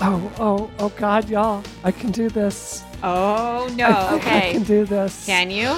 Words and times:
Oh, 0.00 0.32
oh, 0.38 0.70
oh 0.78 0.88
God, 0.90 1.28
y'all. 1.28 1.62
I 1.82 1.90
can 1.90 2.10
do 2.12 2.28
this. 2.28 2.84
Oh 3.02 3.68
no. 3.76 3.86
I 3.86 4.10
think 4.18 4.26
I 4.26 4.52
can 4.52 4.62
do 4.62 4.84
this. 4.84 5.26
Can 5.26 5.50
you? 5.50 5.76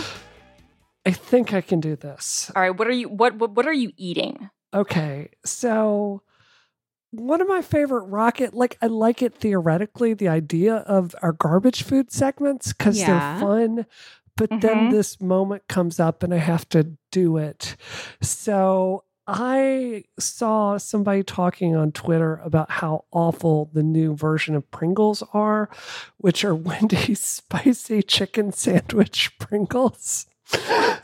I 1.07 1.11
think 1.13 1.55
I 1.55 1.61
can 1.63 1.81
do 1.81 1.97
this. 1.97 2.51
All 2.55 2.61
right, 2.63 2.71
what 2.79 2.87
are 2.87 2.93
you 2.93 3.09
what 3.09 3.37
what, 3.37 3.53
what 3.53 3.67
are 3.67 3.73
you 3.73 3.93
eating? 3.97 4.51
Okay, 4.75 5.31
so 5.45 6.23
one 7.13 7.41
of 7.41 7.49
my 7.49 7.63
favorite 7.63 8.05
rocket, 8.05 8.53
like 8.55 8.77
I 8.83 8.87
like 8.87 9.23
it 9.23 9.35
theoretically, 9.35 10.13
the 10.15 10.29
idea 10.29 10.77
of 10.77 11.15
our 11.23 11.33
garbage 11.33 11.83
food 11.83 12.13
segments 12.13 12.73
because 12.75 12.99
Yeah. 12.99 13.07
they're 13.07 13.41
fun. 13.41 13.87
But 14.37 14.61
then 14.61 14.87
Mhm. 14.87 14.91
this 14.91 15.21
moment 15.21 15.67
comes 15.69 15.99
up 15.99 16.23
and 16.23 16.33
I 16.33 16.39
have 16.39 16.69
to 16.71 16.93
do 17.11 17.37
it. 17.37 17.77
So 18.23 19.05
I 19.33 20.05
saw 20.19 20.77
somebody 20.79 21.23
talking 21.23 21.77
on 21.77 21.93
Twitter 21.93 22.41
about 22.45 22.71
how 22.71 23.05
awful 23.13 23.71
the 23.73 23.83
new 23.83 24.17
version 24.17 24.55
of 24.55 24.69
Pringles 24.71 25.23
are, 25.33 25.71
which 26.19 26.45
are 26.45 26.55
Wendy's 26.69 27.21
spicy 27.21 28.03
chicken 28.03 28.53
sandwich 28.53 29.39
Pringles. 29.39 30.27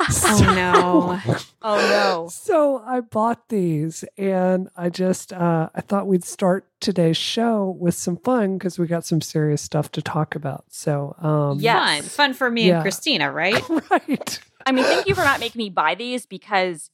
Oh 0.08 0.52
no. 0.54 1.20
Oh 1.62 1.76
no. 1.78 2.28
So 2.30 2.78
I 2.86 3.00
bought 3.00 3.48
these 3.48 4.04
and 4.16 4.68
I 4.76 4.88
just 4.88 5.32
uh 5.32 5.68
I 5.74 5.80
thought 5.80 6.06
we'd 6.06 6.22
start 6.24 6.68
today's 6.80 7.16
show 7.16 7.76
with 7.78 7.94
some 7.96 8.16
fun 8.18 8.56
because 8.56 8.78
we 8.78 8.86
got 8.86 9.04
some 9.04 9.20
serious 9.20 9.62
stuff 9.62 9.90
to 9.92 10.02
talk 10.02 10.36
about. 10.36 10.64
So 10.68 11.16
um 11.18 11.58
Yes. 11.58 12.02
Fun. 12.02 12.08
Fun 12.28 12.34
for 12.34 12.50
me 12.50 12.68
Yeah. 12.68 12.74
and 12.74 12.82
Christina, 12.82 13.32
right? 13.32 13.60
right. 13.90 14.40
I 14.64 14.70
mean, 14.72 14.84
thank 14.84 15.08
you 15.08 15.14
for 15.16 15.24
not 15.24 15.40
making 15.40 15.58
me 15.58 15.70
buy 15.70 15.96
these 15.96 16.24
because 16.26 16.90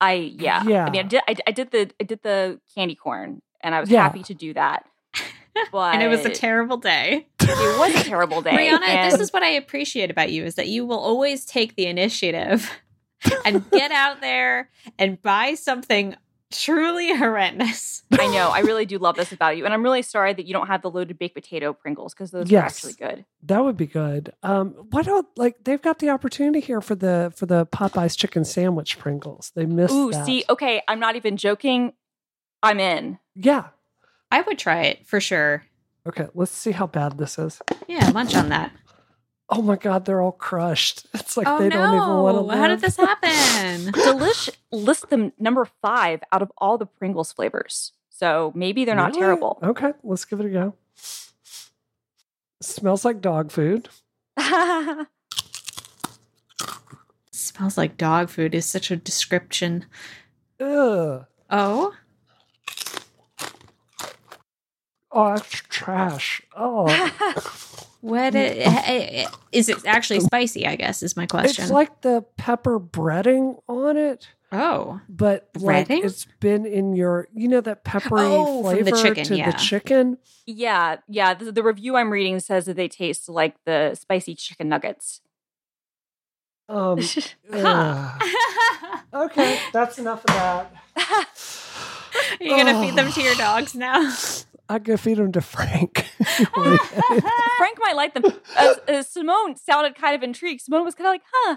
I 0.00 0.12
yeah. 0.14 0.62
Yeah. 0.64 0.84
I 0.86 0.90
mean, 0.90 1.00
I 1.04 1.08
did 1.08 1.20
I, 1.28 1.34
I 1.46 1.50
did 1.52 1.70
the 1.70 1.90
I 2.00 2.04
did 2.04 2.22
the 2.22 2.60
candy 2.74 2.94
corn 2.94 3.42
and 3.62 3.74
I 3.74 3.80
was 3.80 3.90
Yeah. 3.90 4.02
happy 4.02 4.22
to 4.24 4.34
do 4.34 4.54
that. 4.54 4.84
But 5.72 5.94
and 5.94 6.02
it 6.02 6.08
was 6.08 6.24
a 6.24 6.30
terrible 6.30 6.76
day. 6.76 7.26
it 7.40 7.78
was 7.78 7.94
a 8.00 8.04
terrible 8.08 8.42
day. 8.42 8.50
Brianna, 8.52 8.86
and 8.88 9.12
this 9.12 9.20
is 9.20 9.32
what 9.32 9.42
I 9.42 9.48
appreciate 9.50 10.10
about 10.10 10.30
you 10.30 10.44
is 10.44 10.54
that 10.54 10.68
you 10.68 10.86
will 10.86 10.98
always 11.00 11.44
take 11.44 11.74
the 11.74 11.86
initiative 11.86 12.70
and 13.44 13.68
get 13.70 13.90
out 13.90 14.20
there 14.20 14.70
and 14.98 15.20
buy 15.20 15.54
something 15.54 16.14
truly 16.50 17.14
horrendous. 17.16 18.02
I 18.12 18.26
know. 18.28 18.48
I 18.50 18.60
really 18.60 18.86
do 18.86 18.98
love 18.98 19.16
this 19.16 19.32
about 19.32 19.56
you. 19.56 19.64
And 19.64 19.74
I'm 19.74 19.82
really 19.82 20.02
sorry 20.02 20.32
that 20.32 20.46
you 20.46 20.52
don't 20.52 20.66
have 20.68 20.82
the 20.82 20.90
loaded 20.90 21.18
baked 21.18 21.34
potato 21.34 21.72
Pringles 21.72 22.14
because 22.14 22.30
those 22.30 22.50
Yes. 22.50 22.62
are 22.62 22.66
actually 22.88 22.92
good. 22.94 23.24
That 23.44 23.62
would 23.64 23.76
be 23.76 23.86
good. 23.86 24.32
Um 24.42 24.70
why 24.90 25.02
don't 25.02 25.26
like 25.36 25.64
they've 25.64 25.80
got 25.82 25.98
the 25.98 26.10
opportunity 26.10 26.60
here 26.60 26.80
for 26.80 26.94
the 26.94 27.32
for 27.36 27.46
the 27.46 27.66
Popeyes 27.66 28.16
chicken 28.16 28.44
sandwich 28.44 28.98
Pringles. 28.98 29.52
They 29.54 29.66
missed 29.66 29.94
Ooh, 29.94 30.10
that. 30.12 30.24
see, 30.26 30.44
okay, 30.48 30.82
I'm 30.88 31.00
not 31.00 31.16
even 31.16 31.36
joking. 31.36 31.92
I'm 32.62 32.80
in. 32.80 33.18
Yeah. 33.34 33.68
I 34.30 34.40
would 34.42 34.58
try 34.58 34.82
it 34.82 35.06
for 35.06 35.20
sure. 35.20 35.64
Okay, 36.06 36.26
let's 36.34 36.50
see 36.52 36.72
how 36.72 36.86
bad 36.86 37.18
this 37.18 37.38
is. 37.38 37.60
Yeah, 37.86 38.10
munch 38.12 38.34
on 38.34 38.48
that. 38.48 38.72
Oh 39.50 39.62
my 39.62 39.76
god, 39.76 40.04
they're 40.04 40.20
all 40.20 40.32
crushed. 40.32 41.06
It's 41.14 41.36
like 41.36 41.46
oh 41.48 41.58
they 41.58 41.68
don't 41.68 41.94
even 41.94 41.98
want 41.98 42.36
to 42.36 42.40
no. 42.40 42.46
live. 42.46 42.58
How 42.58 42.66
did 42.68 42.80
this 42.80 42.96
happen? 42.96 43.30
Delish 43.92 44.50
lists 44.72 45.06
them 45.06 45.32
number 45.38 45.66
five 45.82 46.22
out 46.32 46.42
of 46.42 46.50
all 46.58 46.76
the 46.78 46.86
Pringles 46.86 47.32
flavors. 47.32 47.92
So 48.10 48.52
maybe 48.54 48.84
they're 48.84 48.94
not 48.94 49.08
Really? 49.10 49.20
terrible. 49.20 49.58
Okay, 49.62 49.92
let's 50.02 50.24
give 50.24 50.40
it 50.40 50.46
a 50.46 50.50
go. 50.50 50.74
Smells 52.60 53.04
like 53.04 53.20
dog 53.20 53.50
food. 53.52 53.88
Smells 57.30 57.78
like 57.78 57.96
dog 57.96 58.28
food 58.30 58.54
is 58.54 58.66
such 58.66 58.90
a 58.90 58.96
description. 58.96 59.86
Ugh. 60.60 61.24
Oh, 61.50 61.94
Oh, 65.10 65.34
that's 65.34 65.50
trash. 65.50 66.42
Oh, 66.54 66.86
what 68.00 68.34
i- 68.36 68.62
i- 68.64 69.24
i- 69.24 69.26
is 69.52 69.68
it 69.68 69.84
actually 69.86 70.20
spicy? 70.20 70.66
I 70.66 70.76
guess 70.76 71.02
is 71.02 71.16
my 71.16 71.26
question. 71.26 71.62
it's 71.64 71.72
like 71.72 72.00
the 72.02 72.24
pepper 72.36 72.78
breading 72.78 73.60
on 73.68 73.96
it, 73.96 74.28
oh, 74.52 75.00
but 75.08 75.48
like 75.58 75.88
Breading? 75.88 76.04
it's 76.04 76.26
been 76.40 76.64
in 76.66 76.94
your, 76.94 77.28
you 77.34 77.48
know, 77.48 77.60
that 77.60 77.84
peppery 77.84 78.20
Oh, 78.22 78.62
from 78.62 78.84
the 78.84 78.90
flavor 78.92 79.02
chicken, 79.02 79.24
to 79.24 79.36
yeah. 79.36 79.50
the 79.50 79.56
chicken. 79.58 80.18
yeah, 80.46 80.96
yeah. 81.08 81.34
The, 81.34 81.50
the 81.52 81.62
review 81.62 81.96
I'm 81.96 82.10
reading 82.10 82.38
says 82.40 82.66
that 82.66 82.76
they 82.76 82.88
taste 82.88 83.28
like 83.28 83.56
the 83.64 83.94
spicy 83.94 84.34
chicken 84.34 84.68
nuggets. 84.68 85.20
Um, 86.68 87.00
Huh. 87.00 87.22
ugh. 88.22 88.22
okay, 89.14 89.58
that's 89.72 89.98
enough 89.98 90.20
of 90.20 90.26
that. 90.34 90.72
Are 92.40 92.44
you 92.44 92.50
gonna 92.56 92.80
feed 92.80 92.92
Oh. 92.92 92.96
them 92.96 93.12
to 93.12 93.22
your 93.22 93.34
dogs 93.46 93.74
now? 93.74 94.12
I 94.68 94.78
go 94.78 94.96
feed 94.98 95.16
them 95.16 95.32
to 95.32 95.40
Frank. 95.40 96.04
Frank 97.58 97.78
might 97.80 97.96
like 97.96 98.14
them. 98.14 98.24
Uh, 98.56 98.74
uh, 98.88 99.02
Simone 99.02 99.56
sounded 99.56 99.94
kind 99.94 100.14
of 100.14 100.22
intrigued. 100.22 100.60
Simone 100.62 100.84
was 100.84 100.94
kind 100.94 101.06
of 101.06 101.12
like, 101.12 101.22
huh, 101.32 101.56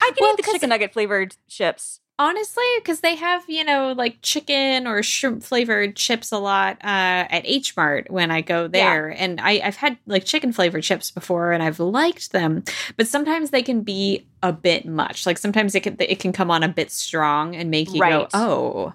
I 0.00 0.06
can 0.06 0.16
Well, 0.20 0.32
eat 0.32 0.44
the 0.44 0.52
chicken 0.52 0.68
nugget 0.70 0.92
flavored 0.92 1.36
chips. 1.48 2.00
Honestly, 2.20 2.64
because 2.78 2.98
they 2.98 3.14
have 3.14 3.44
you 3.48 3.62
know 3.62 3.92
like 3.96 4.18
chicken 4.22 4.88
or 4.88 5.04
shrimp 5.04 5.40
flavored 5.44 5.94
chips 5.94 6.32
a 6.32 6.38
lot 6.38 6.76
uh, 6.82 7.30
at 7.30 7.42
H 7.44 7.76
Mart 7.76 8.10
when 8.10 8.32
I 8.32 8.40
go 8.40 8.66
there, 8.66 9.08
and 9.08 9.40
I, 9.40 9.60
I've 9.62 9.76
had 9.76 9.98
like 10.04 10.24
chicken 10.24 10.52
flavored 10.52 10.82
chips 10.82 11.12
before, 11.12 11.52
and 11.52 11.62
I've 11.62 11.78
liked 11.78 12.32
them, 12.32 12.64
but 12.96 13.06
sometimes 13.06 13.50
they 13.50 13.62
can 13.62 13.82
be 13.82 14.26
a 14.42 14.52
bit 14.52 14.84
much. 14.84 15.26
Like 15.26 15.38
sometimes 15.38 15.76
it 15.76 15.84
can 15.84 15.94
it 16.00 16.18
can 16.18 16.32
come 16.32 16.50
on 16.50 16.64
a 16.64 16.68
bit 16.68 16.90
strong 16.90 17.54
and 17.54 17.70
make 17.70 17.92
you 17.94 18.00
go, 18.00 18.28
oh 18.34 18.94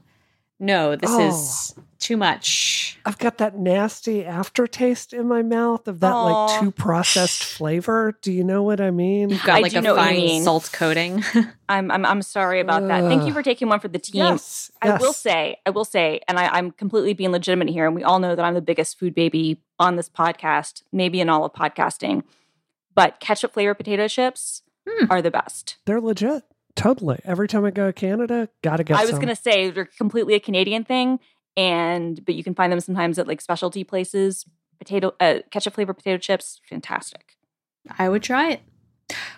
no, 0.63 0.95
this 0.95 1.09
Oh. 1.11 1.27
is 1.27 1.75
too 1.99 2.17
much. 2.17 2.99
I've 3.05 3.17
got 3.17 3.37
that 3.37 3.57
nasty 3.57 4.25
aftertaste 4.25 5.13
in 5.13 5.27
my 5.27 5.41
mouth 5.41 5.87
of 5.87 5.99
that 6.01 6.11
Aw. 6.11 6.45
like 6.45 6.59
too 6.59 6.71
processed 6.71 7.43
flavor. 7.43 8.17
Do 8.21 8.31
you 8.31 8.43
know 8.43 8.61
what 8.63 8.81
I 8.81 8.91
mean? 8.91 9.29
You've 9.29 9.43
got 9.43 9.57
I 9.57 9.59
like 9.61 9.71
do 9.71 9.77
a 9.79 9.81
know 9.81 9.95
fine 9.95 10.43
salt 10.43 10.69
coating. 10.73 11.23
I'm, 11.69 11.89
I'm, 11.91 12.05
I'm 12.05 12.21
sorry 12.21 12.59
about 12.59 12.87
that. 12.87 13.03
Thank 13.03 13.25
you 13.25 13.31
for 13.33 13.41
taking 13.43 13.69
one 13.69 13.79
for 13.79 13.87
the 13.87 13.99
team. 13.99 14.19
Yes, 14.23 14.69
I 14.81 14.97
will 14.97 15.13
say, 15.13 15.57
I 15.65 15.69
will 15.69 15.85
say, 15.85 16.19
and 16.27 16.37
I, 16.37 16.47
I'm 16.47 16.71
completely 16.71 17.13
being 17.13 17.31
legitimate 17.31 17.69
here, 17.69 17.85
and 17.85 17.95
we 17.95 18.03
all 18.03 18.19
know 18.19 18.35
that 18.35 18.43
I'm 18.43 18.53
the 18.53 18.61
biggest 18.61 18.99
food 18.99 19.15
baby 19.15 19.61
on 19.79 19.95
this 19.95 20.09
podcast, 20.09 20.83
maybe 20.91 21.21
in 21.21 21.29
all 21.29 21.45
of 21.45 21.53
podcasting. 21.53 22.23
But 22.95 23.19
ketchup 23.19 23.53
flavored 23.53 23.77
potato 23.77 24.07
chips 24.07 24.61
Hmm. 24.85 25.05
are 25.09 25.21
the 25.21 25.31
best. 25.31 25.77
they're 25.85 26.01
legit. 26.01 26.43
Totally. 26.75 27.19
Every 27.23 27.47
time 27.47 27.65
I 27.65 27.71
go 27.71 27.87
to 27.87 27.93
Canada, 27.93 28.49
gotta 28.63 28.83
get 28.83 28.97
I 28.97 29.01
was 29.01 29.11
some. 29.11 29.19
gonna 29.19 29.35
say 29.35 29.69
they're 29.69 29.85
completely 29.85 30.33
a 30.33 30.39
Canadian 30.39 30.83
thing, 30.83 31.19
and 31.55 32.23
but 32.25 32.35
you 32.35 32.43
can 32.43 32.55
find 32.55 32.71
them 32.71 32.79
sometimes 32.79 33.19
at 33.19 33.27
like 33.27 33.41
specialty 33.41 33.83
places. 33.83 34.45
Potato 34.79 35.13
uh, 35.19 35.39
ketchup 35.51 35.75
flavored 35.75 35.97
potato 35.97 36.17
chips, 36.17 36.59
fantastic. 36.67 37.37
I 37.99 38.09
would 38.09 38.23
try 38.23 38.51
it. 38.51 38.61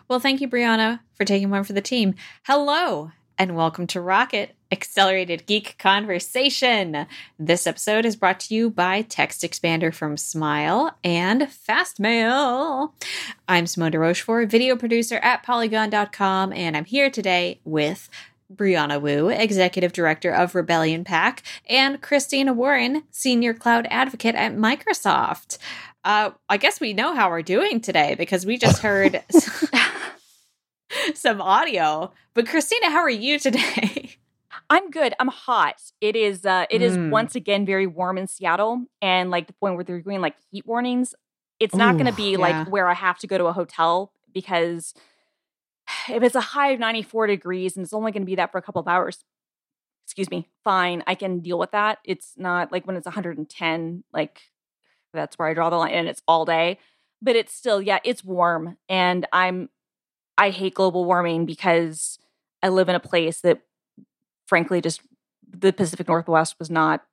Well, 0.07 0.19
thank 0.19 0.39
you, 0.39 0.47
Brianna, 0.47 1.01
for 1.13 1.25
taking 1.25 1.49
one 1.49 1.63
for 1.63 1.73
the 1.73 1.81
team. 1.81 2.15
Hello, 2.45 3.11
and 3.37 3.55
welcome 3.55 3.85
to 3.87 4.01
Rocket 4.01 4.54
Accelerated 4.75 5.45
Geek 5.45 5.77
Conversation. 5.79 7.07
This 7.39 7.65
episode 7.65 8.05
is 8.05 8.17
brought 8.17 8.41
to 8.41 8.53
you 8.53 8.69
by 8.69 9.03
Text 9.03 9.41
Expander 9.41 9.93
from 9.93 10.17
Smile 10.17 10.97
and 11.01 11.43
Fastmail. 11.43 12.91
I'm 13.47 13.67
Simone 13.67 13.91
de 13.91 13.99
Rochefort, 13.99 14.49
video 14.49 14.75
producer 14.75 15.15
at 15.23 15.43
Polygon.com, 15.43 16.51
and 16.51 16.75
I'm 16.75 16.83
here 16.83 17.09
today 17.09 17.61
with 17.63 18.09
Brianna 18.53 18.99
Wu, 18.99 19.29
Executive 19.29 19.93
Director 19.93 20.31
of 20.31 20.53
Rebellion 20.53 21.05
PAC, 21.05 21.41
and 21.69 22.01
Christina 22.01 22.51
Warren, 22.51 23.03
Senior 23.11 23.53
Cloud 23.53 23.87
Advocate 23.89 24.35
at 24.35 24.57
Microsoft. 24.57 25.57
Uh, 26.03 26.31
I 26.49 26.57
guess 26.57 26.81
we 26.81 26.91
know 26.91 27.15
how 27.15 27.29
we're 27.29 27.43
doing 27.43 27.79
today 27.79 28.15
because 28.15 28.45
we 28.45 28.57
just 28.57 28.81
heard 28.81 29.23
some 31.13 31.41
audio. 31.41 32.11
But 32.33 32.47
Christina, 32.47 32.89
how 32.89 32.99
are 32.99 33.09
you 33.09 33.39
today? 33.39 34.04
I'm 34.69 34.89
good. 34.89 35.13
I'm 35.19 35.27
hot. 35.27 35.81
It 36.01 36.15
is 36.15 36.45
uh 36.45 36.65
it 36.69 36.81
is 36.81 36.97
Mm. 36.97 37.09
once 37.11 37.35
again 37.35 37.65
very 37.65 37.87
warm 37.87 38.17
in 38.17 38.27
Seattle 38.27 38.85
and 39.01 39.29
like 39.29 39.47
the 39.47 39.53
point 39.53 39.75
where 39.75 39.83
they're 39.83 40.01
doing 40.01 40.21
like 40.21 40.35
heat 40.51 40.65
warnings. 40.65 41.13
It's 41.59 41.75
not 41.75 41.93
going 41.93 42.07
to 42.07 42.11
be 42.11 42.31
yeah. 42.33 42.37
like 42.37 42.67
where 42.67 42.89
I 42.89 42.93
have 42.93 43.17
to 43.19 43.27
go 43.27 43.37
to 43.37 43.45
a 43.45 43.53
hotel 43.53 44.11
because 44.33 44.93
if 46.09 46.21
it's 46.21 46.35
a 46.35 46.41
high 46.41 46.71
of 46.71 46.79
94 46.79 47.27
degrees 47.27 47.77
and 47.77 47.83
it's 47.83 47.93
only 47.93 48.11
going 48.11 48.23
to 48.23 48.27
be 48.27 48.35
that 48.35 48.51
for 48.51 48.57
a 48.57 48.61
couple 48.61 48.81
of 48.81 48.87
hours, 48.87 49.23
excuse 50.05 50.29
me, 50.29 50.49
fine, 50.63 51.01
I 51.07 51.15
can 51.15 51.39
deal 51.39 51.57
with 51.57 51.71
that. 51.71 51.99
It's 52.03 52.33
not 52.35 52.71
like 52.71 52.85
when 52.85 52.97
it's 52.97 53.05
110 53.05 54.03
like 54.11 54.41
that's 55.13 55.37
where 55.37 55.47
I 55.47 55.53
draw 55.53 55.69
the 55.69 55.77
line 55.77 55.93
and 55.93 56.07
it's 56.09 56.21
all 56.27 56.43
day. 56.43 56.77
But 57.21 57.35
it's 57.37 57.53
still 57.53 57.81
yeah, 57.81 57.99
it's 58.03 58.23
warm 58.23 58.77
and 58.89 59.25
I'm 59.31 59.69
I 60.37 60.49
hate 60.49 60.73
global 60.73 61.05
warming 61.05 61.45
because 61.45 62.19
I 62.61 62.69
live 62.69 62.89
in 62.89 62.95
a 62.95 62.99
place 62.99 63.39
that 63.41 63.61
frankly 64.45 64.81
just 64.81 65.01
the 65.47 65.73
Pacific 65.73 66.07
Northwest 66.07 66.55
was 66.59 66.69
not 66.69 67.03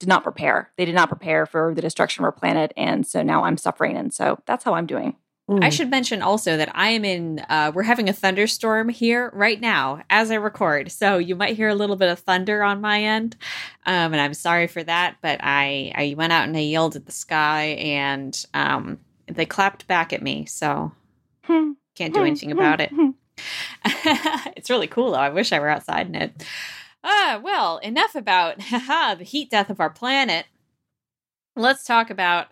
did 0.00 0.08
not 0.08 0.24
prepare. 0.24 0.72
They 0.76 0.84
did 0.84 0.94
not 0.96 1.08
prepare 1.08 1.46
for 1.46 1.72
the 1.72 1.80
destruction 1.80 2.22
of 2.22 2.24
our 2.24 2.32
planet 2.32 2.72
and 2.76 3.06
so 3.06 3.22
now 3.22 3.44
I'm 3.44 3.56
suffering 3.56 3.96
and 3.96 4.12
so 4.12 4.40
that's 4.46 4.64
how 4.64 4.74
I'm 4.74 4.86
doing. 4.86 5.16
Mm. 5.48 5.64
I 5.64 5.70
should 5.70 5.88
mention 5.88 6.20
also 6.20 6.58
that 6.58 6.70
I 6.74 6.90
am 6.90 7.04
in, 7.04 7.44
uh, 7.48 7.72
we're 7.74 7.82
having 7.82 8.08
a 8.08 8.12
thunderstorm 8.12 8.90
here 8.90 9.30
right 9.32 9.58
now 9.58 10.02
as 10.10 10.30
I 10.30 10.34
record. 10.34 10.92
So 10.92 11.16
you 11.16 11.36
might 11.36 11.56
hear 11.56 11.68
a 11.68 11.74
little 11.74 11.96
bit 11.96 12.10
of 12.10 12.18
thunder 12.18 12.62
on 12.62 12.82
my 12.82 13.02
end. 13.02 13.34
Um, 13.86 14.12
and 14.12 14.20
I'm 14.20 14.34
sorry 14.34 14.66
for 14.66 14.82
that, 14.82 15.16
but 15.22 15.40
I, 15.42 15.92
I 15.94 16.14
went 16.18 16.34
out 16.34 16.46
and 16.46 16.56
I 16.56 16.60
yelled 16.60 16.96
at 16.96 17.06
the 17.06 17.12
sky 17.12 17.76
and 17.78 18.44
um, 18.52 18.98
they 19.26 19.46
clapped 19.46 19.86
back 19.86 20.12
at 20.12 20.22
me. 20.22 20.44
So 20.44 20.92
hmm. 21.44 21.72
can't 21.94 22.12
do 22.12 22.24
anything 22.24 22.52
about 22.52 22.82
it. 22.82 22.92
it's 24.56 24.70
really 24.70 24.86
cool 24.86 25.12
though. 25.12 25.18
I 25.18 25.30
wish 25.30 25.52
I 25.52 25.60
were 25.60 25.68
outside 25.68 26.06
in 26.06 26.14
it. 26.14 26.44
Ah, 27.04 27.40
well, 27.42 27.78
enough 27.78 28.14
about 28.14 28.58
the 29.18 29.24
heat 29.24 29.50
death 29.50 29.70
of 29.70 29.80
our 29.80 29.90
planet. 29.90 30.46
Let's 31.56 31.84
talk 31.84 32.10
about 32.10 32.48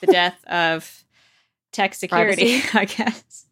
the 0.00 0.06
death 0.10 0.44
of 0.46 1.04
tech 1.72 1.94
security, 1.94 2.60
Privacy. 2.60 2.78
I 2.78 2.84
guess. 2.84 3.46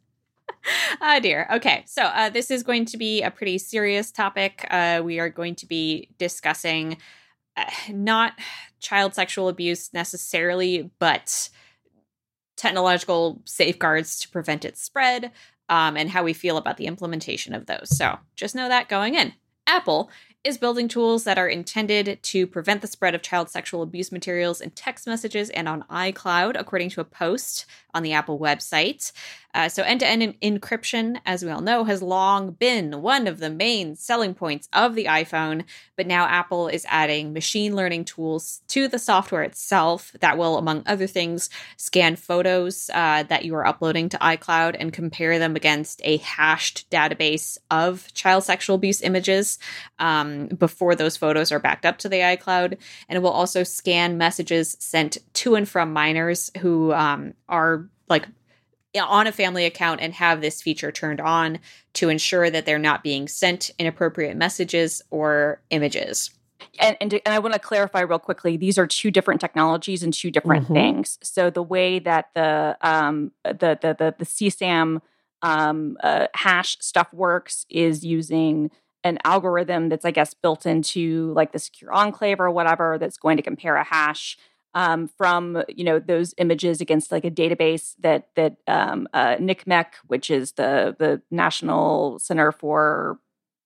oh 1.01 1.21
dear. 1.21 1.47
Okay, 1.53 1.85
so 1.87 2.03
uh, 2.03 2.29
this 2.29 2.51
is 2.51 2.63
going 2.63 2.85
to 2.87 2.97
be 2.97 3.23
a 3.23 3.31
pretty 3.31 3.59
serious 3.59 4.11
topic. 4.11 4.67
Uh, 4.71 5.01
we 5.05 5.19
are 5.19 5.29
going 5.29 5.55
to 5.57 5.67
be 5.67 6.09
discussing 6.19 6.97
uh, 7.57 7.65
not 7.89 8.35
child 8.81 9.15
sexual 9.15 9.49
abuse 9.49 9.93
necessarily, 9.93 10.91
but 10.99 11.51
technological 12.57 13.41
safeguards 13.47 14.21
to 14.21 14.29
prevent 14.29 14.65
its 14.65 14.83
spread 14.83 15.33
um, 15.71 15.97
and 15.97 16.11
how 16.11 16.23
we 16.23 16.35
feel 16.35 16.59
about 16.59 16.77
the 16.77 16.87
implementation 16.87 17.55
of 17.55 17.65
those. 17.65 17.97
So 17.97 18.19
just 18.37 18.55
know 18.55 18.69
that 18.69 18.91
going 18.91 19.15
in. 19.15 19.33
Apple 19.67 20.11
is 20.43 20.59
building 20.59 20.89
tools 20.89 21.25
that 21.25 21.39
are 21.39 21.49
intended 21.49 22.19
to 22.23 22.47
prevent 22.47 22.81
the 22.81 22.87
spread 22.87 23.15
of 23.15 23.23
child 23.23 23.49
sexual 23.49 23.83
abuse 23.83 24.11
materials 24.11 24.61
in 24.61 24.71
text 24.71 25.07
messages 25.07 25.51
and 25.51 25.69
on 25.69 25.85
iCloud, 25.91 26.59
according 26.59 26.91
to 26.91 27.01
a 27.01 27.05
post 27.05 27.67
on 27.95 28.03
the 28.03 28.13
Apple 28.13 28.39
website. 28.39 29.13
Uh, 29.55 29.69
so, 29.69 29.83
end 29.83 30.01
to 30.01 30.07
end 30.07 30.35
encryption, 30.41 31.21
as 31.27 31.45
we 31.45 31.51
all 31.51 31.61
know, 31.61 31.85
has 31.85 32.03
long 32.03 32.53
been 32.53 33.03
one 33.03 33.27
of 33.27 33.39
the 33.39 33.51
main 33.51 33.97
selling 33.97 34.35
points 34.35 34.69
of 34.73 34.95
the 34.95 35.07
iPhone. 35.07 35.65
But 35.97 36.07
now 36.07 36.27
Apple 36.27 36.69
is 36.69 36.87
adding 36.89 37.33
machine 37.33 37.75
learning 37.75 38.05
tools 38.05 38.63
to 38.69 38.89
the 38.89 38.99
software 38.99 39.43
itself 39.43 40.13
that 40.21 40.39
will, 40.39 40.57
among 40.57 40.85
other 40.87 41.07
things, 41.07 41.51
scan 41.77 42.17
photos 42.17 42.91
uh, 42.95 43.25
that 43.25 43.45
you 43.45 43.55
are 43.55 43.67
uploading 43.67 44.09
to 44.11 44.19
iCloud 44.19 44.77
and 44.79 44.93
compare 44.93 45.39
them 45.39 45.57
against 45.57 46.01
a 46.05 46.19
hashed 46.19 46.89
database 46.91 47.59
of 47.71 48.13
child 48.15 48.45
sexual 48.45 48.77
abuse 48.77 49.03
images 49.03 49.59
um, 49.99 50.47
before 50.47 50.95
those 50.95 51.17
photos 51.17 51.53
are 51.53 51.59
backed 51.59 51.85
up 51.85 51.99
to 51.99 52.09
the 52.09 52.19
iCloud. 52.19 52.77
And 53.09 53.17
it 53.17 53.23
will 53.23 53.31
also 53.31 53.63
scan 53.63 54.19
messages 54.19 54.77
sent 54.79 55.19
to 55.35 55.55
and 55.55 55.69
from 55.69 55.93
minors 55.93 56.51
who 56.59 56.93
um, 56.93 57.35
are 57.49 57.89
like 58.09 58.27
on 58.99 59.27
a 59.27 59.33
family 59.33 59.65
account 59.65 60.01
and 60.01 60.15
have 60.15 60.41
this 60.41 60.61
feature 60.63 60.91
turned 60.91 61.21
on 61.21 61.59
to 61.95 62.09
ensure 62.09 62.51
that 62.51 62.67
they're 62.67 62.79
not 62.79 63.03
being 63.03 63.29
sent 63.29 63.71
inappropriate 63.79 64.37
messages 64.37 65.03
or 65.11 65.61
images. 65.71 66.31
And, 66.79 66.97
and, 67.01 67.13
and 67.13 67.35
I 67.35 67.39
want 67.39 67.55
to 67.55 67.61
clarify 67.61 68.01
real 68.01 68.19
quickly: 68.19 68.57
these 68.57 68.79
are 68.79 68.87
two 68.87 69.11
different 69.11 69.41
technologies 69.41 70.03
and 70.03 70.13
two 70.13 70.31
different 70.31 70.65
mm-hmm. 70.65 70.75
things. 70.75 71.19
So 71.23 71.51
the 71.51 71.63
way 71.63 71.99
that 72.01 72.31
the 72.35 72.77
um, 72.83 73.33
the 73.45 73.79
the 73.81 73.97
the, 73.99 74.15
the 74.19 74.27
CSAM 74.27 75.01
um, 75.43 75.97
uh, 76.03 76.27
hash 76.35 76.77
stuff 76.81 77.13
works 77.13 77.67
is 77.71 78.05
using 78.05 78.71
an 79.03 79.19
algorithm 79.25 79.89
that's, 79.89 80.05
I 80.05 80.11
guess, 80.11 80.35
built 80.35 80.67
into 80.67 81.33
like 81.33 81.53
the 81.53 81.59
secure 81.59 81.93
enclave 81.93 82.41
or 82.41 82.51
whatever 82.51 82.99
that's 82.99 83.17
going 83.17 83.39
to 83.39 83.43
compare 83.43 83.77
a 83.77 83.85
hash 83.85 84.37
um, 84.75 85.09
from 85.09 85.63
you 85.69 85.85
know 85.85 85.99
those 85.99 86.35
images 86.39 86.81
against 86.81 87.11
like 87.11 87.25
a 87.25 87.31
database 87.31 87.95
that 88.01 88.29
that 88.37 88.57
um, 88.67 89.09
uh, 89.13 89.37
NCMEC, 89.37 89.87
which 90.07 90.31
is 90.31 90.53
the 90.53 90.95
the 90.99 91.21
National 91.31 92.19
Center 92.19 92.53
for 92.53 93.19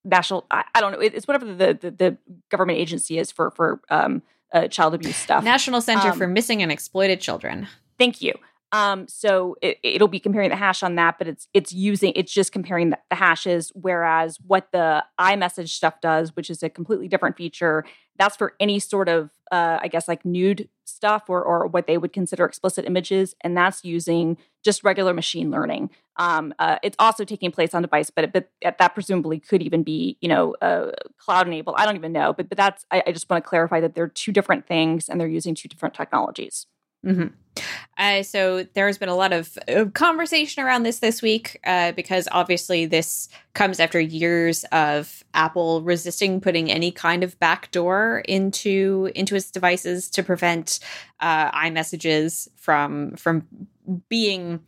National 0.04 0.46
I, 0.50 0.64
I 0.74 0.80
don't 0.80 0.92
know 0.92 1.00
it's 1.00 1.26
whatever 1.26 1.46
the, 1.46 1.78
the, 1.80 1.90
the 1.90 2.18
government 2.50 2.78
agency 2.78 3.18
is 3.18 3.30
for 3.30 3.50
for 3.50 3.80
um, 3.90 4.22
uh, 4.52 4.68
child 4.68 4.94
abuse 4.94 5.16
stuff. 5.16 5.44
National 5.44 5.80
Center 5.80 6.10
um, 6.10 6.18
for 6.18 6.26
Missing 6.26 6.62
and 6.62 6.72
Exploited 6.72 7.20
Children. 7.20 7.68
Thank 7.98 8.22
you. 8.22 8.34
Um, 8.74 9.06
so 9.06 9.54
it, 9.62 10.00
will 10.00 10.08
be 10.08 10.18
comparing 10.18 10.50
the 10.50 10.56
hash 10.56 10.82
on 10.82 10.96
that, 10.96 11.16
but 11.16 11.28
it's 11.28 11.46
it's 11.54 11.72
using 11.72 12.12
it's 12.16 12.32
just 12.32 12.50
comparing 12.50 12.90
the, 12.90 12.98
the, 13.08 13.14
hashes. 13.14 13.70
Whereas 13.72 14.38
what 14.44 14.72
the 14.72 15.04
iMessage 15.18 15.68
stuff 15.68 16.00
does, 16.00 16.34
which 16.34 16.50
is 16.50 16.60
a 16.60 16.68
completely 16.68 17.06
different 17.06 17.36
feature, 17.36 17.84
that's 18.18 18.34
for 18.34 18.54
any 18.58 18.80
sort 18.80 19.08
of 19.08 19.30
uh, 19.52 19.78
I 19.80 19.86
guess 19.86 20.08
like 20.08 20.24
nude 20.24 20.68
stuff 20.82 21.26
or 21.28 21.40
or 21.40 21.68
what 21.68 21.86
they 21.86 21.98
would 21.98 22.12
consider 22.12 22.44
explicit 22.44 22.84
images, 22.84 23.36
and 23.42 23.56
that's 23.56 23.84
using 23.84 24.38
just 24.64 24.82
regular 24.82 25.14
machine 25.14 25.52
learning. 25.52 25.90
Um, 26.16 26.52
uh, 26.58 26.78
it's 26.82 26.96
also 26.98 27.24
taking 27.24 27.52
place 27.52 27.74
on 27.74 27.82
device, 27.82 28.10
but 28.10 28.32
but 28.32 28.50
that 28.60 28.94
presumably 28.94 29.38
could 29.38 29.62
even 29.62 29.84
be 29.84 30.18
you 30.20 30.28
know 30.28 30.56
uh, 30.60 30.90
cloud 31.16 31.46
enabled. 31.46 31.76
I 31.78 31.86
don't 31.86 31.94
even 31.94 32.10
know, 32.10 32.32
but 32.32 32.48
but 32.48 32.58
that's 32.58 32.84
I, 32.90 33.04
I 33.06 33.12
just 33.12 33.30
want 33.30 33.44
to 33.44 33.48
clarify 33.48 33.78
that 33.78 33.94
they're 33.94 34.08
two 34.08 34.32
different 34.32 34.66
things 34.66 35.08
and 35.08 35.20
they're 35.20 35.28
using 35.28 35.54
two 35.54 35.68
different 35.68 35.94
technologies. 35.94 36.66
Mm-hmm. 37.04 37.26
Uh, 37.96 38.22
so 38.22 38.66
there's 38.74 38.98
been 38.98 39.08
a 39.08 39.14
lot 39.14 39.32
of 39.32 39.56
conversation 39.94 40.64
around 40.64 40.82
this 40.82 40.98
this 40.98 41.22
week 41.22 41.60
uh, 41.64 41.92
because 41.92 42.26
obviously 42.32 42.86
this 42.86 43.28
comes 43.52 43.78
after 43.78 44.00
years 44.00 44.64
of 44.72 45.22
Apple 45.34 45.82
resisting 45.82 46.40
putting 46.40 46.70
any 46.70 46.90
kind 46.90 47.22
of 47.22 47.38
backdoor 47.38 48.22
into 48.26 49.10
into 49.14 49.36
its 49.36 49.50
devices 49.50 50.10
to 50.10 50.22
prevent 50.24 50.80
uh, 51.20 51.50
iMessages 51.52 52.48
from 52.56 53.12
from 53.12 53.46
being 54.08 54.60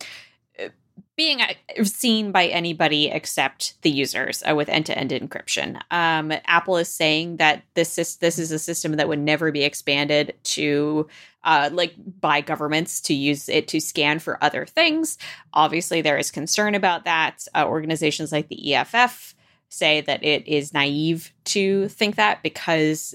being 1.16 1.40
uh, 1.40 1.54
seen 1.82 2.30
by 2.30 2.46
anybody 2.46 3.08
except 3.08 3.80
the 3.82 3.90
users 3.90 4.42
uh, 4.48 4.54
with 4.54 4.68
end-to-end 4.68 5.10
encryption. 5.10 5.80
Um, 5.90 6.32
Apple 6.44 6.76
is 6.76 6.88
saying 6.88 7.38
that 7.38 7.62
this 7.74 7.98
is 7.98 8.16
this 8.16 8.38
is 8.38 8.52
a 8.52 8.58
system 8.58 8.92
that 8.96 9.08
would 9.08 9.18
never 9.18 9.50
be 9.50 9.64
expanded 9.64 10.34
to 10.44 11.08
uh, 11.44 11.70
like 11.72 11.94
by 12.20 12.40
governments 12.40 13.00
to 13.02 13.14
use 13.14 13.48
it 13.48 13.68
to 13.68 13.80
scan 13.80 14.18
for 14.18 14.42
other 14.44 14.66
things. 14.66 15.16
Obviously, 15.54 16.02
there 16.02 16.18
is 16.18 16.30
concern 16.30 16.74
about 16.74 17.04
that. 17.04 17.46
Uh, 17.54 17.64
organizations 17.66 18.30
like 18.30 18.48
the 18.48 18.74
EFF 18.74 19.34
say 19.68 20.02
that 20.02 20.22
it 20.22 20.46
is 20.46 20.74
naive 20.74 21.32
to 21.44 21.88
think 21.88 22.16
that 22.16 22.42
because 22.42 23.14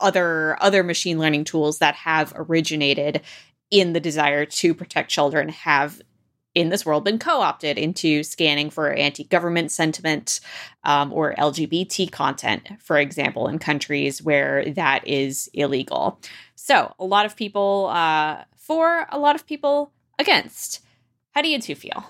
other 0.00 0.60
other 0.60 0.82
machine 0.82 1.18
learning 1.18 1.44
tools 1.44 1.78
that 1.78 1.94
have 1.94 2.32
originated 2.34 3.20
in 3.70 3.92
the 3.92 4.00
desire 4.00 4.44
to 4.44 4.74
protect 4.74 5.08
children 5.08 5.48
have 5.48 6.02
in 6.54 6.68
this 6.68 6.84
world 6.84 7.04
been 7.04 7.18
co-opted 7.18 7.78
into 7.78 8.22
scanning 8.22 8.70
for 8.70 8.92
anti-government 8.92 9.70
sentiment 9.70 10.40
um, 10.84 11.12
or 11.12 11.34
lgbt 11.34 12.10
content 12.10 12.68
for 12.78 12.98
example 12.98 13.48
in 13.48 13.58
countries 13.58 14.22
where 14.22 14.64
that 14.72 15.06
is 15.06 15.50
illegal 15.54 16.20
so 16.54 16.94
a 16.98 17.04
lot 17.04 17.26
of 17.26 17.36
people 17.36 17.88
uh, 17.92 18.42
for 18.56 19.06
a 19.10 19.18
lot 19.18 19.34
of 19.34 19.46
people 19.46 19.92
against 20.18 20.80
how 21.32 21.42
do 21.42 21.48
you 21.48 21.60
two 21.60 21.74
feel 21.74 22.04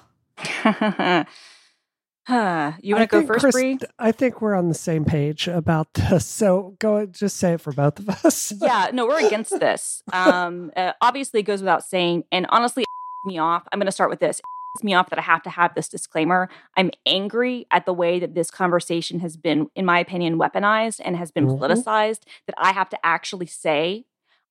Huh. 2.25 2.73
You 2.83 2.95
want 2.95 3.11
to 3.11 3.21
go 3.21 3.27
first, 3.27 3.41
Chris, 3.41 3.53
Brie? 3.53 3.79
I 3.99 4.13
think 4.13 4.41
we're 4.41 4.55
on 4.55 4.69
the 4.69 4.75
same 4.75 5.05
page 5.05 5.49
about 5.49 5.93
this. 5.95 6.25
So 6.25 6.77
go 6.79 7.05
just 7.07 7.37
say 7.37 7.55
it 7.55 7.61
for 7.61 7.73
both 7.73 7.99
of 7.99 8.09
us. 8.09 8.53
yeah, 8.61 8.91
no, 8.93 9.07
we're 9.07 9.25
against 9.27 9.59
this. 9.59 10.03
Um, 10.13 10.71
uh, 10.77 10.93
obviously, 11.01 11.41
it 11.41 11.45
goes 11.45 11.61
without 11.61 11.85
saying. 11.85 12.25
And 12.31 12.47
honestly, 12.49 12.85
me 13.25 13.39
off. 13.39 13.65
I'm 13.73 13.79
going 13.79 13.87
to 13.87 13.93
start 13.93 14.11
with 14.11 14.21
this. 14.21 14.39
It 14.39 14.85
me 14.85 14.95
off 14.95 15.11
that 15.11 15.19
I 15.19 15.23
have 15.23 15.43
to 15.43 15.51
have 15.51 15.75
this 15.75 15.89
disclaimer. 15.89 16.49
I'm 16.77 16.91
angry 17.05 17.67
at 17.71 17.85
the 17.85 17.93
way 17.93 18.19
that 18.19 18.35
this 18.35 18.51
conversation 18.51 19.21
has 19.21 19.37
been, 19.37 19.69
in 19.75 19.85
my 19.85 19.99
opinion, 19.99 20.39
weaponized 20.39 21.01
and 21.05 21.17
has 21.17 21.31
been 21.31 21.47
mm-hmm. 21.47 21.63
politicized. 21.63 22.21
That 22.47 22.55
I 22.57 22.73
have 22.73 22.89
to 22.91 23.07
actually 23.07 23.47
say 23.47 24.07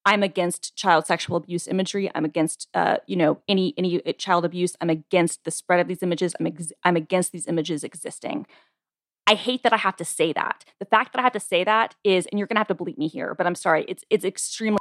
I'm 0.05 0.23
against 0.23 0.75
child 0.75 1.05
sexual 1.05 1.37
abuse 1.37 1.67
imagery. 1.67 2.09
I'm 2.13 2.25
against, 2.25 2.67
uh, 2.73 2.97
you 3.07 3.15
know, 3.15 3.39
any 3.47 3.73
any 3.77 4.05
uh, 4.05 4.13
child 4.13 4.45
abuse. 4.45 4.75
I'm 4.81 4.89
against 4.89 5.43
the 5.43 5.51
spread 5.51 5.79
of 5.79 5.87
these 5.87 6.03
images. 6.03 6.35
I'm 6.39 6.47
ex- 6.47 6.73
I'm 6.83 6.95
against 6.95 7.31
these 7.31 7.47
images 7.47 7.83
existing. 7.83 8.47
I 9.27 9.35
hate 9.35 9.63
that 9.63 9.73
I 9.73 9.77
have 9.77 9.95
to 9.97 10.05
say 10.05 10.33
that. 10.33 10.65
The 10.79 10.85
fact 10.85 11.13
that 11.13 11.19
I 11.19 11.23
have 11.23 11.33
to 11.33 11.39
say 11.39 11.63
that 11.63 11.95
is, 12.03 12.25
and 12.27 12.39
you're 12.39 12.47
going 12.47 12.55
to 12.55 12.59
have 12.59 12.67
to 12.67 12.75
bleep 12.75 12.97
me 12.97 13.07
here, 13.07 13.35
but 13.35 13.45
I'm 13.45 13.55
sorry. 13.55 13.85
It's 13.87 14.03
it's 14.09 14.25
extremely 14.25 14.80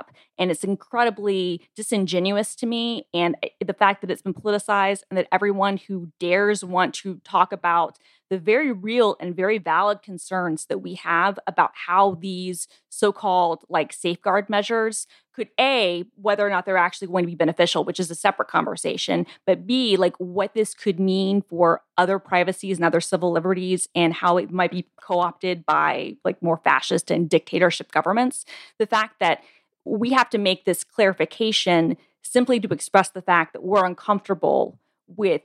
up. 0.00 0.10
And 0.38 0.50
it's 0.50 0.64
incredibly 0.64 1.68
disingenuous 1.76 2.54
to 2.56 2.66
me. 2.66 3.06
And 3.12 3.36
eh, 3.42 3.48
the 3.64 3.74
fact 3.74 4.00
that 4.00 4.10
it's 4.10 4.22
been 4.22 4.34
politicized 4.34 5.02
and 5.10 5.18
that 5.18 5.28
everyone 5.30 5.76
who 5.76 6.10
dares 6.18 6.64
want 6.64 6.94
to 6.96 7.20
talk 7.24 7.52
about 7.52 7.98
the 8.30 8.38
very 8.38 8.70
real 8.70 9.16
and 9.20 9.34
very 9.34 9.58
valid 9.58 10.02
concerns 10.02 10.66
that 10.66 10.78
we 10.78 10.94
have 10.94 11.38
about 11.48 11.72
how 11.74 12.14
these 12.20 12.68
so 12.88 13.12
called 13.12 13.64
like 13.68 13.92
safeguard 13.92 14.48
measures 14.48 15.08
could 15.34 15.48
A, 15.58 16.04
whether 16.14 16.46
or 16.46 16.50
not 16.50 16.64
they're 16.64 16.76
actually 16.76 17.08
going 17.08 17.24
to 17.24 17.30
be 17.30 17.34
beneficial, 17.34 17.84
which 17.84 17.98
is 17.98 18.10
a 18.10 18.14
separate 18.14 18.48
conversation, 18.48 19.26
but 19.46 19.66
B, 19.66 19.96
like 19.96 20.14
what 20.18 20.54
this 20.54 20.74
could 20.74 21.00
mean 21.00 21.42
for 21.42 21.82
other 21.96 22.18
privacies 22.18 22.78
and 22.78 22.84
other 22.84 23.00
civil 23.00 23.32
liberties 23.32 23.88
and 23.94 24.14
how 24.14 24.36
it 24.36 24.50
might 24.50 24.70
be 24.70 24.86
co 25.00 25.20
opted 25.20 25.66
by 25.66 26.16
like 26.24 26.40
more 26.42 26.58
fascist 26.58 27.10
and 27.10 27.28
dictatorship 27.28 27.90
governments. 27.90 28.44
The 28.78 28.86
fact 28.86 29.18
that 29.20 29.42
we 29.84 30.10
have 30.10 30.30
to 30.30 30.38
make 30.38 30.64
this 30.64 30.84
clarification 30.84 31.96
simply 32.22 32.60
to 32.60 32.68
express 32.68 33.10
the 33.10 33.22
fact 33.22 33.52
that 33.52 33.62
we're 33.62 33.84
uncomfortable 33.84 34.78
with 35.06 35.42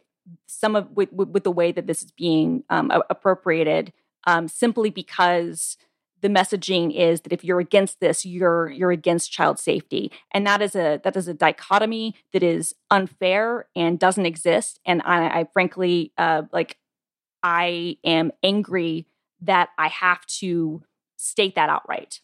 some 0.48 0.76
of 0.76 0.92
with, 0.92 1.12
with, 1.14 1.30
with 1.30 1.44
the 1.44 1.52
way 1.52 1.72
that 1.72 1.88
this 1.88 2.04
is 2.04 2.12
being 2.12 2.64
um, 2.70 2.92
appropriated 3.10 3.94
um, 4.26 4.48
simply 4.48 4.90
because 4.90 5.78
the 6.22 6.30
messaging 6.30 6.94
is 6.96 7.22
that 7.22 7.32
if 7.32 7.44
you're 7.44 7.60
against 7.60 8.00
this 8.00 8.26
you're 8.26 8.70
you're 8.70 8.92
against 8.92 9.32
child 9.32 9.60
safety. 9.60 10.12
And 10.32 10.46
that 10.48 10.62
is 10.62 10.76
a 10.76 11.00
that 11.04 11.16
is 11.16 11.28
a 11.28 11.34
dichotomy 11.34 12.16
that 12.34 12.44
is 12.44 12.74
unfair 12.90 13.68
and 13.76 14.00
doesn't 14.00 14.26
exist. 14.26 14.80
And 14.86 15.02
i, 15.06 15.42
I 15.42 15.48
frankly 15.54 16.12
uh, 16.18 16.44
like 16.52 16.78
i 17.44 17.98
am 18.04 18.32
angry 18.42 19.06
that 19.42 19.70
i 19.78 19.88
have 19.88 20.26
to 20.26 20.84
state 21.18 21.56
that 21.56 21.70
outright 21.70 22.22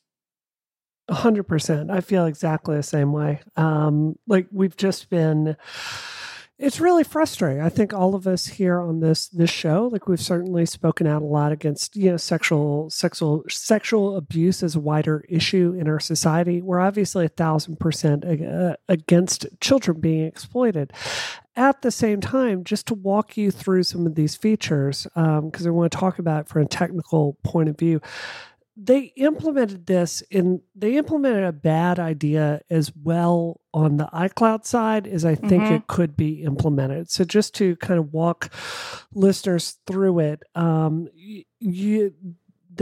100% 1.12 1.91
i 1.91 2.01
feel 2.01 2.25
exactly 2.25 2.75
the 2.75 2.84
same 2.84 3.12
way 3.12 3.41
um 3.58 4.15
like 4.27 4.48
we've 4.51 4.77
just 4.77 5.10
been 5.10 5.56
it's 6.62 6.80
really 6.80 7.03
frustrating. 7.03 7.60
I 7.60 7.70
think 7.70 7.91
all 7.91 8.13
of 8.13 8.27
us 8.27 8.46
here 8.46 8.80
on 8.80 9.00
this 9.00 9.27
this 9.30 9.50
show, 9.50 9.89
like 9.91 10.08
we've 10.08 10.22
certainly 10.22 10.68
spoken 10.68 11.08
out 11.08 11.24
a 11.24 11.25
lot 11.25 11.51
against 11.51 11.96
you 11.96 12.12
know 12.12 12.18
sexual 12.18 12.88
sexual 12.91 13.44
sexual 13.50 14.15
abuse 14.15 14.62
as 14.62 14.75
a 14.75 14.80
wider 14.80 15.25
issue 15.27 15.75
in 15.77 15.88
our 15.88 16.00
society. 16.00 16.62
We're 16.62 16.80
obviously 16.80 17.25
a 17.25 17.30
thousand 17.30 17.80
percent 17.80 18.24
against 18.88 19.48
children 19.60 20.00
being 20.00 20.25
exploited. 20.25 20.94
At 21.56 21.82
the 21.82 21.91
same 21.91 22.22
time, 22.22 22.63
just 22.63 22.86
to 22.88 22.94
walk 22.94 23.36
you 23.36 23.50
through 23.50 23.84
some 23.84 24.06
of 24.06 24.13
these 24.13 24.36
features, 24.36 25.08
because 25.15 25.65
um, 25.65 25.68
I 25.68 25.72
want 25.72 25.91
to 25.91 25.98
talk 25.98 26.20
about 26.20 26.41
it 26.41 26.48
from 26.48 26.62
a 26.62 26.68
technical 26.68 27.38
point 27.44 27.70
of 27.70 27.77
view 27.77 28.01
they 28.78 29.12
implemented 29.18 29.86
this 29.86 30.22
in 30.32 30.62
they 30.75 30.98
implemented 30.98 31.44
a 31.44 31.51
bad 31.51 32.00
idea 32.00 32.62
as 32.70 32.92
well 33.04 33.60
on 33.74 33.98
the 33.98 34.10
iCloud 34.13 34.66
side 34.66 35.08
as 35.08 35.25
I 35.25 35.36
think 35.36 35.63
mm-hmm. 35.63 35.74
it 35.74 35.88
could 35.88 36.16
be 36.16 36.44
implemented. 36.44 37.10
So 37.10 37.24
just 37.24 37.54
to 37.56 37.75
kind 37.78 38.00
of 38.00 38.13
walk 38.13 38.51
listeners 39.13 39.78
through 39.86 40.20
it, 40.20 40.44
um, 40.56 41.08
you 41.60 42.13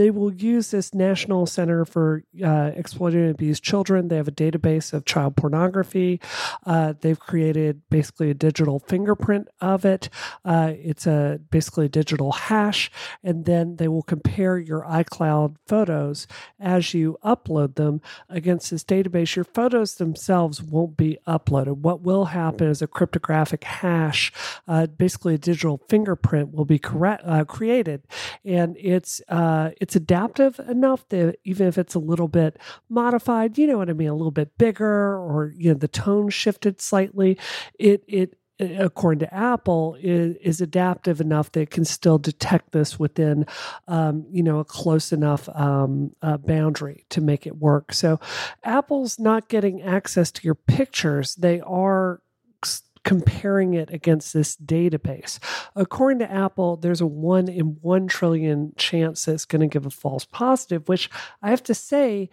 they 0.00 0.10
will 0.10 0.32
use 0.32 0.70
this 0.70 0.94
National 0.94 1.44
Center 1.44 1.84
for 1.84 2.24
uh, 2.42 2.70
Exploited 2.74 3.20
and 3.20 3.30
Abused 3.32 3.62
Children. 3.62 4.08
They 4.08 4.16
have 4.16 4.28
a 4.28 4.32
database 4.32 4.94
of 4.94 5.04
child 5.04 5.36
pornography. 5.36 6.22
Uh, 6.64 6.94
they've 6.98 7.20
created 7.20 7.82
basically 7.90 8.30
a 8.30 8.34
digital 8.34 8.78
fingerprint 8.78 9.48
of 9.60 9.84
it. 9.84 10.08
Uh, 10.42 10.72
it's 10.74 11.06
a 11.06 11.38
basically 11.50 11.84
a 11.84 11.90
digital 11.90 12.32
hash, 12.32 12.90
and 13.22 13.44
then 13.44 13.76
they 13.76 13.88
will 13.88 14.02
compare 14.02 14.56
your 14.56 14.84
iCloud 14.84 15.56
photos 15.66 16.26
as 16.58 16.94
you 16.94 17.18
upload 17.22 17.74
them 17.74 18.00
against 18.30 18.70
this 18.70 18.82
database. 18.82 19.36
Your 19.36 19.44
photos 19.44 19.96
themselves 19.96 20.62
won't 20.62 20.96
be 20.96 21.18
uploaded. 21.28 21.76
What 21.76 22.00
will 22.00 22.24
happen 22.24 22.68
is 22.68 22.80
a 22.80 22.86
cryptographic 22.86 23.64
hash, 23.64 24.32
uh, 24.66 24.86
basically 24.86 25.34
a 25.34 25.38
digital 25.38 25.82
fingerprint, 25.90 26.54
will 26.54 26.64
be 26.64 26.78
correct, 26.78 27.22
uh, 27.26 27.44
created, 27.44 28.04
and 28.46 28.78
it's 28.80 29.20
uh, 29.28 29.72
it's 29.90 29.96
adaptive 29.96 30.60
enough 30.68 31.08
that 31.08 31.36
even 31.42 31.66
if 31.66 31.76
it's 31.76 31.96
a 31.96 31.98
little 31.98 32.28
bit 32.28 32.56
modified, 32.88 33.58
you 33.58 33.66
know 33.66 33.78
what 33.78 33.90
I 33.90 33.92
mean, 33.92 34.06
a 34.06 34.14
little 34.14 34.30
bit 34.30 34.56
bigger 34.56 35.16
or 35.16 35.52
you 35.56 35.72
know 35.72 35.78
the 35.78 35.88
tone 35.88 36.28
shifted 36.28 36.80
slightly, 36.80 37.36
it 37.76 38.04
it 38.06 38.36
according 38.60 39.18
to 39.18 39.34
Apple, 39.34 39.96
is, 40.00 40.36
is, 40.36 40.60
adaptive 40.60 41.20
enough 41.20 41.50
that 41.52 41.62
it 41.62 41.70
can 41.70 41.84
still 41.84 42.18
detect 42.18 42.72
this 42.72 42.98
within, 42.98 43.46
um, 43.88 44.26
you 44.30 44.42
know, 44.42 44.58
a 44.58 44.64
close 44.64 45.12
enough 45.12 45.48
um, 45.54 46.14
uh, 46.20 46.36
boundary 46.36 47.06
to 47.08 47.22
make 47.22 47.46
it 47.46 47.56
work. 47.56 47.92
So, 47.92 48.20
Apple's 48.62 49.18
not 49.18 49.48
getting 49.48 49.82
access 49.82 50.30
to 50.32 50.42
your 50.44 50.54
pictures; 50.54 51.34
they 51.34 51.60
are 51.62 52.20
comparing 53.04 53.74
it 53.74 53.90
against 53.92 54.32
this 54.32 54.56
database. 54.56 55.38
According 55.74 56.18
to 56.20 56.30
Apple, 56.30 56.76
there's 56.76 57.00
a 57.00 57.06
one 57.06 57.48
in 57.48 57.78
one 57.80 58.06
trillion 58.06 58.72
chance 58.76 59.24
that 59.24 59.34
it's 59.34 59.44
going 59.44 59.60
to 59.60 59.66
give 59.66 59.86
a 59.86 59.90
false 59.90 60.24
positive, 60.24 60.88
which 60.88 61.10
I 61.42 61.50
have 61.50 61.62
to 61.64 61.74
say, 61.74 62.28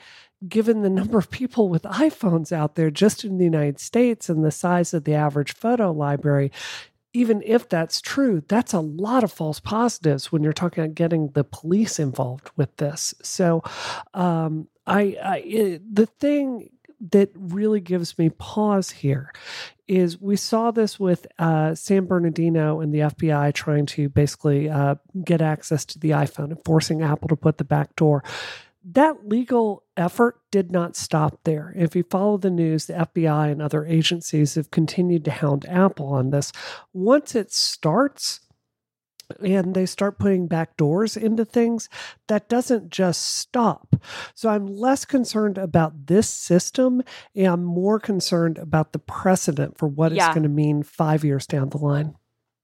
given 0.48 0.82
the 0.82 0.90
number 0.90 1.18
of 1.18 1.32
people 1.32 1.70
with 1.70 1.84
iPhones 1.84 2.52
out 2.52 2.76
there 2.76 2.92
just 2.92 3.24
in 3.24 3.38
the 3.38 3.46
United 3.46 3.80
States 3.80 4.30
and 4.30 4.44
the 4.44 4.52
size 4.52 4.94
of 4.94 5.06
the 5.06 5.14
average 5.14 5.54
photo 5.54 5.92
library, 5.92 6.52
even 7.14 7.42
if 7.46 7.68
that's 7.68 8.02
true, 8.02 8.44
that's 8.48 8.74
a 8.74 8.80
lot 8.80 9.24
of 9.24 9.32
false 9.32 9.60
positives 9.60 10.32
when 10.32 10.44
you're 10.44 10.54
talking 10.54 10.84
about 10.84 10.96
getting 10.96 11.30
the 11.30 11.44
police 11.44 11.98
involved 11.98 12.52
with 12.56 12.76
this. 12.78 13.16
So, 13.24 13.64
um, 14.14 14.68
I, 14.86 15.18
I 15.24 15.38
it, 15.40 15.96
the 15.96 16.06
thing 16.06 16.70
that 17.00 17.30
really 17.36 17.80
gives 17.80 18.18
me 18.18 18.30
pause 18.30 18.90
here 18.90 19.32
is 19.88 20.20
we 20.20 20.36
saw 20.36 20.72
this 20.72 21.00
with 21.00 21.28
uh, 21.40 21.74
San 21.74 22.06
Bernardino 22.06 22.82
and 22.82 22.94
the 22.94 23.00
FBI 23.00 23.54
trying 23.54 23.86
to 23.86 24.10
basically 24.10 24.70
uh, 24.70 24.96
get 25.24 25.42
access 25.42 25.86
to 25.86 26.00
the 26.00 26.12
iPhone 26.12 26.52
and 26.52 26.64
forcing 26.66 27.02
Apple 27.02 27.30
to 27.30 27.36
put 27.36 27.58
the 27.58 27.64
back 27.64 27.96
door. 27.96 28.24
That 28.84 29.28
legal 29.28 29.84
effort 29.96 30.40
did 30.50 30.72
not 30.72 30.96
stop 30.96 31.40
there. 31.44 31.74
If 31.76 31.96
you 31.96 32.04
follow 32.04 32.38
the 32.38 32.50
news, 32.50 32.86
the 32.86 32.94
FBI 32.94 33.52
and 33.52 33.62
other 33.62 33.86
agencies 33.86 34.56
have 34.56 34.72
continued 34.72 35.26
to 35.26 35.32
hound 35.32 35.66
Apple 35.68 36.08
on 36.08 36.30
this. 36.30 36.52
Once 36.94 37.36
it 37.36 37.52
starts, 37.52 38.40
and 39.42 39.74
they 39.74 39.86
start 39.86 40.20
putting 40.20 40.48
back 40.48 40.78
doors 40.78 41.18
into 41.18 41.46
things, 41.46 41.90
that 42.28 42.50
doesn't 42.50 42.90
just 42.90 43.22
stop. 43.22 43.96
So 44.34 44.50
I'm 44.50 44.68
less 44.68 45.06
concerned 45.06 45.58
about 45.58 46.08
this 46.08 46.30
system 46.30 47.04
and 47.36 47.48
I'm 47.48 47.64
more 47.64 48.00
concerned 48.00 48.58
about 48.58 48.94
the 48.94 49.00
precedent 49.00 49.78
for 49.78 49.88
what 49.88 50.12
yeah. 50.12 50.26
it's 50.26 50.34
going 50.34 50.44
to 50.44 50.50
mean 50.50 50.84
five 50.84 51.24
years 51.24 51.46
down 51.46 51.70
the 51.70 51.78
line. 51.78 52.16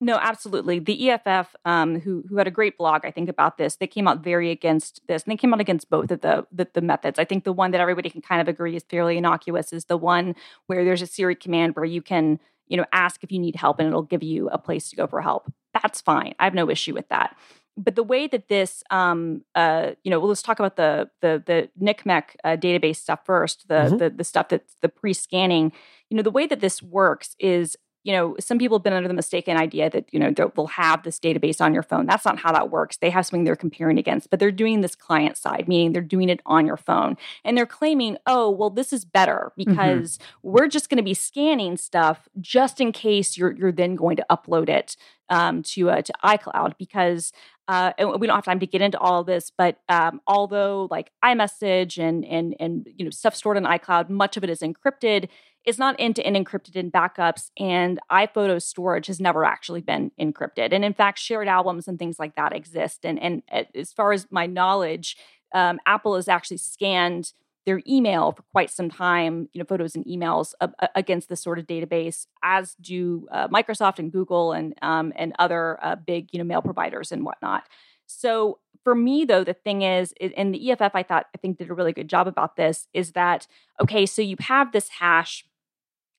No, 0.04 0.18
absolutely. 0.20 0.80
The 0.80 1.12
EFF, 1.12 1.56
um, 1.64 2.02
who 2.02 2.26
who 2.28 2.36
had 2.36 2.46
a 2.46 2.52
great 2.52 2.78
blog, 2.78 3.06
I 3.06 3.12
think, 3.12 3.30
about 3.30 3.58
this, 3.58 3.78
they 3.78 3.88
came 3.88 4.06
out 4.06 4.22
very 4.22 4.52
against 4.52 5.00
this, 5.08 5.24
and 5.24 5.32
they 5.32 5.38
came 5.38 5.54
out 5.54 5.62
against 5.62 5.90
both 5.90 6.12
of 6.12 6.20
the, 6.20 6.46
the, 6.52 6.68
the 6.74 6.82
methods. 6.82 7.20
I 7.20 7.24
think 7.24 7.46
the 7.46 7.54
one 7.54 7.72
that 7.72 7.80
everybody 7.80 8.10
can 8.10 8.22
kind 8.22 8.42
of 8.42 8.50
agree 8.50 8.76
is 8.76 8.84
fairly 8.84 9.18
innocuous 9.18 9.72
is 9.72 9.86
the 9.86 9.96
one 9.96 10.36
where 10.68 10.84
there's 10.84 11.02
a 11.02 11.08
Siri 11.08 11.36
command 11.36 11.78
where 11.78 11.86
you 11.86 12.02
can 12.02 12.42
you 12.68 12.78
know, 12.78 12.86
ask 12.92 13.24
if 13.24 13.32
you 13.32 13.40
need 13.40 13.56
help 13.56 13.80
and 13.80 13.88
it'll 13.88 14.02
give 14.04 14.24
you 14.24 14.50
a 14.50 14.58
place 14.58 14.90
to 14.90 14.96
go 14.96 15.08
for 15.08 15.22
help. 15.22 15.52
That's 15.82 16.02
fine. 16.02 16.34
I 16.40 16.46
have 16.46 16.54
no 16.54 16.70
issue 16.70 16.94
with 16.94 17.10
that. 17.10 17.36
But 17.76 17.96
the 17.96 18.04
way 18.04 18.28
that 18.28 18.50
this, 18.50 18.84
um, 18.92 19.44
uh, 19.56 19.92
you 20.04 20.12
know, 20.12 20.20
well, 20.20 20.30
let's 20.30 20.44
talk 20.44 20.60
about 20.60 20.76
the 20.76 21.10
the 21.22 21.42
the 21.44 21.70
NCMEC 21.84 22.24
uh, 22.44 22.50
database 22.50 22.98
stuff 22.98 23.26
first. 23.26 23.68
The, 23.68 23.74
mm-hmm. 23.74 23.98
the 23.98 24.10
the 24.12 24.24
stuff 24.24 24.50
that's 24.50 24.76
the 24.82 24.90
pre-scanning. 24.90 25.72
You 26.10 26.18
know, 26.18 26.24
the 26.24 26.30
way 26.30 26.46
that 26.46 26.60
this 26.60 26.84
works 26.84 27.36
is 27.40 27.76
you 28.04 28.12
know, 28.12 28.36
some 28.40 28.58
people 28.60 28.78
have 28.78 28.84
been 28.84 28.94
under 28.94 29.08
the 29.08 29.14
mistaken 29.14 29.56
idea 29.56 29.90
that, 29.90 30.14
you 30.14 30.20
know, 30.20 30.32
they'll 30.32 30.68
have 30.68 31.04
this 31.04 31.20
database 31.20 31.62
on 31.62 31.74
your 31.74 31.84
phone. 31.84 32.06
That's 32.06 32.26
not 32.26 32.38
how 32.38 32.52
that 32.52 32.70
works. 32.70 32.98
They 32.98 33.10
have 33.10 33.26
something 33.26 33.46
they're 33.46 33.56
comparing 33.56 33.98
against, 33.98 34.30
but 34.30 34.40
they're 34.40 34.52
doing 34.52 34.82
this 34.82 34.94
client 34.94 35.38
side, 35.38 35.68
meaning 35.68 35.94
they're 35.94 36.02
doing 36.02 36.28
it 36.28 36.42
on 36.46 36.66
your 36.66 36.76
phone. 36.76 37.16
And 37.46 37.58
they're 37.58 37.66
claiming, 37.66 38.18
oh, 38.26 38.50
well, 38.50 38.70
this 38.70 38.92
is 38.92 39.06
better 39.06 39.54
mm-hmm. 39.58 39.72
because 39.72 40.18
mm-hmm. 40.18 40.50
we're 40.50 40.68
just 40.68 40.90
going 40.90 40.98
to 40.98 41.04
be 41.04 41.14
scanning 41.14 41.78
stuff 41.78 42.28
just 42.42 42.82
in 42.82 42.92
case 42.92 43.38
you're, 43.38 43.54
you're 43.54 43.72
then 43.72 43.96
going 43.96 44.18
to 44.18 44.26
upload 44.30 44.68
it 44.68 44.98
um, 45.30 45.64
to, 45.64 45.90
uh, 45.90 46.02
to 46.02 46.14
iCloud 46.24 46.78
because 46.78 47.32
uh, 47.68 47.94
we 48.20 48.28
don't 48.28 48.36
have 48.36 48.44
time 48.44 48.60
to 48.60 48.68
get 48.68 48.82
into 48.82 49.00
all 49.00 49.22
of 49.22 49.26
this, 49.26 49.50
but 49.50 49.78
um, 49.88 50.20
although 50.28 50.90
like 50.92 51.12
iMessage 51.24 51.98
and 51.98 52.26
and 52.26 52.56
and 52.60 52.88
you 52.98 53.06
know 53.06 53.10
stuff 53.10 53.36
stored 53.36 53.56
on 53.56 53.64
iCloud, 53.64 54.10
much 54.10 54.36
of 54.36 54.44
it 54.44 54.50
is 54.50 54.60
encrypted 54.60 55.30
it's 55.66 55.78
not 55.78 55.96
end 55.98 56.16
to 56.18 56.26
end 56.26 56.36
encrypted 56.36 56.76
in 56.76 56.92
backups, 56.92 57.50
and 57.58 58.00
iPhoto 58.12 58.62
storage 58.62 59.08
has 59.08 59.20
never 59.20 59.46
actually 59.46 59.82
been 59.82 60.12
encrypted. 60.20 60.74
And 60.74 60.84
in 60.84 60.94
fact, 60.94 61.20
shared 61.20 61.48
albums 61.48 61.88
and 61.88 61.98
things 61.98 62.20
like 62.20 62.36
that 62.36 62.54
exist. 62.54 63.06
And, 63.06 63.22
and 63.22 63.44
as 63.74 63.94
far 63.94 64.12
as 64.12 64.28
my 64.30 64.46
knowledge, 64.46 65.18
um, 65.54 65.80
Apple 65.86 66.16
has 66.16 66.28
actually 66.28 66.58
scanned 66.58 67.34
their 67.66 67.82
email 67.88 68.34
for 68.34 68.44
quite 68.52 68.70
some 68.70 68.90
time, 68.90 69.48
you 69.54 69.60
know, 69.60 69.66
photos 69.66 69.96
and 69.96 70.04
emails 70.06 70.54
uh, 70.60 70.68
against 70.96 71.30
this 71.30 71.42
sort 71.42 71.60
of 71.60 71.66
database, 71.66 72.28
as 72.42 72.76
do 72.76 73.28
uh, 73.32 73.48
Microsoft 73.48 74.00
and 74.00 74.12
Google 74.12 74.52
and 74.52 74.74
um, 74.82 75.14
and 75.16 75.34
other 75.40 75.80
uh, 75.82 75.96
big, 75.96 76.28
you 76.34 76.40
know, 76.40 76.44
mail 76.44 76.62
providers 76.62 77.12
and 77.12 77.24
whatnot. 77.24 77.64
So 78.06 78.60
for 78.84 78.96
me, 78.96 79.24
though, 79.24 79.46
the 79.46 79.54
thing 79.54 79.82
is, 79.82 80.14
and 80.20 80.54
the 80.54 80.72
EFF, 80.72 80.92
I 80.94 81.04
thought 81.04 81.28
I 81.34 81.38
think 81.38 81.58
did 81.58 81.70
a 81.70 81.74
really 81.74 81.94
good 81.94 82.10
job 82.10 82.28
about 82.28 82.58
this, 82.58 82.88
is 82.94 83.14
that 83.14 83.48
okay, 83.82 84.06
so 84.06 84.22
you 84.22 84.36
have 84.40 84.74
this 84.74 84.90
hash 84.90 85.46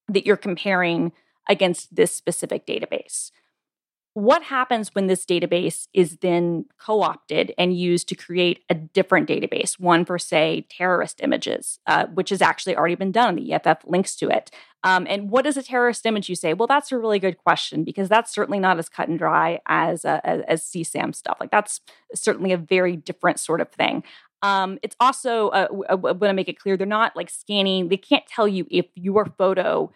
that 0.09 0.27
you're 0.27 0.37
comparing 0.37 1.13
against 1.49 1.95
this 1.95 2.13
specific 2.13 2.67
database. 2.67 3.31
What 4.15 4.45
happens 4.45 4.95
when 4.95 5.09
this 5.09 5.27
database 5.27 5.89
is 5.93 6.19
then 6.19 6.67
co 6.79 7.03
opted 7.03 7.53
and 7.59 7.77
used 7.77 8.09
to 8.11 8.15
create 8.15 8.63
a 8.71 8.75
different 8.75 9.29
database, 9.29 9.73
one 9.73 10.05
for, 10.05 10.21
say, 10.21 10.67
terrorist 10.71 11.21
images, 11.21 11.81
uh, 11.89 12.07
which 12.07 12.31
has 12.31 12.41
actually 12.41 12.77
already 12.77 12.95
been 12.95 13.11
done? 13.11 13.35
The 13.35 13.53
EFF 13.53 13.79
links 13.85 14.15
to 14.17 14.29
it. 14.29 14.53
Um, 14.85 15.05
and 15.09 15.31
what 15.31 15.47
is 15.47 15.57
a 15.57 15.65
terrorist 15.65 16.07
image, 16.07 16.29
you 16.29 16.37
say? 16.37 16.55
Well, 16.55 16.69
that's 16.69 16.93
a 16.93 16.99
really 16.99 17.19
good 17.19 17.39
question 17.39 17.83
because 17.83 18.09
that's 18.09 18.33
certainly 18.33 18.61
not 18.61 18.79
as 18.79 18.89
cut 18.89 19.09
and 19.09 19.19
dry 19.19 19.59
as, 19.67 20.05
uh, 20.05 20.21
as, 20.23 20.43
as 20.47 20.63
CSAM 20.63 21.13
stuff. 21.13 21.39
Like, 21.41 21.51
that's 21.51 21.81
certainly 22.15 22.53
a 22.53 22.57
very 22.57 22.95
different 22.95 23.41
sort 23.41 23.61
of 23.61 23.71
thing. 23.71 24.05
Um, 24.45 24.79
it's 24.83 24.95
also, 25.01 25.49
uh, 25.49 25.69
I 25.89 25.95
want 25.95 26.21
to 26.21 26.35
make 26.35 26.51
it 26.51 26.59
clear, 26.59 26.77
they're 26.77 26.87
not 26.87 27.17
like 27.17 27.31
scanning, 27.31 27.89
they 27.89 27.97
can't 27.97 28.27
tell 28.27 28.47
you 28.47 28.67
if 28.71 28.85
your 28.95 29.25
photo 29.25 29.91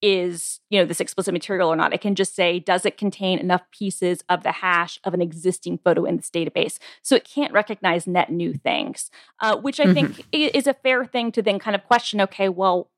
is 0.00 0.60
you 0.70 0.78
know 0.78 0.86
this 0.86 1.00
explicit 1.00 1.32
material 1.32 1.68
or 1.68 1.74
not 1.74 1.92
it 1.92 2.00
can 2.00 2.14
just 2.14 2.36
say 2.36 2.60
does 2.60 2.86
it 2.86 2.96
contain 2.96 3.36
enough 3.40 3.62
pieces 3.72 4.22
of 4.28 4.44
the 4.44 4.52
hash 4.52 5.00
of 5.02 5.12
an 5.12 5.20
existing 5.20 5.76
photo 5.76 6.04
in 6.04 6.16
this 6.16 6.30
database 6.30 6.78
so 7.02 7.16
it 7.16 7.28
can't 7.28 7.52
recognize 7.52 8.06
net 8.06 8.30
new 8.30 8.54
things 8.54 9.10
uh, 9.40 9.56
which 9.56 9.80
i 9.80 9.86
mm-hmm. 9.86 10.12
think 10.12 10.26
is 10.30 10.68
a 10.68 10.74
fair 10.74 11.04
thing 11.04 11.32
to 11.32 11.42
then 11.42 11.58
kind 11.58 11.74
of 11.74 11.84
question 11.84 12.20
okay 12.20 12.48
well 12.48 12.90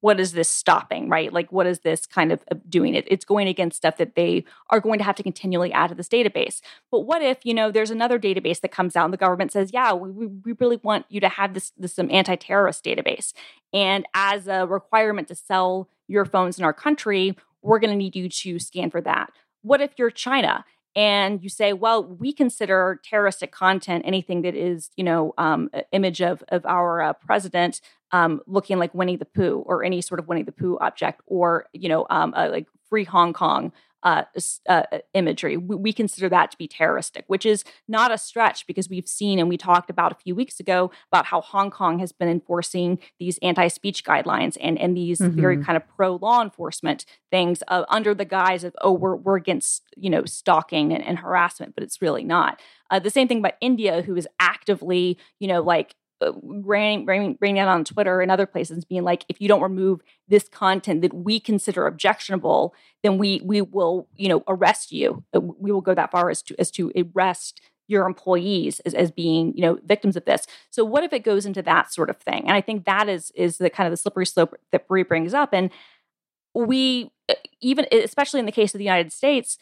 what 0.00 0.20
is 0.20 0.32
this 0.32 0.48
stopping 0.48 1.08
right? 1.08 1.32
Like 1.32 1.50
what 1.52 1.66
is 1.66 1.80
this 1.80 2.06
kind 2.06 2.32
of 2.32 2.42
doing? 2.68 2.94
It 2.94 3.06
it's 3.08 3.24
going 3.24 3.48
against 3.48 3.76
stuff 3.76 3.96
that 3.96 4.14
they 4.14 4.44
are 4.70 4.80
going 4.80 4.98
to 4.98 5.04
have 5.04 5.16
to 5.16 5.22
continually 5.22 5.72
add 5.72 5.88
to 5.88 5.94
this 5.94 6.08
database. 6.08 6.60
But 6.90 7.00
what 7.00 7.22
if 7.22 7.44
you 7.44 7.54
know 7.54 7.70
there's 7.70 7.90
another 7.90 8.18
database 8.18 8.60
that 8.60 8.72
comes 8.72 8.96
out 8.96 9.04
and 9.04 9.12
the 9.12 9.18
government 9.18 9.52
says 9.52 9.72
yeah 9.72 9.92
we, 9.92 10.26
we 10.26 10.52
really 10.58 10.80
want 10.82 11.06
you 11.08 11.20
to 11.20 11.28
have 11.28 11.54
this 11.54 11.72
this 11.76 11.94
some 11.94 12.10
anti-terrorist 12.10 12.84
database. 12.84 13.32
And 13.72 14.06
as 14.14 14.48
a 14.48 14.66
requirement 14.66 15.28
to 15.28 15.34
sell 15.34 15.88
your 16.08 16.24
phones 16.24 16.58
in 16.58 16.64
our 16.64 16.72
country, 16.72 17.36
we're 17.62 17.78
going 17.78 17.90
to 17.90 17.96
need 17.96 18.14
you 18.16 18.28
to 18.28 18.58
scan 18.58 18.90
for 18.90 19.00
that. 19.00 19.32
What 19.62 19.80
if 19.80 19.92
you're 19.98 20.10
China 20.10 20.64
and 20.94 21.42
you 21.42 21.50
say, 21.50 21.74
well, 21.74 22.02
we 22.02 22.32
consider 22.32 23.00
terroristic 23.04 23.52
content 23.52 24.04
anything 24.06 24.40
that 24.42 24.54
is, 24.54 24.90
you 24.96 25.04
know, 25.04 25.34
um, 25.36 25.70
image 25.92 26.22
of 26.22 26.42
of 26.48 26.64
our 26.64 27.02
uh, 27.02 27.12
president 27.12 27.80
um, 28.12 28.40
looking 28.46 28.78
like 28.78 28.94
Winnie 28.94 29.16
the 29.16 29.24
Pooh 29.24 29.64
or 29.66 29.84
any 29.84 30.00
sort 30.00 30.20
of 30.20 30.28
Winnie 30.28 30.42
the 30.42 30.52
Pooh 30.52 30.78
object, 30.80 31.20
or 31.26 31.66
you 31.72 31.88
know, 31.88 32.06
um, 32.10 32.34
uh, 32.36 32.48
like 32.50 32.66
free 32.88 33.04
Hong 33.04 33.32
Kong 33.32 33.72
uh, 34.06 34.22
uh, 34.68 34.82
imagery. 35.14 35.56
We, 35.56 35.74
we, 35.74 35.92
consider 35.92 36.28
that 36.28 36.52
to 36.52 36.58
be 36.58 36.68
terroristic, 36.68 37.24
which 37.26 37.44
is 37.44 37.64
not 37.88 38.12
a 38.12 38.18
stretch 38.18 38.64
because 38.68 38.88
we've 38.88 39.08
seen 39.08 39.40
and 39.40 39.48
we 39.48 39.56
talked 39.56 39.90
about 39.90 40.12
a 40.12 40.14
few 40.14 40.34
weeks 40.36 40.60
ago 40.60 40.92
about 41.10 41.26
how 41.26 41.40
Hong 41.40 41.72
Kong 41.72 41.98
has 41.98 42.12
been 42.12 42.28
enforcing 42.28 43.00
these 43.18 43.36
anti-speech 43.42 44.04
guidelines 44.04 44.56
and 44.60 44.78
and 44.78 44.96
these 44.96 45.18
mm-hmm. 45.18 45.40
very 45.40 45.62
kind 45.62 45.76
of 45.76 45.82
pro 45.88 46.14
law 46.16 46.40
enforcement 46.40 47.04
things 47.32 47.64
uh, 47.66 47.84
under 47.88 48.14
the 48.14 48.24
guise 48.24 48.62
of 48.62 48.76
oh 48.80 48.92
we're 48.92 49.16
we're 49.16 49.36
against 49.36 49.82
you 49.96 50.08
know 50.08 50.24
stalking 50.24 50.92
and, 50.92 51.04
and 51.04 51.18
harassment, 51.18 51.74
but 51.74 51.82
it's 51.82 52.00
really 52.00 52.22
not. 52.22 52.60
Uh, 52.90 53.00
the 53.00 53.10
same 53.10 53.26
thing 53.26 53.38
about 53.38 53.54
India, 53.60 54.02
who 54.02 54.14
is 54.14 54.28
actively 54.38 55.18
you 55.40 55.48
know 55.48 55.62
like 55.62 55.96
uh, 55.96 56.05
raining, 56.42 57.06
raining, 57.06 57.38
raining 57.40 57.58
out 57.58 57.68
on 57.68 57.84
Twitter 57.84 58.20
and 58.20 58.30
other 58.30 58.46
places, 58.46 58.84
being 58.84 59.04
like, 59.04 59.24
if 59.28 59.40
you 59.40 59.48
don't 59.48 59.62
remove 59.62 60.00
this 60.28 60.48
content 60.48 61.02
that 61.02 61.14
we 61.14 61.38
consider 61.38 61.86
objectionable, 61.86 62.74
then 63.02 63.18
we 63.18 63.40
we 63.44 63.62
will, 63.62 64.08
you 64.16 64.28
know, 64.28 64.42
arrest 64.48 64.92
you. 64.92 65.24
Uh, 65.34 65.40
we 65.40 65.70
will 65.70 65.80
go 65.80 65.94
that 65.94 66.10
far 66.10 66.30
as 66.30 66.42
to 66.42 66.54
as 66.58 66.70
to 66.72 66.92
arrest 66.96 67.60
your 67.88 68.06
employees 68.06 68.80
as, 68.80 68.94
as 68.94 69.10
being, 69.10 69.56
you 69.56 69.62
know, 69.62 69.78
victims 69.84 70.16
of 70.16 70.24
this. 70.24 70.46
So 70.70 70.84
what 70.84 71.04
if 71.04 71.12
it 71.12 71.22
goes 71.22 71.46
into 71.46 71.62
that 71.62 71.92
sort 71.92 72.10
of 72.10 72.16
thing? 72.16 72.42
And 72.42 72.52
I 72.52 72.60
think 72.60 72.84
that 72.84 73.08
is 73.08 73.30
is 73.34 73.58
the 73.58 73.70
kind 73.70 73.86
of 73.86 73.92
the 73.92 73.96
slippery 73.96 74.26
slope 74.26 74.54
that 74.72 74.88
Brie 74.88 75.02
brings 75.02 75.34
up. 75.34 75.50
And 75.52 75.70
we 76.54 77.10
uh, 77.28 77.34
even 77.60 77.86
especially 77.92 78.40
in 78.40 78.46
the 78.46 78.52
case 78.52 78.74
of 78.74 78.78
the 78.78 78.84
United 78.84 79.12
States, 79.12 79.58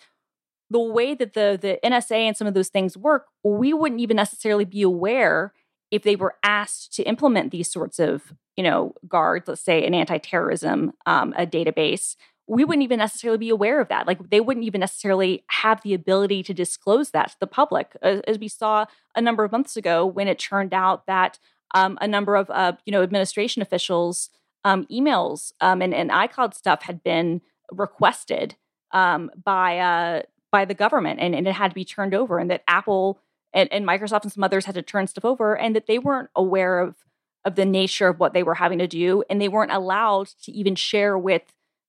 the 0.70 0.80
way 0.80 1.14
that 1.14 1.34
the 1.34 1.58
the 1.60 1.78
NSA 1.84 2.16
and 2.16 2.36
some 2.36 2.46
of 2.46 2.54
those 2.54 2.68
things 2.68 2.96
work, 2.96 3.26
we 3.42 3.72
wouldn't 3.72 4.00
even 4.00 4.16
necessarily 4.16 4.64
be 4.64 4.82
aware 4.82 5.52
if 5.94 6.02
they 6.02 6.16
were 6.16 6.34
asked 6.42 6.92
to 6.94 7.04
implement 7.04 7.52
these 7.52 7.70
sorts 7.70 8.00
of, 8.00 8.32
you 8.56 8.64
know, 8.64 8.94
guards, 9.06 9.46
let's 9.46 9.60
say 9.60 9.86
an 9.86 9.94
anti-terrorism 9.94 10.92
um, 11.06 11.32
a 11.38 11.46
database, 11.46 12.16
we 12.48 12.64
wouldn't 12.64 12.82
even 12.82 12.98
necessarily 12.98 13.38
be 13.38 13.48
aware 13.48 13.80
of 13.80 13.88
that. 13.88 14.06
Like 14.06 14.30
they 14.30 14.40
wouldn't 14.40 14.66
even 14.66 14.80
necessarily 14.80 15.44
have 15.48 15.82
the 15.82 15.94
ability 15.94 16.42
to 16.42 16.52
disclose 16.52 17.12
that 17.12 17.30
to 17.30 17.36
the 17.38 17.46
public, 17.46 17.96
as, 18.02 18.20
as 18.22 18.38
we 18.40 18.48
saw 18.48 18.86
a 19.14 19.22
number 19.22 19.44
of 19.44 19.52
months 19.52 19.76
ago 19.76 20.04
when 20.04 20.26
it 20.26 20.38
turned 20.38 20.74
out 20.74 21.06
that 21.06 21.38
um, 21.74 21.96
a 22.00 22.08
number 22.08 22.34
of 22.34 22.50
uh, 22.50 22.72
you 22.84 22.92
know 22.92 23.02
administration 23.02 23.62
officials' 23.62 24.30
um, 24.64 24.86
emails 24.90 25.52
um, 25.60 25.80
and, 25.80 25.94
and 25.94 26.10
iCloud 26.10 26.54
stuff 26.54 26.82
had 26.82 27.02
been 27.04 27.40
requested 27.70 28.56
um, 28.90 29.30
by 29.42 29.78
uh, 29.78 30.22
by 30.50 30.64
the 30.64 30.74
government, 30.74 31.20
and, 31.20 31.34
and 31.34 31.46
it 31.46 31.52
had 31.52 31.70
to 31.70 31.74
be 31.74 31.84
turned 31.84 32.14
over, 32.14 32.38
and 32.38 32.50
that 32.50 32.62
Apple 32.68 33.20
and, 33.54 33.72
and 33.72 33.86
Microsoft 33.86 34.24
and 34.24 34.32
some 34.32 34.44
others 34.44 34.66
had 34.66 34.74
to 34.74 34.82
turn 34.82 35.06
stuff 35.06 35.24
over 35.24 35.56
and 35.56 35.74
that 35.74 35.86
they 35.86 35.98
weren't 35.98 36.28
aware 36.36 36.80
of 36.80 36.96
of 37.46 37.56
the 37.56 37.66
nature 37.66 38.08
of 38.08 38.18
what 38.18 38.32
they 38.32 38.42
were 38.42 38.54
having 38.54 38.78
to 38.78 38.86
do 38.86 39.22
and 39.28 39.40
they 39.40 39.48
weren't 39.48 39.72
allowed 39.72 40.26
to 40.42 40.52
even 40.52 40.74
share 40.74 41.16
with 41.16 41.42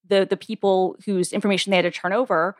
the 0.07 0.25
the 0.29 0.38
people 0.38 0.95
whose 1.05 1.34
information 1.34 1.71
they 1.71 1.78
had 1.78 1.84
to 1.84 1.91
turn 1.91 2.13
over 2.13 2.56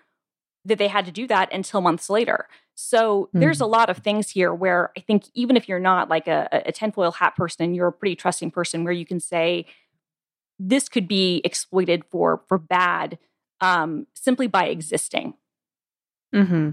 that 0.66 0.80
they 0.80 0.88
had 0.88 1.06
to 1.06 1.12
do 1.12 1.28
that 1.28 1.54
until 1.54 1.80
months 1.80 2.10
later. 2.10 2.48
So 2.74 3.30
mm. 3.34 3.40
there's 3.40 3.62
a 3.62 3.68
lot 3.68 3.90
of 3.90 3.98
things 4.00 4.32
here 4.32 4.54
where 4.54 4.92
I 4.98 5.02
think 5.02 5.26
even 5.36 5.56
if 5.56 5.70
you're 5.70 5.80
not 5.80 6.10
like 6.10 6.28
a, 6.28 6.50
a 6.52 6.72
tinfoil 6.72 7.12
hat 7.12 7.36
person, 7.36 7.76
you're 7.76 7.88
a 7.88 7.94
pretty 7.94 8.16
trusting 8.16 8.52
person 8.52 8.84
where 8.84 8.94
you 8.94 9.06
can 9.06 9.20
say 9.20 9.68
this 10.58 10.90
could 10.90 11.08
be 11.08 11.42
exploited 11.44 12.04
for 12.10 12.42
for 12.48 12.58
bad 12.58 13.20
um, 13.62 14.08
simply 14.14 14.48
by 14.48 14.66
existing. 14.66 15.36
Hmm. 16.34 16.72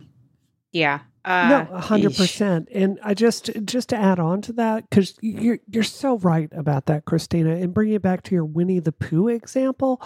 Yeah. 0.72 1.00
Uh, 1.24 1.66
no, 1.70 1.78
hundred 1.78 2.16
percent. 2.16 2.68
And 2.72 2.98
I 3.02 3.14
just 3.14 3.50
just 3.64 3.90
to 3.90 3.96
add 3.96 4.18
on 4.18 4.42
to 4.42 4.52
that 4.54 4.88
because 4.90 5.14
you're 5.20 5.60
you're 5.70 5.84
so 5.84 6.18
right 6.18 6.48
about 6.52 6.86
that, 6.86 7.04
Christina. 7.04 7.54
And 7.54 7.72
bring 7.72 7.90
it 7.92 8.02
back 8.02 8.22
to 8.24 8.34
your 8.34 8.44
Winnie 8.44 8.80
the 8.80 8.92
Pooh 8.92 9.28
example. 9.28 10.02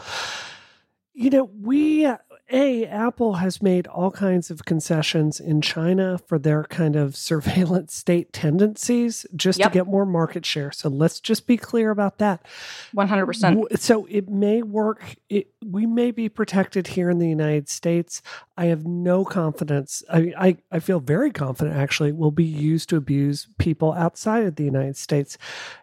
You 1.15 1.31
know, 1.31 1.51
we 1.59 2.07
a 2.51 2.87
apple 2.87 3.35
has 3.35 3.61
made 3.61 3.87
all 3.89 4.11
kinds 4.11 4.51
of 4.51 4.65
concessions 4.65 5.41
in 5.41 5.61
china 5.61 6.19
for 6.27 6.39
their 6.39 6.65
kind 6.65 6.95
of 6.95 7.17
surveillance 7.27 7.95
state 7.95 8.33
tendencies 8.33 9.27
just 9.35 9.59
yep. 9.59 9.73
to 9.73 9.79
get 9.79 9.87
more 9.87 10.07
market 10.07 10.47
share. 10.47 10.71
So 10.71 10.89
let's 10.89 11.21
just 11.21 11.47
be 11.47 11.57
clear 11.57 11.91
about 11.91 12.19
that. 12.19 12.47
100% 12.95 13.79
so 13.79 14.07
it 14.09 14.29
may 14.29 14.63
work 14.63 15.17
it, 15.29 15.49
we 15.65 15.87
may 15.87 16.11
be 16.11 16.29
protected 16.29 16.89
here 16.89 17.11
in 17.11 17.19
the 17.19 17.29
united 17.29 17.69
states. 17.69 18.23
I 18.57 18.67
have 18.67 18.87
no 18.87 19.25
confidence 19.25 20.03
I, 20.11 20.33
I, 20.39 20.57
I 20.71 20.79
feel 20.79 21.01
very 21.01 21.31
confident 21.31 21.77
actually 21.77 22.13
will 22.13 22.31
be 22.31 22.45
used 22.45 22.89
to 22.91 22.97
abuse 22.97 23.49
people 23.59 23.93
outside 23.93 24.45
of 24.45 24.57
the 24.57 24.65
united 24.65 24.97
states. 24.97 25.37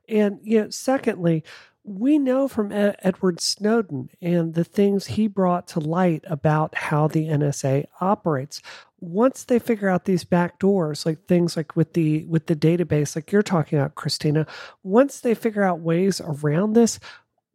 And 0.08 0.40
you 0.44 0.62
know 0.62 0.70
secondly 0.70 1.44
we 1.84 2.18
know 2.18 2.48
from 2.48 2.72
Ed- 2.72 2.96
Edward 3.00 3.42
Snowden 3.42 4.10
and 4.22 4.54
the 4.54 4.64
things 4.64 5.08
he 5.08 5.28
brought 5.28 5.68
to 5.70 5.80
light 5.80 6.24
about 6.28 6.76
how 6.76 7.08
the 7.08 7.28
NSA 7.28 7.86
operates. 8.00 8.62
Once 9.00 9.44
they 9.44 9.60
figure 9.60 9.90
out 9.90 10.06
these 10.06 10.24
back 10.24 10.60
doors, 10.60 11.06
like 11.06 11.26
things 11.28 11.58
like 11.58 11.76
with 11.76 11.94
the 11.94 12.24
with 12.26 12.48
the 12.48 12.56
database, 12.56 13.16
like 13.16 13.32
you're 13.32 13.42
talking 13.42 13.78
about, 13.78 13.96
Christina, 13.96 14.48
once 14.82 15.20
they 15.20 15.34
figure 15.34 15.64
out 15.64 15.82
ways 15.82 16.22
around 16.22 16.74
this, 16.74 17.00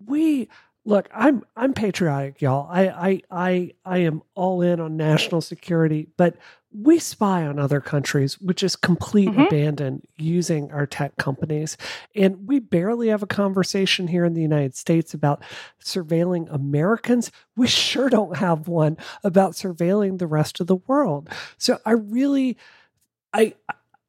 we 0.05 0.49
look. 0.85 1.09
I'm 1.15 1.43
I'm 1.57 1.73
patriotic, 1.73 2.43
y'all. 2.43 2.69
I 2.71 2.89
I 2.89 3.23
I 3.31 3.71
I 3.87 3.99
am 3.99 4.23
all 4.35 4.61
in 4.61 4.79
on 4.79 4.99
national 4.99 5.41
security, 5.41 6.09
but 6.19 6.37
we 6.71 6.99
spy 6.99 7.47
on 7.47 7.59
other 7.59 7.81
countries, 7.81 8.41
which 8.41 8.63
is 8.63 8.77
complete 8.77 9.31
mm-hmm. 9.31 9.43
abandon 9.43 10.03
using 10.17 10.71
our 10.71 10.87
tech 10.87 11.17
companies. 11.17 11.77
And 12.15 12.47
we 12.47 12.59
barely 12.61 13.09
have 13.09 13.23
a 13.23 13.27
conversation 13.27 14.09
here 14.09 14.25
in 14.25 14.35
the 14.35 14.43
United 14.43 14.77
States 14.77 15.15
about 15.15 15.43
surveilling 15.83 16.53
Americans. 16.53 17.31
We 17.57 17.67
sure 17.67 18.11
don't 18.11 18.37
have 18.37 18.69
one 18.69 18.99
about 19.25 19.53
surveilling 19.53 20.19
the 20.19 20.27
rest 20.27 20.61
of 20.61 20.67
the 20.67 20.77
world. 20.77 21.31
So 21.57 21.79
I 21.87 21.93
really, 21.93 22.59
I, 23.33 23.55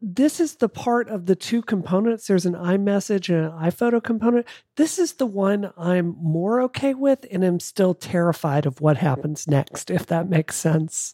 this 0.02 0.39
is 0.39 0.56
the 0.56 0.69
part 0.69 1.10
of 1.10 1.26
the 1.26 1.36
two 1.36 1.62
components. 1.62 2.28
There's 2.28 2.45
an 2.45 2.56
iMessage 2.56 3.30
and 3.30 3.45
an 3.45 3.52
iPhoto 3.52 4.04
component. 4.04 4.45
This 4.76 5.00
is 5.00 5.13
the 5.13 5.26
one 5.26 5.72
I'm 5.78 6.15
more 6.22 6.62
okay 6.63 6.93
with, 6.93 7.26
and 7.32 7.43
I'm 7.43 7.60
still 7.60 7.93
terrified 7.93 8.65
of 8.65 8.82
what 8.82 8.98
happens 8.98 9.48
next, 9.48 9.89
if 9.89 10.06
that 10.08 10.30
makes 10.30 10.56
sense. 10.56 11.13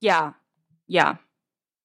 Yeah, 0.00 0.32
yeah. 0.90 1.16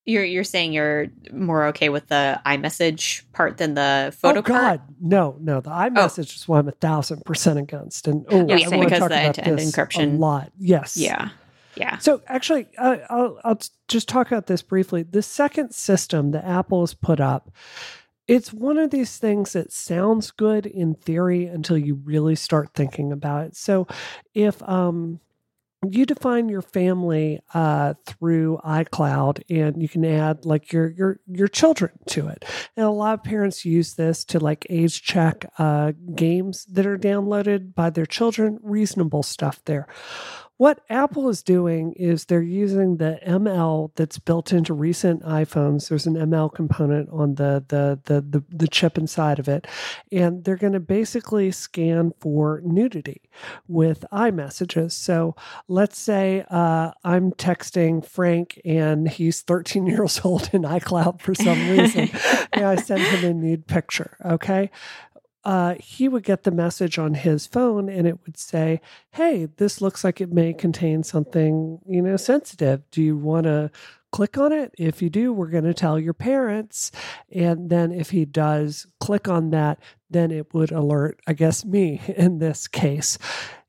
You're 0.08 0.24
you're 0.24 0.44
saying 0.44 0.74
you're 0.74 1.08
more 1.32 1.66
okay 1.68 1.90
with 1.90 2.08
the 2.08 2.40
iMessage 2.46 3.24
part 3.34 3.58
than 3.58 3.74
the 3.74 4.14
photo 4.16 4.40
oh, 4.40 4.42
God. 4.44 4.60
part? 4.62 4.82
No, 5.02 5.36
no. 5.40 5.62
The 5.62 5.72
iMessage 5.72 6.32
oh. 6.32 6.36
is 6.36 6.48
what 6.48 6.60
I'm 6.60 6.68
a 6.68 6.74
thousand 6.74 7.26
percent 7.26 7.58
against. 7.58 8.08
And 8.08 8.24
oh, 8.30 8.46
yeah, 8.48 8.68
I 8.72 8.78
want 8.78 8.90
to 8.90 9.00
talk 9.00 9.10
the 9.10 9.30
about 9.30 9.36
this 9.36 9.76
encryption 9.76 10.16
a 10.16 10.18
lot. 10.18 10.52
Yes. 10.60 10.96
Yeah. 10.96 11.30
Yeah. 11.76 11.98
So 11.98 12.22
actually, 12.28 12.68
uh, 12.78 12.98
I'll, 13.10 13.40
I'll 13.44 13.60
just 13.88 14.08
talk 14.08 14.28
about 14.28 14.48
this 14.48 14.62
briefly. 14.62 15.04
The 15.04 15.24
second 15.24 15.74
system 15.74 16.32
that 16.32 16.46
Apple 16.46 16.82
has 16.82 16.94
put 16.94 17.20
up, 17.20 17.50
it's 18.28 18.54
one 18.54 18.78
of 18.78 18.92
these 18.92 19.18
things 19.18 19.54
that 19.54 19.72
sounds 19.72 20.32
good 20.32 20.66
in 20.66 20.96
theory 20.96 21.48
until 21.48 21.78
you 21.78 21.96
really 21.96 22.36
start 22.36 22.70
thinking 22.74 23.12
about 23.12 23.48
it. 23.48 23.56
So 23.56 23.88
if 24.34 24.62
um, 24.64 25.20
you 25.92 26.06
define 26.06 26.50
your 26.50 26.62
family 26.62 27.42
uh, 27.54 27.94
through 28.06 28.60
iCloud, 28.66 29.42
and 29.50 29.82
you 29.82 29.90
can 29.90 30.06
add 30.06 30.46
like 30.46 30.72
your 30.72 30.90
your 30.90 31.20
your 31.28 31.48
children 31.48 31.92
to 32.08 32.28
it. 32.28 32.46
And 32.76 32.86
a 32.86 32.90
lot 32.92 33.16
of 33.16 33.24
parents 33.24 33.66
use 33.66 33.96
this 33.96 34.24
to 34.26 34.40
like 34.40 34.66
age 34.70 35.02
check 35.02 35.46
uh, 35.58 35.94
games 36.16 36.66
that 36.66 36.86
are 36.86 36.98
downloaded 36.98 37.74
by 37.76 37.90
their 37.90 38.06
children. 38.06 38.60
Reasonable 38.62 39.24
stuff 39.24 39.62
there. 39.66 39.88
What 40.58 40.80
Apple 40.90 41.28
is 41.30 41.44
doing 41.44 41.94
is 41.94 42.26
they're 42.26 42.42
using 42.42 42.98
the 42.98 43.20
ML 43.28 43.92
that's 43.96 44.20
built 44.20 44.54
into 44.54 44.74
recent 44.74 45.22
iPhones. 45.24 45.90
There's 45.90 46.06
an 46.06 46.16
ML 46.16 46.54
component 46.54 47.10
on 47.10 47.36
the 47.36 47.64
the 47.68 48.00
the 48.06 48.22
the, 48.22 48.44
the 48.50 48.68
chip 48.68 48.98
inside 48.98 49.38
of 49.38 49.50
it, 49.50 49.68
and 50.12 50.44
they're 50.46 50.56
going 50.56 50.74
to 50.74 50.80
basically 50.80 51.52
scan 51.52 52.14
for 52.20 52.62
nudity 52.64 53.22
with 53.68 54.06
iMessages. 54.14 54.94
So 54.94 55.36
let's 55.68 55.98
say 55.98 56.46
uh, 56.50 56.92
I'm 57.04 57.32
texting 57.34 58.06
Frank 58.06 58.62
and 58.64 59.10
he's 59.10 59.42
13 59.42 59.86
years 59.88 60.22
old 60.24 60.50
in 60.54 60.62
iCloud 60.62 61.22
for 61.22 61.36
some 61.36 61.70
reason, 61.70 62.10
and 62.54 62.66
I 62.66 62.76
send 62.76 63.02
him 63.02 63.30
a 63.30 63.34
nude 63.34 63.68
picture. 63.68 64.18
Okay, 64.24 64.72
uh, 65.46 65.76
he 65.80 66.10
would 66.10 66.24
get 66.24 66.44
the 66.44 66.52
message 66.52 66.98
on 66.98 67.14
his 67.14 67.46
phone 67.46 67.88
and 67.88 68.08
it 68.08 68.18
would 68.26 68.38
say, 68.38 68.82
Hey, 69.12 69.48
this 69.58 69.80
looks 69.80 70.04
like 70.04 70.20
it 70.20 70.34
may 70.34 70.54
contain 70.54 71.04
something, 71.04 71.80
you 71.88 72.02
know, 72.02 72.18
sensitive. 72.18 72.82
Do 72.90 73.02
you 73.02 73.16
want 73.16 73.44
to 73.44 73.70
click 74.12 74.40
on 74.40 74.52
it? 74.52 74.74
If 74.78 75.04
you 75.04 75.10
do, 75.12 75.32
we're 75.32 75.48
going 75.48 75.66
to 75.66 75.74
tell 75.74 76.00
your 76.00 76.14
parents. 76.14 76.92
And 77.32 77.70
then 77.70 77.92
if 77.92 78.10
he 78.10 78.26
does 78.26 78.88
click 79.00 79.28
on 79.28 79.52
that, 79.52 79.80
then 80.10 80.32
it 80.32 80.52
would 80.54 80.72
alert, 80.72 81.20
I 81.28 81.34
guess, 81.34 81.64
me 81.64 82.02
in 82.18 82.40
this 82.40 82.68
case. 82.68 83.20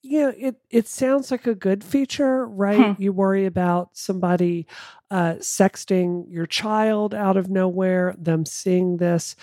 You 0.00 0.22
know, 0.22 0.34
it, 0.38 0.56
it 0.70 0.88
sounds 0.88 1.30
like 1.30 1.46
a 1.46 1.54
good 1.54 1.84
feature, 1.84 2.46
right? 2.46 2.94
Hmm. 2.94 3.02
You 3.02 3.12
worry 3.12 3.44
about 3.44 3.90
somebody 3.92 4.66
uh, 5.10 5.34
sexting 5.40 6.24
your 6.28 6.46
child 6.46 7.12
out 7.12 7.36
of 7.36 7.50
nowhere, 7.50 8.14
them 8.16 8.46
seeing 8.46 8.96
this. 8.96 9.36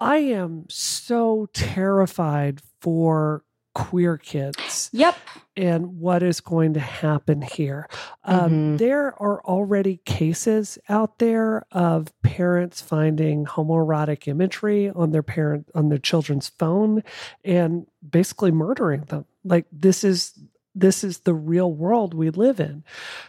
I 0.00 0.18
am 0.18 0.66
so 0.68 1.48
terrified 1.52 2.60
for 2.80 3.44
queer 3.74 4.16
kids 4.18 4.90
Yep. 4.92 5.14
and 5.56 6.00
what 6.00 6.22
is 6.22 6.40
going 6.40 6.74
to 6.74 6.80
happen 6.80 7.42
here. 7.42 7.88
Um, 8.24 8.50
Mhm. 8.50 8.78
There 8.78 9.14
are 9.22 9.40
already 9.44 9.98
cases 10.04 10.78
out 10.88 11.18
there 11.18 11.64
of 11.70 12.08
parents 12.22 12.80
finding 12.80 13.44
homoerotic 13.44 14.26
imagery 14.26 14.90
on 14.90 15.12
their 15.12 15.22
parent 15.22 15.68
on 15.76 15.90
their 15.90 15.98
children's 15.98 16.48
phone 16.48 17.04
and 17.44 17.86
basically 18.08 18.50
murdering 18.50 19.02
them. 19.02 19.26
Like 19.44 19.66
this 19.70 20.02
is 20.02 20.34
this 20.74 21.02
is 21.04 21.20
the 21.20 21.34
real 21.34 21.72
world 21.72 22.14
we 22.14 22.30
live 22.30 22.60
in. 22.60 22.84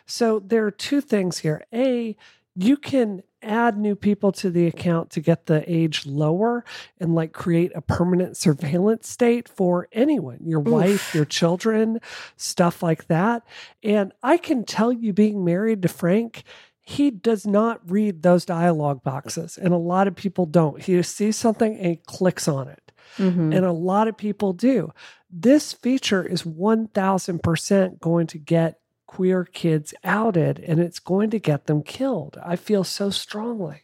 So 0.05 0.39
there 0.39 0.65
are 0.67 0.71
two 0.71 1.01
things 1.01 1.39
here. 1.39 1.63
A, 1.73 2.15
you 2.55 2.77
can 2.77 3.23
add 3.41 3.77
new 3.77 3.95
people 3.95 4.31
to 4.33 4.49
the 4.49 4.67
account 4.67 5.09
to 5.11 5.21
get 5.21 5.45
the 5.45 5.63
age 5.71 6.05
lower 6.05 6.63
and 6.99 7.15
like 7.15 7.31
create 7.31 7.71
a 7.75 7.81
permanent 7.81 8.35
surveillance 8.37 9.07
state 9.07 9.47
for 9.47 9.87
anyone 9.91 10.39
your 10.45 10.59
wife 10.59 11.13
your 11.15 11.25
children 11.25 11.99
stuff 12.35 12.81
like 12.83 13.07
that. 13.07 13.43
And 13.83 14.11
i 14.23 14.37
can 14.37 14.63
tell 14.65 14.91
you 14.91 15.13
being 15.13 15.45
married 15.45 15.81
to 15.83 15.87
frank 15.87 16.43
he 16.81 17.11
does 17.11 17.45
not 17.45 17.79
read 17.89 18.23
those 18.23 18.45
dialogue 18.45 19.03
boxes 19.03 19.57
and 19.57 19.73
a 19.73 19.77
lot 19.77 20.07
of 20.07 20.15
people 20.15 20.47
don't. 20.47 20.81
He 20.81 20.93
just 20.95 21.15
sees 21.15 21.35
something 21.37 21.77
and 21.77 21.85
he 21.85 21.95
clicks 22.07 22.47
on 22.47 22.67
it. 22.67 22.91
Mhm. 23.17 23.55
and 23.55 23.65
a 23.65 23.71
lot 23.71 24.07
of 24.07 24.17
people 24.17 24.53
do. 24.53 24.91
This 25.31 25.73
feature 25.73 26.23
is 26.23 26.45
1000% 26.45 27.99
going 27.99 28.27
to 28.27 28.37
get 28.37 28.79
queer 29.09 29.43
kids 29.43 29.91
outed 30.03 30.59
and 30.59 30.79
it's 30.79 30.99
going 30.99 31.31
to 31.31 31.39
get 31.39 31.65
them 31.65 31.81
killed. 31.81 32.37
I 32.45 32.55
feel 32.55 32.83
so 32.83 33.09
strongly. 33.09 33.81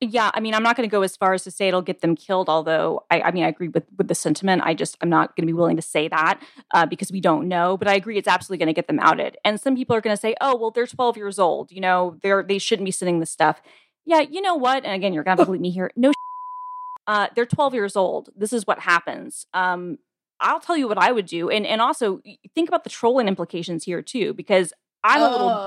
Yeah, 0.00 0.30
I 0.32 0.38
mean, 0.38 0.54
I'm 0.54 0.62
not 0.62 0.76
going 0.76 0.88
to 0.88 0.90
go 0.90 1.02
as 1.02 1.16
far 1.16 1.34
as 1.34 1.42
to 1.42 1.50
say 1.50 1.66
it'll 1.66 1.82
get 1.82 2.00
them 2.00 2.14
killed. 2.14 2.48
Although, 2.48 3.04
I, 3.10 3.20
I 3.22 3.30
mean, 3.32 3.42
I 3.42 3.48
agree 3.48 3.66
with 3.66 3.82
with 3.96 4.06
the 4.06 4.14
sentiment. 4.14 4.62
I 4.64 4.74
just 4.74 4.96
I'm 5.00 5.08
not 5.08 5.34
going 5.34 5.42
to 5.42 5.46
be 5.48 5.52
willing 5.52 5.74
to 5.74 5.82
say 5.82 6.06
that 6.06 6.40
uh, 6.72 6.86
because 6.86 7.10
we 7.10 7.20
don't 7.20 7.48
know. 7.48 7.76
But 7.76 7.88
I 7.88 7.94
agree, 7.94 8.16
it's 8.16 8.28
absolutely 8.28 8.58
going 8.58 8.72
to 8.72 8.78
get 8.78 8.86
them 8.86 9.00
outed. 9.00 9.36
And 9.44 9.60
some 9.60 9.74
people 9.74 9.96
are 9.96 10.00
going 10.00 10.14
to 10.14 10.20
say, 10.20 10.36
"Oh, 10.40 10.56
well, 10.56 10.70
they're 10.70 10.86
12 10.86 11.16
years 11.16 11.40
old. 11.40 11.72
You 11.72 11.80
know, 11.80 12.16
they're 12.22 12.44
they 12.44 12.58
shouldn't 12.58 12.84
be 12.84 12.92
sending 12.92 13.18
this 13.18 13.32
stuff." 13.32 13.60
Yeah, 14.06 14.20
you 14.20 14.40
know 14.40 14.54
what? 14.54 14.84
And 14.84 14.94
again, 14.94 15.12
you're 15.12 15.24
going 15.24 15.38
to 15.38 15.44
believe 15.44 15.60
me 15.60 15.70
here. 15.70 15.90
No, 15.96 16.12
uh, 17.08 17.26
they're 17.34 17.46
12 17.46 17.74
years 17.74 17.96
old. 17.96 18.28
This 18.36 18.52
is 18.52 18.68
what 18.68 18.78
happens. 18.78 19.46
Um, 19.52 19.98
I'll 20.40 20.60
tell 20.60 20.76
you 20.76 20.88
what 20.88 20.98
I 20.98 21.12
would 21.12 21.26
do, 21.26 21.50
and 21.50 21.66
and 21.66 21.80
also 21.80 22.20
think 22.54 22.68
about 22.68 22.84
the 22.84 22.90
trolling 22.90 23.28
implications 23.28 23.84
here 23.84 24.02
too, 24.02 24.34
because 24.34 24.72
I'm 25.04 25.22
a 25.22 25.28
little 25.28 25.60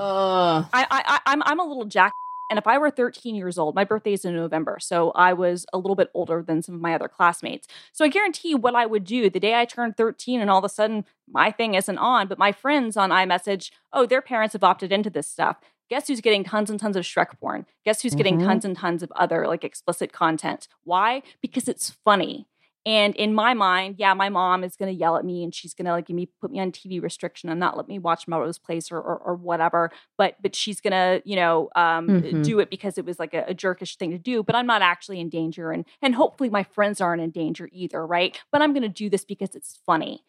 I, 0.72 0.84
I, 0.90 1.02
I 1.06 1.20
I'm 1.26 1.42
I'm 1.44 1.60
a 1.60 1.64
little 1.64 1.84
jack. 1.86 2.12
And 2.50 2.58
if 2.58 2.66
I 2.66 2.76
were 2.76 2.90
13 2.90 3.34
years 3.34 3.56
old, 3.56 3.74
my 3.74 3.84
birthday 3.84 4.12
is 4.12 4.26
in 4.26 4.36
November, 4.36 4.76
so 4.78 5.10
I 5.12 5.32
was 5.32 5.64
a 5.72 5.78
little 5.78 5.94
bit 5.94 6.10
older 6.12 6.42
than 6.46 6.60
some 6.60 6.74
of 6.74 6.82
my 6.82 6.94
other 6.94 7.08
classmates. 7.08 7.66
So 7.92 8.04
I 8.04 8.08
guarantee 8.08 8.50
you 8.50 8.58
what 8.58 8.74
I 8.74 8.84
would 8.84 9.04
do 9.04 9.30
the 9.30 9.40
day 9.40 9.54
I 9.58 9.64
turned 9.64 9.96
13 9.96 10.38
and 10.40 10.50
all 10.50 10.58
of 10.58 10.64
a 10.64 10.68
sudden 10.68 11.06
my 11.30 11.50
thing 11.50 11.74
isn't 11.74 11.96
on, 11.98 12.28
but 12.28 12.38
my 12.38 12.52
friends 12.52 12.96
on 12.98 13.08
iMessage, 13.10 13.70
oh, 13.92 14.04
their 14.04 14.20
parents 14.20 14.52
have 14.52 14.64
opted 14.64 14.92
into 14.92 15.08
this 15.08 15.28
stuff. 15.28 15.56
Guess 15.88 16.08
who's 16.08 16.20
getting 16.20 16.44
tons 16.44 16.68
and 16.68 16.78
tons 16.78 16.96
of 16.96 17.04
Shrek 17.04 17.38
porn? 17.40 17.64
Guess 17.86 18.02
who's 18.02 18.14
getting 18.14 18.36
Mhm. 18.38 18.44
tons 18.44 18.64
and 18.66 18.76
tons 18.76 19.02
of 19.02 19.10
other 19.16 19.46
like 19.48 19.64
explicit 19.64 20.12
content? 20.12 20.68
Why? 20.84 21.22
Because 21.40 21.68
it's 21.68 21.90
funny. 22.04 22.46
And 22.84 23.14
in 23.14 23.32
my 23.32 23.54
mind, 23.54 23.96
yeah, 23.98 24.12
my 24.12 24.28
mom 24.28 24.64
is 24.64 24.74
going 24.76 24.92
to 24.92 24.98
yell 24.98 25.16
at 25.16 25.24
me 25.24 25.44
and 25.44 25.54
she's 25.54 25.72
going 25.72 25.86
to 25.86 25.92
like 25.92 26.06
give 26.06 26.16
me 26.16 26.26
put 26.40 26.50
me 26.50 26.58
on 26.58 26.72
TV 26.72 27.00
restriction 27.00 27.48
and 27.48 27.60
not 27.60 27.76
let 27.76 27.86
me 27.86 27.98
watch 27.98 28.26
Melrose 28.26 28.58
Place 28.58 28.90
or 28.90 28.98
or, 28.98 29.16
or 29.18 29.34
whatever. 29.36 29.90
But 30.18 30.36
but 30.42 30.54
she's 30.56 30.80
going 30.80 30.92
to 30.92 31.22
you 31.24 31.36
know 31.36 31.70
um, 31.76 32.12
Mhm. 32.12 32.42
do 32.42 32.58
it 32.58 32.70
because 32.70 32.98
it 32.98 33.04
was 33.04 33.18
like 33.20 33.34
a, 33.34 33.44
a 33.48 33.54
jerkish 33.54 33.96
thing 33.96 34.10
to 34.10 34.18
do. 34.18 34.42
But 34.42 34.56
I'm 34.56 34.66
not 34.66 34.82
actually 34.82 35.20
in 35.20 35.28
danger, 35.28 35.70
and 35.70 35.84
and 36.02 36.14
hopefully 36.14 36.50
my 36.50 36.64
friends 36.64 37.00
aren't 37.00 37.22
in 37.22 37.30
danger 37.30 37.68
either, 37.72 38.04
right? 38.04 38.38
But 38.50 38.62
I'm 38.62 38.72
going 38.72 38.82
to 38.82 38.88
do 38.88 39.08
this 39.08 39.24
because 39.24 39.54
it's 39.54 39.78
funny. 39.86 40.24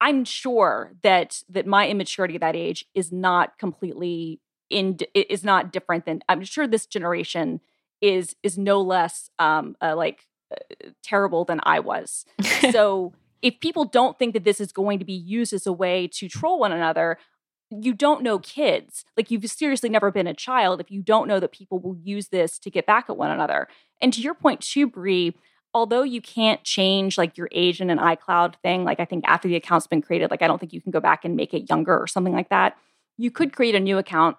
I'm 0.00 0.24
sure 0.24 0.92
that 1.02 1.42
that 1.48 1.66
my 1.66 1.88
immaturity 1.88 2.34
at 2.34 2.40
that 2.40 2.56
age 2.56 2.86
is 2.94 3.12
not 3.12 3.58
completely 3.58 4.40
in 4.70 4.98
is 5.14 5.44
not 5.44 5.72
different 5.72 6.04
than 6.04 6.20
I'm 6.28 6.44
sure 6.44 6.66
this 6.66 6.86
generation 6.86 7.60
is 8.00 8.36
is 8.42 8.58
no 8.58 8.80
less 8.82 9.30
um 9.38 9.76
uh, 9.80 9.94
like 9.96 10.26
terrible 11.02 11.44
than 11.44 11.60
I 11.64 11.80
was. 11.80 12.24
so 12.70 13.12
if 13.42 13.60
people 13.60 13.84
don't 13.84 14.18
think 14.18 14.32
that 14.34 14.44
this 14.44 14.60
is 14.60 14.72
going 14.72 14.98
to 14.98 15.04
be 15.04 15.12
used 15.12 15.52
as 15.52 15.66
a 15.66 15.72
way 15.72 16.08
to 16.14 16.28
troll 16.28 16.58
one 16.58 16.72
another, 16.72 17.18
you 17.70 17.92
don't 17.92 18.22
know 18.22 18.38
kids. 18.38 19.04
Like 19.16 19.30
you've 19.30 19.48
seriously 19.50 19.88
never 19.88 20.10
been 20.10 20.26
a 20.26 20.34
child 20.34 20.80
if 20.80 20.90
you 20.90 21.02
don't 21.02 21.28
know 21.28 21.40
that 21.40 21.52
people 21.52 21.78
will 21.78 21.96
use 21.96 22.28
this 22.28 22.58
to 22.60 22.70
get 22.70 22.86
back 22.86 23.06
at 23.08 23.16
one 23.16 23.30
another. 23.30 23.68
And 24.00 24.12
to 24.12 24.20
your 24.20 24.34
point 24.34 24.60
too, 24.60 24.86
Bree, 24.86 25.34
although 25.72 26.02
you 26.02 26.20
can't 26.20 26.62
change 26.62 27.18
like 27.18 27.36
your 27.36 27.48
age 27.52 27.80
in 27.80 27.90
an 27.90 27.98
iCloud 27.98 28.54
thing, 28.62 28.84
like 28.84 29.00
I 29.00 29.04
think 29.04 29.24
after 29.26 29.48
the 29.48 29.56
account's 29.56 29.86
been 29.86 30.02
created, 30.02 30.30
like 30.30 30.42
I 30.42 30.46
don't 30.46 30.58
think 30.58 30.72
you 30.72 30.80
can 30.80 30.92
go 30.92 31.00
back 31.00 31.24
and 31.24 31.36
make 31.36 31.52
it 31.52 31.68
younger 31.68 31.98
or 31.98 32.06
something 32.06 32.32
like 32.32 32.50
that. 32.50 32.76
You 33.16 33.30
could 33.30 33.52
create 33.52 33.74
a 33.74 33.80
new 33.80 33.98
account 33.98 34.36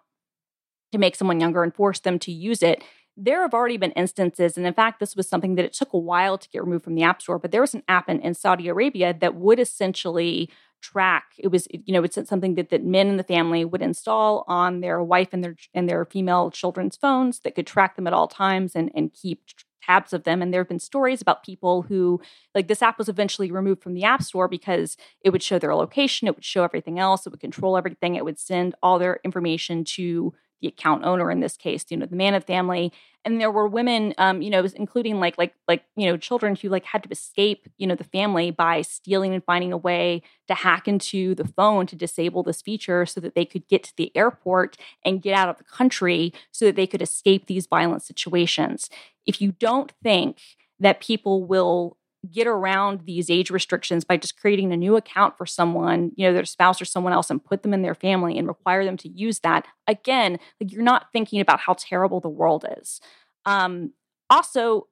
to 0.91 0.97
make 0.97 1.15
someone 1.15 1.39
younger 1.39 1.63
and 1.63 1.75
force 1.75 1.99
them 1.99 2.19
to 2.19 2.31
use 2.31 2.63
it. 2.63 2.83
There 3.17 3.41
have 3.41 3.53
already 3.53 3.77
been 3.77 3.91
instances, 3.91 4.57
and 4.57 4.67
in 4.67 4.73
fact, 4.73 4.99
this 4.99 5.15
was 5.15 5.27
something 5.29 5.55
that 5.55 5.65
it 5.65 5.73
took 5.73 5.93
a 5.93 5.97
while 5.97 6.37
to 6.37 6.49
get 6.49 6.63
removed 6.63 6.83
from 6.83 6.95
the 6.95 7.03
App 7.03 7.21
Store, 7.21 7.39
but 7.39 7.51
there 7.51 7.61
was 7.61 7.73
an 7.73 7.83
app 7.87 8.09
in, 8.09 8.19
in 8.19 8.33
Saudi 8.33 8.67
Arabia 8.67 9.15
that 9.19 9.35
would 9.35 9.59
essentially 9.59 10.49
track 10.81 11.33
it 11.39 11.47
was 11.47 11.67
you 11.71 11.91
know 11.91 12.03
it's 12.03 12.19
something 12.29 12.53
that, 12.53 12.69
that 12.69 12.83
men 12.83 13.07
in 13.07 13.17
the 13.17 13.23
family 13.23 13.65
would 13.65 13.81
install 13.81 14.43
on 14.47 14.81
their 14.81 15.01
wife 15.01 15.29
and 15.31 15.43
their 15.43 15.55
and 15.73 15.89
their 15.89 16.05
female 16.05 16.51
children's 16.51 16.95
phones 16.95 17.39
that 17.39 17.55
could 17.55 17.65
track 17.65 17.95
them 17.95 18.05
at 18.05 18.13
all 18.13 18.27
times 18.27 18.75
and 18.75 18.91
and 18.93 19.11
keep 19.11 19.41
tabs 19.83 20.13
of 20.13 20.25
them 20.25 20.43
and 20.43 20.53
there 20.53 20.61
have 20.61 20.69
been 20.69 20.77
stories 20.79 21.21
about 21.21 21.43
people 21.43 21.83
who 21.83 22.21
like 22.53 22.67
this 22.67 22.83
app 22.83 22.99
was 22.99 23.09
eventually 23.09 23.51
removed 23.51 23.81
from 23.81 23.95
the 23.95 24.03
app 24.03 24.21
store 24.21 24.47
because 24.47 24.95
it 25.21 25.31
would 25.31 25.41
show 25.41 25.57
their 25.57 25.73
location 25.73 26.27
it 26.27 26.35
would 26.35 26.45
show 26.45 26.63
everything 26.63 26.99
else 26.99 27.25
it 27.25 27.31
would 27.31 27.39
control 27.39 27.77
everything 27.77 28.13
it 28.15 28.25
would 28.25 28.37
send 28.37 28.75
all 28.83 28.99
their 28.99 29.19
information 29.23 29.83
to 29.83 30.33
the 30.65 30.71
account 30.73 31.03
owner 31.05 31.29
in 31.29 31.39
this 31.39 31.57
case 31.57 31.85
you 31.89 31.97
know 31.97 32.05
the 32.05 32.15
man 32.15 32.33
of 32.33 32.43
family. 32.43 32.91
And 33.23 33.41
there 33.41 33.51
were 33.51 33.67
women 33.67 34.13
um 34.17 34.41
you 34.41 34.49
know 34.49 34.65
including 34.75 35.19
like 35.19 35.37
like 35.37 35.53
like 35.67 35.83
you 35.95 36.07
know 36.07 36.17
children 36.17 36.55
who 36.55 36.69
like 36.69 36.85
had 36.85 37.03
to 37.03 37.09
escape 37.09 37.67
you 37.77 37.87
know 37.87 37.95
the 37.95 38.03
family 38.03 38.51
by 38.51 38.81
stealing 38.81 39.33
and 39.33 39.43
finding 39.43 39.71
a 39.71 39.77
way 39.77 40.21
to 40.47 40.53
hack 40.53 40.87
into 40.87 41.35
the 41.35 41.47
phone 41.47 41.85
to 41.87 41.95
disable 41.95 42.43
this 42.43 42.61
feature 42.61 43.05
so 43.05 43.19
that 43.21 43.35
they 43.35 43.45
could 43.45 43.67
get 43.67 43.83
to 43.83 43.93
the 43.97 44.15
airport 44.15 44.77
and 45.03 45.21
get 45.21 45.33
out 45.33 45.49
of 45.49 45.57
the 45.57 45.63
country 45.63 46.33
so 46.51 46.65
that 46.65 46.75
they 46.75 46.87
could 46.87 47.01
escape 47.01 47.47
these 47.47 47.67
violent 47.67 48.03
situations. 48.03 48.89
If 49.25 49.41
you 49.41 49.53
don't 49.53 49.91
think 50.03 50.39
that 50.79 50.99
people 50.99 51.43
will 51.45 51.97
get 52.31 52.47
around 52.47 53.01
these 53.05 53.29
age 53.29 53.49
restrictions 53.49 54.03
by 54.03 54.17
just 54.17 54.39
creating 54.39 54.71
a 54.71 54.77
new 54.77 54.95
account 54.95 55.37
for 55.37 55.45
someone, 55.45 56.11
you 56.15 56.27
know, 56.27 56.33
their 56.33 56.45
spouse 56.45 56.81
or 56.81 56.85
someone 56.85 57.13
else 57.13 57.29
and 57.29 57.43
put 57.43 57.63
them 57.63 57.73
in 57.73 57.81
their 57.81 57.95
family 57.95 58.37
and 58.37 58.47
require 58.47 58.83
them 58.85 58.97
to 58.97 59.09
use 59.09 59.39
that. 59.39 59.65
Again, 59.87 60.39
like 60.59 60.71
you're 60.71 60.81
not 60.83 61.07
thinking 61.13 61.39
about 61.39 61.59
how 61.59 61.75
terrible 61.77 62.19
the 62.19 62.29
world 62.29 62.65
is. 62.77 62.99
Um, 63.45 63.93
also, 64.29 64.87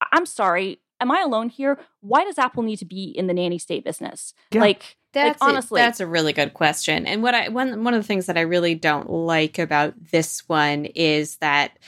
I- 0.00 0.06
I'm 0.12 0.26
sorry, 0.26 0.80
am 1.00 1.10
I 1.10 1.20
alone 1.20 1.48
here? 1.48 1.78
Why 2.00 2.24
does 2.24 2.38
Apple 2.38 2.62
need 2.62 2.76
to 2.78 2.84
be 2.84 3.04
in 3.04 3.26
the 3.26 3.34
nanny 3.34 3.58
state 3.58 3.84
business? 3.84 4.32
Yeah. 4.52 4.60
Like, 4.60 4.96
That's 5.12 5.40
like 5.40 5.48
a- 5.48 5.52
honestly, 5.52 5.80
that's 5.80 6.00
a 6.00 6.06
really 6.06 6.32
good 6.32 6.54
question. 6.54 7.06
And 7.06 7.22
what 7.22 7.34
I 7.34 7.48
one 7.48 7.82
one 7.84 7.94
of 7.94 8.02
the 8.02 8.06
things 8.06 8.26
that 8.26 8.38
I 8.38 8.42
really 8.42 8.74
don't 8.76 9.10
like 9.10 9.58
about 9.58 9.94
this 10.12 10.48
one 10.48 10.84
is 10.84 11.36
that, 11.38 11.78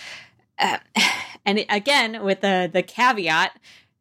uh, 0.58 0.78
and 1.46 1.64
again 1.68 2.22
with 2.24 2.40
the 2.40 2.68
the 2.72 2.82
caveat 2.82 3.52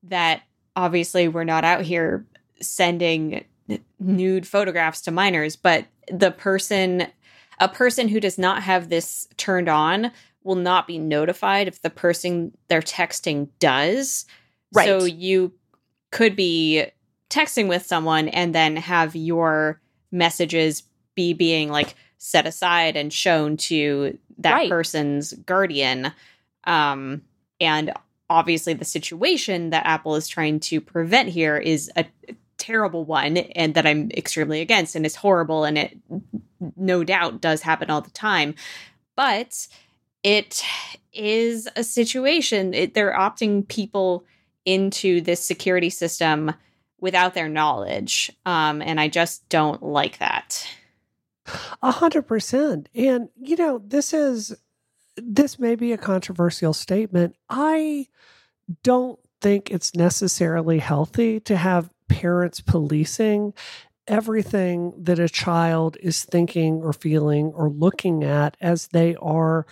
that 0.03 0.41
obviously 0.75 1.27
we're 1.27 1.43
not 1.43 1.63
out 1.63 1.81
here 1.81 2.25
sending 2.61 3.45
nude 3.99 4.47
photographs 4.47 5.01
to 5.01 5.11
minors, 5.11 5.55
but 5.55 5.85
the 6.11 6.31
person 6.31 7.07
a 7.59 7.69
person 7.69 8.07
who 8.07 8.19
does 8.19 8.39
not 8.39 8.63
have 8.63 8.89
this 8.89 9.27
turned 9.37 9.69
on 9.69 10.11
will 10.43 10.55
not 10.55 10.87
be 10.87 10.97
notified 10.97 11.67
if 11.67 11.81
the 11.83 11.91
person 11.91 12.51
they're 12.67 12.81
texting 12.81 13.49
does. 13.59 14.25
Right. 14.73 14.87
So 14.87 15.05
you 15.05 15.53
could 16.11 16.35
be 16.35 16.85
texting 17.29 17.69
with 17.69 17.85
someone 17.85 18.29
and 18.29 18.55
then 18.55 18.75
have 18.77 19.15
your 19.15 19.79
messages 20.11 20.83
be 21.13 21.33
being 21.33 21.69
like 21.69 21.93
set 22.17 22.47
aside 22.47 22.97
and 22.97 23.13
shown 23.13 23.57
to 23.57 24.17
that 24.39 24.53
Right. 24.53 24.69
person's 24.69 25.33
guardian. 25.33 26.11
Um, 26.63 27.21
and 27.59 27.93
obviously, 28.31 28.73
the 28.73 28.85
situation 28.85 29.71
that 29.71 29.85
Apple 29.85 30.15
is 30.15 30.27
trying 30.27 30.59
to 30.61 30.81
prevent 30.81 31.29
here 31.29 31.57
is 31.57 31.91
a 31.95 32.05
terrible 32.57 33.05
one 33.05 33.37
and 33.37 33.73
that 33.73 33.85
I'm 33.85 34.09
extremely 34.11 34.61
against 34.61 34.95
and 34.95 35.05
is 35.05 35.15
horrible 35.15 35.63
and 35.63 35.77
it 35.77 35.97
no 36.75 37.03
doubt 37.03 37.41
does 37.41 37.61
happen 37.61 37.89
all 37.89 38.01
the 38.01 38.11
time. 38.11 38.55
But 39.15 39.67
it 40.23 40.63
is 41.11 41.67
a 41.75 41.83
situation 41.83 42.73
it, 42.73 42.93
they're 42.93 43.13
opting 43.13 43.67
people 43.67 44.23
into 44.65 45.21
this 45.21 45.43
security 45.43 45.89
system 45.89 46.53
without 46.99 47.33
their 47.33 47.49
knowledge 47.49 48.31
um, 48.45 48.81
and 48.83 48.99
i 48.99 49.07
just 49.07 49.49
don't 49.49 49.81
like 49.81 50.19
that 50.19 50.65
A 51.81 51.91
hundred 51.91 52.23
percent. 52.23 52.89
And 52.93 53.29
you 53.39 53.55
know, 53.55 53.81
this 53.83 54.13
is 54.13 54.55
this 55.17 55.59
may 55.59 55.75
be 55.75 55.91
a 55.91 55.97
controversial 55.97 56.73
statement. 56.73 57.35
I 57.49 58.07
don't 58.83 59.19
think 59.41 59.71
it's 59.71 59.95
necessarily 59.95 60.79
healthy 60.79 61.39
to 61.41 61.57
have 61.57 61.89
parents 62.07 62.61
policing 62.61 63.53
everything 64.07 64.93
that 64.97 65.19
a 65.19 65.29
child 65.29 65.97
is 66.01 66.23
thinking 66.23 66.81
or 66.83 66.93
feeling 66.93 67.47
or 67.53 67.69
looking 67.69 68.23
at 68.23 68.57
as 68.59 68.87
they 68.87 69.15
are 69.17 69.65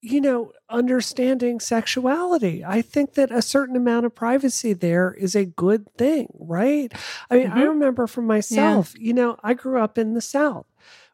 you 0.00 0.20
know 0.20 0.52
understanding 0.68 1.58
sexuality 1.58 2.64
i 2.64 2.82
think 2.82 3.14
that 3.14 3.30
a 3.30 3.40
certain 3.42 3.76
amount 3.76 4.04
of 4.04 4.14
privacy 4.14 4.72
there 4.72 5.12
is 5.14 5.34
a 5.34 5.44
good 5.44 5.86
thing 5.96 6.28
right 6.38 6.92
i 7.30 7.36
mean 7.36 7.50
i 7.50 7.62
Mhm. 7.62 7.68
remember 7.68 8.06
for 8.06 8.22
myself 8.22 8.94
you 8.98 9.12
know 9.12 9.36
i 9.42 9.54
grew 9.54 9.80
up 9.80 9.96
in 9.96 10.14
the 10.14 10.20
south 10.20 10.66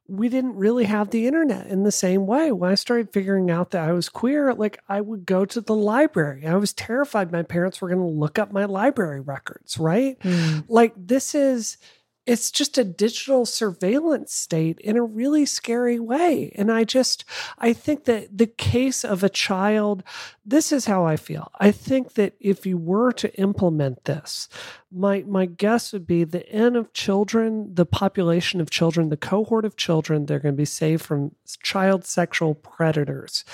we 0.06 0.28
didn't 0.28 0.56
really 0.56 0.84
have 0.84 1.10
the 1.10 1.26
internet 1.26 1.66
in 1.66 1.82
the 1.82 1.92
same 1.92 2.26
way. 2.26 2.52
When 2.52 2.70
I 2.70 2.74
started 2.74 3.12
figuring 3.12 3.50
out 3.50 3.70
that 3.70 3.88
I 3.88 3.92
was 3.92 4.08
queer, 4.08 4.52
like 4.52 4.78
I 4.88 5.00
would 5.00 5.24
go 5.24 5.44
to 5.46 5.60
the 5.60 5.74
library. 5.74 6.46
I 6.46 6.56
was 6.56 6.72
terrified 6.72 7.32
my 7.32 7.42
parents 7.42 7.80
were 7.80 7.88
going 7.88 8.00
to 8.00 8.06
look 8.06 8.38
up 8.38 8.52
my 8.52 8.66
library 8.66 9.20
records, 9.20 9.78
right? 9.78 10.18
Hmm. 10.22 10.60
Like 10.68 10.92
this 10.96 11.34
is 11.34 11.78
it's 12.26 12.50
just 12.50 12.78
a 12.78 12.84
digital 12.84 13.44
surveillance 13.44 14.32
state 14.32 14.78
in 14.80 14.96
a 14.96 15.02
really 15.02 15.44
scary 15.44 16.00
way. 16.00 16.52
And 16.54 16.72
I 16.72 16.84
just 16.84 17.24
I 17.58 17.72
think 17.72 18.04
that 18.04 18.36
the 18.36 18.46
case 18.46 19.04
of 19.04 19.22
a 19.22 19.28
child 19.28 20.02
this 20.46 20.72
is 20.72 20.84
how 20.84 21.06
I 21.06 21.16
feel. 21.16 21.50
I 21.58 21.70
think 21.70 22.14
that 22.14 22.34
if 22.40 22.66
you 22.66 22.76
were 22.76 23.12
to 23.12 23.34
implement 23.38 24.04
this, 24.04 24.48
my 24.94 25.24
my 25.26 25.46
guess 25.46 25.92
would 25.92 26.06
be 26.06 26.24
the 26.24 26.48
N 26.48 26.76
of 26.76 26.92
children, 26.92 27.74
the 27.74 27.84
population 27.86 28.60
of 28.60 28.70
children, 28.70 29.08
the 29.08 29.16
cohort 29.16 29.64
of 29.64 29.76
children 29.76 30.26
they're 30.26 30.38
going 30.38 30.54
to 30.54 30.56
be 30.56 30.64
saved 30.64 31.02
from 31.02 31.32
child 31.62 32.04
sexual 32.04 32.54
predators 32.54 33.44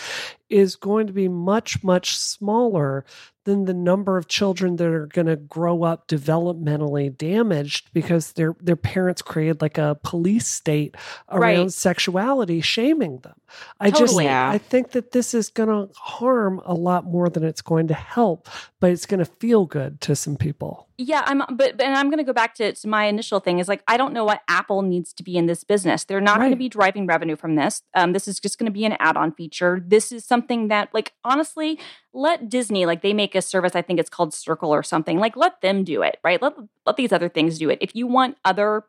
is 0.49 0.77
going 0.77 1.07
to 1.07 1.13
be 1.13 1.29
much 1.29 1.83
much 1.83 2.17
smaller 2.19 3.05
than 3.45 3.65
the 3.65 3.75
number 3.75 4.19
of 4.19 4.29
children 4.29 4.77
that 4.77 4.87
are 4.87 5.07
going 5.07 5.27
to 5.27 5.37
grow 5.37 5.83
up 5.83 6.07
developmentally 6.09 7.17
damaged 7.17 7.89
because 7.93 8.33
their 8.33 8.55
their 8.61 8.77
parents 8.77 9.23
created 9.23 9.63
like 9.63 9.79
a 9.79 9.99
police 10.03 10.47
state 10.47 10.97
around 11.31 11.41
Right. 11.63 11.73
sexuality 11.73 12.61
shaming 12.61 13.19
them. 13.21 13.35
I 13.81 13.91
just 13.91 14.21
Yeah. 14.21 14.51
I 14.51 14.59
think 14.59 14.91
that 14.93 15.13
this 15.13 15.33
is 15.35 15.49
going 15.49 15.69
to 15.69 15.93
harm 15.99 16.61
a 16.65 16.75
lot 16.75 17.05
more 17.07 17.29
than 17.31 17.45
it's 17.45 17.63
going 17.63 17.89
to 17.89 17.95
help, 17.95 18.49
but 18.81 18.91
it's 18.91 19.07
going 19.07 19.21
to 19.21 19.25
feel 19.25 19.65
good 19.67 20.01
to 20.03 20.15
some 20.15 20.37
people. 20.37 20.89
Yeah, 21.03 21.23
I'm 21.25 21.39
but, 21.39 21.79
but 21.79 21.81
and 21.81 21.95
I'm 21.95 22.11
going 22.11 22.19
to 22.19 22.25
go 22.25 22.35
back 22.35 22.55
to, 22.57 22.75
to 22.75 22.89
my 22.89 23.07
initial 23.07 23.41
thing 23.41 23.59
is 23.59 23.69
like 23.69 23.83
I 23.89 23.97
don't 23.97 24.13
know 24.13 24.27
what 24.27 24.43
Apple 24.49 24.83
needs 24.83 25.15
to 25.15 25.23
be 25.23 25.35
in 25.35 25.47
this 25.47 25.65
business. 25.65 26.05
They're 26.05 26.21
not 26.21 26.41
going 26.41 26.51
to 26.51 26.57
be 26.57 26.69
driving 26.69 27.07
revenue 27.07 27.37
from 27.37 27.55
this. 27.55 27.81
Um, 27.95 28.13
this 28.13 28.29
is 28.29 28.39
just 28.39 28.59
going 28.59 28.67
to 28.67 28.73
be 28.73 28.85
an 28.85 28.97
add-on 29.01 29.33
feature. 29.33 29.83
This 29.83 30.13
is 30.13 30.27
something 30.27 30.69
that 30.69 30.91
like 30.93 31.15
honestly, 31.25 31.79
let 32.13 32.51
Disney 32.51 32.85
like 32.85 33.01
they 33.01 33.15
make 33.15 33.35
a 33.35 33.41
service. 33.41 33.75
I 33.75 33.81
think 33.81 33.99
it's 33.99 34.11
called 34.11 34.35
Circle 34.35 34.75
or 34.75 34.83
something. 34.83 35.19
Like 35.19 35.39
let 35.39 35.63
them 35.63 35.85
do 35.85 36.03
it, 36.03 36.19
right? 36.23 36.43
Let 36.43 36.53
let 36.85 36.97
these 36.97 37.13
other 37.13 37.31
things 37.31 37.59
do 37.59 37.71
it. 37.71 37.79
If 37.81 37.97
you 37.97 38.07
want 38.07 38.37
other 38.45 38.85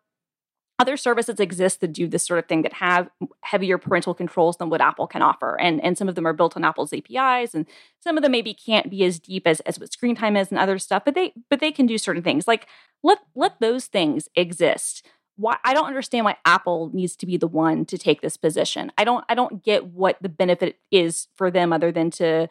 other 0.82 0.98
services 0.98 1.40
exist 1.40 1.80
that 1.80 1.94
do 1.94 2.08
this 2.08 2.24
sort 2.24 2.40
of 2.40 2.48
thing 2.48 2.64
that 2.64 2.74
have 2.74 3.08
heavier 3.42 3.78
parental 3.78 4.16
controls 4.16 4.58
than 4.58 4.68
what 4.72 4.82
Apple 4.82 5.06
can 5.06 5.22
offer. 5.22 5.56
And 5.62 5.80
and 5.84 5.96
some 5.96 6.10
of 6.10 6.16
them 6.16 6.26
are 6.26 6.34
built 6.34 6.58
on 6.58 6.66
Apple's 6.66 6.92
APIs 6.92 7.54
and 7.54 7.68
some 8.00 8.18
of 8.18 8.24
them 8.24 8.32
maybe 8.32 8.56
can't 8.56 8.90
be 8.90 9.04
as 9.04 9.20
deep 9.20 9.46
as, 9.46 9.60
as 9.60 9.80
what 9.80 9.94
screen 9.94 10.16
time 10.16 10.36
is 10.36 10.50
and 10.50 10.58
other 10.58 10.80
stuff, 10.80 11.04
but 11.06 11.14
they 11.14 11.34
but 11.52 11.60
they 11.60 11.72
can 11.72 11.86
do 11.86 12.00
certain 12.00 12.24
things. 12.24 12.48
Like 12.48 12.66
let 13.04 13.20
let 13.36 13.60
those 13.60 13.86
things 13.86 14.28
exist. 14.36 15.06
Why 15.36 15.58
I 15.64 15.76
don't 15.76 15.86
understand 15.86 16.26
why 16.26 16.38
Apple 16.46 16.90
needs 16.92 17.16
to 17.18 17.28
be 17.28 17.38
the 17.38 17.48
one 17.48 17.86
to 17.86 17.98
take 18.00 18.22
this 18.22 18.36
position. 18.36 18.92
I 18.98 19.04
don't 19.04 19.24
I 19.30 19.36
don't 19.36 19.64
get 19.64 19.86
what 19.86 20.18
the 20.20 20.30
benefit 20.30 20.80
is 20.90 21.28
for 21.36 21.52
them 21.52 21.72
other 21.72 21.92
than 21.92 22.10
to 22.12 22.26
uh, 22.28 22.48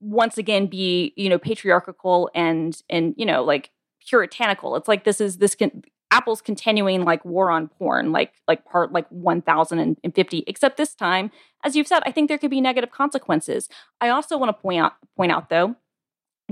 once 0.00 0.38
again 0.38 0.66
be, 0.66 1.12
you 1.16 1.28
know, 1.28 1.38
patriarchal 1.38 2.30
and 2.34 2.82
and 2.90 3.14
you 3.16 3.24
know, 3.24 3.44
like 3.44 3.70
puritanical. 4.04 4.74
It's 4.74 4.88
like 4.88 5.04
this 5.04 5.20
is 5.20 5.38
this 5.38 5.54
can 5.54 5.84
Apple's 6.14 6.40
continuing 6.40 7.04
like 7.04 7.24
war 7.24 7.50
on 7.50 7.66
porn, 7.66 8.12
like 8.12 8.32
like 8.46 8.64
part 8.64 8.92
like 8.92 9.08
1050, 9.08 10.44
except 10.46 10.76
this 10.76 10.94
time, 10.94 11.32
as 11.64 11.74
you've 11.74 11.88
said, 11.88 12.04
I 12.06 12.12
think 12.12 12.28
there 12.28 12.38
could 12.38 12.52
be 12.52 12.60
negative 12.60 12.92
consequences. 12.92 13.68
I 14.00 14.10
also 14.10 14.38
want 14.38 14.56
to 14.56 14.62
point 14.62 14.80
out 14.80 14.92
point 15.16 15.32
out 15.32 15.48
though, 15.48 15.74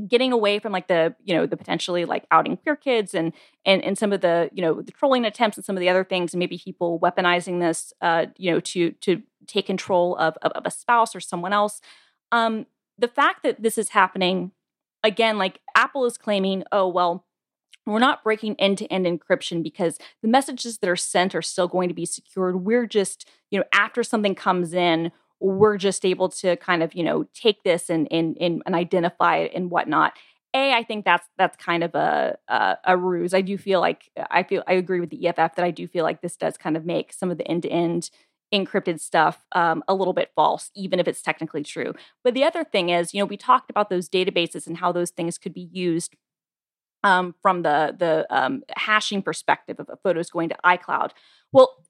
getting 0.09 0.33
away 0.33 0.59
from 0.59 0.73
like 0.73 0.89
the, 0.89 1.15
you 1.23 1.33
know, 1.33 1.47
the 1.47 1.57
potentially 1.57 2.05
like 2.05 2.25
outing 2.33 2.57
queer 2.57 2.75
kids 2.75 3.15
and 3.15 3.33
and 3.65 3.85
and 3.85 3.97
some 3.97 4.13
of 4.13 4.21
the, 4.21 4.51
you 4.53 4.63
know, 4.63 4.83
the 4.83 4.91
trolling 4.91 5.25
attempts 5.25 5.57
and 5.57 5.65
some 5.65 5.77
of 5.77 5.81
the 5.81 5.89
other 5.89 6.03
things, 6.03 6.35
and 6.35 6.41
maybe 6.41 6.59
people 6.59 6.99
weaponizing 6.99 7.61
this 7.61 7.93
uh, 8.01 8.27
you 8.37 8.51
know, 8.51 8.59
to 8.59 8.91
to 9.03 9.23
take 9.47 9.67
control 9.67 10.17
of 10.17 10.37
of, 10.43 10.51
of 10.53 10.67
a 10.67 10.73
spouse 10.73 11.15
or 11.15 11.21
someone 11.21 11.53
else. 11.53 11.81
Um, 12.33 12.67
the 12.99 13.07
fact 13.07 13.45
that 13.45 13.63
this 13.63 13.79
is 13.79 13.91
happening 13.91 14.51
again, 15.05 15.39
like 15.39 15.61
Apple 15.77 16.05
is 16.05 16.19
claiming, 16.19 16.65
oh 16.73 16.89
well, 16.89 17.25
we're 17.87 17.99
not 17.99 18.23
breaking 18.23 18.57
end-to-end 18.59 19.07
encryption 19.07 19.63
because 19.63 19.99
the 20.23 20.29
messages 20.29 20.79
that 20.79 20.89
are 20.89 20.97
sent 20.97 21.35
are 21.35 21.43
still 21.43 21.69
going 21.69 21.89
to 21.89 21.95
be 21.95 22.07
secured. 22.07 22.65
We're 22.65 22.87
just 22.87 23.29
you 23.51 23.59
know 23.59 23.65
after 23.73 24.03
something 24.03 24.35
comes 24.35 24.73
in 24.73 25.13
we're 25.43 25.77
just 25.77 26.05
able 26.05 26.29
to 26.29 26.57
kind 26.57 26.83
of 26.83 26.95
you 26.95 27.03
know 27.03 27.25
take 27.35 27.63
this 27.65 27.91
and 27.91 28.09
and 28.11 28.37
and, 28.41 28.63
and 28.65 28.75
identify 28.75 29.37
it 29.39 29.53
and 29.55 29.71
whatnot. 29.71 30.15
A 30.55 30.73
i 30.73 30.83
think 30.83 31.05
that's 31.05 31.27
that's 31.39 31.57
kind 31.57 31.83
of 31.83 31.95
a, 31.95 32.39
a 32.49 32.77
a 32.85 32.97
ruse. 32.97 33.35
I 33.35 33.41
do 33.41 33.59
feel 33.59 33.81
like 33.81 34.11
i 34.31 34.43
feel 34.43 34.63
i 34.67 34.75
agree 34.75 35.01
with 35.01 35.11
the 35.11 35.27
eff 35.27 35.37
that 35.37 35.59
i 35.59 35.71
do 35.71 35.89
feel 35.89 36.05
like 36.05 36.23
this 36.23 36.37
does 36.37 36.57
kind 36.57 36.77
of 36.77 36.85
make 36.85 37.13
some 37.13 37.31
of 37.31 37.39
the 37.39 37.47
end-to-end 37.49 38.11
encrypted 38.55 39.01
stuff 39.01 39.47
um, 39.53 39.83
a 39.89 39.95
little 39.95 40.13
bit 40.13 40.31
false 40.37 40.71
even 40.77 41.01
if 41.01 41.09
it's 41.09 41.23
technically 41.23 41.63
true. 41.63 41.95
But 42.23 42.35
the 42.35 42.45
other 42.45 42.65
thing 42.65 42.91
is 42.91 43.15
you 43.15 43.21
know 43.21 43.27
we 43.27 43.37
talked 43.37 43.71
about 43.71 43.91
those 43.91 44.09
databases 44.09 44.67
and 44.67 44.77
how 44.77 44.93
those 44.93 45.11
things 45.11 45.39
could 45.39 45.55
be 45.55 45.69
used 45.73 46.15
um, 47.05 47.35
from 47.43 47.63
the 47.63 47.95
the 47.99 48.27
um, 48.31 48.63
hashing 48.77 49.23
perspective 49.23 49.79
of 49.81 49.89
photos 50.03 50.31
going 50.31 50.49
to 50.49 50.57
iCloud. 50.65 51.11
Well, 51.53 51.85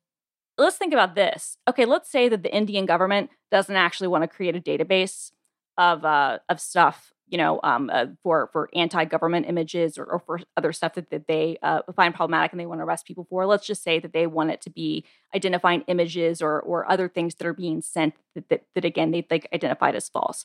let's 0.58 0.76
think 0.76 0.92
about 0.92 1.14
this. 1.14 1.56
Okay, 1.68 1.84
let's 1.84 2.10
say 2.10 2.28
that 2.28 2.42
the 2.42 2.54
Indian 2.54 2.86
government 2.86 3.30
doesn't 3.50 3.76
actually 3.76 4.08
want 4.08 4.22
to 4.22 4.28
create 4.28 4.56
a 4.56 4.60
database 4.60 5.32
of 5.78 6.04
uh, 6.04 6.38
of 6.48 6.60
stuff, 6.60 7.12
you 7.28 7.38
know, 7.38 7.60
um, 7.62 7.90
uh, 7.92 8.06
for 8.22 8.48
for 8.52 8.68
anti-government 8.74 9.46
images 9.48 9.98
or, 9.98 10.04
or 10.04 10.18
for 10.18 10.40
other 10.56 10.72
stuff 10.72 10.94
that, 10.94 11.10
that 11.10 11.26
they 11.26 11.58
uh, 11.62 11.80
find 11.94 12.14
problematic 12.14 12.52
and 12.52 12.60
they 12.60 12.66
want 12.66 12.80
to 12.80 12.84
arrest 12.84 13.06
people 13.06 13.26
for. 13.28 13.46
Let's 13.46 13.66
just 13.66 13.82
say 13.82 13.98
that 13.98 14.12
they 14.12 14.26
want 14.26 14.50
it 14.50 14.60
to 14.62 14.70
be 14.70 15.04
identifying 15.34 15.84
images 15.88 16.42
or 16.42 16.60
or 16.60 16.90
other 16.90 17.08
things 17.08 17.34
that 17.36 17.46
are 17.46 17.54
being 17.54 17.80
sent 17.82 18.14
that 18.34 18.48
that, 18.48 18.64
that 18.74 18.84
again 18.84 19.10
they 19.10 19.26
like 19.30 19.48
identified 19.54 19.94
as 19.94 20.08
false. 20.08 20.44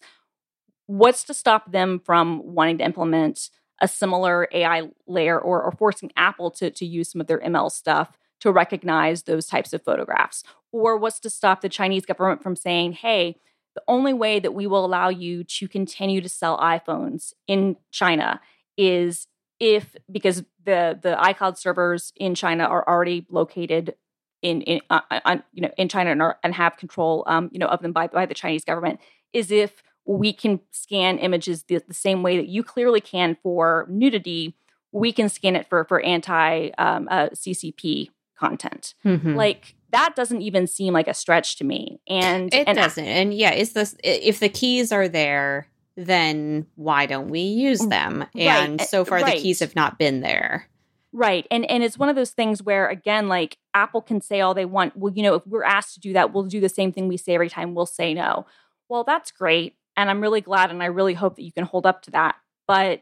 What's 0.86 1.26
to 1.26 1.34
stop 1.34 1.74
them 1.74 2.00
from 2.00 2.42
wanting 2.56 2.78
to 2.78 2.86
implement 2.86 3.50
a 3.82 3.88
similar 3.88 4.48
AI 4.52 4.90
layer 5.06 5.40
or, 5.40 5.62
or 5.62 5.72
forcing 5.72 6.12
Apple 6.18 6.52
to, 6.52 6.72
to 6.72 6.86
use 6.86 7.12
some 7.12 7.22
of 7.22 7.28
their 7.28 7.40
ML 7.40 7.72
stuff 7.72 8.18
to 8.40 8.52
recognize 8.52 9.24
those 9.24 9.48
types 9.48 9.74
of 9.74 9.84
photographs? 9.84 10.44
Or 10.72 10.98
what's 10.98 11.20
to 11.22 11.30
stop 11.30 11.62
the 11.62 11.70
Chinese 11.70 12.06
government 12.06 12.44
from 12.44 12.56
saying, 12.56 12.94
hey, 12.94 13.38
the 13.76 13.84
only 13.88 14.14
way 14.14 14.40
that 14.40 14.54
we 14.54 14.66
will 14.66 14.84
allow 14.84 15.10
you 15.10 15.44
to 15.44 15.68
continue 15.68 16.20
to 16.22 16.30
sell 16.30 16.58
iPhones 16.58 17.34
in 17.48 17.78
China 17.92 18.42
is 18.76 19.28
if 19.60 19.96
because 20.12 20.44
the 20.66 21.00
the 21.02 21.16
iCloud 21.20 21.58
servers 21.58 22.12
in 22.16 22.36
China 22.36 22.64
are 22.64 22.88
already 22.88 23.26
located 23.30 23.96
in 24.42 24.62
in 24.62 24.82
uh, 24.90 25.02
uh, 25.12 25.38
you 25.54 25.62
know 25.62 25.72
in 25.78 25.90
China 25.90 26.12
and, 26.12 26.22
are, 26.22 26.40
and 26.44 26.54
have 26.54 26.78
control 26.78 27.24
um, 27.28 27.50
you 27.52 27.60
know 27.60 27.68
of 27.68 27.82
them 27.82 27.92
by 27.92 28.08
by 28.08 28.26
the 28.26 28.34
Chinese 28.34 28.64
government 28.64 29.00
is 29.34 29.52
if 29.52 29.84
we 30.08 30.32
can 30.34 30.60
scan 30.72 31.20
images 31.20 31.64
the, 31.64 31.82
the 31.88 31.94
same 31.94 32.24
way 32.24 32.38
that 32.38 32.48
you 32.48 32.64
clearly 32.64 33.02
can 33.02 33.38
for 33.44 33.86
nudity. 33.90 34.56
We 34.92 35.12
can 35.12 35.30
scan 35.30 35.56
it 35.56 35.68
for 35.68 35.84
for 35.84 36.00
anti 36.02 36.70
um, 36.78 37.08
uh, 37.12 37.30
CCP 37.34 38.10
content. 38.40 38.94
Mhm. 39.06 39.36
Like 39.36 39.76
that 39.92 40.16
doesn't 40.16 40.42
even 40.42 40.66
seem 40.68 40.94
like 40.94 41.08
a 41.08 41.14
stretch 41.14 41.58
to 41.58 41.64
me. 41.64 42.00
And 42.08 42.54
it 42.54 42.68
and 42.68 42.78
doesn't. 42.78 43.04
And 43.06 43.34
yeah, 43.34 43.52
is 43.54 43.74
this 43.74 43.96
if 44.04 44.40
the 44.40 44.50
keys 44.50 44.92
are 44.92 45.08
there, 45.08 45.68
then 45.96 46.68
why 46.76 47.06
don't 47.06 47.30
we 47.30 47.42
use 47.42 47.80
them? 47.80 48.26
And 48.36 48.80
Right, 48.80 48.90
so 48.90 49.04
far, 49.04 49.20
right. 49.20 49.36
the 49.36 49.42
keys 49.42 49.60
have 49.60 49.76
not 49.76 49.98
been 49.98 50.22
there. 50.22 50.68
Right. 51.12 51.48
And 51.50 51.70
and 51.70 51.84
it's 51.84 51.98
one 51.98 52.10
of 52.10 52.16
those 52.16 52.32
things 52.32 52.62
where 52.64 52.88
again 52.88 53.28
like 53.28 53.58
Apple 53.74 54.02
can 54.02 54.22
say 54.22 54.40
all 54.40 54.54
they 54.54 54.66
want. 54.66 54.96
Well, 54.96 55.12
you 55.14 55.24
know, 55.24 55.36
if 55.36 55.48
we're 55.48 55.64
asked 55.64 55.96
to 55.96 56.00
do 56.00 56.14
that, 56.14 56.34
we'll 56.34 56.44
do 56.44 56.62
the 56.62 56.70
same 56.70 56.92
thing 56.92 57.08
we 57.08 57.18
say 57.18 57.34
every 57.34 57.50
time. 57.50 57.74
We'll 57.76 57.86
say 57.86 58.14
no. 58.14 58.46
Well, 58.90 59.04
that's 59.04 59.32
great. 59.32 59.76
And 59.98 60.10
I'm 60.10 60.22
really 60.22 60.42
glad 60.42 60.70
and 60.72 60.82
I 60.82 60.86
really 60.86 61.16
hope 61.16 61.36
that 61.36 61.44
you 61.44 61.52
can 61.52 61.66
hold 61.66 61.86
up 61.86 62.04
to 62.04 62.12
that. 62.12 62.36
But 62.68 63.02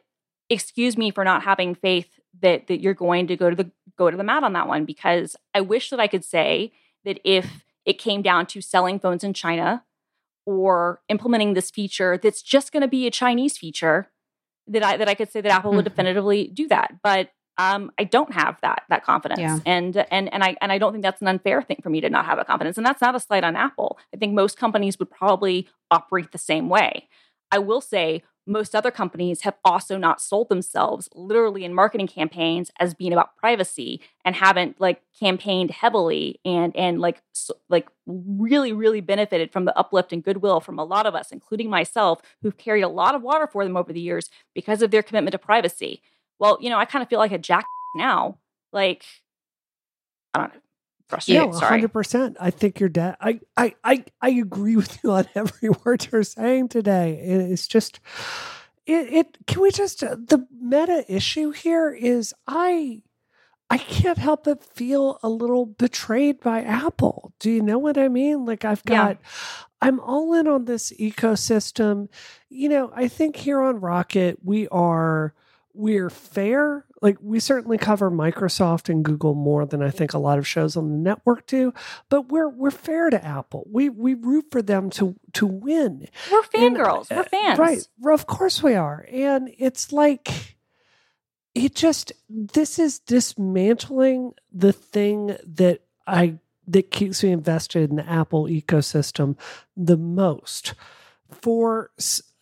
excuse 0.50 0.98
me 0.98 1.12
for 1.12 1.24
not 1.24 1.44
having 1.44 1.76
faith 1.76 2.20
that 2.42 2.68
that 2.68 2.80
you're 2.82 2.94
going 2.94 3.28
to 3.28 3.36
go 3.36 3.50
to 3.50 3.56
the 3.56 3.72
go 3.98 4.10
to 4.10 4.18
the 4.18 4.24
mat 4.24 4.44
on 4.44 4.54
that 4.54 4.68
one 4.68 4.86
because 4.86 5.36
I 5.54 5.62
wish 5.62 5.90
that 5.90 6.00
I 6.00 6.08
could 6.08 6.24
say 6.26 6.72
that 7.04 7.20
if 7.24 7.66
it 7.86 8.00
came 8.00 8.22
down 8.22 8.46
to 8.48 8.62
selling 8.62 9.00
phones 9.00 9.24
in 9.24 9.34
China 9.34 9.84
or 10.46 11.02
implementing 11.10 11.54
this 11.54 11.72
feature 11.72 12.18
that's 12.22 12.42
just 12.42 12.72
going 12.72 12.82
to 12.82 12.88
be 12.88 13.08
a 13.08 13.12
Chinese 13.12 13.58
feature 13.58 14.12
that 14.68 14.84
I 14.84 14.98
that 14.98 15.10
I 15.10 15.16
could 15.16 15.32
say 15.32 15.42
that 15.42 15.52
Apple 15.52 15.72
would 15.74 15.86
Mhm. 15.86 15.90
definitively 15.90 16.48
do 16.48 16.68
that. 16.70 16.94
But 17.04 17.32
um, 17.58 17.92
I 17.98 18.04
don't 18.04 18.34
have 18.34 18.60
that 18.62 18.84
that 18.90 19.04
confidence, 19.04 19.40
Yeah. 19.40 19.60
and 19.66 19.96
and 20.12 20.34
and 20.34 20.44
I 20.44 20.56
and 20.62 20.72
I 20.72 20.78
don't 20.78 20.92
think 20.92 21.04
that's 21.04 21.22
an 21.22 21.28
unfair 21.28 21.62
thing 21.62 21.80
for 21.82 21.90
me 21.90 22.02
to 22.02 22.10
not 22.10 22.26
have 22.26 22.38
a 22.40 22.46
confidence. 22.46 22.78
And 22.78 22.86
that's 22.86 23.02
not 23.02 23.16
a 23.16 23.20
slight 23.20 23.44
on 23.44 23.56
Apple. 23.56 23.98
I 24.14 24.18
think 24.18 24.34
most 24.34 24.58
companies 24.58 25.00
would 25.00 25.10
probably 25.10 25.68
operate 25.92 26.32
the 26.32 26.38
same 26.38 26.70
way. 26.70 27.08
I 27.52 27.60
will 27.60 27.82
say 27.82 28.24
most 28.48 28.76
other 28.76 28.92
companies 28.92 29.42
have 29.42 29.56
also 29.66 29.98
not 29.98 30.22
sold 30.22 30.50
themselves 30.50 31.10
literally 31.16 31.66
in 31.66 31.74
marketing 31.74 32.08
campaigns 32.08 32.70
as 32.80 32.94
being 32.94 33.12
about 33.12 33.36
privacy 33.38 34.02
and 34.24 34.36
haven't 34.36 34.80
like 34.80 35.02
campaigned 35.20 35.72
heavily 35.72 36.40
and 36.46 36.76
and 36.76 37.00
like 37.00 37.24
s 37.34 37.50
like 37.70 37.88
really 38.06 38.72
really 38.72 39.02
benefited 39.02 39.52
from 39.52 39.66
the 39.66 39.76
uplift 39.78 40.14
and 40.14 40.24
goodwill 40.24 40.60
from 40.60 40.78
a 40.78 40.84
lot 40.84 41.06
of 41.08 41.16
us 41.16 41.32
including 41.32 41.70
myself 41.70 42.22
who've 42.44 42.58
carried 42.58 42.84
a 42.84 42.88
lot 42.88 43.16
of 43.16 43.24
water 43.24 43.48
for 43.48 43.64
them 43.64 43.76
over 43.78 43.92
the 43.92 44.00
years 44.02 44.30
because 44.54 44.82
of 44.84 44.92
their 44.92 45.02
commitment 45.02 45.32
to 45.32 45.40
privacy 45.40 46.02
well 46.40 46.58
you 46.62 46.70
know 46.70 46.78
i 46.78 46.86
kind 46.86 47.02
of 47.04 47.10
feel 47.10 47.20
like 47.20 47.32
a 47.32 47.38
jack 47.38 47.66
now 47.96 48.38
like 48.74 49.06
i 50.34 50.40
don't 50.40 50.54
know 50.54 50.60
frustrated 51.08 51.54
sorry 51.54 51.70
hundred 51.70 51.94
percent. 51.94 52.36
I 52.40 52.50
think 52.50 52.80
your 52.80 52.90
dad. 52.90 53.16
I, 53.22 53.40
I, 53.56 53.76
I, 53.84 54.06
I 54.22 54.30
agree 54.32 54.76
with 54.82 54.98
you 55.04 55.12
on 55.12 55.28
every 55.36 55.70
word 55.70 56.08
you're 56.12 56.24
saying 56.24 56.70
today. 56.70 57.20
It- 57.24 57.52
It's 57.52 57.68
just, 57.68 58.00
it. 58.88 59.14
it 59.14 59.38
can 59.46 59.62
we 59.62 59.70
just 59.70 60.04
uh, 60.04 60.16
the 60.16 60.48
meta 60.60 61.06
issue 61.08 61.52
here 61.52 61.92
is 61.92 62.34
I, 62.48 63.04
I 63.70 63.78
can't 63.78 64.18
help 64.18 64.46
but 64.46 64.64
feel 64.64 65.20
a 65.22 65.30
little 65.30 65.68
betrayed 65.68 66.40
by 66.40 66.62
Apple. 66.64 67.34
Do 67.40 67.52
you 67.52 67.62
know 67.62 67.78
what 67.78 68.00
I 68.00 68.08
mean? 68.08 68.46
Like 68.46 68.66
I've 68.66 68.82
Yeah. 68.90 69.14
got. 69.14 69.18
I'm 69.84 70.00
all 70.00 70.34
in 70.34 70.48
on 70.48 70.66
this 70.66 70.92
ecosystem. 71.00 72.08
You 72.50 72.70
know, 72.70 72.92
I 72.96 73.08
think 73.08 73.36
here 73.36 73.62
on 73.62 73.80
Rocket 73.80 74.40
we 74.44 74.68
are 74.70 75.36
we're 75.76 76.10
fair. 76.10 76.86
Like 77.02 77.18
we 77.22 77.40
certainly 77.40 77.78
cover 77.78 78.10
Microsoft 78.10 78.90
and 78.90 79.04
Google 79.04 79.36
more 79.36 79.66
than 79.66 79.82
I 79.82 79.90
think 79.90 80.14
a 80.14 80.20
lot 80.20 80.40
of 80.40 80.48
shows 80.48 80.76
on 80.76 80.90
the 80.90 80.98
network 80.98 81.46
do, 81.48 81.74
but 82.10 82.30
we're 82.30 82.50
we're 82.50 82.72
fair 82.72 83.10
to 83.10 83.24
Apple. 83.24 83.68
We 83.72 83.90
we 83.90 84.14
root 84.14 84.46
for 84.52 84.62
them 84.62 84.90
to 84.92 85.16
to 85.34 85.46
win. 85.46 86.08
we're 86.32 86.44
And, 86.54 86.78
fangirls 86.78 87.12
uh, 87.12 87.16
we're 87.18 87.24
fans 87.24 87.60
Right. 87.60 87.88
Well, 88.00 88.16
of 88.16 88.26
course 88.26 88.64
we 88.64 88.76
are. 88.76 89.06
And 89.12 89.54
it's 89.58 89.92
like 89.92 90.56
it 91.54 91.76
just 91.76 92.12
this 92.30 92.80
is 92.80 93.00
dismantling 93.00 94.34
the 94.52 94.74
thing 94.74 95.38
that 95.46 95.82
I 96.08 96.40
that 96.68 96.92
keeps 96.92 97.24
me 97.24 97.32
invested 97.32 97.90
in 97.90 97.98
the 97.98 98.10
Apple 98.10 98.46
ecosystem 98.46 99.38
the 99.78 99.98
most 99.98 100.74
for 101.30 101.92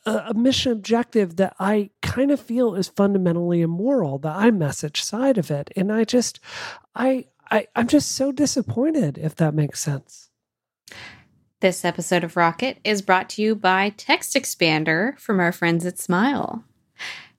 a 0.06 0.34
mission 0.34 0.72
objective 0.72 1.38
that 1.38 1.56
I 1.60 1.90
kind 2.14 2.30
of 2.30 2.40
feel 2.40 2.76
is 2.76 2.88
fundamentally 2.90 3.62
immoral, 3.62 4.20
the 4.20 4.30
iMessage 4.30 4.98
side 4.98 5.40
of 5.40 5.50
it. 5.50 5.72
And 5.76 5.92
I 5.92 6.04
just 6.04 6.40
I 6.94 7.26
I 7.50 7.66
I'm 7.76 7.88
just 7.88 8.12
so 8.12 8.32
disappointed 8.32 9.18
if 9.18 9.36
that 9.38 9.56
makes 9.56 9.82
sense. 9.82 10.30
This 11.60 11.84
episode 11.84 12.24
of 12.24 12.38
Rocket 12.38 12.78
is 12.84 13.02
brought 13.02 13.30
to 13.30 13.42
you 13.42 13.56
by 13.56 13.94
Text 13.98 14.36
Expander 14.36 15.18
from 15.18 15.40
our 15.40 15.52
friends 15.52 15.88
at 15.88 15.98
Smile. 15.98 16.64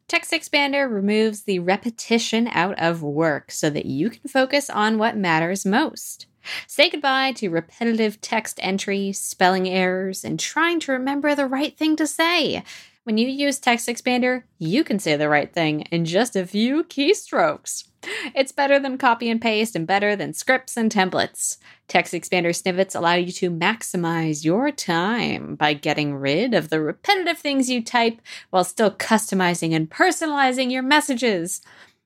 Text 0.08 0.32
Expander 0.32 0.90
removes 0.90 1.42
the 1.42 1.60
repetition 1.60 2.48
out 2.48 2.76
of 2.80 3.00
work 3.00 3.52
so 3.52 3.70
that 3.70 3.86
you 3.86 4.10
can 4.10 4.28
focus 4.28 4.68
on 4.68 4.98
what 4.98 5.16
matters 5.16 5.64
most. 5.64 6.26
Say 6.66 6.90
goodbye 6.90 7.32
to 7.36 7.48
repetitive 7.48 8.20
text 8.20 8.58
entry, 8.60 9.12
spelling 9.12 9.68
errors, 9.68 10.24
and 10.24 10.38
trying 10.40 10.80
to 10.80 10.92
remember 10.92 11.34
the 11.34 11.46
right 11.46 11.76
thing 11.76 11.94
to 11.96 12.08
say. 12.08 12.64
When 13.04 13.18
you 13.18 13.28
use 13.28 13.58
Text 13.58 13.86
Expander, 13.86 14.44
you 14.58 14.82
can 14.82 14.98
say 14.98 15.14
the 15.14 15.28
right 15.28 15.52
thing 15.52 15.82
in 15.92 16.06
just 16.06 16.34
a 16.36 16.46
few 16.46 16.84
keystrokes. 16.84 17.86
It's 18.34 18.50
better 18.50 18.80
than 18.80 18.96
copy 18.96 19.28
and 19.28 19.42
paste 19.42 19.76
and 19.76 19.86
better 19.86 20.16
than 20.16 20.32
scripts 20.32 20.74
and 20.74 20.90
templates. 20.90 21.58
Text 21.86 22.14
Expander 22.14 22.56
snippets 22.56 22.94
allow 22.94 23.12
you 23.12 23.30
to 23.32 23.50
maximize 23.50 24.42
your 24.42 24.70
time 24.70 25.54
by 25.54 25.74
getting 25.74 26.14
rid 26.14 26.54
of 26.54 26.70
the 26.70 26.80
repetitive 26.80 27.36
things 27.36 27.68
you 27.68 27.84
type 27.84 28.22
while 28.48 28.64
still 28.64 28.90
customizing 28.90 29.74
and 29.74 29.90
personalizing 29.90 30.72
your 30.72 30.82
messages. 30.82 31.60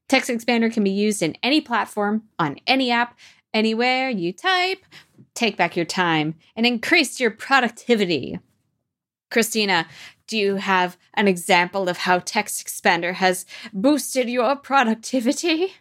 Text 0.09 0.29
Expander 0.29 0.73
can 0.73 0.83
be 0.83 0.91
used 0.91 1.23
in 1.23 1.37
any 1.45 1.61
platform, 1.61 2.25
on 2.41 2.57
any 2.67 2.91
app, 2.91 3.17
anywhere 3.55 4.11
you 4.11 4.33
type. 4.33 4.85
Take 5.35 5.57
back 5.57 5.77
your 5.77 5.87
time 5.87 6.35
and 6.57 6.67
increase 6.67 7.21
your 7.21 7.31
productivity. 7.31 8.41
Christina, 9.31 9.87
do 10.27 10.37
you 10.37 10.57
have 10.57 10.97
an 11.15 11.29
example 11.29 11.89
of 11.89 11.99
how 11.99 12.19
Text 12.19 12.67
Expander 12.67 13.15
has 13.15 13.47
boosted 13.73 14.29
your 14.29 14.57
productivity? 14.57 15.75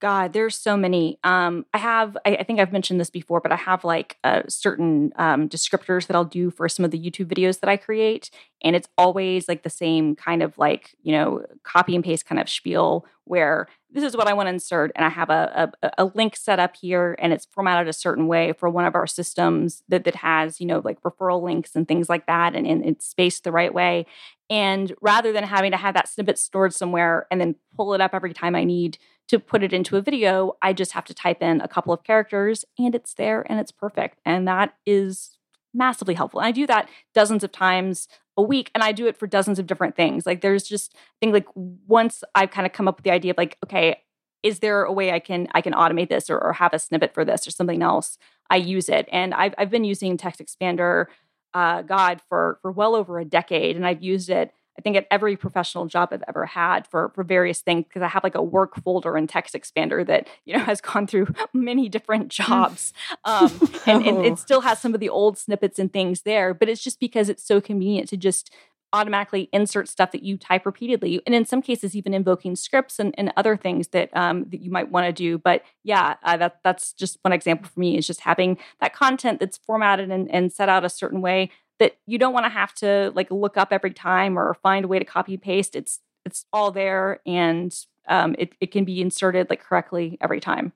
God, 0.00 0.32
there's 0.32 0.56
so 0.56 0.76
many. 0.76 1.18
Um, 1.24 1.66
I 1.74 1.78
have, 1.78 2.16
I, 2.24 2.36
I 2.36 2.42
think 2.42 2.58
I've 2.58 2.72
mentioned 2.72 3.00
this 3.00 3.10
before, 3.10 3.40
but 3.40 3.52
I 3.52 3.56
have 3.56 3.84
like 3.84 4.16
uh, 4.24 4.42
certain 4.48 5.12
um, 5.16 5.48
descriptors 5.48 6.06
that 6.06 6.16
I'll 6.16 6.24
do 6.24 6.50
for 6.50 6.68
some 6.68 6.84
of 6.84 6.90
the 6.90 6.98
YouTube 6.98 7.26
videos 7.26 7.60
that 7.60 7.68
I 7.68 7.76
create. 7.76 8.30
And 8.62 8.74
it's 8.74 8.88
always 8.96 9.48
like 9.48 9.62
the 9.62 9.70
same 9.70 10.16
kind 10.16 10.42
of 10.42 10.56
like, 10.58 10.96
you 11.02 11.12
know, 11.12 11.44
copy 11.64 11.94
and 11.94 12.04
paste 12.04 12.26
kind 12.26 12.40
of 12.40 12.48
spiel 12.48 13.06
where 13.24 13.68
this 13.92 14.04
is 14.04 14.16
what 14.16 14.26
I 14.26 14.32
want 14.32 14.46
to 14.46 14.52
insert. 14.52 14.90
And 14.94 15.04
I 15.04 15.08
have 15.08 15.30
a, 15.30 15.72
a, 15.82 15.90
a 15.98 16.04
link 16.14 16.36
set 16.36 16.58
up 16.58 16.76
here 16.76 17.16
and 17.18 17.32
it's 17.32 17.46
formatted 17.46 17.88
a 17.88 17.92
certain 17.92 18.26
way 18.26 18.52
for 18.52 18.68
one 18.68 18.84
of 18.84 18.94
our 18.94 19.06
systems 19.06 19.82
that, 19.88 20.04
that 20.04 20.16
has, 20.16 20.60
you 20.60 20.66
know, 20.66 20.80
like 20.84 21.00
referral 21.02 21.42
links 21.42 21.76
and 21.76 21.86
things 21.86 22.08
like 22.08 22.26
that. 22.26 22.54
And, 22.54 22.66
and 22.66 22.84
it's 22.84 23.06
spaced 23.06 23.44
the 23.44 23.52
right 23.52 23.72
way. 23.72 24.06
And 24.48 24.92
rather 25.00 25.32
than 25.32 25.44
having 25.44 25.70
to 25.70 25.76
have 25.76 25.94
that 25.94 26.08
snippet 26.08 26.38
stored 26.38 26.74
somewhere 26.74 27.26
and 27.30 27.40
then 27.40 27.54
pull 27.76 27.94
it 27.94 28.00
up 28.00 28.14
every 28.14 28.32
time 28.32 28.54
I 28.54 28.64
need 28.64 28.98
to 29.30 29.38
put 29.38 29.62
it 29.62 29.72
into 29.72 29.96
a 29.96 30.02
video, 30.02 30.56
I 30.60 30.72
just 30.72 30.90
have 30.90 31.04
to 31.04 31.14
type 31.14 31.40
in 31.40 31.60
a 31.60 31.68
couple 31.68 31.92
of 31.92 32.02
characters 32.02 32.64
and 32.76 32.96
it's 32.96 33.14
there 33.14 33.46
and 33.48 33.60
it's 33.60 33.70
perfect. 33.70 34.18
And 34.24 34.48
that 34.48 34.74
is 34.84 35.38
massively 35.72 36.14
helpful. 36.14 36.40
And 36.40 36.48
I 36.48 36.50
do 36.50 36.66
that 36.66 36.88
dozens 37.14 37.44
of 37.44 37.52
times 37.52 38.08
a 38.36 38.42
week 38.42 38.72
and 38.74 38.82
I 38.82 38.90
do 38.90 39.06
it 39.06 39.16
for 39.16 39.28
dozens 39.28 39.60
of 39.60 39.68
different 39.68 39.94
things. 39.94 40.26
Like 40.26 40.40
there's 40.40 40.64
just 40.64 40.96
I 40.96 40.98
think 41.20 41.32
like 41.32 41.46
once 41.54 42.24
I've 42.34 42.50
kind 42.50 42.66
of 42.66 42.72
come 42.72 42.88
up 42.88 42.96
with 42.96 43.04
the 43.04 43.12
idea 43.12 43.30
of 43.30 43.38
like, 43.38 43.56
okay, 43.64 44.02
is 44.42 44.58
there 44.58 44.82
a 44.82 44.92
way 44.92 45.12
I 45.12 45.20
can 45.20 45.46
I 45.52 45.60
can 45.60 45.74
automate 45.74 46.08
this 46.08 46.28
or, 46.28 46.36
or 46.36 46.54
have 46.54 46.74
a 46.74 46.80
snippet 46.80 47.14
for 47.14 47.24
this 47.24 47.46
or 47.46 47.52
something 47.52 47.84
else? 47.84 48.18
I 48.50 48.56
use 48.56 48.88
it. 48.88 49.08
And 49.12 49.32
I've 49.32 49.54
I've 49.56 49.70
been 49.70 49.84
using 49.84 50.16
Text 50.16 50.40
Expander 50.40 51.06
uh 51.54 51.82
God 51.82 52.20
for 52.28 52.58
for 52.62 52.72
well 52.72 52.96
over 52.96 53.20
a 53.20 53.24
decade 53.24 53.76
and 53.76 53.86
I've 53.86 54.02
used 54.02 54.28
it 54.28 54.52
I 54.80 54.82
think 54.82 54.96
at 54.96 55.06
every 55.10 55.36
professional 55.36 55.84
job 55.84 56.08
I've 56.10 56.24
ever 56.26 56.46
had 56.46 56.86
for 56.86 57.10
for 57.14 57.22
various 57.22 57.60
things 57.60 57.84
because 57.84 58.00
I 58.00 58.08
have 58.08 58.24
like 58.24 58.34
a 58.34 58.42
work 58.42 58.82
folder 58.82 59.14
in 59.18 59.26
Text 59.26 59.54
Expander 59.54 60.06
that 60.06 60.26
you 60.46 60.56
know 60.56 60.64
has 60.64 60.80
gone 60.80 61.06
through 61.06 61.26
many 61.52 61.90
different 61.90 62.28
jobs, 62.28 62.94
um, 63.26 63.52
and, 63.86 64.06
and 64.06 64.24
it 64.24 64.38
still 64.46 64.62
has 64.62 64.80
some 64.80 64.94
of 64.94 65.00
the 65.00 65.10
old 65.10 65.36
snippets 65.36 65.78
and 65.78 65.92
things 65.92 66.22
there. 66.22 66.54
But 66.54 66.70
it's 66.70 66.82
just 66.82 66.98
because 66.98 67.28
it's 67.28 67.44
so 67.44 67.60
convenient 67.60 68.08
to 68.08 68.16
just 68.16 68.50
automatically 68.92 69.48
insert 69.52 69.88
stuff 69.88 70.10
that 70.12 70.22
you 70.22 70.38
type 70.38 70.64
repeatedly, 70.64 71.20
and 71.26 71.34
in 71.34 71.44
some 71.44 71.60
cases 71.60 71.94
even 71.94 72.14
invoking 72.14 72.56
scripts 72.56 72.98
and, 72.98 73.14
and 73.18 73.34
other 73.36 73.58
things 73.58 73.88
that 73.88 74.08
um, 74.16 74.46
that 74.48 74.62
you 74.62 74.70
might 74.70 74.90
want 74.90 75.06
to 75.06 75.12
do. 75.12 75.36
But 75.36 75.62
yeah, 75.84 76.14
uh, 76.22 76.38
that 76.38 76.60
that's 76.64 76.94
just 76.94 77.18
one 77.20 77.32
example 77.32 77.68
for 77.68 77.78
me 77.78 77.98
is 77.98 78.06
just 78.06 78.22
having 78.22 78.56
that 78.80 78.94
content 78.94 79.40
that's 79.40 79.58
formatted 79.58 80.10
and, 80.10 80.30
and 80.30 80.50
set 80.50 80.70
out 80.70 80.86
a 80.86 80.88
certain 80.88 81.20
way 81.20 81.50
that 81.80 81.96
you 82.06 82.18
don't 82.18 82.32
want 82.32 82.46
to 82.46 82.50
have 82.50 82.72
to 82.76 83.10
like 83.16 83.30
look 83.32 83.56
up 83.56 83.72
every 83.72 83.92
time 83.92 84.38
or 84.38 84.54
find 84.62 84.84
a 84.84 84.88
way 84.88 85.00
to 85.00 85.04
copy 85.04 85.36
paste. 85.36 85.74
It's 85.74 85.98
it's 86.24 86.44
all 86.52 86.70
there 86.70 87.20
and 87.26 87.74
um, 88.08 88.36
it, 88.38 88.52
it 88.60 88.70
can 88.70 88.84
be 88.84 89.00
inserted 89.00 89.50
like 89.50 89.62
correctly 89.62 90.18
every 90.20 90.38
time. 90.40 90.72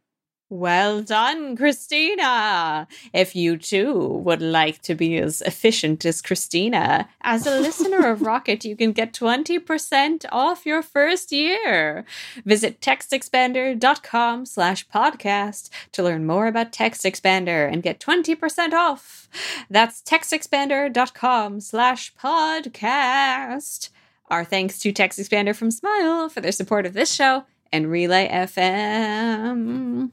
Well 0.54 1.02
done, 1.02 1.56
Christina. 1.56 2.86
If 3.12 3.34
you 3.34 3.56
too 3.56 4.06
would 4.24 4.40
like 4.40 4.80
to 4.82 4.94
be 4.94 5.18
as 5.18 5.42
efficient 5.42 6.04
as 6.04 6.22
Christina, 6.22 7.08
as 7.22 7.44
a 7.44 7.58
listener 7.58 8.08
of 8.08 8.22
Rocket, 8.22 8.64
you 8.64 8.76
can 8.76 8.92
get 8.92 9.12
20% 9.12 10.24
off 10.30 10.64
your 10.64 10.80
first 10.80 11.32
year. 11.32 12.04
Visit 12.44 12.80
textexpander.com 12.80 14.46
slash 14.46 14.86
podcast 14.86 15.70
to 15.90 16.04
learn 16.04 16.24
more 16.24 16.46
about 16.46 16.70
TextExpander 16.70 17.68
and 17.68 17.82
get 17.82 17.98
20% 17.98 18.74
off. 18.74 19.28
That's 19.68 20.02
textexpander.com 20.02 21.62
slash 21.62 22.14
podcast. 22.14 23.88
Our 24.28 24.44
thanks 24.44 24.78
to 24.78 24.92
TextExpander 24.92 25.56
from 25.56 25.72
Smile 25.72 26.28
for 26.28 26.40
their 26.40 26.52
support 26.52 26.86
of 26.86 26.92
this 26.92 27.12
show 27.12 27.42
and 27.72 27.90
Relay 27.90 28.28
FM. 28.28 30.12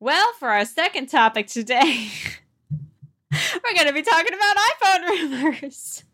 Well, 0.00 0.32
for 0.38 0.48
our 0.48 0.64
second 0.64 1.06
topic 1.06 1.46
today, 1.46 2.08
we're 3.32 3.74
going 3.74 3.86
to 3.86 3.92
be 3.92 4.02
talking 4.02 4.34
about 4.34 4.56
iPhone 4.56 5.08
rumors. 5.08 6.04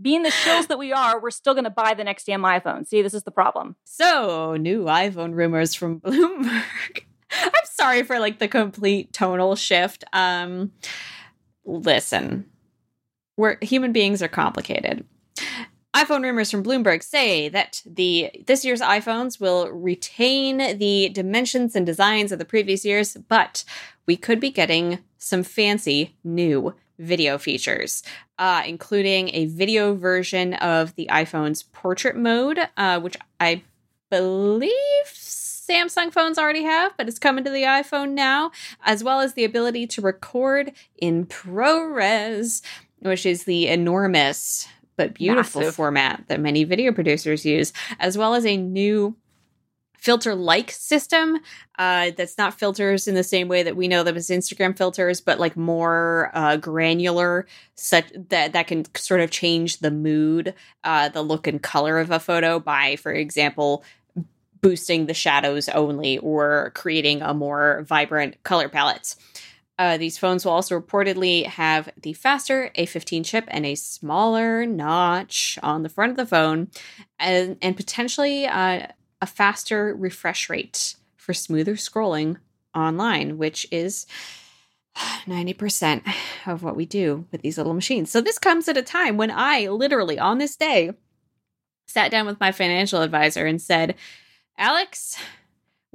Being 0.00 0.22
the 0.22 0.30
shills 0.30 0.66
that 0.68 0.78
we 0.78 0.92
are, 0.92 1.20
we're 1.20 1.30
still 1.30 1.54
going 1.54 1.64
to 1.64 1.70
buy 1.70 1.94
the 1.94 2.04
next 2.04 2.26
damn 2.26 2.42
iPhone. 2.42 2.86
See, 2.86 3.00
this 3.00 3.14
is 3.14 3.22
the 3.22 3.30
problem. 3.30 3.76
So, 3.84 4.56
new 4.56 4.84
iPhone 4.84 5.34
rumors 5.34 5.74
from 5.74 6.00
Bloomberg. 6.00 7.04
I'm 7.30 7.50
sorry 7.64 8.02
for 8.02 8.18
like 8.18 8.38
the 8.38 8.48
complete 8.48 9.12
tonal 9.12 9.56
shift. 9.56 10.04
Um 10.12 10.72
listen. 11.64 12.46
We're 13.36 13.58
human 13.60 13.92
beings 13.92 14.22
are 14.22 14.28
complicated 14.28 15.04
iPhone 15.96 16.22
rumors 16.22 16.50
from 16.50 16.62
Bloomberg 16.62 17.02
say 17.02 17.48
that 17.48 17.82
the 17.86 18.30
this 18.46 18.66
year's 18.66 18.82
iPhones 18.82 19.40
will 19.40 19.70
retain 19.70 20.76
the 20.76 21.08
dimensions 21.08 21.74
and 21.74 21.86
designs 21.86 22.32
of 22.32 22.38
the 22.38 22.44
previous 22.44 22.84
years, 22.84 23.16
but 23.28 23.64
we 24.04 24.14
could 24.14 24.38
be 24.38 24.50
getting 24.50 24.98
some 25.16 25.42
fancy 25.42 26.14
new 26.22 26.74
video 26.98 27.38
features, 27.38 28.02
uh, 28.38 28.62
including 28.66 29.30
a 29.34 29.46
video 29.46 29.94
version 29.94 30.52
of 30.54 30.94
the 30.96 31.08
iPhone's 31.10 31.62
portrait 31.62 32.14
mode, 32.14 32.58
uh, 32.76 33.00
which 33.00 33.16
I 33.40 33.62
believe 34.10 34.74
Samsung 35.06 36.12
phones 36.12 36.38
already 36.38 36.64
have, 36.64 36.94
but 36.98 37.08
it's 37.08 37.18
coming 37.18 37.42
to 37.44 37.50
the 37.50 37.62
iPhone 37.62 38.10
now, 38.10 38.50
as 38.84 39.02
well 39.02 39.20
as 39.20 39.32
the 39.32 39.44
ability 39.44 39.86
to 39.88 40.02
record 40.02 40.72
in 40.98 41.24
ProRes, 41.24 42.60
which 43.00 43.24
is 43.24 43.44
the 43.44 43.66
enormous 43.68 44.68
but 44.96 45.14
beautiful 45.14 45.60
Massive. 45.60 45.74
format 45.74 46.24
that 46.28 46.40
many 46.40 46.64
video 46.64 46.92
producers 46.92 47.44
use, 47.44 47.72
as 47.98 48.16
well 48.16 48.34
as 48.34 48.46
a 48.46 48.56
new 48.56 49.16
filter 50.06 50.34
like 50.34 50.70
system 50.70 51.38
uh, 51.78 52.12
that's 52.16 52.38
not 52.38 52.54
filters 52.58 53.08
in 53.08 53.14
the 53.14 53.24
same 53.24 53.48
way 53.48 53.62
that 53.62 53.76
we 53.76 53.88
know 53.88 54.04
them 54.04 54.16
as 54.16 54.28
Instagram 54.28 54.76
filters, 54.76 55.20
but 55.20 55.40
like 55.40 55.56
more 55.56 56.30
uh, 56.32 56.56
granular, 56.56 57.46
such 57.74 58.06
that 58.28 58.52
that 58.52 58.66
can 58.66 58.84
sort 58.94 59.20
of 59.20 59.30
change 59.30 59.78
the 59.78 59.90
mood, 59.90 60.54
uh, 60.84 61.08
the 61.08 61.22
look 61.22 61.46
and 61.46 61.62
color 61.62 61.98
of 61.98 62.10
a 62.10 62.20
photo 62.20 62.60
by, 62.60 62.96
for 62.96 63.12
example, 63.12 63.82
boosting 64.60 65.06
the 65.06 65.14
shadows 65.14 65.68
only 65.70 66.18
or 66.18 66.72
creating 66.74 67.22
a 67.22 67.34
more 67.34 67.84
vibrant 67.86 68.42
color 68.42 68.68
palette. 68.68 69.16
Uh, 69.78 69.98
these 69.98 70.16
phones 70.16 70.44
will 70.44 70.52
also 70.52 70.78
reportedly 70.78 71.44
have 71.44 71.90
the 72.00 72.14
faster 72.14 72.70
A15 72.76 73.24
chip 73.24 73.44
and 73.48 73.66
a 73.66 73.74
smaller 73.74 74.64
notch 74.64 75.58
on 75.62 75.82
the 75.82 75.90
front 75.90 76.10
of 76.10 76.16
the 76.16 76.26
phone, 76.26 76.68
and, 77.18 77.58
and 77.60 77.76
potentially 77.76 78.46
uh, 78.46 78.86
a 79.20 79.26
faster 79.26 79.94
refresh 79.94 80.48
rate 80.48 80.96
for 81.16 81.34
smoother 81.34 81.74
scrolling 81.74 82.38
online, 82.74 83.36
which 83.36 83.66
is 83.70 84.06
90% 84.96 86.02
of 86.46 86.62
what 86.62 86.76
we 86.76 86.86
do 86.86 87.26
with 87.30 87.42
these 87.42 87.58
little 87.58 87.74
machines. 87.74 88.10
So, 88.10 88.20
this 88.20 88.38
comes 88.38 88.68
at 88.68 88.76
a 88.78 88.82
time 88.82 89.16
when 89.16 89.30
I 89.30 89.68
literally, 89.68 90.18
on 90.18 90.38
this 90.38 90.56
day, 90.56 90.92
sat 91.86 92.10
down 92.10 92.26
with 92.26 92.40
my 92.40 92.52
financial 92.52 93.02
advisor 93.02 93.46
and 93.46 93.60
said, 93.60 93.94
Alex, 94.56 95.18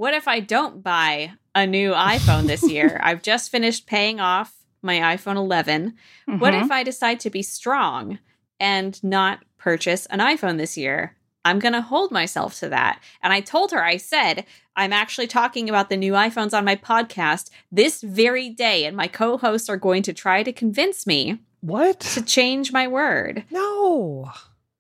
what 0.01 0.15
if 0.15 0.27
I 0.27 0.39
don't 0.39 0.81
buy 0.81 1.33
a 1.53 1.67
new 1.67 1.91
iPhone 1.91 2.47
this 2.47 2.67
year? 2.67 2.99
I've 3.03 3.21
just 3.21 3.51
finished 3.51 3.85
paying 3.85 4.19
off 4.19 4.51
my 4.81 5.15
iPhone 5.15 5.35
11. 5.35 5.93
Mm-hmm. 6.27 6.39
What 6.39 6.55
if 6.55 6.63
mm-hmm. 6.63 6.71
I 6.71 6.81
decide 6.81 7.19
to 7.19 7.29
be 7.29 7.43
strong 7.43 8.17
and 8.59 9.01
not 9.03 9.45
purchase 9.59 10.07
an 10.07 10.17
iPhone 10.17 10.57
this 10.57 10.75
year? 10.75 11.15
I'm 11.45 11.59
going 11.59 11.73
to 11.73 11.83
hold 11.83 12.11
myself 12.11 12.57
to 12.61 12.69
that. 12.69 12.99
And 13.21 13.31
I 13.31 13.41
told 13.41 13.69
her, 13.73 13.83
I 13.83 13.97
said, 13.97 14.45
I'm 14.75 14.91
actually 14.91 15.27
talking 15.27 15.69
about 15.69 15.91
the 15.91 15.97
new 15.97 16.13
iPhones 16.13 16.57
on 16.57 16.65
my 16.65 16.77
podcast 16.77 17.51
this 17.71 18.01
very 18.01 18.49
day, 18.49 18.85
and 18.85 18.97
my 18.97 19.07
co 19.07 19.37
hosts 19.37 19.69
are 19.69 19.77
going 19.77 20.01
to 20.01 20.13
try 20.13 20.41
to 20.41 20.51
convince 20.51 21.05
me. 21.05 21.37
What? 21.59 21.99
To 21.99 22.23
change 22.23 22.71
my 22.71 22.87
word. 22.87 23.43
No. 23.51 24.31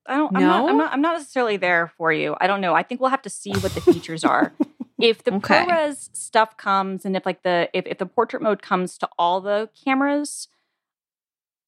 I 0.07 0.17
don't. 0.17 0.35
I'm, 0.35 0.41
no? 0.41 0.47
not, 0.47 0.69
I'm 0.69 0.77
not. 0.77 0.93
I'm 0.93 1.01
not 1.01 1.17
necessarily 1.17 1.57
there 1.57 1.91
for 1.95 2.11
you. 2.11 2.35
I 2.41 2.47
don't 2.47 2.59
know. 2.59 2.73
I 2.73 2.81
think 2.81 3.01
we'll 3.01 3.11
have 3.11 3.21
to 3.21 3.29
see 3.29 3.51
what 3.51 3.73
the 3.73 3.81
features 3.81 4.23
are. 4.23 4.51
if 5.03 5.23
the 5.23 5.33
okay. 5.35 5.65
ProRes 5.65 6.09
stuff 6.15 6.57
comes 6.57 7.05
and 7.05 7.15
if 7.15 7.25
like 7.25 7.43
the 7.43 7.69
if, 7.73 7.85
if 7.85 7.97
the 7.97 8.05
portrait 8.05 8.41
mode 8.41 8.61
comes 8.61 8.97
to 8.99 9.09
all 9.17 9.41
the 9.41 9.69
cameras, 9.83 10.47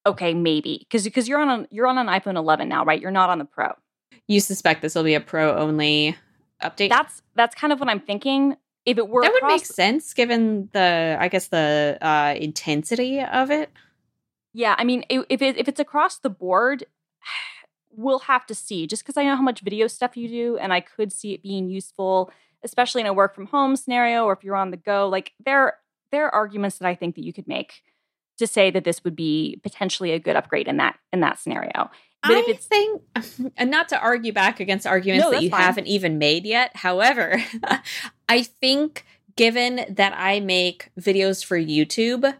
okay, 0.05 0.33
maybe 0.33 0.79
because 0.79 1.03
because 1.03 1.27
you're 1.27 1.39
on 1.39 1.49
a 1.49 1.67
you're 1.69 1.87
on 1.87 1.97
an 1.97 2.07
iPhone 2.07 2.35
11 2.35 2.69
now, 2.69 2.83
right? 2.85 3.01
You're 3.01 3.11
not 3.11 3.29
on 3.29 3.39
the 3.39 3.45
Pro. 3.45 3.73
You 4.27 4.39
suspect 4.39 4.81
this 4.81 4.95
will 4.95 5.03
be 5.03 5.15
a 5.15 5.21
Pro 5.21 5.55
only 5.57 6.15
update? 6.61 6.89
That's 6.89 7.21
that's 7.35 7.55
kind 7.55 7.73
of 7.73 7.79
what 7.79 7.89
I'm 7.89 7.99
thinking. 7.99 8.57
If 8.85 8.97
it 8.97 9.07
were 9.07 9.21
that 9.21 9.31
would 9.31 9.47
make 9.47 9.65
sense 9.65 10.13
given 10.13 10.69
the 10.73 11.17
I 11.19 11.27
guess 11.29 11.47
the 11.47 11.97
uh, 12.01 12.35
intensity 12.37 13.21
of 13.21 13.51
it. 13.51 13.69
Yeah, 14.53 14.75
I 14.77 14.83
mean, 14.83 15.03
if 15.09 15.41
it, 15.41 15.57
if 15.57 15.67
it's 15.67 15.79
across 15.79 16.19
the 16.19 16.29
board, 16.29 16.85
we'll 17.95 18.19
have 18.19 18.45
to 18.47 18.55
see. 18.55 18.85
Just 18.85 19.03
because 19.03 19.17
I 19.17 19.23
know 19.23 19.35
how 19.35 19.41
much 19.41 19.61
video 19.61 19.87
stuff 19.87 20.15
you 20.15 20.27
do, 20.27 20.57
and 20.57 20.71
I 20.71 20.79
could 20.79 21.11
see 21.11 21.33
it 21.33 21.41
being 21.41 21.69
useful 21.69 22.31
especially 22.63 23.01
in 23.01 23.07
a 23.07 23.13
work 23.13 23.35
from 23.35 23.47
home 23.47 23.75
scenario 23.75 24.25
or 24.25 24.33
if 24.33 24.43
you're 24.43 24.55
on 24.55 24.71
the 24.71 24.77
go 24.77 25.07
like 25.07 25.33
there 25.45 25.77
there 26.11 26.25
are 26.25 26.35
arguments 26.35 26.77
that 26.77 26.87
i 26.87 26.95
think 26.95 27.15
that 27.15 27.23
you 27.23 27.33
could 27.33 27.47
make 27.47 27.81
to 28.37 28.47
say 28.47 28.71
that 28.71 28.83
this 28.83 29.03
would 29.03 29.15
be 29.15 29.59
potentially 29.63 30.11
a 30.11 30.19
good 30.19 30.35
upgrade 30.35 30.67
in 30.67 30.77
that 30.77 30.97
in 31.11 31.19
that 31.19 31.39
scenario 31.39 31.89
but 32.23 32.37
I 32.37 32.39
if 32.39 32.47
it's 32.47 32.65
think, 32.65 33.01
and 33.57 33.69
not 33.69 33.89
to 33.89 33.99
argue 33.99 34.31
back 34.31 34.59
against 34.61 34.87
arguments 34.87 35.25
no, 35.25 35.31
that 35.31 35.43
you 35.43 35.49
fine. 35.49 35.61
haven't 35.61 35.87
even 35.87 36.17
made 36.17 36.45
yet. 36.45 36.73
However, 36.73 37.43
I 38.29 38.43
think 38.43 39.05
given 39.35 39.85
that 39.89 40.13
I 40.15 40.39
make 40.39 40.89
videos 40.99 41.43
for 41.43 41.57
YouTube, 41.57 42.33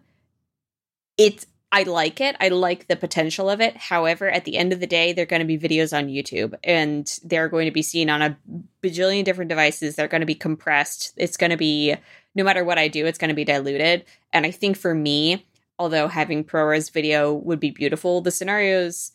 it's 1.18 1.46
I 1.74 1.84
like 1.84 2.22
it. 2.22 2.36
I 2.40 2.50
like 2.50 2.88
the 2.88 2.96
potential 2.96 3.50
of 3.50 3.60
it. 3.60 3.76
However, 3.76 4.30
at 4.30 4.46
the 4.46 4.58
end 4.58 4.74
of 4.74 4.80
the 4.80 4.86
day, 4.86 5.12
they're 5.12 5.26
going 5.26 5.40
to 5.40 5.46
be 5.46 5.58
videos 5.58 5.92
on 5.92 6.08
YouTube 6.08 6.54
and 6.64 7.12
they're 7.24 7.50
going 7.50 7.66
to 7.66 7.72
be 7.72 7.82
seen 7.82 8.12
on 8.12 8.22
a 8.22 8.38
bajillion 8.84 9.24
different 9.24 9.50
devices. 9.50 9.96
They're 9.96 10.08
going 10.08 10.22
to 10.22 10.28
be 10.28 10.36
compressed. 10.36 11.14
It's 11.18 11.36
going 11.36 11.50
to 11.50 11.58
be, 11.58 11.96
no 12.36 12.44
matter 12.44 12.64
what 12.64 12.78
I 12.78 12.90
do, 12.90 13.08
it's 13.08 13.18
going 13.18 13.30
to 13.30 13.36
be 13.36 13.44
diluted. 13.44 14.06
And 14.32 14.46
I 14.46 14.52
think 14.52 14.78
for 14.78 14.94
me, 14.94 15.48
although 15.80 16.08
having 16.08 16.44
ProRes 16.44 16.92
video 16.92 17.34
would 17.34 17.60
be 17.60 17.72
beautiful, 17.72 18.22
the 18.22 18.30
scenarios, 18.30 19.12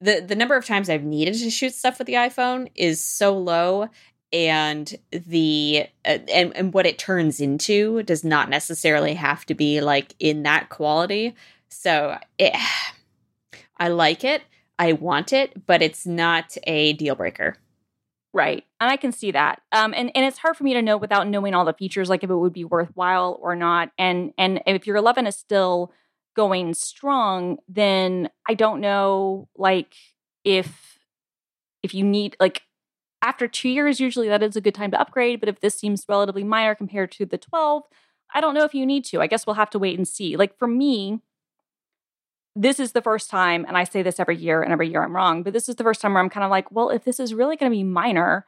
the, 0.00 0.20
the 0.20 0.34
number 0.34 0.56
of 0.56 0.66
times 0.66 0.90
I've 0.90 1.04
needed 1.04 1.34
to 1.34 1.48
shoot 1.48 1.74
stuff 1.74 1.98
with 1.98 2.08
the 2.08 2.14
iPhone 2.14 2.72
is 2.74 3.04
so 3.04 3.38
low 3.38 3.88
and 4.32 4.92
the 5.12 5.86
uh, 6.04 6.18
and, 6.32 6.56
and 6.56 6.74
what 6.74 6.86
it 6.86 6.98
turns 6.98 7.40
into 7.40 8.02
does 8.02 8.24
not 8.24 8.48
necessarily 8.48 9.14
have 9.14 9.44
to 9.46 9.54
be 9.54 9.80
like 9.80 10.14
in 10.18 10.44
that 10.44 10.68
quality 10.68 11.34
so 11.70 12.16
I 13.78 13.88
like 13.88 14.24
it. 14.24 14.42
I 14.78 14.92
want 14.92 15.32
it, 15.32 15.66
but 15.66 15.82
it's 15.82 16.06
not 16.06 16.56
a 16.64 16.94
deal 16.94 17.14
breaker. 17.14 17.56
Right. 18.32 18.64
And 18.80 18.90
I 18.90 18.96
can 18.96 19.12
see 19.12 19.32
that. 19.32 19.60
Um, 19.72 19.92
and, 19.96 20.10
and 20.14 20.24
it's 20.24 20.38
hard 20.38 20.56
for 20.56 20.64
me 20.64 20.72
to 20.74 20.82
know 20.82 20.96
without 20.96 21.26
knowing 21.26 21.52
all 21.52 21.64
the 21.64 21.72
features, 21.72 22.08
like 22.08 22.22
if 22.22 22.30
it 22.30 22.34
would 22.34 22.52
be 22.52 22.64
worthwhile 22.64 23.38
or 23.42 23.56
not. 23.56 23.90
And 23.98 24.32
and 24.38 24.62
if 24.66 24.86
your 24.86 24.96
11 24.96 25.26
is 25.26 25.36
still 25.36 25.92
going 26.36 26.74
strong, 26.74 27.58
then 27.68 28.30
I 28.48 28.54
don't 28.54 28.80
know, 28.80 29.48
like 29.56 29.94
if 30.44 30.98
if 31.82 31.92
you 31.92 32.04
need 32.04 32.36
like 32.38 32.62
after 33.22 33.48
two 33.48 33.68
years, 33.68 34.00
usually 34.00 34.28
that 34.28 34.42
is 34.42 34.56
a 34.56 34.60
good 34.60 34.74
time 34.74 34.92
to 34.92 35.00
upgrade. 35.00 35.40
But 35.40 35.48
if 35.48 35.60
this 35.60 35.78
seems 35.78 36.04
relatively 36.08 36.44
minor 36.44 36.74
compared 36.74 37.10
to 37.12 37.26
the 37.26 37.36
12, 37.36 37.82
I 38.32 38.40
don't 38.40 38.54
know 38.54 38.64
if 38.64 38.74
you 38.74 38.86
need 38.86 39.04
to. 39.06 39.20
I 39.20 39.26
guess 39.26 39.46
we'll 39.46 39.54
have 39.54 39.70
to 39.70 39.78
wait 39.78 39.98
and 39.98 40.06
see. 40.06 40.36
Like 40.36 40.56
for 40.56 40.68
me, 40.68 41.20
this 42.56 42.80
is 42.80 42.92
the 42.92 43.02
first 43.02 43.30
time, 43.30 43.64
and 43.66 43.76
I 43.76 43.84
say 43.84 44.02
this 44.02 44.18
every 44.18 44.36
year, 44.36 44.62
and 44.62 44.72
every 44.72 44.88
year 44.88 45.02
I'm 45.02 45.14
wrong, 45.14 45.42
but 45.42 45.52
this 45.52 45.68
is 45.68 45.76
the 45.76 45.84
first 45.84 46.00
time 46.00 46.14
where 46.14 46.22
I'm 46.22 46.30
kind 46.30 46.44
of 46.44 46.50
like, 46.50 46.70
well, 46.72 46.90
if 46.90 47.04
this 47.04 47.20
is 47.20 47.34
really 47.34 47.56
going 47.56 47.70
to 47.70 47.76
be 47.76 47.84
minor, 47.84 48.46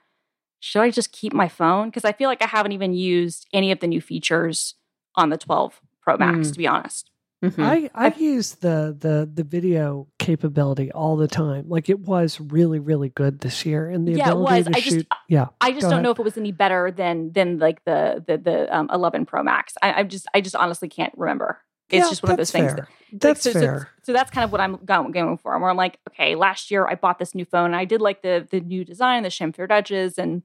should 0.61 0.83
I 0.83 0.91
just 0.91 1.13
keep 1.13 1.33
my 1.33 1.49
phone? 1.49 1.89
Because 1.89 2.05
I 2.05 2.13
feel 2.13 2.29
like 2.29 2.43
I 2.43 2.47
haven't 2.47 2.73
even 2.73 2.95
used 2.95 3.47
any 3.53 3.73
of 3.73 3.81
the 3.81 3.87
new 3.87 4.01
features 4.01 4.75
on 5.15 5.31
the 5.31 5.39
12 5.39 5.81
Pro 6.01 6.17
Max, 6.17 6.49
mm. 6.49 6.53
to 6.53 6.59
be 6.59 6.67
honest. 6.67 7.11
Mm-hmm. 7.45 7.61
I 7.61 7.91
I 7.93 8.15
use 8.19 8.55
the 8.55 8.97
the 8.97 9.29
the 9.33 9.43
video 9.43 10.07
capability 10.21 10.93
all 10.93 11.17
the 11.17 11.27
time. 11.27 11.65
Like 11.69 11.89
it 11.89 11.99
was 11.99 12.41
really 12.41 12.79
really 12.79 13.09
good 13.09 13.41
this 13.41 13.67
year, 13.67 13.91
and 13.91 14.07
the 14.07 14.13
yeah, 14.13 14.31
ability 14.31 14.55
it 14.55 14.59
was. 14.59 14.67
to 14.67 14.77
I 14.77 14.81
shoot. 14.81 14.95
just, 14.95 15.07
yeah, 15.29 15.47
I 15.61 15.73
just 15.73 15.91
don't 15.91 16.05
know 16.05 16.13
if 16.13 16.21
it 16.21 16.25
was 16.25 16.39
any 16.39 16.53
better 16.53 16.93
than 16.93 17.33
than 17.33 17.59
like 17.59 17.85
the 17.85 18.23
the 18.25 18.39
the 18.39 18.77
um, 18.77 18.89
11 18.93 19.27
Pro 19.27 19.43
Max. 19.43 19.75
I, 19.83 19.93
I 19.93 20.03
just 20.05 20.29
I 20.33 20.41
just 20.41 20.55
honestly 20.55 20.89
can't 20.89 21.13
remember. 21.17 21.59
It's 21.93 22.07
yeah, 22.07 22.09
just 22.09 22.23
one 22.23 22.33
of 22.33 22.39
those 22.39 22.51
things. 22.51 22.75
That, 22.75 22.89
that's 23.13 23.45
like, 23.45 23.53
so, 23.53 23.61
fair. 23.61 23.91
So, 23.99 24.05
so, 24.05 24.13
that's 24.15 24.31
kind 24.31 24.45
of 24.45 24.51
what 24.51 24.63
I'm 24.63 24.77
going 24.85 25.37
for. 25.37 25.59
Where 25.59 25.69
I'm 25.69 25.77
like, 25.77 25.99
okay, 26.11 26.35
last 26.35 26.71
year 26.71 26.87
I 26.89 26.95
bought 26.95 27.19
this 27.19 27.35
new 27.35 27.45
phone, 27.45 27.67
and 27.67 27.77
I 27.77 27.85
did 27.85 28.01
like 28.01 28.23
the 28.23 28.49
the 28.51 28.61
new 28.61 28.85
design, 28.85 29.23
the 29.25 29.29
chamfered 29.29 29.71
edges, 29.71 30.19
and 30.19 30.43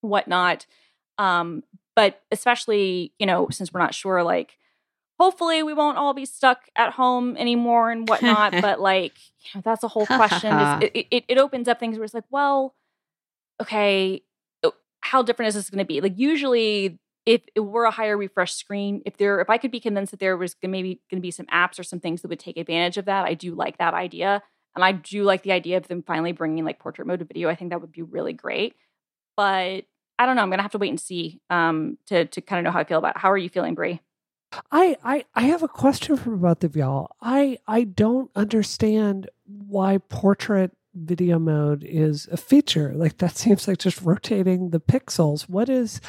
whatnot. 0.00 0.66
Um, 1.18 1.64
but 1.96 2.22
especially, 2.30 3.12
you 3.18 3.26
know, 3.26 3.48
since 3.50 3.72
we're 3.72 3.80
not 3.80 3.94
sure, 3.94 4.22
like 4.22 4.56
hopefully 5.18 5.62
we 5.62 5.74
won't 5.74 5.98
all 5.98 6.14
be 6.14 6.24
stuck 6.24 6.62
at 6.76 6.92
home 6.92 7.36
anymore 7.36 7.90
and 7.90 8.08
whatnot. 8.08 8.52
but 8.62 8.80
like, 8.80 9.12
you 9.42 9.50
know, 9.54 9.62
that's 9.62 9.82
a 9.82 9.88
whole 9.88 10.06
question. 10.06 10.50
it, 10.82 11.06
it, 11.10 11.24
it 11.28 11.38
opens 11.38 11.68
up 11.68 11.78
things 11.78 11.98
where 11.98 12.04
it's 12.04 12.14
like, 12.14 12.24
well, 12.30 12.74
okay, 13.60 14.22
uh, 14.64 14.70
how 15.02 15.22
different 15.22 15.48
is 15.48 15.56
this 15.56 15.68
going 15.68 15.78
to 15.80 15.84
be? 15.84 16.00
Like 16.00 16.18
usually 16.18 16.98
if 17.26 17.42
it 17.54 17.60
were 17.60 17.84
a 17.84 17.90
higher 17.90 18.16
refresh 18.16 18.54
screen, 18.54 19.02
if 19.04 19.16
there, 19.16 19.40
if 19.40 19.50
I 19.50 19.58
could 19.58 19.70
be 19.70 19.80
convinced 19.80 20.10
that 20.12 20.20
there 20.20 20.36
was 20.36 20.56
maybe 20.62 21.00
going 21.10 21.20
to 21.20 21.22
be 21.22 21.30
some 21.30 21.46
apps 21.46 21.78
or 21.78 21.82
some 21.82 22.00
things 22.00 22.22
that 22.22 22.28
would 22.28 22.40
take 22.40 22.56
advantage 22.56 22.96
of 22.96 23.04
that, 23.04 23.24
I 23.24 23.34
do 23.34 23.54
like 23.54 23.78
that 23.78 23.94
idea, 23.94 24.42
and 24.74 24.84
I 24.84 24.92
do 24.92 25.24
like 25.24 25.42
the 25.42 25.52
idea 25.52 25.76
of 25.76 25.88
them 25.88 26.02
finally 26.02 26.32
bringing 26.32 26.64
like 26.64 26.78
portrait 26.78 27.06
mode 27.06 27.18
to 27.18 27.24
video. 27.24 27.48
I 27.48 27.54
think 27.54 27.70
that 27.70 27.80
would 27.80 27.92
be 27.92 28.02
really 28.02 28.32
great. 28.32 28.74
But 29.36 29.84
I 30.18 30.26
don't 30.26 30.36
know. 30.36 30.42
I'm 30.42 30.50
going 30.50 30.58
to 30.58 30.62
have 30.62 30.72
to 30.72 30.78
wait 30.78 30.90
and 30.90 31.00
see 31.00 31.40
um, 31.48 31.98
to 32.06 32.26
to 32.26 32.40
kind 32.40 32.58
of 32.58 32.64
know 32.64 32.72
how 32.72 32.80
I 32.80 32.84
feel 32.84 32.98
about. 32.98 33.16
It. 33.16 33.20
How 33.20 33.30
are 33.30 33.38
you 33.38 33.48
feeling, 33.48 33.74
Brie? 33.74 34.00
I, 34.70 34.96
I 35.02 35.24
I 35.34 35.42
have 35.42 35.62
a 35.62 35.68
question 35.68 36.16
for 36.16 36.36
both 36.36 36.64
of 36.64 36.76
y'all. 36.76 37.16
I 37.20 37.58
I 37.66 37.84
don't 37.84 38.30
understand 38.34 39.30
why 39.46 39.98
portrait 39.98 40.72
video 40.94 41.38
mode 41.38 41.84
is 41.84 42.28
a 42.30 42.36
feature. 42.36 42.92
Like 42.94 43.18
that 43.18 43.36
seems 43.36 43.66
like 43.68 43.78
just 43.78 44.02
rotating 44.02 44.70
the 44.70 44.80
pixels. 44.80 45.48
What 45.48 45.68
is 45.68 46.00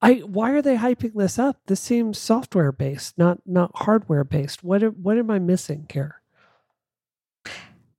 I 0.00 0.14
why 0.18 0.50
are 0.52 0.62
they 0.62 0.76
hyping 0.76 1.14
this 1.14 1.38
up? 1.38 1.58
This 1.66 1.80
seems 1.80 2.18
software 2.18 2.72
based, 2.72 3.18
not 3.18 3.40
not 3.46 3.72
hardware 3.74 4.24
based. 4.24 4.62
What 4.62 4.82
what 4.96 5.18
am 5.18 5.30
I 5.30 5.38
missing 5.38 5.86
here? 5.90 6.20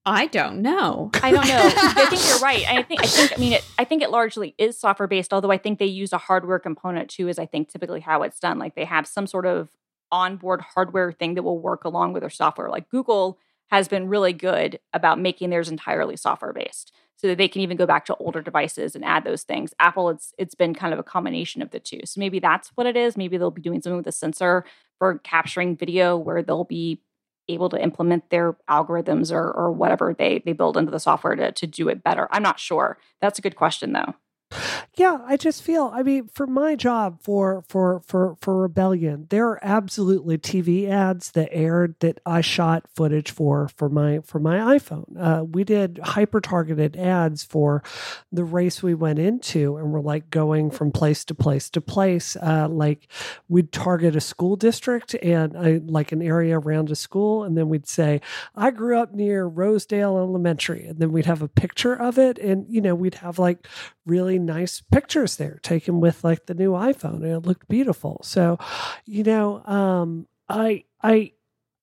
I 0.05 0.27
don't 0.27 0.61
know. 0.61 1.11
I 1.21 1.31
don't 1.31 1.47
know. 1.47 1.71
I 1.75 2.05
think 2.09 2.27
you're 2.27 2.39
right. 2.39 2.65
I 2.69 2.83
think 2.83 3.03
I 3.03 3.07
think 3.07 3.33
I 3.35 3.39
mean 3.39 3.53
it, 3.53 3.65
I 3.77 3.83
think 3.83 4.01
it 4.01 4.11
largely 4.11 4.55
is 4.57 4.79
software 4.79 5.07
based, 5.07 5.33
although 5.33 5.51
I 5.51 5.57
think 5.57 5.77
they 5.77 5.85
use 5.85 6.13
a 6.13 6.17
hardware 6.17 6.59
component 6.59 7.09
too, 7.09 7.27
is 7.27 7.37
I 7.37 7.45
think 7.45 7.69
typically 7.69 7.99
how 7.99 8.23
it's 8.23 8.39
done. 8.39 8.59
Like 8.59 8.75
they 8.75 8.85
have 8.85 9.05
some 9.05 9.27
sort 9.27 9.45
of 9.45 9.69
onboard 10.11 10.61
hardware 10.61 11.11
thing 11.11 11.35
that 11.35 11.43
will 11.43 11.59
work 11.59 11.83
along 11.83 12.13
with 12.13 12.21
their 12.21 12.29
software. 12.29 12.69
Like 12.69 12.89
Google 12.89 13.37
has 13.67 13.87
been 13.87 14.07
really 14.07 14.33
good 14.33 14.79
about 14.93 15.19
making 15.19 15.49
theirs 15.49 15.69
entirely 15.69 16.15
software 16.15 16.53
based 16.53 16.93
so 17.19 17.27
that 17.27 17.37
they 17.37 17.49
can 17.49 17.61
even 17.61 17.75
go 17.75 17.85
back 17.85 18.05
to 18.05 18.15
older 18.15 18.41
devices 18.41 18.95
and 18.95 19.03
add 19.03 19.25
those 19.25 19.43
things. 19.43 19.73
Apple 19.77 20.09
it's 20.09 20.33
it's 20.37 20.55
been 20.55 20.73
kind 20.73 20.93
of 20.93 20.99
a 20.99 21.03
combination 21.03 21.61
of 21.61 21.71
the 21.71 21.79
two. 21.79 21.99
So 22.05 22.17
maybe 22.19 22.39
that's 22.39 22.69
what 22.75 22.87
it 22.87 22.95
is. 22.95 23.17
Maybe 23.17 23.37
they'll 23.37 23.51
be 23.51 23.61
doing 23.61 23.81
something 23.81 23.97
with 23.97 24.07
a 24.07 24.13
sensor 24.13 24.63
for 24.99 25.19
capturing 25.19 25.75
video 25.75 26.15
where 26.15 26.41
they'll 26.41 26.63
be 26.63 27.01
able 27.49 27.67
to 27.69 27.81
implement 27.81 28.29
their 28.29 28.55
algorithms 28.69 29.33
or 29.33 29.51
or 29.51 29.69
whatever 29.69 30.15
they 30.17 30.41
they 30.45 30.53
build 30.53 30.77
into 30.77 30.91
the 30.91 30.99
software 30.99 31.35
to 31.35 31.51
to 31.51 31.67
do 31.67 31.89
it 31.89 32.03
better. 32.03 32.29
I'm 32.31 32.43
not 32.43 32.59
sure. 32.59 32.97
That's 33.19 33.37
a 33.37 33.41
good 33.41 33.57
question 33.57 33.91
though. 33.91 34.15
Yeah, 34.99 35.19
I 35.25 35.37
just 35.37 35.63
feel. 35.63 35.89
I 35.93 36.03
mean, 36.03 36.27
for 36.33 36.45
my 36.45 36.75
job 36.75 37.21
for 37.21 37.63
for 37.69 38.01
for 38.05 38.35
for 38.41 38.63
Rebellion, 38.63 39.27
there 39.29 39.47
are 39.47 39.59
absolutely 39.61 40.37
TV 40.37 40.89
ads 40.89 41.31
that 41.31 41.47
aired 41.53 41.95
that 42.01 42.19
I 42.25 42.41
shot 42.41 42.83
footage 42.97 43.31
for 43.31 43.69
for 43.77 43.87
my 43.87 44.19
for 44.25 44.39
my 44.39 44.57
iPhone. 44.77 45.05
Uh, 45.17 45.45
we 45.45 45.63
did 45.63 46.01
hyper 46.03 46.41
targeted 46.41 46.97
ads 46.97 47.45
for 47.45 47.81
the 48.33 48.43
race 48.43 48.83
we 48.83 48.93
went 48.93 49.19
into, 49.19 49.77
and 49.77 49.93
we're 49.93 50.01
like 50.01 50.29
going 50.31 50.69
from 50.69 50.91
place 50.91 51.23
to 51.25 51.33
place 51.33 51.69
to 51.69 51.79
place. 51.79 52.35
Uh, 52.35 52.67
like 52.69 53.07
we'd 53.47 53.71
target 53.71 54.17
a 54.17 54.21
school 54.21 54.57
district 54.57 55.13
and 55.23 55.89
like 55.89 56.11
an 56.11 56.21
area 56.21 56.59
around 56.59 56.91
a 56.91 56.95
school, 56.97 57.45
and 57.45 57.57
then 57.57 57.69
we'd 57.69 57.87
say, 57.87 58.19
"I 58.53 58.71
grew 58.71 58.99
up 58.99 59.13
near 59.13 59.45
Rosedale 59.45 60.17
Elementary," 60.17 60.87
and 60.87 60.99
then 60.99 61.13
we'd 61.13 61.25
have 61.25 61.41
a 61.41 61.47
picture 61.47 61.93
of 61.93 62.19
it, 62.19 62.37
and 62.37 62.65
you 62.67 62.81
know 62.81 62.95
we'd 62.95 63.15
have 63.15 63.39
like 63.39 63.65
really 64.05 64.39
nice 64.39 64.81
pictures 64.91 65.37
there 65.37 65.59
taken 65.61 65.99
with 65.99 66.23
like 66.23 66.45
the 66.45 66.53
new 66.53 66.71
iPhone 66.71 67.23
and 67.23 67.25
it 67.25 67.45
looked 67.45 67.67
beautiful. 67.67 68.19
So, 68.23 68.57
you 69.05 69.23
know, 69.23 69.63
um, 69.65 70.27
I, 70.47 70.85
I, 71.01 71.33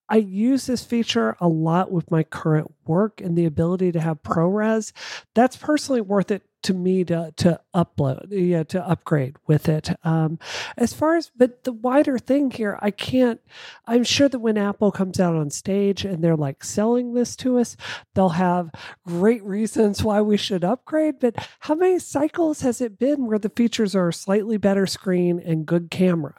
I 0.08 0.16
use 0.16 0.66
this 0.66 0.84
feature 0.84 1.36
a 1.40 1.48
lot 1.48 1.90
with 1.90 2.10
my 2.10 2.22
current 2.22 2.72
work 2.86 3.20
and 3.20 3.36
the 3.36 3.44
ability 3.44 3.92
to 3.92 4.00
have 4.00 4.22
ProRes. 4.22 4.92
That's 5.34 5.56
personally 5.56 6.00
worth 6.00 6.30
it 6.30 6.42
to 6.66 6.74
me 6.74 7.04
to 7.04 7.32
to 7.36 7.60
upload, 7.72 8.26
yeah, 8.30 8.64
to 8.64 8.84
upgrade 8.88 9.36
with 9.46 9.68
it. 9.68 9.90
Um, 10.04 10.38
as 10.76 10.92
far 10.92 11.16
as 11.16 11.30
but 11.36 11.62
the 11.62 11.72
wider 11.72 12.18
thing 12.18 12.50
here, 12.50 12.76
I 12.82 12.90
can't. 12.90 13.40
I'm 13.86 14.02
sure 14.02 14.28
that 14.28 14.40
when 14.40 14.58
Apple 14.58 14.90
comes 14.90 15.20
out 15.20 15.36
on 15.36 15.50
stage 15.50 16.04
and 16.04 16.24
they're 16.24 16.36
like 16.36 16.64
selling 16.64 17.14
this 17.14 17.36
to 17.36 17.58
us, 17.58 17.76
they'll 18.14 18.30
have 18.30 18.70
great 19.06 19.44
reasons 19.44 20.02
why 20.02 20.20
we 20.20 20.36
should 20.36 20.64
upgrade. 20.64 21.20
But 21.20 21.36
how 21.60 21.76
many 21.76 22.00
cycles 22.00 22.62
has 22.62 22.80
it 22.80 22.98
been 22.98 23.26
where 23.26 23.38
the 23.38 23.50
features 23.50 23.94
are 23.94 24.10
slightly 24.10 24.56
better 24.56 24.86
screen 24.86 25.38
and 25.38 25.66
good 25.66 25.88
camera? 25.90 26.34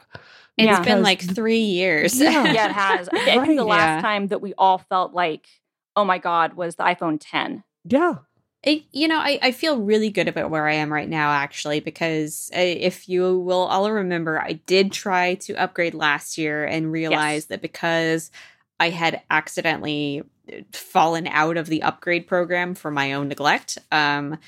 It's 0.58 0.66
yeah. 0.66 0.82
been 0.82 1.02
like 1.02 1.22
three 1.22 1.60
years. 1.60 2.20
Yeah, 2.20 2.44
yeah 2.52 2.66
it 2.66 2.72
has. 2.72 3.08
I, 3.08 3.16
right. 3.16 3.46
think 3.46 3.56
the 3.56 3.64
last 3.64 3.96
yeah. 3.96 4.00
time 4.02 4.26
that 4.26 4.42
we 4.42 4.52
all 4.58 4.76
felt 4.76 5.14
like, 5.14 5.46
oh 5.96 6.04
my 6.04 6.18
God, 6.18 6.52
was 6.52 6.76
the 6.76 6.82
iPhone 6.82 7.18
10. 7.18 7.64
Yeah. 7.84 8.16
You 8.66 9.06
know, 9.06 9.18
I, 9.18 9.38
I 9.40 9.52
feel 9.52 9.78
really 9.78 10.10
good 10.10 10.26
about 10.26 10.50
where 10.50 10.66
I 10.66 10.74
am 10.74 10.92
right 10.92 11.08
now, 11.08 11.30
actually, 11.30 11.78
because 11.78 12.50
uh, 12.52 12.58
if 12.60 13.08
you 13.08 13.38
will 13.38 13.66
all 13.66 13.90
remember, 13.92 14.40
I 14.40 14.54
did 14.54 14.90
try 14.90 15.34
to 15.34 15.54
upgrade 15.54 15.94
last 15.94 16.36
year 16.36 16.64
and 16.64 16.90
realized 16.90 17.44
yes. 17.44 17.46
that 17.46 17.62
because 17.62 18.32
I 18.80 18.90
had 18.90 19.22
accidentally 19.30 20.24
uh, 20.52 20.56
fallen 20.72 21.28
out 21.28 21.56
of 21.56 21.66
the 21.66 21.82
upgrade 21.82 22.26
program 22.26 22.74
for 22.74 22.90
my 22.90 23.12
own 23.12 23.28
neglect, 23.28 23.78
um, 23.92 24.38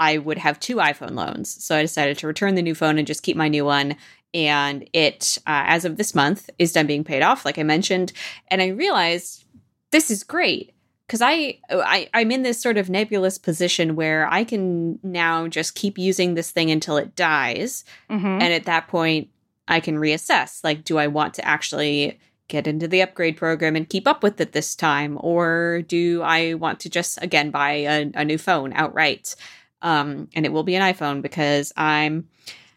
I 0.00 0.16
would 0.16 0.38
have 0.38 0.58
two 0.58 0.76
iPhone 0.76 1.14
loans. 1.14 1.62
So 1.62 1.76
I 1.76 1.82
decided 1.82 2.16
to 2.18 2.26
return 2.26 2.54
the 2.54 2.62
new 2.62 2.74
phone 2.74 2.96
and 2.96 3.06
just 3.06 3.22
keep 3.22 3.36
my 3.36 3.48
new 3.48 3.66
one. 3.66 3.96
And 4.32 4.88
it, 4.94 5.36
uh, 5.46 5.64
as 5.66 5.84
of 5.84 5.98
this 5.98 6.14
month, 6.14 6.48
is 6.58 6.72
done 6.72 6.86
being 6.86 7.04
paid 7.04 7.22
off, 7.22 7.44
like 7.44 7.58
I 7.58 7.64
mentioned. 7.64 8.14
And 8.48 8.62
I 8.62 8.68
realized 8.68 9.44
this 9.90 10.10
is 10.10 10.24
great 10.24 10.72
because 11.08 11.22
I, 11.22 11.58
I 11.70 12.08
i'm 12.14 12.30
in 12.30 12.42
this 12.42 12.60
sort 12.60 12.76
of 12.76 12.90
nebulous 12.90 13.38
position 13.38 13.96
where 13.96 14.28
i 14.32 14.44
can 14.44 14.98
now 15.02 15.48
just 15.48 15.74
keep 15.74 15.98
using 15.98 16.34
this 16.34 16.50
thing 16.50 16.70
until 16.70 16.96
it 16.96 17.16
dies 17.16 17.84
mm-hmm. 18.08 18.26
and 18.26 18.52
at 18.52 18.66
that 18.66 18.86
point 18.88 19.28
i 19.66 19.80
can 19.80 19.96
reassess 19.96 20.62
like 20.62 20.84
do 20.84 20.98
i 20.98 21.06
want 21.06 21.34
to 21.34 21.44
actually 21.44 22.18
get 22.48 22.66
into 22.66 22.88
the 22.88 23.02
upgrade 23.02 23.36
program 23.36 23.76
and 23.76 23.88
keep 23.88 24.06
up 24.06 24.22
with 24.22 24.40
it 24.40 24.52
this 24.52 24.74
time 24.76 25.18
or 25.20 25.82
do 25.88 26.22
i 26.22 26.54
want 26.54 26.80
to 26.80 26.90
just 26.90 27.20
again 27.22 27.50
buy 27.50 27.72
a, 27.72 28.10
a 28.14 28.24
new 28.24 28.38
phone 28.38 28.72
outright 28.74 29.34
um 29.82 30.28
and 30.34 30.44
it 30.44 30.52
will 30.52 30.62
be 30.62 30.74
an 30.74 30.94
iphone 30.94 31.22
because 31.22 31.72
i'm 31.76 32.28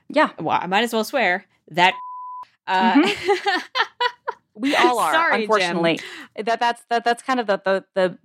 yeah 0.09 0.32
well 0.39 0.57
i 0.61 0.67
might 0.67 0.84
as 0.84 0.93
well 0.93 1.03
swear 1.03 1.45
that 1.69 1.93
uh, 2.67 2.93
mm-hmm. 2.93 3.59
We 4.62 4.76
all 4.76 4.99
are, 4.99 5.14
Sorry, 5.14 5.41
unfortunately. 5.41 5.97
Jim. 6.36 6.45
That 6.45 6.59
that's 6.59 6.84
that 6.89 7.03
that's 7.03 7.24
kind 7.24 7.39
of 7.39 7.47
the, 7.47 7.62
the 7.64 7.86
the 7.93 8.18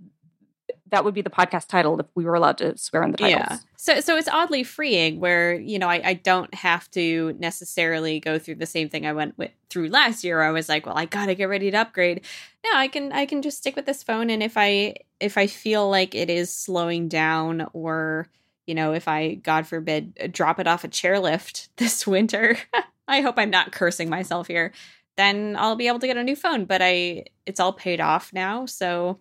that 0.88 1.04
would 1.04 1.14
be 1.14 1.22
the 1.22 1.30
podcast 1.30 1.66
title 1.68 1.98
if 1.98 2.06
we 2.14 2.24
were 2.24 2.34
allowed 2.34 2.58
to 2.58 2.76
swear 2.78 3.02
in 3.02 3.10
the 3.10 3.16
titles. 3.16 3.40
Yeah. 3.40 3.58
So 3.76 4.00
so 4.00 4.16
it's 4.16 4.28
oddly 4.28 4.62
freeing 4.62 5.18
where, 5.18 5.54
you 5.54 5.78
know, 5.78 5.88
I, 5.88 6.00
I 6.04 6.14
don't 6.14 6.52
have 6.54 6.90
to 6.92 7.34
necessarily 7.38 8.20
go 8.20 8.38
through 8.38 8.56
the 8.56 8.66
same 8.66 8.88
thing 8.88 9.06
I 9.06 9.12
went 9.12 9.36
with, 9.38 9.50
through 9.70 9.88
last 9.88 10.22
year. 10.22 10.42
I 10.42 10.50
was 10.50 10.68
like, 10.68 10.86
well, 10.86 10.96
I 10.96 11.06
gotta 11.06 11.34
get 11.34 11.48
ready 11.48 11.70
to 11.70 11.76
upgrade. 11.78 12.22
No, 12.64 12.70
I 12.74 12.88
can 12.88 13.12
I 13.12 13.26
can 13.26 13.42
just 13.42 13.58
stick 13.58 13.76
with 13.76 13.86
this 13.86 14.02
phone 14.02 14.30
and 14.30 14.42
if 14.42 14.56
I 14.56 14.96
if 15.18 15.38
I 15.38 15.46
feel 15.46 15.88
like 15.88 16.14
it 16.14 16.30
is 16.30 16.52
slowing 16.52 17.08
down 17.08 17.66
or 17.72 18.28
you 18.66 18.74
know, 18.74 18.92
if 18.92 19.06
I, 19.06 19.34
God 19.34 19.66
forbid, 19.66 20.32
drop 20.32 20.58
it 20.58 20.66
off 20.66 20.82
a 20.82 20.88
chairlift 20.88 21.68
this 21.76 22.06
winter, 22.06 22.58
I 23.08 23.20
hope 23.20 23.36
I'm 23.38 23.50
not 23.50 23.70
cursing 23.70 24.10
myself 24.10 24.48
here 24.48 24.72
then 25.16 25.56
I'll 25.58 25.76
be 25.76 25.88
able 25.88 25.98
to 26.00 26.06
get 26.06 26.16
a 26.16 26.24
new 26.24 26.36
phone. 26.36 26.64
But 26.64 26.80
I 26.82 27.24
it's 27.46 27.60
all 27.60 27.72
paid 27.72 28.00
off 28.00 28.32
now, 28.32 28.66
so 28.66 29.18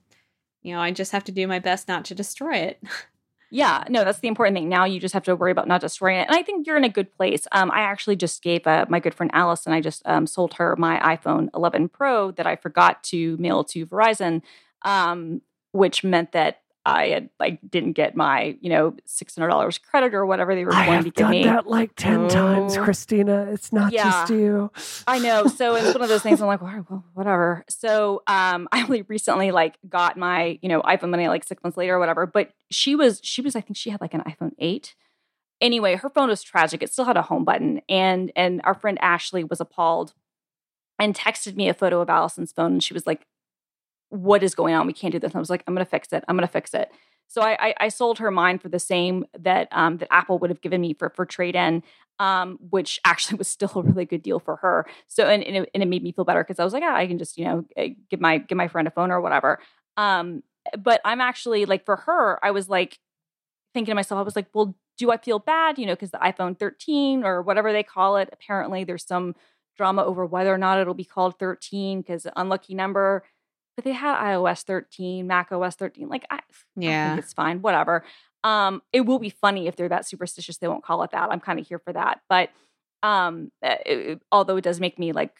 you 0.62 0.74
know, 0.74 0.82
I 0.82 0.92
just 0.92 1.12
have 1.12 1.24
to 1.26 1.32
do 1.32 1.48
my 1.48 1.60
best 1.60 1.88
not 1.88 2.06
to 2.06 2.16
destroy 2.16 2.56
it. 2.56 2.84
Yeah, 3.52 3.84
no, 3.88 4.04
that's 4.04 4.20
the 4.20 4.28
important 4.28 4.58
thing. 4.58 4.68
Now 4.68 4.86
you 4.86 5.00
just 5.00 5.14
have 5.14 5.24
to 5.24 5.36
worry 5.36 5.52
about 5.52 5.68
not 5.68 5.80
destroying 5.80 6.20
it. 6.20 6.28
And 6.28 6.36
I 6.36 6.42
think 6.42 6.66
you're 6.66 6.76
in 6.76 6.84
a 6.84 6.90
good 6.90 7.12
place. 7.12 7.48
Um, 7.54 7.72
I 7.72 7.82
actually 7.82 8.16
just 8.18 8.44
gave 8.44 8.66
uh, 8.68 8.86
my 8.90 9.00
good 9.00 9.14
friend 9.14 9.32
Allison, 9.34 9.72
I 9.72 9.80
just 9.80 10.02
um, 10.06 10.28
sold 10.28 10.56
her 10.56 10.76
my 10.76 11.00
iPhone 11.00 11.48
11 11.56 11.90
Pro 11.90 12.32
that 12.32 12.48
I 12.48 12.56
forgot 12.56 13.02
to 13.04 13.38
mail 13.38 13.64
to 13.66 13.86
Verizon, 13.86 14.42
um, 14.82 15.42
which 15.72 16.04
meant 16.04 16.32
that 16.34 16.64
I 16.86 17.08
had 17.08 17.30
like 17.40 17.60
didn't 17.70 17.94
get 17.94 18.16
my 18.16 18.58
you 18.62 18.70
know 18.70 18.96
six 19.06 19.36
hundred 19.36 19.48
dollars 19.50 19.78
credit 19.80 20.14
or 20.14 20.26
whatever 20.26 20.54
they 20.54 20.66
were 20.66 20.74
I 20.74 20.86
going 20.86 21.00
to 21.00 21.10
give 21.10 21.14
done 21.16 21.32
me. 21.32 21.44
that 21.46 21.66
like 21.68 21.96
10 21.96 22.28
times, 22.30 22.78
Oh. 22.78 22.84
Christina. 22.84 23.48
It's 23.52 23.74
not 23.74 23.92
Yeah. 23.92 24.04
just 24.04 24.30
you. 24.32 24.72
I 25.08 25.18
know. 25.20 25.48
So 25.48 25.76
it's 25.76 25.94
one 25.94 26.04
of 26.04 26.10
those 26.10 26.22
things. 26.22 26.42
I'm 26.42 26.48
like, 26.48 26.62
well, 26.62 26.86
well, 26.90 27.04
whatever. 27.14 27.66
So 27.70 28.22
um, 28.28 28.68
I 28.72 28.84
only 28.84 29.02
recently 29.04 29.52
like 29.52 29.78
got 29.90 30.16
my 30.18 30.60
you 30.62 30.70
know 30.70 30.82
iPhone 30.84 31.10
money 31.10 31.28
like 31.28 31.44
six 31.44 31.64
months 31.64 31.76
later 31.78 31.96
or 31.96 32.00
whatever. 32.00 32.26
But 32.28 32.52
she 32.70 32.96
was 32.96 33.20
she 33.24 33.42
was 33.42 33.56
I 33.56 33.62
think 33.62 33.78
she 33.78 33.90
had 33.90 34.02
like 34.02 34.14
an 34.14 34.22
iPhone 34.22 34.52
eight. 34.60 34.94
Anyway, 35.62 35.96
her 35.96 36.10
phone 36.10 36.28
was 36.30 36.44
tragic. 36.44 36.84
It 36.84 36.92
still 36.92 37.06
had 37.06 37.18
a 37.18 37.22
home 37.24 37.46
button, 37.46 37.82
and 37.90 38.32
and 38.36 38.62
our 38.66 38.74
friend 38.74 38.98
Ashley 39.02 39.44
was 39.44 39.60
appalled 39.62 40.14
and 41.00 41.16
texted 41.16 41.56
me 41.56 41.68
a 41.70 41.74
photo 41.74 42.02
of 42.02 42.10
Allison's 42.10 42.52
phone, 42.52 42.74
and 42.74 42.84
she 42.84 42.94
was 42.94 43.08
like, 43.08 43.26
"What 44.16 44.44
is 44.44 44.56
going 44.56 44.74
on? 44.74 44.88
We 44.88 44.94
can't 44.94 45.12
do 45.12 45.20
this." 45.20 45.32
And 45.32 45.38
I 45.38 45.40
was 45.40 45.50
like, 45.50 45.64
"I'm 45.68 45.74
gonna 45.74 45.86
fix 45.86 46.14
it. 46.14 46.24
I'm 46.28 46.36
gonna 46.36 46.48
fix 46.48 46.74
it." 46.74 46.92
So 47.28 47.42
I, 47.42 47.58
I, 47.60 47.74
I 47.82 47.90
sold 47.90 48.20
her 48.20 48.32
mine 48.32 48.60
for 48.60 48.70
the 48.70 48.80
same 48.80 49.26
that 49.38 49.68
um, 49.72 49.98
that 49.98 50.14
Apple 50.14 50.38
would 50.40 50.50
have 50.50 50.62
given 50.62 50.82
me 50.82 50.94
for 50.94 51.10
for 51.10 51.26
trade 51.26 51.56
in, 51.56 51.84
um, 52.20 52.58
which 52.70 53.00
actually 53.06 53.38
was 53.38 53.48
still 53.48 53.72
a 53.76 53.82
really 53.82 54.06
good 54.06 54.22
deal 54.22 54.40
for 54.40 54.58
her. 54.58 54.86
So 55.08 55.26
and 55.28 55.44
and 55.44 55.58
it, 55.58 55.70
and 55.74 55.84
it 55.84 55.88
made 55.88 56.04
me 56.04 56.12
feel 56.12 56.26
better 56.26 56.44
because 56.44 56.60
I 56.60 56.64
was 56.64 56.74
like, 56.74 56.84
yeah, 56.84 56.96
I 56.96 57.08
can 57.08 57.18
just 57.18 57.38
you 57.38 57.46
know 57.46 57.66
give 58.10 58.20
my 58.20 58.38
give 58.40 58.58
my 58.58 58.68
friend 58.68 58.88
a 58.88 58.92
phone 58.92 59.12
or 59.12 59.22
whatever. 59.22 59.60
Um, 59.98 60.44
but 60.78 61.02
I'm 61.06 61.22
actually 61.22 61.66
like 61.66 61.86
for 61.86 61.96
her, 61.98 62.44
I 62.44 62.52
was 62.52 62.70
like 62.70 63.00
thinking 63.74 63.92
to 63.92 63.96
myself, 63.96 64.20
I 64.20 64.24
was 64.24 64.36
like, 64.36 64.48
well, 64.54 64.76
do 64.98 65.12
I 65.12 65.18
feel 65.18 65.40
bad? 65.40 65.78
You 65.78 65.86
know, 65.86 65.94
because 65.94 66.12
the 66.12 66.18
iPhone 66.18 66.58
13 66.58 67.24
or 67.24 67.42
whatever 67.42 67.72
they 67.72 67.84
call 67.84 68.18
it, 68.18 68.30
apparently 68.32 68.84
there's 68.84 69.06
some 69.06 69.36
drama 69.78 70.04
over 70.04 70.26
whether 70.26 70.54
or 70.54 70.58
not 70.58 70.80
it'll 70.80 70.94
be 70.94 71.04
called 71.04 71.38
13 71.38 72.02
because 72.02 72.26
unlucky 72.36 72.74
number. 72.74 73.24
But 73.76 73.84
they 73.86 73.92
had 73.92 74.16
iOS 74.18 74.64
13, 74.64 75.28
Mac 75.28 75.52
OS 75.52 75.76
13. 75.76 76.08
Like 76.08 76.26
I, 76.30 76.36
I 76.38 76.40
Yeah. 76.78 77.14
think 77.16 77.26
it's 77.26 77.34
fine, 77.34 77.62
whatever. 77.62 78.04
Um, 78.44 78.82
it 78.94 79.02
will 79.02 79.20
be 79.20 79.30
funny 79.30 79.68
if 79.68 79.76
they're 79.76 79.90
that 79.90 80.08
superstitious 80.08 80.58
they 80.58 80.68
won't 80.68 80.84
call 80.84 81.04
it 81.04 81.12
that. 81.12 81.30
I'm 81.32 81.40
kind 81.40 81.60
of 81.60 81.68
here 81.68 81.80
for 81.80 81.92
that. 81.94 82.22
But 82.30 82.50
um, 83.04 83.52
uh, 83.64 83.76
it- 83.86 84.22
although 84.32 84.58
it 84.58 84.64
does 84.64 84.80
make 84.80 84.98
me 84.98 85.12
like 85.12 85.36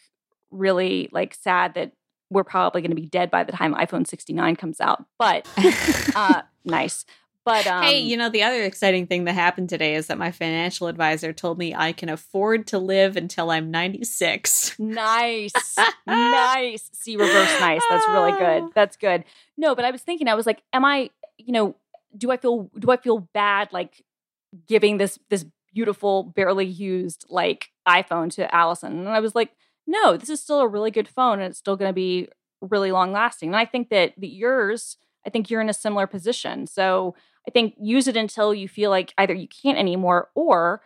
really 0.50 1.08
like 1.12 1.34
sad 1.34 1.74
that 1.74 1.92
we're 2.30 2.44
probably 2.44 2.80
going 2.82 2.90
to 2.90 2.96
be 3.00 3.06
dead 3.06 3.30
by 3.30 3.44
the 3.44 3.52
time 3.52 3.74
iPhone 3.74 4.06
69 4.06 4.56
comes 4.56 4.80
out. 4.80 5.04
But 5.18 5.48
uh, 6.14 6.42
nice. 6.64 7.04
But 7.46 7.64
um, 7.68 7.84
hey, 7.84 8.00
you 8.00 8.16
know, 8.16 8.28
the 8.28 8.42
other 8.42 8.64
exciting 8.64 9.06
thing 9.06 9.22
that 9.24 9.34
happened 9.34 9.68
today 9.68 9.94
is 9.94 10.08
that 10.08 10.18
my 10.18 10.32
financial 10.32 10.88
advisor 10.88 11.32
told 11.32 11.58
me 11.58 11.76
I 11.76 11.92
can 11.92 12.08
afford 12.08 12.66
to 12.66 12.78
live 12.80 13.16
until 13.16 13.52
I'm 13.52 13.70
96. 13.70 14.76
Nice. 14.80 15.52
nice. 16.08 16.90
See, 16.92 17.16
reverse 17.16 17.60
nice. 17.60 17.82
That's 17.88 18.08
really 18.08 18.32
good. 18.32 18.72
That's 18.74 18.96
good. 18.96 19.22
No, 19.56 19.76
but 19.76 19.84
I 19.84 19.92
was 19.92 20.02
thinking, 20.02 20.26
I 20.26 20.34
was 20.34 20.44
like, 20.44 20.60
am 20.72 20.84
I, 20.84 21.10
you 21.38 21.52
know, 21.52 21.76
do 22.18 22.32
I 22.32 22.36
feel 22.36 22.68
do 22.76 22.90
I 22.90 22.96
feel 22.96 23.20
bad 23.32 23.72
like 23.72 24.02
giving 24.66 24.96
this 24.98 25.16
this 25.30 25.46
beautiful, 25.72 26.24
barely 26.24 26.66
used 26.66 27.26
like 27.28 27.68
iPhone 27.86 28.28
to 28.32 28.52
Allison? 28.52 28.98
And 28.98 29.08
I 29.08 29.20
was 29.20 29.36
like, 29.36 29.52
no, 29.86 30.16
this 30.16 30.30
is 30.30 30.40
still 30.40 30.62
a 30.62 30.68
really 30.68 30.90
good 30.90 31.06
phone 31.06 31.38
and 31.38 31.50
it's 31.50 31.58
still 31.58 31.76
gonna 31.76 31.92
be 31.92 32.28
really 32.60 32.90
long 32.90 33.12
lasting. 33.12 33.50
And 33.50 33.56
I 33.56 33.66
think 33.66 33.90
that 33.90 34.14
that 34.16 34.34
yours, 34.34 34.96
I 35.24 35.30
think 35.30 35.48
you're 35.48 35.60
in 35.60 35.68
a 35.68 35.74
similar 35.74 36.08
position. 36.08 36.66
So 36.66 37.14
I 37.46 37.50
think 37.50 37.74
use 37.80 38.08
it 38.08 38.16
until 38.16 38.52
you 38.52 38.68
feel 38.68 38.90
like 38.90 39.14
either 39.18 39.34
you 39.34 39.48
can't 39.48 39.78
anymore 39.78 40.30
or 40.34 40.82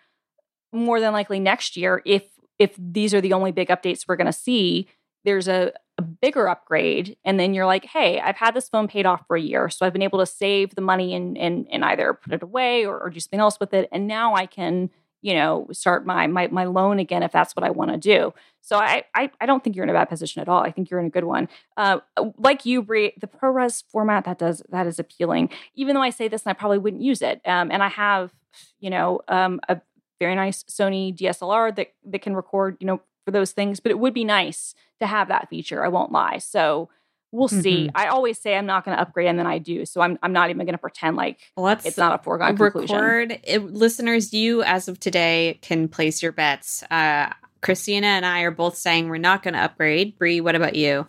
more 0.72 1.00
than 1.00 1.12
likely 1.12 1.40
next 1.40 1.76
year 1.76 2.02
if 2.04 2.24
if 2.58 2.74
these 2.78 3.14
are 3.14 3.20
the 3.20 3.32
only 3.32 3.52
big 3.52 3.68
updates 3.68 4.04
we're 4.06 4.16
going 4.16 4.26
to 4.26 4.32
see 4.32 4.86
there's 5.24 5.48
a, 5.48 5.72
a 5.98 6.02
bigger 6.02 6.48
upgrade 6.48 7.16
and 7.24 7.40
then 7.40 7.54
you're 7.54 7.66
like 7.66 7.84
hey 7.86 8.20
i've 8.20 8.36
had 8.36 8.54
this 8.54 8.68
phone 8.68 8.86
paid 8.86 9.06
off 9.06 9.24
for 9.26 9.36
a 9.36 9.40
year 9.40 9.68
so 9.68 9.84
i've 9.84 9.92
been 9.92 10.02
able 10.02 10.18
to 10.18 10.26
save 10.26 10.74
the 10.74 10.80
money 10.80 11.14
and 11.14 11.36
and, 11.36 11.66
and 11.70 11.84
either 11.84 12.14
put 12.14 12.32
it 12.32 12.42
away 12.42 12.84
or, 12.84 13.00
or 13.00 13.10
do 13.10 13.18
something 13.18 13.40
else 13.40 13.58
with 13.58 13.74
it 13.74 13.88
and 13.90 14.06
now 14.06 14.34
i 14.34 14.46
can 14.46 14.90
you 15.22 15.34
know 15.34 15.66
start 15.72 16.06
my 16.06 16.26
my, 16.26 16.46
my 16.48 16.64
loan 16.64 16.98
again 16.98 17.22
if 17.22 17.32
that's 17.32 17.54
what 17.54 17.64
i 17.64 17.70
want 17.70 17.90
to 17.90 17.96
do 17.96 18.32
so 18.60 18.76
I, 18.76 19.04
I 19.14 19.30
i 19.40 19.46
don't 19.46 19.62
think 19.62 19.76
you're 19.76 19.84
in 19.84 19.90
a 19.90 19.94
bad 19.94 20.08
position 20.08 20.40
at 20.40 20.48
all 20.48 20.62
i 20.62 20.70
think 20.70 20.90
you're 20.90 21.00
in 21.00 21.06
a 21.06 21.10
good 21.10 21.24
one 21.24 21.48
uh, 21.76 21.98
like 22.36 22.64
you 22.66 22.82
Brie, 22.82 23.12
the 23.20 23.26
ProRes 23.26 23.84
format 23.90 24.24
that 24.24 24.38
does 24.38 24.62
that 24.70 24.86
is 24.86 24.98
appealing 24.98 25.50
even 25.74 25.94
though 25.94 26.02
i 26.02 26.10
say 26.10 26.28
this 26.28 26.44
and 26.44 26.50
i 26.50 26.54
probably 26.54 26.78
wouldn't 26.78 27.02
use 27.02 27.22
it 27.22 27.40
um, 27.44 27.70
and 27.70 27.82
i 27.82 27.88
have 27.88 28.32
you 28.80 28.90
know 28.90 29.20
um, 29.28 29.60
a 29.68 29.80
very 30.20 30.36
nice 30.36 30.62
Sony 30.64 31.16
DSLR 31.16 31.74
that 31.74 31.88
that 32.04 32.22
can 32.22 32.36
record, 32.36 32.76
you 32.78 32.86
know, 32.86 33.00
for 33.24 33.32
those 33.32 33.50
things. 33.52 33.80
But 33.80 33.90
it 33.90 33.98
would 33.98 34.14
be 34.14 34.24
nice 34.24 34.74
to 35.00 35.06
have 35.06 35.28
that 35.28 35.48
feature. 35.48 35.84
I 35.84 35.88
won't 35.88 36.12
lie. 36.12 36.38
So 36.38 36.90
we'll 37.32 37.48
see. 37.48 37.86
Mhm. 37.88 37.90
I 37.94 38.08
always 38.08 38.38
say 38.38 38.56
I'm 38.56 38.66
not 38.66 38.84
going 38.84 38.96
to 38.96 39.02
upgrade, 39.02 39.28
and 39.28 39.38
then 39.38 39.46
I 39.46 39.58
do. 39.58 39.86
So 39.86 40.00
I'm 40.00 40.18
I'm 40.22 40.32
not 40.32 40.50
even 40.50 40.66
going 40.66 40.74
to 40.74 40.78
pretend 40.78 41.16
like 41.16 41.38
Let's 41.56 41.86
it's 41.86 41.96
not 41.98 42.18
a 42.18 42.22
foregone 42.22 42.56
conclusion. 42.56 42.96
record. 42.96 43.40
It, 43.44 43.64
listeners, 43.72 44.32
you 44.32 44.62
as 44.62 44.88
of 44.88 44.98
today 45.00 45.58
can 45.62 45.88
place 45.88 46.22
your 46.22 46.32
bets. 46.32 46.82
Uh, 46.90 47.30
Christina 47.62 48.06
and 48.06 48.24
I 48.24 48.40
are 48.42 48.50
both 48.50 48.76
saying 48.76 49.08
we're 49.08 49.18
not 49.18 49.42
going 49.42 49.54
to 49.54 49.60
upgrade. 49.60 50.18
Bree, 50.18 50.40
what 50.40 50.54
about 50.54 50.76
you? 50.76 51.06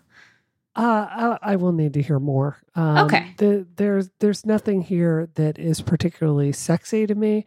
Uh, 0.73 1.37
I, 1.43 1.51
I 1.53 1.55
will 1.57 1.73
need 1.73 1.93
to 1.95 2.01
hear 2.01 2.17
more. 2.19 2.57
Um, 2.75 2.97
Okay. 3.05 3.33
The, 3.37 3.67
there's 3.75 4.09
there's 4.19 4.45
nothing 4.45 4.81
here 4.81 5.27
that 5.35 5.59
is 5.59 5.81
particularly 5.81 6.53
sexy 6.53 7.05
to 7.07 7.13
me, 7.15 7.43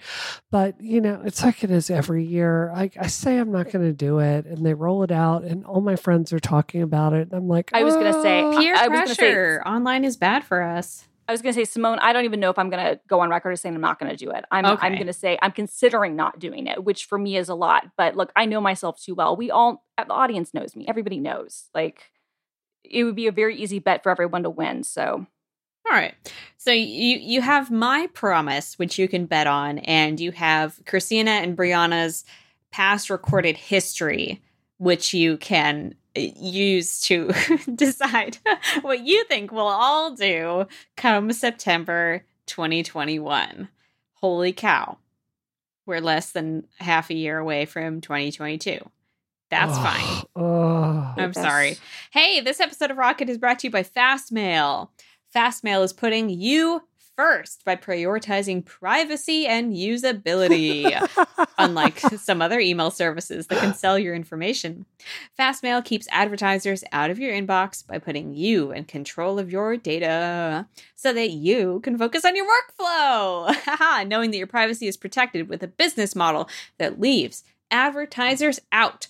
but 0.50 0.78
you 0.80 1.00
know 1.00 1.22
it's 1.24 1.42
like 1.42 1.64
it 1.64 1.70
is 1.70 1.88
every 1.88 2.22
year. 2.24 2.70
I, 2.70 2.90
I 3.00 3.06
say 3.06 3.38
I'm 3.38 3.50
not 3.50 3.70
going 3.70 3.84
to 3.86 3.92
do 3.94 4.18
it, 4.18 4.44
and 4.44 4.64
they 4.66 4.74
roll 4.74 5.02
it 5.04 5.10
out, 5.10 5.42
and 5.44 5.64
all 5.64 5.80
my 5.80 5.96
friends 5.96 6.32
are 6.34 6.40
talking 6.40 6.82
about 6.82 7.14
it. 7.14 7.28
And 7.28 7.32
I'm 7.32 7.48
like, 7.48 7.70
I 7.72 7.82
was 7.82 7.94
gonna 7.94 8.20
say, 8.22 8.42
"Ah." 8.42 8.58
Peer 8.60 8.74
I 8.76 8.88
was 8.88 8.98
gonna 9.00 9.06
say- 9.08 9.14
pressure 9.14 9.62
online 9.64 10.04
is 10.04 10.16
bad 10.18 10.44
for 10.44 10.60
us. 10.62 11.06
I 11.26 11.32
was 11.32 11.40
going 11.40 11.54
to 11.54 11.58
say, 11.58 11.64
Simone, 11.64 11.98
I 12.00 12.12
don't 12.12 12.26
even 12.26 12.38
know 12.38 12.50
if 12.50 12.58
I'm 12.58 12.68
going 12.68 12.84
to 12.84 13.00
go 13.08 13.20
on 13.20 13.30
record 13.30 13.52
as 13.52 13.62
saying 13.62 13.74
I'm 13.74 13.80
not 13.80 13.98
going 13.98 14.10
to 14.14 14.16
do 14.22 14.30
it. 14.30 14.44
I'm, 14.50 14.66
Okay. 14.66 14.86
I'm 14.86 14.92
going 14.92 15.06
to 15.06 15.14
say 15.14 15.38
I'm 15.40 15.52
considering 15.52 16.16
not 16.16 16.38
doing 16.38 16.66
it, 16.66 16.84
which 16.84 17.06
for 17.06 17.16
me 17.16 17.38
is 17.38 17.48
a 17.48 17.54
lot. 17.54 17.84
But 17.96 18.14
look, 18.14 18.30
I 18.36 18.44
know 18.44 18.60
myself 18.60 19.00
too 19.02 19.14
well. 19.14 19.34
We 19.34 19.50
all, 19.50 19.86
the 19.96 20.12
audience 20.12 20.52
knows 20.52 20.76
me. 20.76 20.84
Everybody 20.86 21.20
knows. 21.20 21.70
Like, 21.74 22.10
it 22.84 23.04
would 23.04 23.16
be 23.16 23.26
a 23.26 23.32
very 23.32 23.56
easy 23.56 23.78
bet 23.78 24.02
for 24.02 24.10
everyone 24.10 24.42
to 24.42 24.50
win. 24.50 24.84
So, 24.84 25.26
All 25.86 25.92
right. 25.92 26.14
So 26.56 26.72
you 26.72 27.18
you 27.18 27.40
have 27.42 27.70
my 27.70 28.08
promise, 28.14 28.78
which 28.78 28.98
you 28.98 29.08
can 29.08 29.26
bet 29.26 29.46
on, 29.46 29.78
and 29.80 30.18
you 30.18 30.32
have 30.32 30.80
Christina 30.86 31.30
and 31.32 31.56
Brianna's 31.56 32.24
past 32.70 33.10
recorded 33.10 33.56
history, 33.56 34.42
which 34.78 35.14
you 35.14 35.36
can 35.36 35.94
uh, 36.16 36.20
use 36.20 37.00
to 37.02 37.30
decide 37.74 38.38
what 38.82 39.00
you 39.00 39.24
think 39.24 39.52
we'll 39.52 39.66
all 39.66 40.12
do 40.14 40.66
come 40.96 41.32
September 41.32 42.24
2021. 42.46 43.68
Holy 44.14 44.52
cow. 44.52 44.98
We're 45.86 46.00
less 46.00 46.32
than 46.32 46.66
half 46.78 47.10
a 47.10 47.14
year 47.14 47.38
away 47.38 47.66
from 47.66 48.00
2022. 48.00 48.78
That's 49.50 49.76
fine. 49.78 50.22
Oh, 50.34 50.63
I'm 51.24 51.32
Yes. 51.34 51.44
sorry. 51.44 51.76
Hey, 52.10 52.40
this 52.40 52.60
episode 52.60 52.90
of 52.90 52.96
Rocket 52.96 53.28
is 53.28 53.38
brought 53.38 53.58
to 53.60 53.66
you 53.66 53.70
by 53.70 53.82
Fastmail. 53.82 54.88
Fastmail 55.34 55.82
is 55.84 55.92
putting 55.92 56.28
you 56.30 56.82
first 57.16 57.64
by 57.64 57.76
prioritizing 57.76 58.64
privacy 58.64 59.46
and 59.46 59.72
usability. 59.72 60.90
Unlike 61.58 62.00
some 62.00 62.42
other 62.42 62.58
email 62.58 62.90
services 62.90 63.46
that 63.46 63.58
can 63.60 63.72
sell 63.72 63.96
your 63.98 64.14
information, 64.16 64.84
Fastmail 65.38 65.84
keeps 65.84 66.08
advertisers 66.10 66.82
out 66.90 67.10
of 67.10 67.18
your 67.20 67.32
inbox 67.32 67.86
by 67.86 67.98
putting 67.98 68.34
you 68.34 68.72
in 68.72 68.84
control 68.84 69.38
of 69.38 69.50
your 69.50 69.76
data 69.76 70.66
so 70.96 71.12
that 71.12 71.30
you 71.30 71.78
can 71.84 71.96
focus 71.96 72.24
on 72.24 72.34
your 72.34 72.46
workflow. 72.46 74.06
Knowing 74.08 74.32
that 74.32 74.38
your 74.38 74.48
privacy 74.48 74.88
is 74.88 74.96
protected 74.96 75.48
with 75.48 75.62
a 75.62 75.68
business 75.68 76.16
model 76.16 76.48
that 76.78 77.00
leaves 77.00 77.44
advertisers 77.70 78.58
out. 78.72 79.06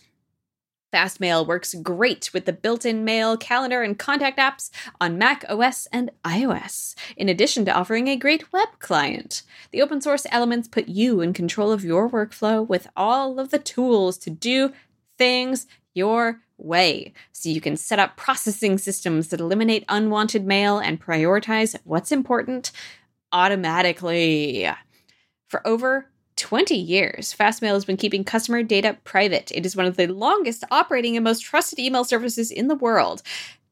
Fastmail 0.95 1.45
works 1.45 1.75
great 1.75 2.31
with 2.33 2.45
the 2.45 2.53
built 2.53 2.87
in 2.87 3.05
mail, 3.05 3.37
calendar, 3.37 3.83
and 3.83 3.99
contact 3.99 4.39
apps 4.39 4.71
on 5.01 5.19
Mac 5.19 5.45
OS 5.49 5.87
and 5.87 6.13
iOS, 6.25 6.95
in 7.17 7.29
addition 7.29 7.65
to 7.65 7.75
offering 7.75 8.07
a 8.07 8.17
great 8.17 8.53
web 8.53 8.69
client. 8.79 9.43
The 9.73 9.83
open 9.83 10.01
source 10.01 10.25
elements 10.31 10.69
put 10.69 10.87
you 10.87 11.21
in 11.21 11.33
control 11.33 11.73
of 11.73 11.85
your 11.85 12.09
workflow 12.09 12.65
with 12.65 12.87
all 12.97 13.41
of 13.41 13.51
the 13.51 13.59
tools 13.59 14.17
to 14.19 14.31
do 14.31 14.73
things 15.19 15.67
your 15.95 16.43
way. 16.59 17.13
So 17.33 17.49
you 17.49 17.61
can 17.61 17.77
set 17.77 17.99
up 17.99 18.17
processing 18.17 18.79
systems 18.79 19.29
that 19.29 19.41
eliminate 19.41 19.85
unwanted 19.89 20.47
mail 20.47 20.79
and 20.79 21.03
prioritize 21.03 21.75
what's 21.83 22.13
important 22.13 22.71
automatically. 23.33 24.71
For 25.49 25.67
over 25.67 26.09
20 26.37 26.75
years, 26.75 27.35
Fastmail 27.35 27.75
has 27.75 27.85
been 27.85 27.97
keeping 27.97 28.25
customer 28.25 28.63
data 28.63 28.97
private. 29.05 29.53
It 29.53 29.65
is 29.65 29.77
one 29.77 29.87
of 29.87 29.97
the 29.97 30.07
longest 30.07 30.65
operating 30.71 31.17
and 31.17 31.25
most 31.25 31.41
trusted 31.41 31.79
email 31.79 32.05
services 32.05 32.51
in 32.51 32.69
the 32.69 32.75
world. 32.75 33.23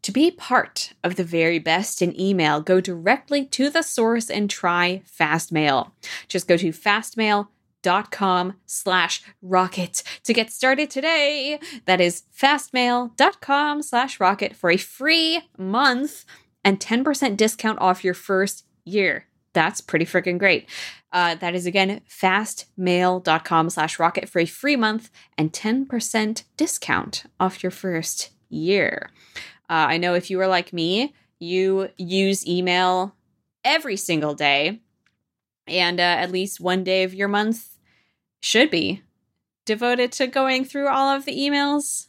To 0.02 0.12
be 0.12 0.30
part 0.32 0.94
of 1.04 1.14
the 1.14 1.24
very 1.24 1.58
best 1.60 2.02
in 2.02 2.18
email, 2.20 2.60
go 2.60 2.80
directly 2.80 3.44
to 3.46 3.70
the 3.70 3.82
source 3.82 4.28
and 4.30 4.50
try 4.50 5.02
Fastmail. 5.08 5.92
Just 6.26 6.48
go 6.48 6.56
to 6.56 6.70
fastmail.com 6.70 8.54
slash 8.66 9.22
rocket 9.40 10.02
to 10.24 10.34
get 10.34 10.50
started 10.50 10.90
today. 10.90 11.60
That 11.84 12.00
is 12.00 12.24
fastmail.com 12.36 13.82
slash 13.82 14.18
rocket 14.18 14.56
for 14.56 14.70
a 14.70 14.76
free 14.76 15.42
month 15.56 16.24
and 16.64 16.80
10% 16.80 17.36
discount 17.36 17.80
off 17.80 18.04
your 18.04 18.14
first 18.14 18.66
year. 18.84 19.26
That's 19.52 19.80
pretty 19.80 20.06
freaking 20.06 20.38
great. 20.38 20.68
Uh, 21.12 21.34
that 21.36 21.54
is 21.54 21.66
again 21.66 22.00
fastmail.com 22.08 23.68
slash 23.70 23.98
rocket 23.98 24.28
for 24.28 24.38
a 24.38 24.46
free 24.46 24.76
month 24.76 25.10
and 25.36 25.52
10% 25.52 26.44
discount 26.56 27.24
off 27.38 27.62
your 27.62 27.70
first 27.70 28.30
year. 28.48 29.10
Uh, 29.68 29.88
I 29.88 29.98
know 29.98 30.14
if 30.14 30.30
you 30.30 30.40
are 30.40 30.46
like 30.46 30.72
me, 30.72 31.14
you 31.38 31.88
use 31.96 32.46
email 32.46 33.14
every 33.64 33.96
single 33.96 34.34
day, 34.34 34.80
and 35.66 36.00
uh, 36.00 36.02
at 36.02 36.30
least 36.30 36.60
one 36.60 36.82
day 36.84 37.02
of 37.04 37.14
your 37.14 37.28
month 37.28 37.76
should 38.40 38.70
be 38.70 39.02
devoted 39.64 40.12
to 40.12 40.26
going 40.26 40.64
through 40.64 40.88
all 40.88 41.08
of 41.08 41.24
the 41.24 41.36
emails 41.36 42.06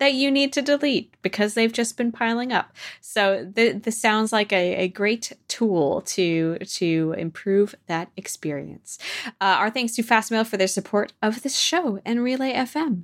that 0.00 0.14
you 0.14 0.30
need 0.30 0.52
to 0.54 0.62
delete 0.62 1.14
because 1.22 1.54
they've 1.54 1.72
just 1.72 1.96
been 1.96 2.10
piling 2.10 2.52
up. 2.52 2.74
So 3.00 3.48
th- 3.54 3.82
this 3.84 4.00
sounds 4.00 4.32
like 4.32 4.52
a, 4.52 4.74
a 4.76 4.88
great 4.88 5.32
tool 5.46 6.00
to 6.16 6.58
to 6.58 7.14
improve 7.16 7.76
that 7.86 8.10
experience. 8.16 8.98
Uh, 9.40 9.56
our 9.60 9.70
thanks 9.70 9.94
to 9.94 10.02
Fastmail 10.02 10.44
for 10.46 10.56
their 10.56 10.66
support 10.66 11.12
of 11.22 11.42
this 11.42 11.56
show 11.56 12.00
and 12.04 12.24
Relay 12.24 12.52
FM. 12.54 13.02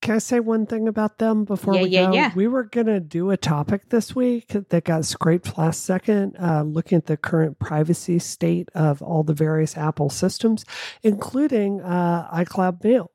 Can 0.00 0.14
I 0.14 0.18
say 0.18 0.38
one 0.38 0.64
thing 0.64 0.86
about 0.86 1.18
them 1.18 1.44
before 1.44 1.74
Yeah, 1.74 1.82
we 1.82 1.88
yeah, 1.88 2.06
go? 2.06 2.12
yeah. 2.12 2.32
We 2.36 2.46
were 2.46 2.62
gonna 2.62 3.00
do 3.00 3.30
a 3.30 3.36
topic 3.36 3.88
this 3.88 4.14
week 4.14 4.46
that 4.68 4.84
got 4.84 5.04
scraped 5.04 5.58
last 5.58 5.84
second, 5.84 6.36
uh, 6.38 6.62
looking 6.62 6.96
at 6.98 7.06
the 7.06 7.16
current 7.16 7.58
privacy 7.58 8.20
state 8.20 8.68
of 8.76 9.02
all 9.02 9.24
the 9.24 9.34
various 9.34 9.76
Apple 9.76 10.08
systems, 10.08 10.64
including 11.02 11.80
uh, 11.80 12.30
iCloud 12.32 12.82
Mail. 12.84 13.10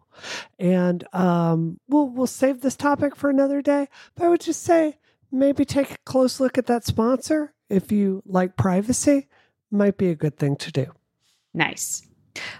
And 0.59 1.03
um, 1.13 1.79
we'll 1.87 2.09
we'll 2.09 2.27
save 2.27 2.61
this 2.61 2.75
topic 2.75 3.15
for 3.15 3.29
another 3.29 3.61
day. 3.61 3.87
But 4.15 4.25
I 4.25 4.29
would 4.29 4.41
just 4.41 4.63
say 4.63 4.97
maybe 5.31 5.65
take 5.65 5.91
a 5.91 5.97
close 6.05 6.39
look 6.39 6.57
at 6.57 6.67
that 6.67 6.85
sponsor 6.85 7.53
if 7.69 7.91
you 7.91 8.21
like 8.25 8.55
privacy. 8.55 9.27
Might 9.71 9.97
be 9.97 10.09
a 10.09 10.15
good 10.15 10.37
thing 10.37 10.55
to 10.57 10.71
do. 10.71 10.93
Nice. 11.53 12.03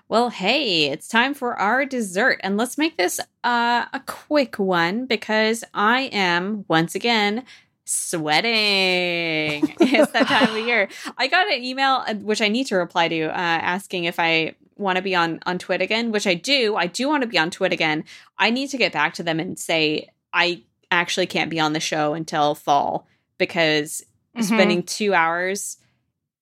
Well, 0.07 0.29
hey, 0.29 0.85
it's 0.85 1.07
time 1.07 1.33
for 1.33 1.55
our 1.55 1.85
dessert. 1.85 2.39
And 2.43 2.57
let's 2.57 2.77
make 2.77 2.97
this 2.97 3.19
uh, 3.43 3.85
a 3.91 4.01
quick 4.05 4.59
one 4.59 5.05
because 5.05 5.63
I 5.73 6.01
am 6.11 6.65
once 6.67 6.95
again 6.95 7.43
sweating. 7.85 9.75
it's 9.79 10.11
that 10.11 10.27
time 10.27 10.55
of 10.55 10.65
year. 10.67 10.89
I 11.17 11.27
got 11.27 11.51
an 11.51 11.63
email, 11.63 12.03
uh, 12.07 12.15
which 12.15 12.41
I 12.41 12.47
need 12.49 12.67
to 12.67 12.75
reply 12.75 13.07
to, 13.07 13.23
uh, 13.25 13.31
asking 13.31 14.05
if 14.05 14.19
I 14.19 14.55
want 14.84 14.97
to 14.97 15.01
be 15.01 15.15
on, 15.15 15.39
on 15.45 15.57
Twit 15.57 15.81
again, 15.81 16.11
which 16.11 16.27
I 16.27 16.34
do. 16.36 16.75
I 16.75 16.86
do 16.88 17.07
want 17.07 17.21
to 17.23 17.27
be 17.27 17.38
on 17.39 17.49
Twit 17.49 17.73
again. 17.73 18.03
I 18.38 18.49
need 18.51 18.69
to 18.69 18.77
get 18.77 18.93
back 18.93 19.15
to 19.15 19.23
them 19.23 19.39
and 19.39 19.57
say, 19.57 20.09
I 20.31 20.63
actually 20.91 21.25
can't 21.27 21.49
be 21.49 21.59
on 21.59 21.73
the 21.73 21.79
show 21.79 22.13
until 22.13 22.53
fall 22.55 23.07
because 23.38 24.03
Mhm. 24.38 24.43
spending 24.43 24.84
two 24.84 25.13
hours 25.13 25.77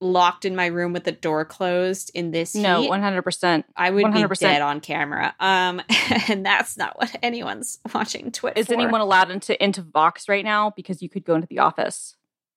locked 0.04 0.46
in 0.46 0.56
my 0.56 0.66
room 0.66 0.94
with 0.94 1.04
the 1.04 1.12
door 1.12 1.46
closed 1.46 2.10
in 2.16 2.32
this 2.32 2.56
No, 2.56 2.82
heat, 2.82 2.90
one 2.90 3.02
hundred 3.02 3.22
percent. 3.22 3.66
I 3.76 3.90
would 3.92 4.04
100%. 4.04 4.30
be 4.30 4.36
dead 4.54 4.62
on 4.62 4.80
camera. 4.82 5.36
Um, 5.40 5.82
and 6.30 6.44
that's 6.46 6.76
not 6.78 6.98
what 6.98 7.16
anyone's 7.22 7.78
watching 7.94 8.32
Twitter. 8.32 8.60
Is 8.60 8.68
for. 8.68 8.74
anyone 8.74 9.02
allowed 9.02 9.30
into 9.30 9.62
into 9.64 9.82
Vox 9.84 10.28
right 10.28 10.44
now? 10.44 10.72
Because 10.76 11.02
you 11.04 11.10
could 11.10 11.24
go 11.24 11.36
into 11.36 11.48
the 11.48 11.60
office. 11.60 12.16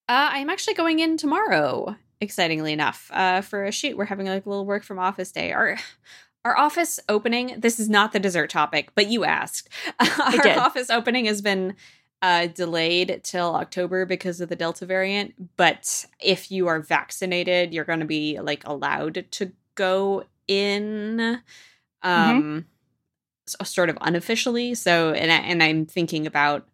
Uh, 0.09 0.30
I'm 0.32 0.49
actually 0.51 0.74
going 0.74 1.01
in 1.01 1.16
tomorrow. 1.16 1.97
Excitingly 2.25 2.72
enough, 2.72 3.11
uh, 3.12 3.43
for 3.43 3.64
a 3.64 3.70
shoot, 3.70 3.97
we're 3.99 4.07
having 4.07 4.27
like 4.27 4.47
a 4.47 4.49
little 4.49 4.64
work 4.64 4.83
from 4.83 4.99
office 4.99 5.31
day. 5.31 5.53
Our 5.53 5.77
our 6.45 6.57
office 6.57 6.99
opening. 7.09 7.57
This 7.59 7.79
is 7.79 7.89
not 7.91 8.12
the 8.12 8.18
dessert 8.18 8.49
topic, 8.49 8.91
but 8.95 9.09
you 9.09 9.25
asked. 9.25 9.68
our 10.01 10.33
did. 10.33 10.57
office 10.57 10.89
opening 10.89 11.27
has 11.27 11.43
been 11.43 11.77
uh, 12.22 12.47
delayed 12.47 13.20
till 13.22 13.55
October 13.55 14.07
because 14.07 14.41
of 14.41 14.49
the 14.49 14.57
Delta 14.57 14.87
variant. 14.87 15.57
But 15.59 16.07
if 16.18 16.51
you 16.51 16.66
are 16.66 16.81
vaccinated, 16.81 17.75
you're 17.75 17.85
going 17.85 18.01
to 18.01 18.07
be 18.07 18.41
like 18.41 18.66
allowed 18.66 19.27
to 19.33 19.53
go 19.75 20.25
in. 20.49 21.41
Um, 22.03 22.66
s- 23.47 23.70
sort 23.70 23.91
of 23.91 23.99
unofficially. 24.01 24.75
So, 24.75 25.12
and 25.12 25.31
I, 25.31 25.37
and 25.37 25.62
I'm 25.62 25.87
thinking 25.87 26.27
about 26.27 26.66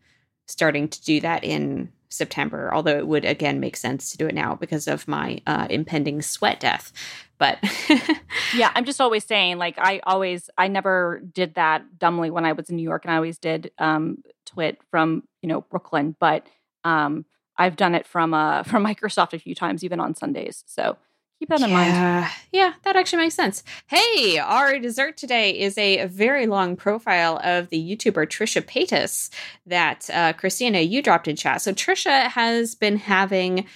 starting 0.47 0.89
to 0.89 1.03
do 1.03 1.21
that 1.21 1.45
in 1.45 1.93
September. 2.11 2.73
Although 2.75 2.99
it 2.99 3.07
would 3.07 3.25
again 3.25 3.61
make 3.61 3.77
sense 3.77 4.11
to 4.11 4.19
do 4.19 4.27
it 4.27 4.35
now 4.35 4.55
because 4.55 4.87
of 4.87 5.09
my 5.09 5.41
uh, 5.47 5.67
impending 5.71 6.21
sweat 6.23 6.61
death. 6.61 6.93
But 7.39 7.59
Yeah, 8.55 8.71
I'm 8.75 8.85
just 8.85 9.01
always 9.01 9.25
saying, 9.25 9.59
like, 9.59 9.79
I 9.79 10.01
always, 10.05 10.51
I 10.59 10.69
never 10.69 11.23
did 11.33 11.55
that 11.55 11.99
dumbly 11.99 12.31
when 12.31 12.45
I 12.45 12.53
was 12.53 12.69
in 12.69 12.77
New 12.77 12.83
York, 12.83 13.05
and 13.05 13.13
I 13.13 13.17
always 13.17 13.39
did 13.39 13.71
um, 13.79 14.23
twit 14.45 14.79
from, 14.91 15.23
you 15.41 15.49
know, 15.49 15.63
Brooklyn. 15.63 16.17
But 16.19 16.47
um, 16.85 17.25
I've 17.57 17.77
done 17.77 17.95
it 17.95 18.07
from 18.07 18.35
uh, 18.35 18.63
from 18.65 18.85
Microsoft 18.85 19.33
a 19.35 19.39
few 19.39 19.55
times, 19.55 19.85
even 19.85 20.01
on 20.01 20.15
Sundays. 20.15 20.65
So 20.67 20.97
keep 21.41 21.49
that 21.49 21.63
in 21.63 21.73
mind. 21.73 21.89
yeah, 21.89 22.31
yeah, 22.53 22.73
that 22.83 22.97
actually 22.97 23.23
makes 23.23 23.35
sense. 23.35 23.65
Hey, 23.87 24.39
our 24.39 24.79
dessert 24.79 25.17
today 25.17 25.59
is 25.59 25.77
a 25.79 26.07
very 26.07 26.47
long 26.47 26.77
profile 26.77 27.41
of 27.43 27.71
the 27.71 27.79
YouTuber 27.79 28.27
Trisha 28.27 28.63
Paytas 28.63 29.31
that 29.67 30.09
uh, 30.13 30.35
Christina 30.35 30.81
you 30.81 31.03
dropped 31.03 31.27
in 31.27 31.37
chat. 31.37 31.63
So 31.63 31.73
Trisha 31.73 32.29
has 32.29 32.75
been 32.75 32.99
having 32.99 33.67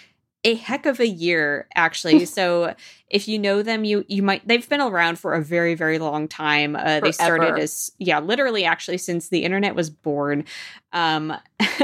a 0.46 0.54
heck 0.56 0.84
of 0.84 1.00
a 1.00 1.08
year 1.08 1.66
actually 1.74 2.22
so 2.26 2.74
if 3.08 3.26
you 3.26 3.38
know 3.38 3.62
them 3.62 3.82
you 3.82 4.04
you 4.08 4.22
might 4.22 4.46
they've 4.46 4.68
been 4.68 4.82
around 4.82 5.18
for 5.18 5.32
a 5.32 5.42
very 5.42 5.74
very 5.74 5.98
long 5.98 6.28
time 6.28 6.76
uh, 6.76 7.00
they 7.00 7.12
started 7.12 7.58
as 7.58 7.90
yeah 7.98 8.18
literally 8.18 8.66
actually 8.66 8.98
since 8.98 9.30
the 9.30 9.42
internet 9.42 9.74
was 9.74 9.88
born 9.88 10.44
um 10.92 11.32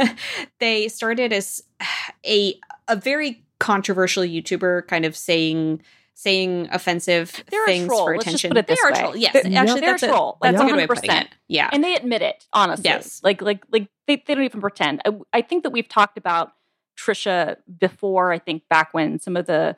they 0.59 0.89
started 0.89 1.33
as 1.33 1.63
a 2.27 2.61
a 2.87 2.97
very 2.97 3.43
controversial 3.61 4.25
youtuber 4.25 4.85
kind 4.89 5.05
of 5.05 5.17
saying 5.17 5.81
saying 6.15 6.69
offensive 6.73 7.45
They're 7.51 7.65
things 7.67 7.87
for 7.87 8.13
Let's 8.17 8.25
just 8.25 8.45
attention 8.45 8.51
put 8.51 8.59
it 8.59 8.67
this 8.67 8.79
they 8.79 8.87
are 8.89 8.91
a 8.93 8.99
troll 8.99 9.17
yes 9.17 9.33
They're- 9.33 9.43
actually 9.57 9.81
they're 9.81 9.91
that's, 9.93 10.03
a, 10.03 10.09
troll. 10.09 10.37
that's 10.43 10.59
Like, 10.59 10.65
a 10.67 10.69
good 10.71 10.77
way 10.77 10.83
of 10.83 10.89
putting 10.91 11.11
100%. 11.11 11.21
it 11.23 11.29
yeah 11.49 11.71
And 11.73 11.83
they 11.85 11.95
admit 11.95 12.21
it, 12.23 12.47
honestly. 12.53 12.85
Yes. 12.91 13.21
Like, 13.23 13.41
like, 13.41 13.63
like 13.71 13.89
they, 14.07 14.17
they 14.27 14.35
don't 14.35 14.45
even 14.45 14.61
pretend. 14.61 15.01
I, 15.07 15.13
I 15.33 15.41
think 15.43 15.63
that 15.63 15.71
we've 15.71 15.89
talked 15.89 16.19
about 16.19 16.53
Trisha 16.99 17.57
before. 17.79 18.33
I 18.33 18.39
think 18.39 18.65
back 18.69 18.93
when 18.93 19.19
some 19.19 19.37
of 19.37 19.47
the 19.47 19.77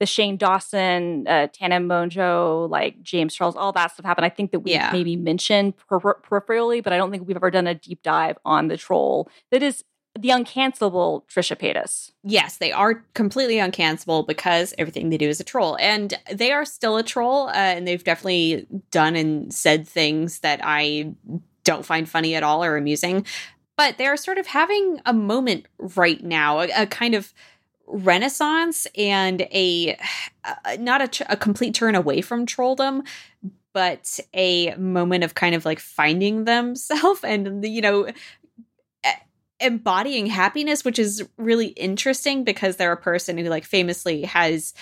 the 0.00 0.06
Shane 0.06 0.36
Dawson, 0.36 1.24
uh, 1.28 1.46
Tana 1.52 1.76
Mongeau, 1.78 2.68
like 2.68 3.00
James 3.00 3.32
Charles, 3.32 3.54
all 3.54 3.70
that 3.72 3.92
stuff 3.92 4.04
happened. 4.04 4.24
I 4.24 4.28
think 4.28 4.50
that 4.50 4.60
we 4.60 4.72
Yeah. 4.72 4.90
maybe 4.92 5.14
mentioned 5.14 5.74
per- 5.76 6.00
peripherally, 6.00 6.82
but 6.82 6.92
I 6.92 6.96
don't 6.96 7.12
think 7.12 7.28
we've 7.28 7.36
ever 7.36 7.50
done 7.52 7.68
a 7.68 7.74
deep 7.76 8.02
dive 8.02 8.36
on 8.44 8.66
the 8.66 8.76
troll 8.76 9.28
that 9.52 9.62
is 9.62 9.84
the 10.18 10.28
uncancelable 10.28 11.24
Trisha 11.26 11.56
Paytas. 11.56 12.12
yes, 12.22 12.58
they 12.58 12.70
are 12.70 13.04
completely 13.14 13.56
uncancelable 13.56 14.26
because 14.26 14.72
everything 14.78 15.10
they 15.10 15.18
do 15.18 15.28
is 15.28 15.40
a 15.40 15.44
troll. 15.44 15.76
And 15.80 16.14
they 16.32 16.52
are 16.52 16.64
still 16.64 16.96
a 16.96 17.02
troll, 17.02 17.48
uh, 17.48 17.52
and 17.52 17.86
they've 17.86 18.02
definitely 18.02 18.66
done 18.90 19.16
and 19.16 19.52
said 19.52 19.88
things 19.88 20.40
that 20.40 20.60
I 20.62 21.12
don't 21.64 21.84
find 21.84 22.08
funny 22.08 22.34
at 22.34 22.42
all 22.42 22.62
or 22.62 22.76
amusing. 22.76 23.26
But 23.76 23.98
they're 23.98 24.16
sort 24.16 24.38
of 24.38 24.46
having 24.46 25.00
a 25.04 25.12
moment 25.12 25.66
right 25.96 26.22
now, 26.22 26.60
a, 26.60 26.68
a 26.82 26.86
kind 26.86 27.14
of 27.14 27.34
renaissance 27.86 28.86
and 28.96 29.42
a 29.52 29.98
uh, 30.44 30.76
not 30.78 31.02
a, 31.02 31.08
tr- 31.08 31.22
a 31.28 31.36
complete 31.36 31.74
turn 31.74 31.94
away 31.94 32.22
from 32.22 32.46
trolldom 32.46 33.06
but 33.74 34.20
a 34.32 34.74
moment 34.76 35.22
of 35.22 35.34
kind 35.34 35.54
of 35.54 35.66
like 35.66 35.78
finding 35.78 36.44
themselves 36.44 37.20
and 37.24 37.62
you 37.64 37.82
know 37.82 38.08
embodying 39.60 40.26
happiness 40.26 40.84
which 40.84 40.98
is 40.98 41.22
really 41.38 41.68
interesting 41.68 42.44
because 42.44 42.76
they're 42.76 42.92
a 42.92 42.96
person 42.96 43.38
who 43.38 43.44
like 43.44 43.64
famously 43.64 44.22
has 44.22 44.74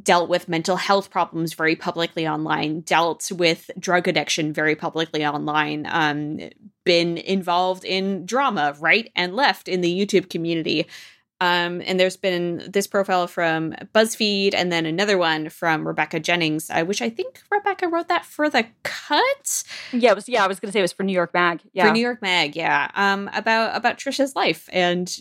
dealt 0.00 0.28
with 0.28 0.48
mental 0.48 0.76
health 0.76 1.10
problems 1.10 1.54
very 1.54 1.74
publicly 1.74 2.26
online 2.26 2.80
dealt 2.82 3.32
with 3.32 3.70
drug 3.78 4.06
addiction 4.06 4.52
very 4.52 4.76
publicly 4.76 5.26
online 5.26 5.86
um 5.90 6.38
been 6.84 7.18
involved 7.18 7.84
in 7.84 8.24
drama 8.24 8.76
right 8.78 9.10
and 9.16 9.34
left 9.34 9.66
in 9.66 9.80
the 9.80 10.06
youtube 10.06 10.30
community 10.30 10.86
um, 11.40 11.80
and 11.84 12.00
there's 12.00 12.16
been 12.16 12.68
this 12.68 12.86
profile 12.86 13.26
from 13.28 13.72
BuzzFeed 13.94 14.54
and 14.54 14.72
then 14.72 14.86
another 14.86 15.16
one 15.16 15.48
from 15.50 15.86
Rebecca 15.86 16.18
Jennings, 16.18 16.68
uh, 16.70 16.84
which 16.84 17.00
I 17.00 17.10
think 17.10 17.40
Rebecca 17.50 17.86
wrote 17.88 18.08
that 18.08 18.24
for 18.24 18.50
the 18.50 18.66
cut 18.82 19.62
Yeah, 19.92 20.10
it 20.10 20.14
was. 20.16 20.28
Yeah, 20.28 20.44
I 20.44 20.48
was 20.48 20.58
going 20.58 20.68
to 20.68 20.72
say 20.72 20.80
it 20.80 20.82
was 20.82 20.92
for 20.92 21.04
New 21.04 21.12
York 21.12 21.32
Mag. 21.34 21.60
Yeah, 21.72 21.86
for 21.86 21.92
New 21.92 22.00
York 22.00 22.20
Mag, 22.22 22.56
yeah, 22.56 22.90
um, 22.94 23.30
about 23.32 23.76
about 23.76 23.98
Trisha's 23.98 24.34
life 24.34 24.68
and 24.72 25.16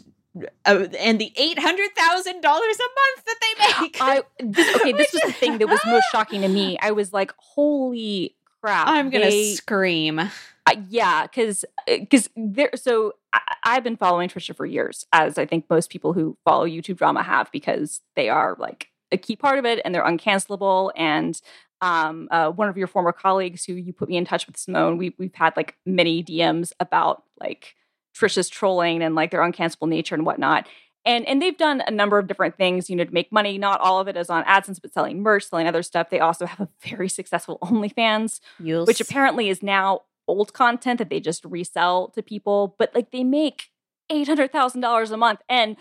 uh, 0.65 0.87
and 0.99 1.19
the 1.19 1.31
eight 1.35 1.59
hundred 1.59 1.95
thousand 1.95 2.41
dollars 2.41 2.77
a 2.77 2.89
month 3.01 3.25
that 3.25 3.37
they 3.41 3.81
make. 3.81 3.97
I 4.01 4.21
this, 4.39 4.75
okay. 4.77 4.91
This 4.93 5.13
was 5.13 5.21
the 5.21 5.33
thing 5.33 5.59
that 5.59 5.67
was 5.67 5.79
most 5.85 6.05
shocking 6.11 6.41
to 6.41 6.47
me. 6.47 6.77
I 6.81 6.91
was 6.91 7.13
like, 7.13 7.31
"Holy 7.37 8.35
crap!" 8.61 8.87
I'm 8.87 9.09
gonna 9.11 9.25
they- 9.25 9.53
scream. 9.53 10.19
Uh, 10.67 10.75
yeah, 10.89 11.23
because 11.23 11.65
because 11.87 12.29
there. 12.35 12.71
So 12.75 13.13
I, 13.33 13.39
I've 13.63 13.83
been 13.83 13.97
following 13.97 14.29
Trisha 14.29 14.55
for 14.55 14.65
years, 14.65 15.05
as 15.13 15.37
I 15.37 15.45
think 15.45 15.65
most 15.69 15.89
people 15.89 16.13
who 16.13 16.37
follow 16.45 16.65
YouTube 16.67 16.97
drama 16.97 17.23
have, 17.23 17.51
because 17.51 18.01
they 18.15 18.29
are 18.29 18.55
like 18.59 18.89
a 19.11 19.17
key 19.17 19.35
part 19.37 19.59
of 19.59 19.65
it, 19.65 19.79
and 19.85 19.95
they're 19.95 20.05
uncancelable. 20.05 20.91
And 20.95 21.39
um, 21.81 22.27
uh, 22.31 22.51
one 22.51 22.69
of 22.69 22.77
your 22.77 22.87
former 22.87 23.13
colleagues, 23.13 23.63
who 23.65 23.73
you 23.73 23.93
put 23.93 24.09
me 24.09 24.17
in 24.17 24.25
touch 24.25 24.47
with, 24.47 24.57
Simone, 24.57 24.97
we 24.97 25.15
we've 25.17 25.35
had 25.35 25.55
like 25.55 25.75
many 25.85 26.23
DMs 26.23 26.73
about 26.79 27.23
like 27.39 27.75
Trisha's 28.15 28.49
trolling 28.49 29.01
and 29.01 29.15
like 29.15 29.31
their 29.31 29.41
uncancelable 29.41 29.87
nature 29.89 30.15
and 30.15 30.25
whatnot. 30.25 30.67
and 31.05 31.25
and 31.27 31.41
they've 31.41 31.57
done 31.57 31.81
a 31.87 31.91
number 31.91 32.19
of 32.19 32.27
different 32.27 32.57
things, 32.57 32.89
you 32.89 32.95
know, 32.95 33.05
to 33.05 33.13
make 33.13 33.31
money. 33.31 33.57
Not 33.57 33.79
all 33.79 33.99
of 33.99 34.07
it 34.07 34.17
is 34.17 34.29
on 34.29 34.43
AdSense, 34.43 34.81
but 34.81 34.93
selling 34.93 35.21
merch, 35.21 35.47
selling 35.49 35.67
other 35.67 35.83
stuff. 35.83 36.09
They 36.09 36.19
also 36.19 36.45
have 36.45 36.59
a 36.61 36.69
very 36.87 37.09
successful 37.09 37.59
OnlyFans, 37.63 38.39
You'll 38.59 38.85
which 38.85 38.99
apparently 39.01 39.49
is 39.49 39.63
now 39.63 40.01
old 40.27 40.53
content 40.53 40.99
that 40.99 41.09
they 41.09 41.19
just 41.19 41.45
resell 41.45 42.09
to 42.09 42.21
people. 42.21 42.75
But 42.77 42.93
like 42.93 43.11
they 43.11 43.23
make 43.23 43.69
eight 44.09 44.27
hundred 44.27 44.51
thousand 44.51 44.81
dollars 44.81 45.11
a 45.11 45.17
month, 45.17 45.39
and 45.49 45.77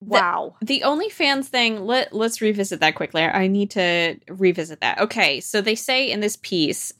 wow, 0.00 0.56
the 0.60 0.82
OnlyFans 0.84 1.46
thing, 1.46 1.84
let 1.84 2.12
let's 2.12 2.40
revisit 2.40 2.80
that 2.80 2.94
quickly. 2.94 3.22
I 3.22 3.46
need 3.46 3.70
to 3.72 4.16
revisit 4.28 4.80
that. 4.80 5.00
Okay, 5.00 5.40
so 5.40 5.60
they 5.60 5.74
say 5.74 6.10
in 6.10 6.20
this 6.20 6.36
piece 6.36 6.92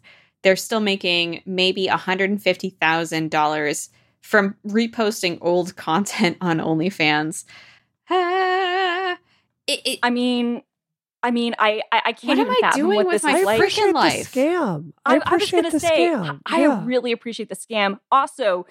they're 0.42 0.56
still 0.56 0.80
making 0.80 1.42
maybe 1.46 1.86
$150,000 1.86 3.88
from 4.20 4.56
reposting 4.66 5.38
old 5.40 5.76
content 5.76 6.36
on 6.40 6.58
OnlyFans. 6.58 7.44
Ah, 8.10 9.16
it, 9.66 9.80
it, 9.84 9.98
I 10.02 10.10
mean. 10.10 10.62
I 11.22 11.30
mean, 11.30 11.54
I 11.58 11.82
I, 11.92 12.02
I 12.06 12.12
can't 12.12 12.38
What 12.38 12.46
am 12.46 12.50
I 12.50 12.58
fathom 12.60 12.80
doing 12.80 12.96
what 12.96 13.06
with 13.06 13.22
this 13.22 13.24
my 13.24 13.38
is 13.38 13.44
like. 13.44 13.60
freaking 13.60 13.90
appreciate 13.90 13.94
life. 13.94 14.32
the 14.32 14.40
scam. 14.40 14.92
I, 15.04 15.10
I, 15.10 15.14
I 15.14 15.16
was 15.16 15.22
appreciate 15.26 15.60
going 15.62 15.64
the 15.64 15.70
to 15.70 15.80
say, 15.80 16.06
scam. 16.08 16.40
I 16.46 16.60
yeah. 16.62 16.84
really 16.84 17.12
appreciate 17.12 17.48
the 17.48 17.56
scam. 17.56 17.98
Also, 18.10 18.66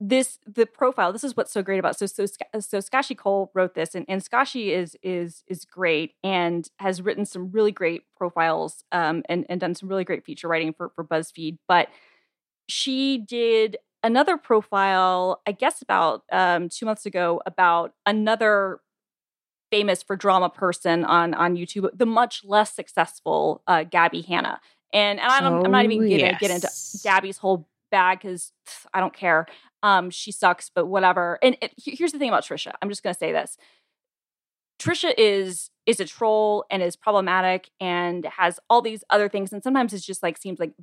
this 0.00 0.40
the 0.46 0.66
profile. 0.66 1.12
This 1.12 1.22
is 1.22 1.36
what's 1.36 1.52
so 1.52 1.62
great 1.62 1.78
about 1.78 1.96
so 1.96 2.06
so 2.06 2.26
so 2.26 2.78
Scaachi 2.78 3.14
Koul 3.16 3.50
wrote 3.54 3.74
this, 3.74 3.94
and 3.94 4.04
and 4.08 4.20
Skashi 4.22 4.68
is 4.70 4.96
is 5.02 5.44
is 5.46 5.64
great 5.64 6.14
and 6.24 6.68
has 6.80 7.00
written 7.00 7.24
some 7.24 7.50
really 7.52 7.70
great 7.72 8.02
profiles, 8.16 8.82
um, 8.90 9.22
and 9.28 9.46
and 9.48 9.60
done 9.60 9.74
some 9.76 9.88
really 9.88 10.04
great 10.04 10.24
feature 10.24 10.48
writing 10.48 10.72
for 10.72 10.90
for 10.96 11.04
BuzzFeed. 11.04 11.58
But 11.68 11.88
she 12.68 13.18
did 13.18 13.76
another 14.02 14.36
profile, 14.36 15.40
I 15.46 15.52
guess 15.52 15.82
about 15.82 16.24
um 16.32 16.68
two 16.68 16.84
months 16.84 17.06
ago, 17.06 17.40
about 17.46 17.92
another 18.04 18.80
famous 19.72 20.02
for 20.02 20.14
drama 20.14 20.50
person 20.50 21.04
on 21.04 21.34
on 21.34 21.56
YouTube, 21.56 21.88
the 21.96 22.06
much 22.06 22.44
less 22.44 22.72
successful 22.72 23.62
uh, 23.66 23.82
Gabbie 23.84 24.24
Hanna. 24.24 24.60
And, 24.92 25.18
and 25.18 25.32
I 25.32 25.40
don't, 25.40 25.64
I'm 25.64 25.72
not 25.72 25.84
even 25.86 25.98
Oh, 26.04 26.08
gonna 26.18 26.38
get 26.38 26.50
into. 26.50 26.68
Gabbie's 26.68 27.38
whole 27.38 27.66
bag 27.90 28.20
because 28.20 28.52
I 28.94 29.00
don't 29.00 29.14
care. 29.14 29.46
Um, 29.82 30.10
she 30.10 30.30
sucks, 30.30 30.70
but 30.72 30.86
whatever. 30.86 31.38
And 31.42 31.56
it, 31.62 31.72
here's 31.82 32.12
the 32.12 32.18
thing 32.18 32.28
about 32.28 32.44
Trisha. 32.44 32.72
I'm 32.80 32.88
just 32.90 33.02
gonna 33.02 33.14
say 33.14 33.32
this. 33.32 33.56
Trisha 34.78 35.14
is 35.16 35.70
is 35.86 35.98
a 36.00 36.04
troll 36.04 36.64
and 36.70 36.82
is 36.82 36.94
problematic 36.96 37.70
and 37.80 38.24
has 38.26 38.60
all 38.68 38.82
these 38.82 39.02
other 39.10 39.28
things. 39.28 39.52
And 39.52 39.62
sometimes 39.62 39.92
it's 39.92 40.04
just 40.04 40.22
like 40.22 40.38
seems 40.38 40.58
like 40.60 40.74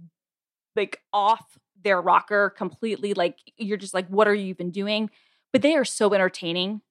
like 0.76 1.02
off 1.14 1.58
their 1.84 2.02
rocker 2.02 2.50
completely. 2.50 3.14
Like 3.14 3.38
you're 3.58 3.78
just 3.78 3.94
like, 3.94 4.08
what 4.08 4.28
are 4.28 4.34
you 4.34 4.48
even 4.48 4.72
doing? 4.72 5.10
But 5.54 5.62
they 5.62 5.76
are 5.76 5.86
so 5.86 6.14
entertaining. 6.14 6.82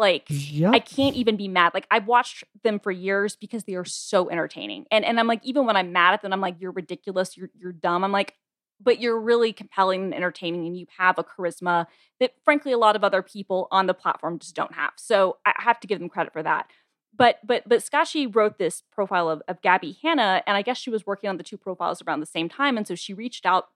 Like 0.00 0.24
Yep. 0.28 0.72
I 0.74 0.78
can't 0.80 1.14
even 1.14 1.36
be 1.36 1.46
mad. 1.46 1.72
Like 1.74 1.86
I've 1.90 2.06
watched 2.06 2.42
them 2.64 2.80
for 2.80 2.90
years 2.90 3.36
because 3.36 3.64
they 3.64 3.74
are 3.74 3.84
so 3.84 4.30
entertaining. 4.30 4.86
And 4.90 5.04
and 5.04 5.20
I'm 5.20 5.26
like, 5.28 5.44
even 5.44 5.66
when 5.66 5.76
I'm 5.76 5.92
mad 5.92 6.14
at 6.14 6.22
them, 6.22 6.32
I'm 6.32 6.40
like, 6.40 6.56
you're 6.58 6.72
ridiculous, 6.72 7.36
you're 7.36 7.50
you're 7.54 7.72
dumb. 7.72 8.02
I'm 8.02 8.10
like, 8.10 8.34
but 8.80 8.98
you're 8.98 9.20
really 9.20 9.52
compelling 9.52 10.04
and 10.04 10.14
entertaining, 10.14 10.66
and 10.66 10.76
you 10.76 10.86
have 10.96 11.18
a 11.18 11.24
charisma 11.24 11.86
that 12.18 12.32
frankly 12.44 12.72
a 12.72 12.78
lot 12.78 12.96
of 12.96 13.04
other 13.04 13.22
people 13.22 13.68
on 13.70 13.86
the 13.86 13.94
platform 13.94 14.38
just 14.38 14.56
don't 14.56 14.74
have. 14.74 14.92
So 14.96 15.36
I 15.44 15.52
have 15.58 15.78
to 15.80 15.86
give 15.86 15.98
them 15.98 16.08
credit 16.08 16.32
for 16.32 16.42
that. 16.42 16.70
But 17.14 17.38
but 17.44 17.68
but 17.68 17.80
Scaachi 17.80 18.34
wrote 18.34 18.56
this 18.56 18.82
profile 18.90 19.28
of, 19.28 19.42
of 19.48 19.60
Gabbie 19.60 19.96
Hanna, 20.02 20.42
and 20.46 20.56
I 20.56 20.62
guess 20.62 20.78
she 20.78 20.90
was 20.90 21.06
working 21.06 21.28
on 21.28 21.36
the 21.36 21.42
two 21.44 21.58
profiles 21.58 22.00
around 22.02 22.20
the 22.20 22.26
same 22.26 22.48
time. 22.48 22.78
And 22.78 22.88
so 22.88 22.94
she 22.94 23.12
reached 23.12 23.44
out 23.44 23.66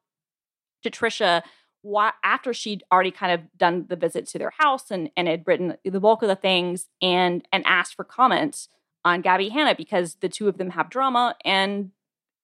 to 0.85 0.91
Trisha 0.91 1.43
why, 1.85 2.13
after 2.25 2.55
she'd 2.55 2.83
already 2.91 3.11
kind 3.11 3.31
of 3.31 3.43
done 3.59 3.85
the 3.89 3.97
visit 3.97 4.27
to 4.29 4.39
their 4.39 4.55
house 4.59 4.91
and, 4.91 5.11
and 5.19 5.29
had 5.29 5.45
written 5.47 5.77
the 5.85 6.01
bulk 6.01 6.23
of 6.23 6.29
the 6.29 6.35
things 6.35 6.89
and 7.03 7.47
and 7.53 7.63
asked 7.67 7.95
for 7.95 8.05
comments 8.05 8.69
on 9.05 9.23
Gabbie 9.23 9.51
Hanna 9.51 9.75
because 9.77 10.17
the 10.17 10.31
two 10.31 10.49
of 10.49 10.57
them 10.57 10.71
have 10.71 10.89
drama 10.89 11.37
and 11.45 11.91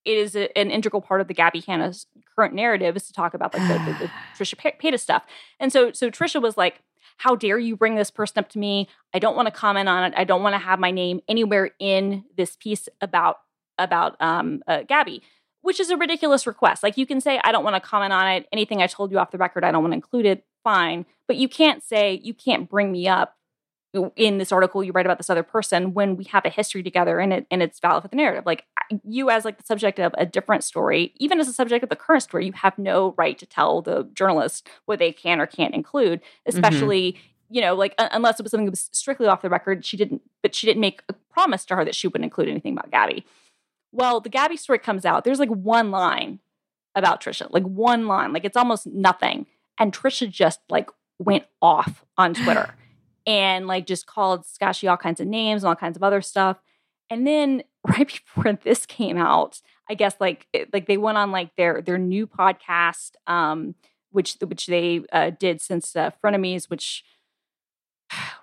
it 0.05 0.19
is 0.19 0.37
a, 0.37 0.57
an 0.59 0.71
integral 0.71 1.01
part 1.01 1.23
of 1.23 1.29
the 1.29 1.35
Gabbie 1.35 1.65
Hanna's 1.65 2.07
current 2.37 2.55
narrative 2.55 2.97
is 2.97 3.07
to 3.07 3.15
talk 3.15 3.33
about 3.33 3.55
like 3.55 3.67
the, 3.67 3.93
the, 3.93 3.99
the 3.99 4.11
Trisha 4.39 4.79
Paytas 4.79 5.01
stuff. 5.01 5.25
And 5.59 5.73
so 5.73 5.91
so 5.93 6.11
Trisha 6.11 6.41
was 6.41 6.59
like, 6.59 6.83
"How 7.17 7.35
dare 7.35 7.59
you 7.59 7.77
bring 7.77 7.95
this 7.95 8.11
person 8.11 8.39
up 8.39 8.51
to 8.51 8.59
me? 8.59 8.89
I 9.15 9.19
don't 9.19 9.37
want 9.37 9.47
to 9.47 9.53
comment 9.53 9.89
on 9.89 10.05
it. 10.05 10.15
I 10.19 10.25
don't 10.25 10.43
want 10.43 10.53
to 10.53 10.59
have 10.59 10.79
my 10.79 10.91
name 10.91 11.21
anywhere 11.29 11.71
in 11.79 12.25
this 12.37 12.57
piece 12.57 12.91
about 13.01 13.39
about 13.79 14.21
um, 14.21 14.63
uh, 14.67 14.83
Gabbie." 14.83 15.23
Which 15.63 15.81
is 15.81 15.91
a 15.91 15.97
ridiculous 15.97 16.47
request. 16.47 16.83
Like 16.83 16.97
you 16.97 17.07
can 17.07 17.21
say, 17.21 17.41
"I 17.45 17.53
don't 17.53 17.65
want 17.65 17.77
to 17.77 17.81
comment 17.81 18.13
on 18.13 18.27
it. 18.29 18.49
Anything 18.53 18.83
I 18.83 18.87
told 18.87 19.11
you 19.11 19.19
off 19.19 19.31
the 19.31 19.39
record, 19.39 19.65
I 19.65 19.71
don't 19.71 19.83
want 19.83 19.93
to 19.93 19.97
include 19.97 20.27
it." 20.27 20.45
Fine, 20.63 21.07
but 21.27 21.37
you 21.37 21.49
can't 21.49 21.83
say 21.83 22.21
you 22.23 22.35
can't 22.35 22.69
bring 22.69 22.93
me 22.93 23.09
up 23.09 23.39
in 24.15 24.39
this 24.39 24.53
article 24.53 24.85
you 24.85 24.93
write 24.93 25.07
about 25.07 25.19
this 25.19 25.31
other 25.31 25.43
person 25.43 25.95
when 25.95 26.17
we 26.17 26.25
have 26.25 26.45
a 26.45 26.49
history 26.49 26.83
together 26.83 27.19
and 27.19 27.33
it 27.33 27.47
and 27.51 27.61
it's 27.61 27.81
valid 27.81 28.03
for 28.03 28.09
the 28.09 28.17
narrative 28.17 28.47
like 28.47 28.65
you 29.05 29.31
as 29.31 29.45
like 29.45 29.59
the 29.59 29.65
subject 29.65 29.99
of 29.99 30.15
a 30.17 30.25
different 30.25 30.63
story 30.63 31.13
even 31.17 31.41
as 31.41 31.49
a 31.49 31.53
subject 31.53 31.83
of 31.83 31.91
the 31.91 31.97
current 31.97 32.23
story 32.23 32.47
you 32.47 32.53
have 32.53 32.79
no 32.79 33.15
right 33.19 33.37
to 33.39 33.47
tell 33.47 33.83
the 33.83 34.09
journalist 34.15 34.69
what 34.85 35.01
they 35.01 35.13
can 35.13 35.41
or 35.41 35.47
can't 35.47 35.75
include 35.75 36.21
mm-hmm. 36.21 36.57
especially 36.57 37.19
you 37.49 37.61
know 37.61 37.75
like 37.75 37.95
un- 37.99 38.09
unless 38.13 38.39
it 38.39 38.45
was 38.45 38.53
something 38.53 38.67
that 38.67 38.73
was 38.73 38.89
strictly 38.93 39.27
off 39.27 39.43
the 39.43 39.51
record 39.51 39.85
she 39.85 39.97
didn't 39.97 40.23
but 40.41 40.55
she 40.55 40.69
didn't 40.69 40.81
make 40.81 41.03
a 41.09 41.13
promise 41.33 41.65
to 41.65 41.75
her 41.75 41.85
that 41.85 41.95
she 41.95 42.07
wouldn't 42.07 42.25
include 42.25 42.49
anything 42.49 42.75
about 42.75 42.93
gabby 42.93 43.25
well 43.93 44.21
the 44.21 44.29
gabby 44.29 44.57
story 44.57 44.79
comes 44.79 45.05
out 45.05 45.25
there's 45.25 45.41
like 45.41 45.51
one 45.51 45.91
line 45.91 46.39
about 46.95 47.21
trisha 47.21 47.47
like 47.51 47.65
one 47.65 48.07
line 48.07 48.33
like 48.33 48.45
it's 48.45 48.57
almost 48.57 48.87
nothing 48.87 49.47
and 49.79 49.93
trisha 49.93 50.29
just 50.29 50.61
like 50.69 50.91
went 51.19 51.45
off 51.63 52.05
on 52.17 52.35
twitter 52.35 52.75
and 53.27 53.67
like 53.67 53.87
just 53.87 54.07
called 54.07 54.45
Scaachi 54.45 54.91
all 54.91 54.97
kinds 54.97 55.21
of 55.21 55.27
names 55.27 55.63
and 55.63 55.69
all 55.69 55.77
kinds 55.77 55.97
of 55.97 56.03
other 56.03 56.21
stuff. 56.21 56.59
And 57.09 57.27
then 57.27 57.63
right 57.87 58.07
before 58.07 58.53
this 58.53 58.87
came 58.87 59.17
out, 59.17 59.61
I 59.89 59.95
guess 59.95 60.17
like 60.21 60.47
it, 60.53 60.73
like 60.73 60.87
they 60.87 60.97
went 60.97 61.19
on 61.19 61.31
like 61.31 61.55
their 61.57 61.83
their 61.83 61.99
new 61.99 62.27
podcast, 62.27 63.13
um, 63.27 63.75
which 64.11 64.37
which 64.45 64.67
they 64.67 65.03
uh, 65.13 65.31
did 65.31 65.61
since 65.61 65.95
uh, 65.97 66.11
Frenemies, 66.23 66.71
which 66.71 67.05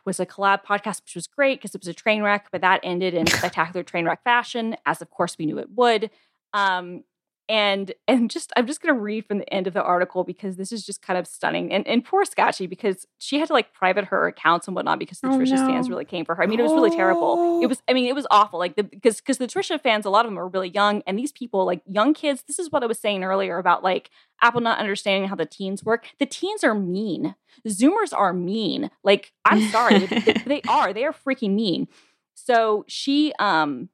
was 0.07 0.19
a 0.19 0.25
collab 0.25 0.63
podcast, 0.63 1.03
which 1.03 1.13
was 1.13 1.27
great 1.27 1.59
because 1.59 1.75
it 1.75 1.81
was 1.81 1.87
a 1.89 1.93
train 1.93 2.23
wreck, 2.23 2.47
but 2.51 2.61
that 2.61 2.79
ended 2.81 3.13
in 3.13 3.27
spectacular 3.39 3.83
train 3.83 4.05
wreck 4.05 4.23
fashion, 4.23 4.75
as 4.85 5.01
of 5.03 5.11
course 5.11 5.37
we 5.37 5.45
knew 5.45 5.59
it 5.59 5.69
would. 5.75 6.09
Um, 6.53 7.03
and 7.49 7.93
and 8.07 8.29
just 8.29 8.51
I'm 8.57 8.67
just 8.67 8.81
gonna 8.81 8.99
read 8.99 9.25
from 9.25 9.37
the 9.39 9.53
end 9.53 9.67
of 9.67 9.73
the 9.73 9.81
article 9.81 10.23
because 10.23 10.57
this 10.57 10.71
is 10.71 10.85
just 10.85 11.01
kind 11.01 11.17
of 11.17 11.25
stunning. 11.27 11.71
And 11.71 11.87
and 11.87 12.03
poor 12.03 12.23
Scaachi 12.25 12.67
because 12.69 13.05
she 13.19 13.39
had 13.39 13.47
to 13.47 13.53
like 13.53 13.73
private 13.73 14.05
her 14.05 14.27
accounts 14.27 14.67
and 14.67 14.75
whatnot 14.75 14.99
because 14.99 15.19
the 15.19 15.27
Oh, 15.27 15.37
Trisha 15.37 15.55
no. 15.55 15.87
really 15.89 16.05
came 16.05 16.25
for 16.25 16.35
her. 16.35 16.43
I 16.43 16.45
mean, 16.47 16.59
it 16.59 16.63
was 16.63 16.73
really 16.73 16.89
terrible. 16.95 17.35
Oh. 17.37 17.63
It 17.63 17.67
was 17.67 17.81
I 17.87 17.93
mean, 17.93 18.05
it 18.05 18.15
was 18.15 18.27
awful. 18.31 18.59
Like 18.59 18.75
the 18.75 18.83
because 18.83 19.17
because 19.17 19.37
the 19.37 19.47
Trisha 19.47 19.79
fans, 19.81 20.05
a 20.05 20.09
lot 20.09 20.25
of 20.25 20.31
them 20.31 20.39
are 20.39 20.47
really 20.47 20.69
young, 20.69 21.03
and 21.07 21.17
these 21.17 21.31
people, 21.31 21.65
like 21.65 21.81
young 21.85 22.13
kids, 22.13 22.43
this 22.47 22.59
is 22.59 22.71
what 22.71 22.83
I 22.83 22.87
was 22.87 22.99
saying 22.99 23.23
earlier 23.23 23.57
about 23.57 23.83
like 23.83 24.09
Apple 24.41 24.61
not 24.61 24.79
understanding 24.79 25.29
how 25.29 25.35
the 25.35 25.45
teens 25.45 25.83
work. 25.83 26.07
The 26.19 26.25
teens 26.25 26.63
are 26.63 26.75
mean. 26.75 27.35
Zoomers 27.67 28.13
are 28.13 28.33
mean. 28.33 28.91
Like, 29.03 29.33
I'm 29.45 29.61
sorry, 29.71 30.05
they, 30.05 30.33
they 30.45 30.61
are. 30.69 30.93
They 30.93 31.05
are 31.05 31.13
freaking 31.13 31.55
mean. 31.55 31.87
So 32.35 32.85
she 32.87 33.33
um 33.39 33.89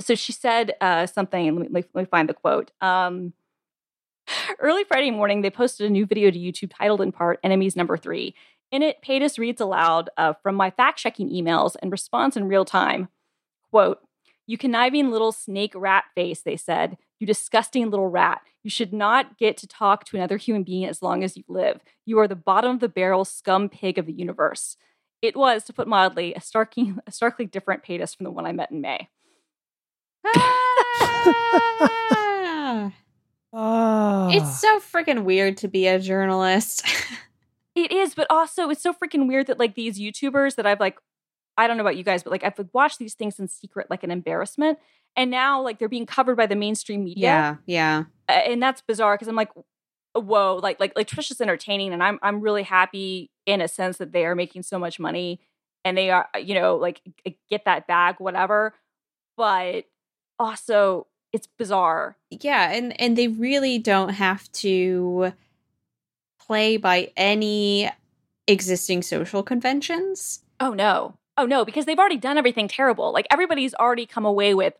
so 0.00 0.14
she 0.14 0.32
said 0.32 0.74
uh, 0.80 1.06
something. 1.06 1.56
Let 1.56 1.70
me, 1.70 1.84
let 1.94 2.02
me 2.02 2.08
find 2.10 2.28
the 2.28 2.34
quote. 2.34 2.70
Um, 2.80 3.32
early 4.58 4.84
Friday 4.84 5.10
morning, 5.10 5.42
they 5.42 5.50
posted 5.50 5.86
a 5.86 5.90
new 5.90 6.06
video 6.06 6.30
to 6.30 6.38
YouTube 6.38 6.72
titled 6.76 7.00
in 7.00 7.12
part 7.12 7.40
"Enemies 7.42 7.76
Number 7.76 7.96
Three. 7.96 8.34
In 8.72 8.82
it, 8.82 8.96
Paytas 9.06 9.38
reads 9.38 9.60
aloud 9.60 10.10
uh, 10.16 10.32
from 10.42 10.56
my 10.56 10.70
fact-checking 10.70 11.30
emails 11.30 11.76
and 11.80 11.92
responds 11.92 12.36
in 12.36 12.48
real 12.48 12.64
time. 12.64 13.08
Quote: 13.70 14.00
"You 14.46 14.58
conniving 14.58 15.10
little 15.10 15.32
snake 15.32 15.72
rat 15.74 16.04
face," 16.14 16.42
they 16.42 16.56
said. 16.56 16.98
"You 17.18 17.26
disgusting 17.26 17.90
little 17.90 18.08
rat. 18.08 18.42
You 18.62 18.70
should 18.70 18.92
not 18.92 19.38
get 19.38 19.56
to 19.58 19.66
talk 19.66 20.04
to 20.06 20.16
another 20.16 20.36
human 20.36 20.64
being 20.64 20.84
as 20.84 21.00
long 21.00 21.22
as 21.22 21.36
you 21.36 21.44
live. 21.48 21.80
You 22.04 22.18
are 22.18 22.28
the 22.28 22.34
bottom 22.34 22.72
of 22.72 22.80
the 22.80 22.88
barrel 22.88 23.24
scum 23.24 23.68
pig 23.68 23.98
of 23.98 24.06
the 24.06 24.12
universe." 24.12 24.76
It 25.22 25.34
was, 25.34 25.64
to 25.64 25.72
put 25.72 25.88
mildly, 25.88 26.34
a 26.34 26.40
starkly, 26.40 26.94
a 27.06 27.10
starkly 27.10 27.46
different 27.46 27.82
Paytas 27.82 28.14
from 28.14 28.24
the 28.24 28.30
one 28.30 28.44
I 28.44 28.52
met 28.52 28.70
in 28.70 28.82
May. 28.82 29.08
Ah. 30.34 32.92
Ah. 33.52 34.28
it's 34.30 34.60
so 34.60 34.80
freaking 34.80 35.24
weird 35.24 35.56
to 35.58 35.68
be 35.68 35.86
a 35.86 35.98
journalist. 35.98 36.86
It 37.76 37.92
is, 37.92 38.14
but 38.14 38.26
also 38.30 38.70
it's 38.70 38.82
so 38.82 38.94
freaking 38.94 39.28
weird 39.28 39.48
that 39.48 39.58
like 39.58 39.74
these 39.74 40.00
YouTubers 40.00 40.56
that 40.56 40.66
I've 40.66 40.80
like, 40.80 40.98
I 41.58 41.66
don't 41.66 41.76
know 41.76 41.82
about 41.82 41.98
you 41.98 42.04
guys, 42.04 42.22
but 42.22 42.30
like 42.30 42.42
I've 42.42 42.58
like, 42.58 42.68
watched 42.72 42.98
these 42.98 43.12
things 43.12 43.38
in 43.38 43.48
secret, 43.48 43.88
like 43.90 44.02
an 44.02 44.10
embarrassment, 44.10 44.78
and 45.14 45.30
now 45.30 45.60
like 45.60 45.78
they're 45.78 45.88
being 45.88 46.06
covered 46.06 46.36
by 46.36 46.46
the 46.46 46.56
mainstream 46.56 47.04
media, 47.04 47.60
yeah. 47.66 48.04
Uh, 48.30 48.32
and 48.32 48.62
that's 48.62 48.80
bizarre 48.80 49.14
because 49.14 49.28
I'm 49.28 49.36
like, 49.36 49.50
whoa, 50.14 50.58
like 50.62 50.80
like 50.80 50.94
like 50.96 51.06
Trisha's 51.06 51.38
entertaining, 51.40 51.92
and 51.92 52.02
I'm 52.02 52.18
I'm 52.22 52.40
really 52.40 52.62
happy 52.62 53.30
in 53.44 53.60
a 53.60 53.68
sense 53.68 53.98
that 53.98 54.10
they 54.10 54.24
are 54.24 54.34
making 54.34 54.62
so 54.62 54.78
much 54.78 54.98
money, 54.98 55.38
and 55.84 55.98
they 55.98 56.10
are 56.10 56.28
you 56.42 56.54
know 56.54 56.76
like 56.76 57.02
get 57.50 57.66
that 57.66 57.86
bag, 57.86 58.16
whatever, 58.20 58.72
but 59.36 59.84
also 60.38 61.06
it's 61.32 61.46
bizarre. 61.58 62.16
Yeah, 62.30 62.70
and 62.72 62.98
and 63.00 63.16
they 63.16 63.28
really 63.28 63.78
don't 63.78 64.10
have 64.10 64.50
to 64.52 65.32
play 66.40 66.76
by 66.76 67.12
any 67.16 67.90
existing 68.46 69.02
social 69.02 69.42
conventions. 69.42 70.40
Oh 70.60 70.72
no. 70.72 71.18
Oh 71.36 71.44
no, 71.44 71.64
because 71.64 71.84
they've 71.84 71.98
already 71.98 72.16
done 72.16 72.38
everything 72.38 72.68
terrible. 72.68 73.12
Like 73.12 73.26
everybody's 73.30 73.74
already 73.74 74.06
come 74.06 74.24
away 74.24 74.54
with, 74.54 74.74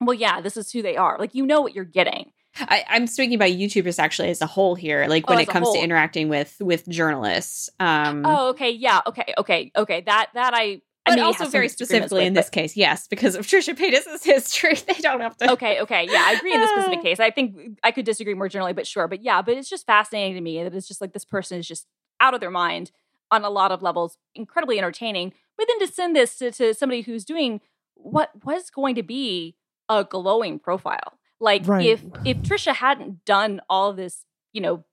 well, 0.00 0.14
yeah, 0.14 0.40
this 0.40 0.56
is 0.56 0.70
who 0.70 0.82
they 0.82 0.96
are. 0.96 1.18
Like 1.18 1.34
you 1.34 1.44
know 1.46 1.60
what 1.60 1.74
you're 1.74 1.84
getting. 1.84 2.30
I, 2.56 2.84
am 2.88 3.08
speaking 3.08 3.34
about 3.34 3.48
YouTubers 3.48 3.98
actually 3.98 4.30
as 4.30 4.40
a 4.40 4.46
whole 4.46 4.76
here, 4.76 5.06
like 5.08 5.28
when 5.28 5.38
Oh, 5.38 5.40
it 5.40 5.42
as 5.42 5.48
a 5.48 5.52
comes 5.52 5.72
to 5.72 5.78
interacting 5.80 6.28
with 6.28 6.56
with 6.60 6.88
journalists. 6.88 7.68
Um, 7.80 8.22
Oh, 8.24 8.50
okay, 8.50 8.70
yeah, 8.70 9.00
okay, 9.06 9.34
okay, 9.38 9.72
okay. 9.76 10.02
That 10.02 10.28
that 10.34 10.54
I. 10.54 10.82
I 11.06 11.10
but 11.16 11.18
also 11.18 11.46
very 11.48 11.68
specifically 11.68 12.20
with, 12.20 12.26
in 12.28 12.32
this 12.34 12.48
case, 12.48 12.76
yes, 12.76 13.06
because 13.08 13.34
of 13.34 13.46
Trisha 13.46 13.74
Paytas' 13.76 14.24
history, 14.24 14.74
they 14.86 14.94
don't 14.94 15.20
have 15.20 15.36
to. 15.38 15.52
okay, 15.52 15.80
okay, 15.82 16.06
yeah, 16.10 16.24
I 16.26 16.32
agree 16.32 16.54
in 16.54 16.60
this 16.60 16.70
specific 16.70 17.02
case. 17.08 17.20
I 17.20 17.30
think 17.30 17.78
I 17.82 17.90
could 17.90 18.06
disagree 18.06 18.34
more 18.34 18.48
generally, 18.48 18.72
but 18.72 18.86
sure. 18.86 19.06
But 19.06 19.22
yeah, 19.22 19.42
but 19.42 19.54
it's 19.54 19.68
just 19.68 19.86
fascinating 19.86 20.34
to 20.34 20.40
me 20.40 20.62
that 20.62 20.74
it's 20.74 20.88
just 20.88 21.00
like 21.00 21.12
this 21.12 21.24
person 21.26 21.58
is 21.58 21.68
just 21.68 21.86
out 22.20 22.32
of 22.32 22.40
their 22.40 22.50
mind 22.50 22.90
on 23.30 23.44
a 23.44 23.50
lot 23.50 23.70
of 23.72 23.82
levels, 23.82 24.16
incredibly 24.34 24.78
entertaining. 24.78 25.32
But 25.58 25.66
then 25.68 25.86
to 25.86 25.92
send 25.92 26.16
this 26.16 26.38
to, 26.38 26.50
to 26.52 26.72
somebody 26.74 27.02
who's 27.02 27.24
doing 27.24 27.60
what 27.96 28.30
was 28.44 28.70
going 28.70 28.94
to 28.94 29.02
be 29.02 29.56
a 29.88 30.04
glowing 30.04 30.58
profile, 30.58 31.18
like 31.38 31.66
Right. 31.66 31.86
if 31.86 32.02
if 32.24 32.38
Trisha 32.38 32.74
hadn't 32.74 33.24
done 33.26 33.60
all 33.68 33.92
this, 33.92 34.24
you 34.54 34.60
know, 34.62 34.84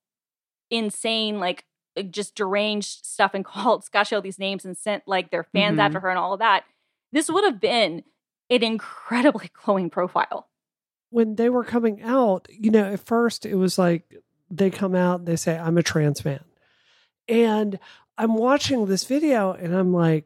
insane 0.70 1.40
like, 1.40 1.66
just 2.10 2.36
deranged 2.36 3.06
stuff 3.06 3.32
and 3.34 3.44
called 3.54 3.84
Scott 3.84 4.12
all 4.14 4.22
these 4.22 4.40
names 4.40 4.66
and 4.66 4.78
sent 4.78 5.08
like 5.08 5.32
their 5.32 5.44
fans 5.44 5.78
Mhm. 5.78 5.82
after 5.82 6.00
her 6.00 6.10
and 6.10 6.20
all 6.20 6.34
of 6.34 6.40
that, 6.40 6.64
this 7.12 7.30
would 7.30 7.44
have 7.44 7.60
been 7.60 8.04
an 8.50 8.64
incredibly 8.64 9.50
glowing 9.64 9.90
profile. 9.90 10.48
when 11.10 11.36
they 11.36 11.50
were 11.50 11.66
coming 11.66 12.02
out, 12.04 12.48
you 12.50 12.72
know, 12.72 12.86
at 12.94 13.00
first 13.06 13.46
it 13.46 13.56
was 13.56 13.78
like 13.78 14.16
they 14.50 14.70
come 14.70 14.96
out 14.96 15.20
and 15.20 15.28
they 15.28 15.36
say, 15.36 15.58
I'm 15.58 15.78
a 15.78 15.84
trans 15.84 16.24
man. 16.24 16.44
And 17.28 17.78
I'm 18.18 18.36
watching 18.36 18.86
this 18.86 19.04
video 19.04 19.52
and 19.52 19.76
I'm 19.76 19.92
like, 19.94 20.26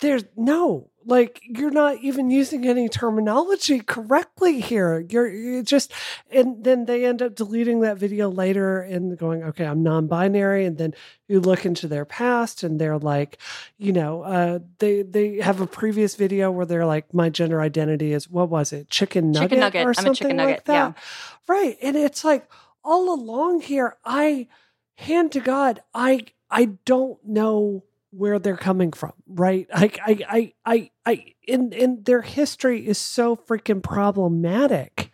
there's 0.00 0.24
no, 0.36 0.89
like, 1.06 1.40
you're 1.44 1.70
not 1.70 1.98
even 1.98 2.30
using 2.30 2.66
any 2.66 2.88
terminology 2.88 3.80
correctly 3.80 4.60
here. 4.60 5.00
You're, 5.08 5.28
you're 5.28 5.62
just, 5.62 5.92
and 6.30 6.62
then 6.62 6.84
they 6.84 7.04
end 7.04 7.22
up 7.22 7.34
deleting 7.34 7.80
that 7.80 7.96
video 7.96 8.28
later 8.30 8.80
and 8.80 9.16
going, 9.16 9.42
okay, 9.42 9.64
I'm 9.64 9.82
non 9.82 10.06
binary. 10.06 10.64
And 10.64 10.78
then 10.78 10.94
you 11.28 11.40
look 11.40 11.64
into 11.64 11.88
their 11.88 12.04
past 12.04 12.62
and 12.62 12.80
they're 12.80 12.98
like, 12.98 13.38
you 13.78 13.92
know, 13.92 14.22
uh, 14.22 14.58
they 14.78 15.02
they 15.02 15.36
have 15.36 15.60
a 15.60 15.66
previous 15.66 16.16
video 16.16 16.50
where 16.50 16.66
they're 16.66 16.86
like, 16.86 17.14
my 17.14 17.28
gender 17.30 17.60
identity 17.60 18.12
is 18.12 18.28
what 18.28 18.48
was 18.50 18.72
it, 18.72 18.90
chicken 18.90 19.30
nugget, 19.30 19.50
Chicken 19.50 19.60
nugget. 19.60 19.86
or 19.86 19.88
I'm 19.88 19.90
a 19.90 19.94
something 19.94 20.14
chicken 20.14 20.36
like 20.36 20.46
nugget, 20.48 20.64
that, 20.66 20.96
yeah. 20.96 21.02
right? 21.46 21.76
And 21.82 21.96
it's 21.96 22.24
like 22.24 22.48
all 22.84 23.14
along 23.14 23.60
here, 23.60 23.96
I 24.04 24.48
hand 24.96 25.32
to 25.32 25.40
God, 25.40 25.80
I 25.94 26.26
I 26.50 26.76
don't 26.84 27.24
know 27.24 27.84
where 28.10 28.38
they're 28.38 28.56
coming 28.56 28.92
from, 28.92 29.12
right? 29.26 29.66
I 29.72 29.90
I 30.04 30.18
I 30.28 30.52
I, 30.64 30.90
I 31.06 31.24
in 31.46 31.72
in 31.72 32.02
their 32.04 32.22
history 32.22 32.86
is 32.86 32.98
so 32.98 33.36
freaking 33.36 33.82
problematic 33.82 35.10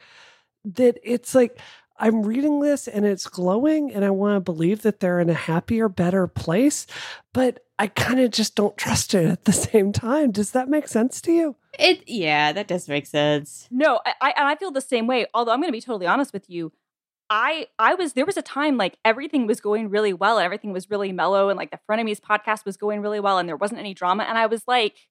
that 0.64 0.98
it's 1.02 1.34
like 1.34 1.58
I'm 1.98 2.22
reading 2.22 2.60
this 2.60 2.88
and 2.88 3.06
it's 3.06 3.26
glowing 3.26 3.92
and 3.92 4.04
I 4.04 4.10
want 4.10 4.36
to 4.36 4.40
believe 4.40 4.82
that 4.82 5.00
they're 5.00 5.20
in 5.20 5.30
a 5.30 5.34
happier, 5.34 5.88
better 5.88 6.26
place, 6.26 6.86
but 7.32 7.64
I 7.78 7.86
kind 7.86 8.20
of 8.20 8.30
just 8.30 8.54
don't 8.54 8.76
trust 8.76 9.14
it 9.14 9.26
at 9.26 9.44
the 9.44 9.52
same 9.52 9.92
time. 9.92 10.30
Does 10.30 10.52
that 10.52 10.68
make 10.68 10.88
sense 10.88 11.20
to 11.22 11.32
you? 11.32 11.56
It 11.78 12.08
yeah, 12.08 12.52
that 12.52 12.68
does 12.68 12.88
make 12.88 13.06
sense. 13.06 13.68
No, 13.70 14.00
I, 14.06 14.14
I 14.20 14.34
and 14.36 14.48
I 14.48 14.56
feel 14.56 14.70
the 14.70 14.80
same 14.80 15.06
way. 15.06 15.26
Although 15.34 15.52
I'm 15.52 15.60
going 15.60 15.68
to 15.68 15.72
be 15.72 15.80
totally 15.80 16.06
honest 16.06 16.32
with 16.32 16.48
you, 16.48 16.72
I 17.28 17.66
I 17.78 17.94
was 17.94 18.12
there 18.12 18.24
was 18.26 18.36
a 18.36 18.42
time 18.42 18.76
like 18.76 18.98
everything 19.04 19.46
was 19.46 19.60
going 19.60 19.90
really 19.90 20.12
well 20.12 20.38
and 20.38 20.44
everything 20.44 20.72
was 20.72 20.88
really 20.90 21.12
mellow 21.12 21.48
and 21.48 21.56
like 21.56 21.70
the 21.70 21.80
Frenemies 21.90 22.20
podcast 22.20 22.64
was 22.64 22.76
going 22.76 23.00
really 23.00 23.20
well 23.20 23.38
and 23.38 23.48
there 23.48 23.56
wasn't 23.56 23.80
any 23.80 23.94
drama 23.94 24.22
and 24.24 24.38
I 24.38 24.46
was 24.46 24.62
like, 24.68 25.08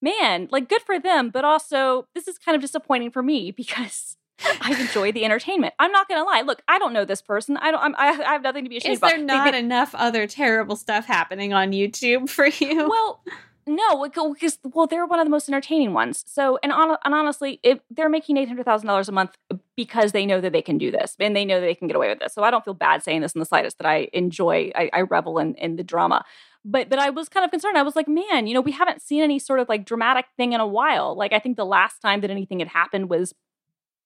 man, 0.00 0.48
like 0.50 0.68
good 0.68 0.82
for 0.82 0.98
them, 0.98 1.30
but 1.30 1.44
also 1.44 2.06
this 2.14 2.28
is 2.28 2.38
kind 2.38 2.54
of 2.54 2.60
disappointing 2.60 3.10
for 3.10 3.22
me 3.22 3.50
because 3.56 4.16
I 4.60 4.74
enjoy 4.78 5.12
the 5.12 5.24
entertainment. 5.24 5.74
I'm 5.78 5.92
not 5.92 6.08
going 6.08 6.20
to 6.20 6.24
lie. 6.24 6.40
Look, 6.40 6.62
I 6.66 6.78
don't 6.78 6.92
know 6.92 7.04
this 7.04 7.22
person. 7.22 7.56
I 7.58 7.70
don't. 7.70 7.80
I'm, 7.80 7.94
I 7.96 8.08
I 8.08 8.32
have 8.32 8.42
nothing 8.42 8.64
to 8.64 8.70
be 8.70 8.78
ashamed 8.78 8.94
Is 8.94 8.98
about. 8.98 9.08
there 9.10 9.18
They- 9.18 9.24
not 9.24 9.52
they- 9.52 9.58
enough 9.60 9.94
other 9.94 10.26
terrible 10.26 10.74
stuff 10.76 11.06
happening 11.06 11.52
on 11.52 11.70
YouTube 11.72 12.28
for 12.28 12.46
you? 12.46 12.88
well 12.88 13.22
no 13.66 14.04
because 14.04 14.58
well 14.64 14.86
they're 14.86 15.06
one 15.06 15.18
of 15.18 15.26
the 15.26 15.30
most 15.30 15.48
entertaining 15.48 15.92
ones. 15.92 16.24
So 16.26 16.58
and, 16.62 16.72
on, 16.72 16.96
and 17.04 17.14
honestly 17.14 17.60
if 17.62 17.80
they're 17.90 18.08
making 18.08 18.36
$800000 18.36 19.08
a 19.08 19.12
month 19.12 19.36
because 19.76 20.12
they 20.12 20.26
know 20.26 20.40
that 20.40 20.52
they 20.52 20.62
can 20.62 20.78
do 20.78 20.90
this 20.90 21.16
and 21.18 21.36
they 21.36 21.44
know 21.44 21.60
that 21.60 21.66
they 21.66 21.74
can 21.74 21.86
get 21.86 21.96
away 21.96 22.08
with 22.08 22.18
this. 22.18 22.34
So 22.34 22.42
i 22.42 22.50
don't 22.50 22.64
feel 22.64 22.74
bad 22.74 23.02
saying 23.02 23.20
this 23.20 23.32
in 23.32 23.38
the 23.38 23.46
slightest 23.46 23.78
that 23.78 23.86
i 23.86 24.08
enjoy 24.12 24.70
i, 24.74 24.90
I 24.92 25.00
revel 25.02 25.38
in, 25.38 25.54
in 25.56 25.76
the 25.76 25.84
drama. 25.84 26.24
But 26.64 26.88
but 26.88 26.98
i 26.98 27.10
was 27.10 27.28
kind 27.28 27.44
of 27.44 27.50
concerned. 27.50 27.78
I 27.78 27.82
was 27.82 27.96
like 27.96 28.08
man 28.08 28.46
you 28.46 28.54
know 28.54 28.60
we 28.60 28.72
haven't 28.72 29.02
seen 29.02 29.22
any 29.22 29.38
sort 29.38 29.60
of 29.60 29.68
like 29.68 29.84
dramatic 29.84 30.26
thing 30.36 30.52
in 30.52 30.60
a 30.60 30.66
while. 30.66 31.16
Like 31.16 31.32
i 31.32 31.38
think 31.38 31.56
the 31.56 31.66
last 31.66 32.00
time 32.00 32.20
that 32.20 32.30
anything 32.30 32.58
had 32.58 32.68
happened 32.68 33.10
was 33.10 33.34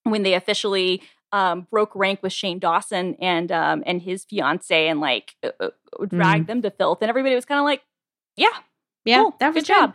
when 0.05 0.23
they 0.23 0.35
officially 0.35 1.03
um, 1.33 1.67
broke 1.71 1.95
rank 1.95 2.23
with 2.23 2.33
Shane 2.33 2.59
Dawson 2.59 3.17
and 3.21 3.51
um, 3.51 3.83
and 3.87 4.01
his 4.01 4.25
fiance 4.25 4.89
and 4.89 5.01
like 5.01 5.35
uh, 5.43 5.51
uh, 5.61 5.71
dragged 6.07 6.47
them 6.47 6.63
to 6.63 6.71
filth, 6.71 6.99
and 7.03 7.09
everybody 7.09 7.35
was 7.35 7.45
kind 7.45 7.59
of 7.59 7.65
like, 7.65 7.83
"Yeah, 8.37 8.51
yeah, 9.07 9.23
cool, 9.23 9.37
that 9.41 9.55
was 9.55 9.63
good 9.63 9.67
job. 9.67 9.95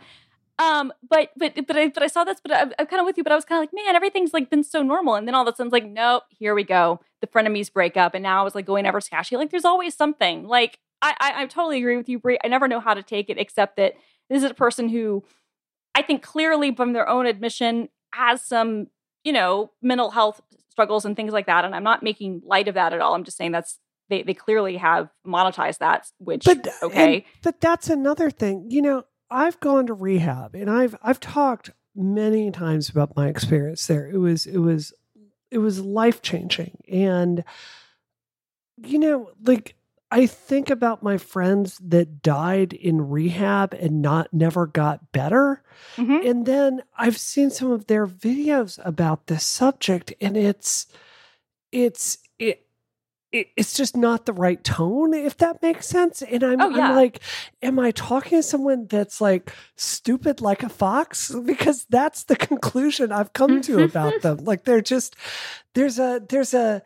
Um, 0.58 0.92
but 1.08 1.30
but 1.36 1.54
but 1.66 1.76
I 1.76 1.88
but 1.88 2.02
I 2.02 2.06
saw 2.06 2.24
this, 2.24 2.38
but 2.42 2.54
I'm, 2.54 2.72
I'm 2.78 2.86
kind 2.86 3.00
of 3.00 3.06
with 3.06 3.16
you. 3.16 3.22
But 3.24 3.32
I 3.32 3.36
was 3.36 3.44
kind 3.44 3.58
of 3.58 3.62
like, 3.62 3.72
man, 3.72 3.96
everything's 3.96 4.32
like 4.32 4.50
been 4.50 4.62
so 4.62 4.82
normal, 4.82 5.14
and 5.14 5.26
then 5.26 5.34
all 5.34 5.46
of 5.46 5.52
a 5.52 5.56
sudden, 5.56 5.68
it's 5.68 5.72
like, 5.72 5.86
nope, 5.86 6.24
here 6.30 6.54
we 6.54 6.64
go, 6.64 7.00
the 7.20 7.26
frenemies 7.26 7.72
break 7.72 7.96
up, 7.96 8.14
and 8.14 8.22
now 8.22 8.40
I 8.40 8.44
was 8.44 8.54
like 8.54 8.66
going 8.66 8.86
ever 8.86 9.00
Scaachi. 9.00 9.36
Like, 9.36 9.50
there's 9.50 9.64
always 9.64 9.94
something. 9.94 10.46
Like, 10.46 10.78
I, 11.00 11.14
I 11.18 11.42
I 11.42 11.46
totally 11.46 11.78
agree 11.78 11.96
with 11.96 12.08
you, 12.08 12.18
Brie. 12.18 12.38
I 12.44 12.48
never 12.48 12.68
know 12.68 12.80
how 12.80 12.94
to 12.94 13.02
take 13.02 13.30
it, 13.30 13.38
except 13.38 13.76
that 13.76 13.94
this 14.28 14.42
is 14.42 14.50
a 14.50 14.54
person 14.54 14.88
who, 14.88 15.24
I 15.94 16.02
think, 16.02 16.22
clearly 16.22 16.74
from 16.74 16.92
their 16.92 17.08
own 17.08 17.26
admission, 17.26 17.88
has 18.14 18.42
some 18.42 18.88
you 19.24 19.32
know 19.32 19.72
mental 19.80 20.10
health 20.10 20.40
struggles 20.70 21.04
and 21.04 21.16
things 21.16 21.32
like 21.32 21.46
that. 21.46 21.64
And 21.64 21.74
I'm 21.74 21.84
not 21.84 22.02
making 22.02 22.42
light 22.44 22.68
of 22.68 22.74
that 22.74 22.92
at 22.92 23.00
all. 23.00 23.14
I'm 23.14 23.24
just 23.24 23.36
saying 23.36 23.52
that's 23.52 23.78
they 24.12 24.22
they 24.22 24.34
clearly 24.34 24.76
have 24.76 25.08
monetized 25.26 25.78
that, 25.78 26.06
which 26.18 26.44
But 26.44 26.68
okay. 26.82 27.14
and- 27.14 27.22
but 27.42 27.60
that's 27.60 27.88
another 27.90 28.30
thing. 28.30 28.66
You 28.70 28.82
know, 28.82 29.04
I've 29.30 29.58
gone 29.60 29.86
to 29.86 29.94
rehab 29.94 30.54
and 30.54 30.70
I've 30.70 30.94
I've 31.02 31.20
talked 31.20 31.70
many 31.96 32.50
times 32.50 32.88
about 32.88 33.16
my 33.16 33.28
experience 33.28 33.86
there. 33.86 34.06
It 34.06 34.18
was 34.18 34.46
it 34.46 34.58
was 34.58 34.92
it 35.50 35.58
was 35.58 35.80
life 35.80 36.22
changing. 36.22 36.78
And 36.90 37.44
you 38.76 38.98
know, 38.98 39.30
like 39.44 39.74
I 40.10 40.26
think 40.26 40.68
about 40.68 41.02
my 41.02 41.16
friends 41.16 41.78
that 41.82 42.20
died 42.22 42.74
in 42.74 43.08
rehab 43.08 43.72
and 43.74 44.02
not 44.02 44.32
never 44.32 44.66
got 44.66 45.10
better. 45.12 45.62
Mhm. 45.96 46.28
And 46.28 46.44
then 46.46 46.82
I've 46.98 47.16
seen 47.16 47.50
some 47.50 47.70
of 47.70 47.86
their 47.86 48.06
videos 48.06 48.78
about 48.84 49.26
this 49.28 49.44
subject 49.44 50.12
and 50.20 50.36
it's 50.36 50.86
it's 51.70 52.18
it, 52.38 52.48
it 52.48 52.66
it's 53.32 53.72
just 53.74 53.96
not 53.96 54.26
the 54.26 54.32
right 54.32 54.62
tone 54.62 55.14
if 55.14 55.38
that 55.38 55.62
makes 55.62 55.86
sense. 55.86 56.22
And 56.22 56.42
I'm, 56.42 56.60
Oh, 56.60 56.68
yeah. 56.68 56.90
I'm 56.90 56.96
like 56.96 57.20
am 57.62 57.78
I 57.78 57.90
talking 57.90 58.38
to 58.38 58.42
someone 58.42 58.86
that's 58.86 59.20
like 59.20 59.52
stupid 59.76 60.40
like 60.40 60.62
a 60.62 60.68
fox? 60.68 61.34
Because 61.52 61.86
that's 61.90 62.24
the 62.24 62.36
conclusion 62.50 63.12
I've 63.12 63.32
come 63.32 63.60
to 63.62 63.76
mm-hmm. 63.76 63.84
about 63.84 64.22
them. 64.22 64.38
Like 64.44 64.64
they're 64.64 64.80
just 64.80 65.16
there's 65.74 65.98
a 65.98 66.22
there's 66.28 66.54
a, 66.54 66.82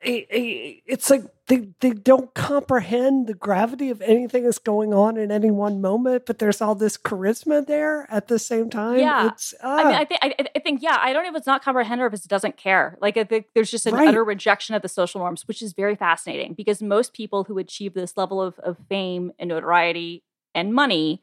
it's 0.00 1.10
like 1.10 1.24
they, 1.48 1.68
they 1.80 1.90
don't 1.90 2.32
comprehend 2.34 3.26
the 3.26 3.34
gravity 3.34 3.90
of 3.90 4.00
anything 4.02 4.44
that's 4.44 4.58
going 4.58 4.94
on 4.94 5.16
in 5.16 5.32
any 5.32 5.50
one 5.50 5.80
moment, 5.80 6.24
but 6.24 6.38
there's 6.38 6.60
all 6.60 6.76
this 6.76 6.96
charisma 6.96 7.66
there 7.66 8.06
at 8.10 8.28
the 8.28 8.38
same 8.38 8.70
time. 8.70 9.00
Yeah. 9.00 9.28
It's, 9.28 9.54
I 9.62 9.84
mean. 9.84 9.94
I 9.94 10.02
uh, 10.02 10.04
think 10.04 10.20
I, 10.22 10.34
I 10.54 10.58
think 10.60 10.82
yeah. 10.82 10.98
I 11.00 11.12
don't 11.12 11.24
know 11.24 11.30
if 11.30 11.36
it's 11.36 11.46
not 11.46 11.64
comprehend 11.64 12.00
or 12.00 12.06
if 12.06 12.14
it 12.14 12.22
doesn't 12.28 12.56
care. 12.56 12.96
Like 13.00 13.16
I 13.16 13.24
think 13.24 13.46
there's 13.54 13.70
just 13.70 13.86
an 13.86 13.94
Right. 13.94 14.08
utter 14.08 14.22
rejection 14.22 14.76
of 14.76 14.82
the 14.82 14.88
social 14.88 15.20
norms, 15.20 15.48
which 15.48 15.62
is 15.62 15.72
very 15.72 15.96
fascinating 15.96 16.54
because 16.54 16.80
most 16.80 17.12
people 17.12 17.44
who 17.44 17.58
achieve 17.58 17.94
this 17.94 18.16
level 18.16 18.40
of 18.40 18.58
of 18.60 18.76
fame 18.88 19.32
and 19.38 19.48
notoriety 19.48 20.22
and 20.54 20.72
money 20.72 21.22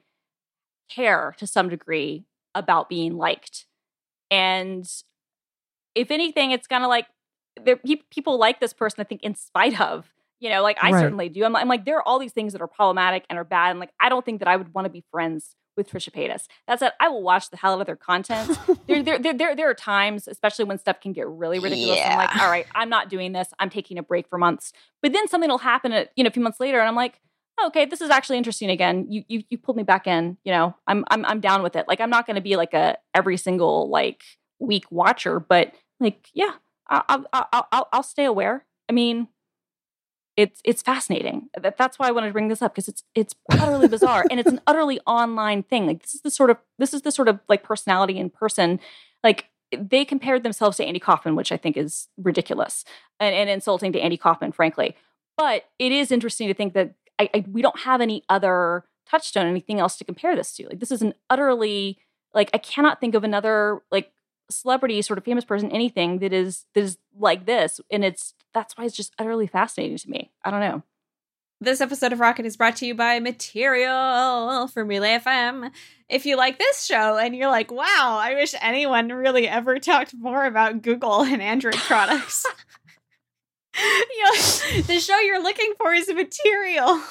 care 0.89 1.33
to 1.37 1.47
some 1.47 1.69
degree 1.69 2.25
about 2.53 2.89
being 2.89 3.15
liked. 3.15 3.65
And 4.29 4.85
if 5.93 6.11
anything, 6.11 6.51
it's 6.51 6.67
kind 6.67 6.83
of 6.83 6.89
like 6.89 7.05
there 7.63 7.77
pe- 7.77 8.01
people 8.11 8.37
like 8.37 8.59
this 8.59 8.73
person. 8.73 9.01
I 9.01 9.03
think 9.03 9.23
in 9.23 9.35
spite 9.35 9.79
of 9.79 10.11
you 10.41 10.49
know, 10.49 10.61
like 10.61 10.77
I 10.83 10.91
Right. 10.91 10.99
certainly 10.99 11.29
do. 11.29 11.45
I'm, 11.45 11.55
I'm 11.55 11.67
like 11.69 11.85
there 11.85 11.97
are 11.97 12.07
all 12.07 12.19
these 12.19 12.33
things 12.33 12.51
that 12.53 12.61
are 12.61 12.67
problematic 12.67 13.25
and 13.29 13.39
are 13.39 13.43
bad, 13.45 13.71
and 13.71 13.79
like 13.79 13.91
I 13.99 14.09
don't 14.09 14.25
think 14.25 14.39
that 14.39 14.47
I 14.47 14.55
would 14.57 14.73
want 14.73 14.85
to 14.85 14.89
be 14.89 15.03
friends 15.11 15.55
with 15.77 15.89
Trisha 15.89 16.09
Paytas. 16.09 16.45
That 16.67 16.79
said, 16.79 16.93
I 17.01 17.09
will 17.09 17.21
watch 17.23 17.49
the 17.49 17.57
hell 17.57 17.73
out 17.73 17.81
of 17.81 17.85
their 17.85 17.97
content 17.97 18.57
there, 18.87 19.03
there, 19.03 19.19
there, 19.19 19.33
there, 19.33 19.55
there 19.57 19.69
are 19.69 19.73
times, 19.73 20.25
especially 20.25 20.63
when 20.63 20.77
stuff 20.77 21.01
can 21.01 21.11
get 21.11 21.27
really 21.27 21.59
ridiculous. 21.59 21.99
I'm 22.05 22.17
like, 22.17 22.33
all 22.41 22.49
right, 22.49 22.65
I'm 22.73 22.87
not 22.87 23.09
doing 23.09 23.33
this. 23.33 23.49
I'm 23.59 23.69
taking 23.69 23.97
a 23.97 24.03
break 24.03 24.29
for 24.29 24.37
months. 24.37 24.71
But 25.01 25.11
then 25.11 25.27
something 25.27 25.49
will 25.49 25.57
happen, 25.57 25.91
at, 25.91 26.11
you 26.15 26.23
know, 26.23 26.29
a 26.29 26.31
few 26.31 26.41
months 26.41 26.61
later, 26.61 26.79
and 26.79 26.87
I'm 26.87 26.95
like, 26.95 27.19
oh, 27.59 27.67
okay, 27.67 27.83
this 27.85 27.99
is 27.99 28.09
actually 28.09 28.37
interesting 28.37 28.69
again. 28.69 29.07
You, 29.09 29.23
you, 29.27 29.43
you 29.49 29.57
pulled 29.57 29.75
me 29.75 29.83
back 29.83 30.07
in. 30.07 30.37
You 30.45 30.53
know, 30.53 30.75
I'm, 30.87 31.03
I'm, 31.09 31.25
I'm 31.25 31.41
down 31.41 31.61
with 31.61 31.75
it. 31.75 31.89
Like, 31.89 31.99
I'm 31.99 32.09
not 32.09 32.25
going 32.25 32.35
to 32.35 32.41
be 32.41 32.55
like 32.55 32.73
a 32.73 32.97
every 33.13 33.35
single 33.35 33.89
like 33.89 34.23
week 34.59 34.85
watcher, 34.91 35.41
but 35.41 35.73
like, 35.99 36.29
yeah, 36.33 36.51
I'll, 36.87 37.25
I'll, 37.33 37.67
I'll, 37.71 37.87
I'll, 37.91 38.03
stay 38.03 38.25
aware. 38.25 38.65
I 38.87 38.93
mean, 38.93 39.27
it's 40.37 40.61
it's 40.63 40.81
fascinating. 40.81 41.49
That, 41.59 41.77
that's 41.77 41.97
why 41.97 42.07
I 42.07 42.11
wanted 42.11 42.27
to 42.27 42.33
bring 42.33 42.47
this 42.47 42.61
up 42.61 42.73
because 42.73 42.87
it's 42.87 43.03
it's 43.15 43.35
utterly 43.51 43.87
bizarre 43.87 44.25
and 44.29 44.39
it's 44.39 44.51
an 44.51 44.61
utterly 44.67 44.99
online 45.07 45.63
thing. 45.63 45.87
Like 45.87 46.01
this 46.01 46.13
is 46.13 46.21
the 46.21 46.31
sort 46.31 46.49
of 46.49 46.57
this 46.77 46.93
is 46.93 47.01
the 47.01 47.11
sort 47.11 47.27
of 47.27 47.39
like 47.47 47.63
personality 47.63 48.17
in 48.17 48.29
person. 48.29 48.79
Like 49.23 49.45
they 49.71 50.05
compared 50.05 50.43
themselves 50.43 50.77
to 50.77 50.85
Andy 50.85 50.99
Kaufman, 50.99 51.35
which 51.35 51.51
I 51.51 51.57
think 51.57 51.77
is 51.77 52.07
ridiculous 52.17 52.85
and, 53.19 53.33
and 53.33 53.49
insulting 53.49 53.91
to 53.93 53.99
Andy 53.99 54.17
Kaufman, 54.17 54.51
frankly. 54.51 54.95
But 55.37 55.65
it 55.79 55.91
is 55.91 56.11
interesting 56.11 56.47
to 56.47 56.53
think 56.53 56.73
that 56.73 56.93
I, 57.17 57.29
I, 57.33 57.45
we 57.51 57.61
don't 57.61 57.79
have 57.79 58.01
any 58.01 58.23
other 58.29 58.85
touchstone, 59.09 59.47
anything 59.47 59.79
else 59.79 59.97
to 59.97 60.03
compare 60.03 60.35
this 60.35 60.55
to. 60.55 60.67
Like 60.67 60.79
this 60.79 60.91
is 60.91 61.01
an 61.01 61.13
utterly 61.29 61.97
like 62.33 62.49
I 62.53 62.57
cannot 62.57 62.99
think 62.99 63.15
of 63.15 63.23
another 63.23 63.81
like 63.91 64.11
celebrity, 64.49 65.01
sort 65.01 65.17
of 65.17 65.25
famous 65.25 65.45
person, 65.45 65.71
anything 65.71 66.19
that 66.19 66.33
is 66.33 66.65
that 66.73 66.83
is 66.83 66.97
like 67.17 67.45
this, 67.45 67.79
and 67.91 68.03
it's 68.03 68.33
that's 68.53 68.77
why 68.77 68.85
it's 68.85 68.95
just 68.95 69.13
utterly 69.19 69.47
fascinating 69.47 69.97
to 69.97 70.09
me. 70.09 70.31
I 70.43 70.51
don't 70.51 70.59
know. 70.59 70.83
This 71.61 71.79
episode 71.79 72.11
of 72.11 72.19
Rocket 72.19 72.45
is 72.45 72.57
brought 72.57 72.75
to 72.77 72.85
you 72.85 72.93
by 72.93 73.19
Material 73.19 74.67
from 74.67 74.87
Relay 74.89 75.17
FM. 75.17 75.71
If 76.09 76.25
you 76.25 76.35
like 76.35 76.59
this 76.59 76.83
show 76.83 77.17
and 77.17 77.33
you're 77.33 77.49
like, 77.49 77.71
wow, 77.71 78.19
I 78.21 78.33
wish 78.35 78.53
anyone 78.59 79.07
really 79.07 79.47
ever 79.47 79.79
talked 79.79 80.13
more 80.13 80.45
about 80.45 80.81
Google 80.81 81.21
and 81.21 81.41
Android 81.41 81.75
products, 81.75 82.45
you 83.77 84.23
know, 84.23 84.81
the 84.83 84.99
show 84.99 85.19
you're 85.19 85.41
looking 85.41 85.73
for 85.77 85.93
is 85.93 86.07
Material. 86.07 87.01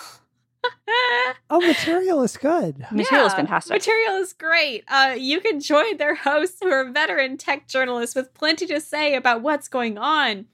Oh, 1.51 1.61
material 1.61 2.23
is 2.23 2.37
good. 2.37 2.79
Material 2.91 3.25
yeah, 3.25 3.27
is 3.27 3.35
fantastic. 3.35 3.73
Material 3.73 4.15
is 4.17 4.33
great. 4.33 4.85
Uh, 4.89 5.15
you 5.17 5.41
can 5.41 5.61
join 5.61 5.97
their 5.97 6.15
hosts 6.15 6.59
who 6.63 6.71
are 6.71 6.91
veteran 6.91 7.37
tech 7.37 7.69
journalists 7.69 8.15
with 8.15 8.33
plenty 8.35 8.67
to 8.67 8.81
say 8.81 9.15
about 9.15 9.43
what's 9.43 9.69
going 9.69 9.99
on 9.99 10.47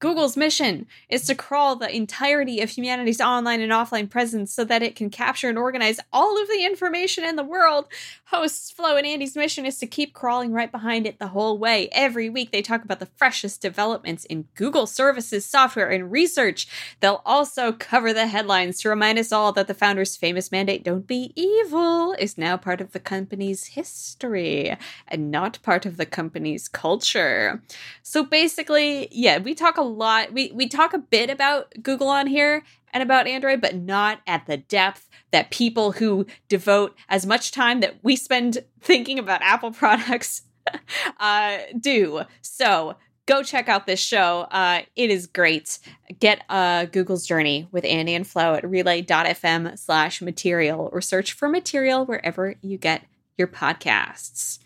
Google's 0.00 0.36
mission 0.36 0.86
is 1.08 1.24
to 1.24 1.34
crawl 1.34 1.74
the 1.74 1.94
entirety 1.94 2.60
of 2.60 2.70
humanity's 2.70 3.20
online 3.20 3.60
and 3.60 3.72
offline 3.72 4.08
presence 4.08 4.52
so 4.52 4.64
that 4.64 4.82
it 4.82 4.94
can 4.94 5.10
capture 5.10 5.48
and 5.48 5.58
organize 5.58 5.98
all 6.12 6.40
of 6.40 6.46
the 6.48 6.64
information 6.64 7.24
in 7.24 7.34
the 7.34 7.42
world. 7.42 7.86
Hosts 8.26 8.70
Flo 8.70 8.96
and 8.96 9.06
Andy's 9.06 9.34
mission 9.34 9.66
is 9.66 9.78
to 9.78 9.86
keep 9.86 10.14
crawling 10.14 10.52
right 10.52 10.70
behind 10.70 11.04
it 11.04 11.18
the 11.18 11.28
whole 11.28 11.58
way. 11.58 11.88
Every 11.90 12.30
week, 12.30 12.52
they 12.52 12.62
talk 12.62 12.84
about 12.84 13.00
the 13.00 13.06
freshest 13.16 13.60
developments 13.60 14.24
in 14.26 14.46
Google 14.54 14.86
services, 14.86 15.44
software, 15.44 15.88
and 15.88 16.12
research. 16.12 16.68
They'll 17.00 17.22
also 17.26 17.72
cover 17.72 18.12
the 18.12 18.28
headlines 18.28 18.80
to 18.82 18.88
remind 18.88 19.18
us 19.18 19.32
all 19.32 19.50
that 19.52 19.66
the 19.66 19.74
founder's 19.74 20.16
famous 20.16 20.52
mandate, 20.52 20.84
don't 20.84 21.08
be 21.08 21.32
evil, 21.34 22.12
is 22.12 22.38
now 22.38 22.56
part 22.56 22.80
of 22.80 22.92
the 22.92 23.00
company's 23.00 23.64
history 23.64 24.76
and 25.08 25.32
not 25.32 25.58
part 25.62 25.86
of 25.86 25.96
the 25.96 26.06
company's 26.06 26.68
culture. 26.68 27.62
So 28.02 28.22
basically, 28.22 29.08
yeah, 29.10 29.38
we 29.38 29.54
talk 29.54 29.76
a 29.76 29.87
lot. 29.88 30.32
We 30.32 30.52
we 30.52 30.68
talk 30.68 30.94
a 30.94 30.98
bit 30.98 31.30
about 31.30 31.72
Google 31.82 32.08
on 32.08 32.26
here 32.26 32.62
and 32.92 33.02
about 33.02 33.26
Android, 33.26 33.60
but 33.60 33.74
not 33.76 34.20
at 34.26 34.46
the 34.46 34.56
depth 34.56 35.08
that 35.30 35.50
people 35.50 35.92
who 35.92 36.26
devote 36.48 36.96
as 37.08 37.26
much 37.26 37.50
time 37.50 37.80
that 37.80 37.96
we 38.02 38.16
spend 38.16 38.58
thinking 38.80 39.18
about 39.18 39.42
Apple 39.42 39.72
products 39.72 40.42
uh, 41.20 41.58
do. 41.78 42.22
So 42.40 42.96
go 43.26 43.42
check 43.42 43.68
out 43.68 43.86
this 43.86 44.00
show. 44.00 44.46
Uh, 44.50 44.82
it 44.96 45.10
is 45.10 45.26
great. 45.26 45.78
Get 46.18 46.42
uh, 46.48 46.86
Google's 46.86 47.26
Journey 47.26 47.68
with 47.70 47.84
Andy 47.84 48.14
and 48.14 48.26
Flo 48.26 48.54
at 48.54 48.68
relay.fm 48.68 49.78
slash 49.78 50.22
material 50.22 50.88
or 50.92 51.00
search 51.00 51.34
for 51.34 51.48
material 51.48 52.06
wherever 52.06 52.54
you 52.62 52.78
get 52.78 53.04
your 53.36 53.48
podcasts. 53.48 54.58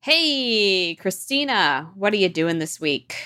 Hey, 0.00 0.94
Christina, 0.94 1.90
what 1.94 2.12
are 2.12 2.16
you 2.16 2.28
doing 2.28 2.58
this 2.58 2.80
week? 2.80 3.16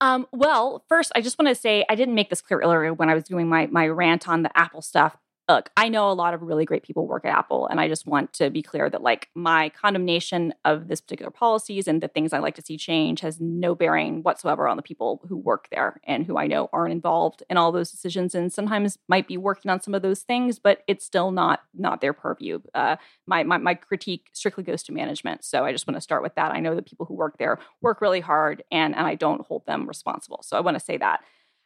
Um, 0.00 0.26
well, 0.32 0.82
first, 0.88 1.12
I 1.14 1.20
just 1.20 1.38
want 1.38 1.48
to 1.48 1.54
say 1.54 1.84
I 1.88 1.94
didn't 1.94 2.14
make 2.14 2.30
this 2.30 2.40
clear 2.40 2.60
earlier 2.60 2.92
when 2.94 3.10
I 3.10 3.14
was 3.14 3.24
doing 3.24 3.48
my 3.48 3.66
my 3.66 3.86
rant 3.86 4.28
on 4.28 4.42
the 4.42 4.56
Apple 4.58 4.82
stuff 4.82 5.16
look, 5.50 5.70
I 5.76 5.88
know 5.88 6.10
a 6.10 6.12
lot 6.12 6.32
of 6.32 6.42
really 6.42 6.64
great 6.64 6.84
people 6.84 7.08
work 7.08 7.24
at 7.24 7.36
Apple, 7.36 7.66
and 7.66 7.80
I 7.80 7.88
just 7.88 8.06
want 8.06 8.32
to 8.34 8.50
be 8.50 8.62
clear 8.62 8.88
that 8.88 9.02
like 9.02 9.28
my 9.34 9.70
condemnation 9.70 10.54
of 10.64 10.86
this 10.86 11.00
particular 11.00 11.30
policies 11.30 11.88
and 11.88 12.00
the 12.00 12.08
things 12.08 12.32
I 12.32 12.38
like 12.38 12.54
to 12.54 12.62
see 12.62 12.76
change 12.76 13.20
has 13.20 13.40
no 13.40 13.74
bearing 13.74 14.22
whatsoever 14.22 14.68
on 14.68 14.76
the 14.76 14.82
people 14.82 15.20
who 15.28 15.36
work 15.36 15.66
there 15.72 16.00
and 16.04 16.24
who 16.24 16.38
I 16.38 16.46
know 16.46 16.68
aren't 16.72 16.92
involved 16.92 17.42
in 17.50 17.56
all 17.56 17.72
those 17.72 17.90
decisions, 17.90 18.34
and 18.34 18.52
sometimes 18.52 18.96
might 19.08 19.26
be 19.26 19.36
working 19.36 19.70
on 19.70 19.80
some 19.80 19.94
of 19.94 20.02
those 20.02 20.20
things, 20.20 20.58
but 20.60 20.84
it's 20.86 21.04
still 21.04 21.32
not 21.32 21.60
not 21.74 22.00
their 22.00 22.12
purview. 22.12 22.60
Uh, 22.72 22.96
my, 23.26 23.42
my 23.42 23.58
my 23.58 23.74
critique 23.74 24.28
strictly 24.32 24.62
goes 24.62 24.84
to 24.84 24.92
management, 24.92 25.44
so 25.44 25.64
I 25.64 25.72
just 25.72 25.86
want 25.86 25.96
to 25.96 26.00
start 26.00 26.22
with 26.22 26.36
that. 26.36 26.52
I 26.52 26.60
know 26.60 26.76
the 26.76 26.82
people 26.82 27.06
who 27.06 27.14
work 27.14 27.38
there 27.38 27.58
work 27.80 28.00
really 28.00 28.20
hard, 28.20 28.62
and 28.70 28.94
and 28.94 29.06
I 29.06 29.16
don't 29.16 29.46
hold 29.46 29.66
them 29.66 29.88
responsible. 29.88 30.42
So 30.42 30.56
I 30.56 30.60
want 30.60 30.76
to 30.76 30.84
say 30.84 30.96
that. 30.98 31.20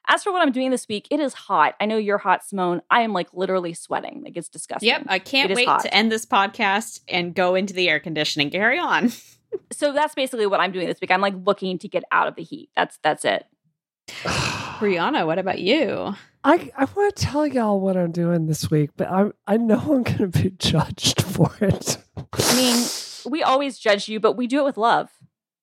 As 0.07 0.23
for 0.23 0.33
what 0.33 0.43
I'm 0.43 0.53
doing 0.53 0.71
this 0.71 0.87
week, 0.87 1.09
it 1.11 1.19
is 1.19 1.33
hot. 1.33 1.75
I 1.81 1.87
know 1.87 1.97
you're 1.97 2.19
hot, 2.19 2.45
Simone. 2.45 2.83
I 2.91 3.03
am 3.03 3.13
like 3.13 3.29
literally 3.33 3.73
sweating. 3.73 4.23
Like 4.23 4.37
it's 4.37 4.49
disgusting. 4.49 4.89
Yep. 4.89 5.05
I 5.09 5.19
can't 5.19 5.55
wait 5.55 5.67
hot. 5.67 5.81
to 5.83 5.95
end 5.95 6.13
this 6.13 6.27
podcast 6.27 7.01
and 7.09 7.35
go 7.35 7.55
into 7.55 7.73
the 7.73 7.89
air 7.89 8.01
conditioning. 8.01 8.51
Carry 8.51 8.79
on. 8.79 9.13
so 9.73 9.93
that's 9.93 10.15
basically 10.15 10.47
what 10.47 10.61
I'm 10.61 10.73
doing 10.73 10.87
this 10.87 11.01
week. 11.01 11.11
I'm 11.11 11.23
like 11.23 11.35
looking 11.45 11.79
to 11.79 11.89
get 11.89 12.05
out 12.13 12.29
of 12.29 12.37
the 12.37 12.43
heat. 12.43 12.71
That's 12.77 12.99
that's 13.03 13.25
it. 13.25 13.47
Brianna, 14.79 15.27
what 15.27 15.39
about 15.39 15.61
you? 15.61 16.15
I, 16.47 16.71
I 16.77 16.85
want 16.85 17.17
to 17.17 17.23
tell 17.23 17.47
y'all 17.47 17.81
what 17.81 17.97
I'm 17.97 18.13
doing 18.13 18.47
this 18.47 18.71
week, 18.71 18.91
but 18.97 19.09
I 19.09 19.31
I 19.47 19.57
know 19.57 19.79
I'm 19.79 20.03
going 20.03 20.19
to 20.19 20.27
be 20.29 20.51
judged 20.59 21.23
for 21.23 21.51
it. 21.63 21.97
I 22.17 22.57
mean, 22.57 22.87
we 23.25 23.43
always 23.43 23.79
judge 23.79 24.09
you, 24.09 24.21
but 24.21 24.37
we 24.37 24.47
do 24.47 24.61
it 24.61 24.65
with 24.65 24.77
love. 24.77 25.11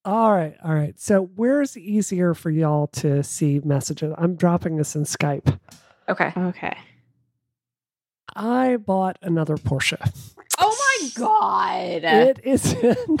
All 0.04 0.32
right, 0.32 0.56
all 0.64 0.74
right. 0.74 0.98
So 0.98 1.30
where's 1.36 1.76
easier 1.76 2.34
for 2.34 2.50
y'all 2.50 2.88
to 2.88 3.22
see 3.22 3.60
messages? 3.64 4.12
I'm 4.18 4.34
dropping 4.34 4.76
this 4.76 4.96
in 4.96 5.04
Skype. 5.04 5.58
Okay. 6.08 6.32
Okay. 6.36 6.76
I 8.34 8.76
bought 8.78 9.18
another 9.22 9.56
Porsche. 9.56 9.98
Oh 10.58 10.98
my 11.00 11.08
god! 11.14 12.04
It 12.04 12.40
is 12.44 12.72
in 12.72 13.18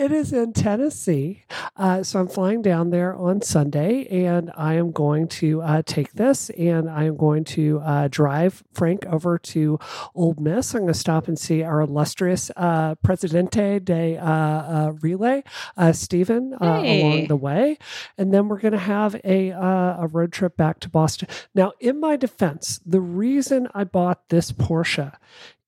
it 0.00 0.12
is 0.12 0.32
in 0.32 0.54
Tennessee. 0.54 1.44
Uh, 1.76 2.02
so 2.02 2.20
I'm 2.20 2.28
flying 2.28 2.62
down 2.62 2.88
there 2.88 3.14
on 3.14 3.42
Sunday 3.42 4.06
and 4.06 4.50
I 4.56 4.74
am 4.74 4.92
going 4.92 5.28
to 5.28 5.60
uh, 5.60 5.82
take 5.84 6.14
this 6.14 6.48
and 6.50 6.88
I 6.88 7.04
am 7.04 7.18
going 7.18 7.44
to 7.44 7.80
uh, 7.80 8.08
drive 8.10 8.62
Frank 8.72 9.04
over 9.04 9.36
to 9.38 9.78
Ole 10.14 10.36
Miss. 10.38 10.74
I'm 10.74 10.80
going 10.80 10.92
to 10.92 10.98
stop 10.98 11.28
and 11.28 11.38
see 11.38 11.62
our 11.62 11.82
illustrious 11.82 12.50
uh, 12.56 12.94
Presidente 13.02 13.78
de 13.78 14.16
uh, 14.16 14.24
uh, 14.24 14.92
Relay, 15.02 15.42
Stephen, 15.92 16.56
hey. 16.58 17.02
along 17.02 17.26
the 17.26 17.36
way. 17.36 17.76
And 18.16 18.32
then 18.32 18.48
we're 18.48 18.60
going 18.60 18.72
to 18.72 18.78
have 18.78 19.20
a, 19.22 19.50
a 19.50 20.08
road 20.10 20.32
trip 20.32 20.56
back 20.56 20.80
to 20.80 20.88
Boston. 20.88 21.28
Now, 21.54 21.72
in 21.78 22.00
my 22.00 22.16
defense, 22.16 22.80
the 22.86 23.02
reason 23.02 23.68
I 23.74 23.84
bought 23.84 24.30
this 24.30 24.50
Porsche 24.50 25.12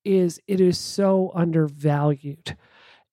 is 0.06 0.40
it 0.46 0.58
is 0.58 0.78
so 0.78 1.32
undervalued. 1.34 2.56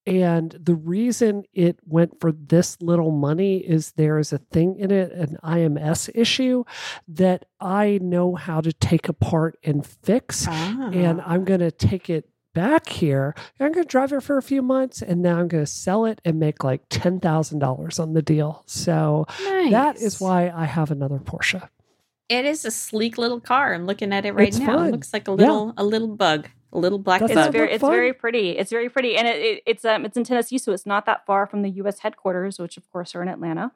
And 0.05 0.51
the 0.51 0.75
reason 0.75 1.43
it 1.53 1.79
went 1.85 2.19
for 2.19 2.31
this 2.31 2.81
little 2.81 3.11
money 3.11 3.57
is 3.57 3.91
there 3.91 4.17
is 4.17 4.33
a 4.33 4.37
thing 4.37 4.77
in 4.79 4.91
it, 4.91 5.11
an 5.11 5.37
IMS 5.43 6.09
issue 6.15 6.63
that 7.09 7.45
I 7.59 7.99
know 8.01 8.35
how 8.35 8.61
to 8.61 8.73
take 8.73 9.07
apart 9.09 9.59
and 9.63 9.85
fix. 9.85 10.45
Ah. 10.47 10.89
And 10.91 11.21
I'm 11.21 11.43
going 11.43 11.59
to 11.59 11.71
take 11.71 12.09
it 12.09 12.29
back 12.53 12.89
here. 12.89 13.35
I'm 13.59 13.71
going 13.71 13.85
to 13.85 13.87
drive 13.87 14.11
it 14.11 14.23
for 14.23 14.37
a 14.37 14.41
few 14.41 14.61
months 14.61 15.01
and 15.01 15.21
now 15.21 15.39
I'm 15.39 15.47
going 15.47 15.63
to 15.63 15.71
sell 15.71 16.05
it 16.05 16.19
and 16.25 16.39
make 16.39 16.63
like 16.63 16.89
$10,000 16.89 17.99
on 17.99 18.13
the 18.13 18.21
deal. 18.21 18.63
So 18.65 19.25
nice. 19.43 19.71
that 19.71 19.97
is 19.97 20.19
why 20.19 20.51
I 20.53 20.65
have 20.65 20.91
another 20.91 21.19
Porsche. 21.19 21.69
It 22.29 22.45
is 22.45 22.63
a 22.63 22.71
sleek 22.71 23.17
little 23.17 23.39
car. 23.39 23.73
I'm 23.73 23.85
looking 23.85 24.13
at 24.13 24.25
it 24.25 24.33
right 24.33 24.49
it's 24.49 24.59
now. 24.59 24.77
Fun. 24.77 24.87
It 24.87 24.91
looks 24.91 25.13
like 25.13 25.27
a 25.27 25.31
little 25.31 25.67
yeah. 25.67 25.83
a 25.83 25.83
little 25.83 26.15
bug 26.15 26.49
little 26.77 26.99
black 26.99 27.21
it's 27.21 27.33
very 27.33 27.71
it's 27.71 27.81
very 27.81 28.13
pretty. 28.13 28.51
It's 28.51 28.69
very 28.69 28.89
pretty. 28.89 29.17
And 29.17 29.27
it, 29.27 29.37
it, 29.37 29.63
it's 29.65 29.85
um 29.85 30.05
it's 30.05 30.15
in 30.17 30.23
tennessee 30.23 30.57
so 30.57 30.71
it's 30.71 30.85
not 30.85 31.05
that 31.05 31.25
far 31.25 31.47
from 31.47 31.63
the 31.63 31.69
u.s 31.69 31.99
headquarters 31.99 32.59
which 32.59 32.77
of 32.77 32.89
course 32.91 33.15
are 33.15 33.21
in 33.23 33.27
atlanta 33.27 33.71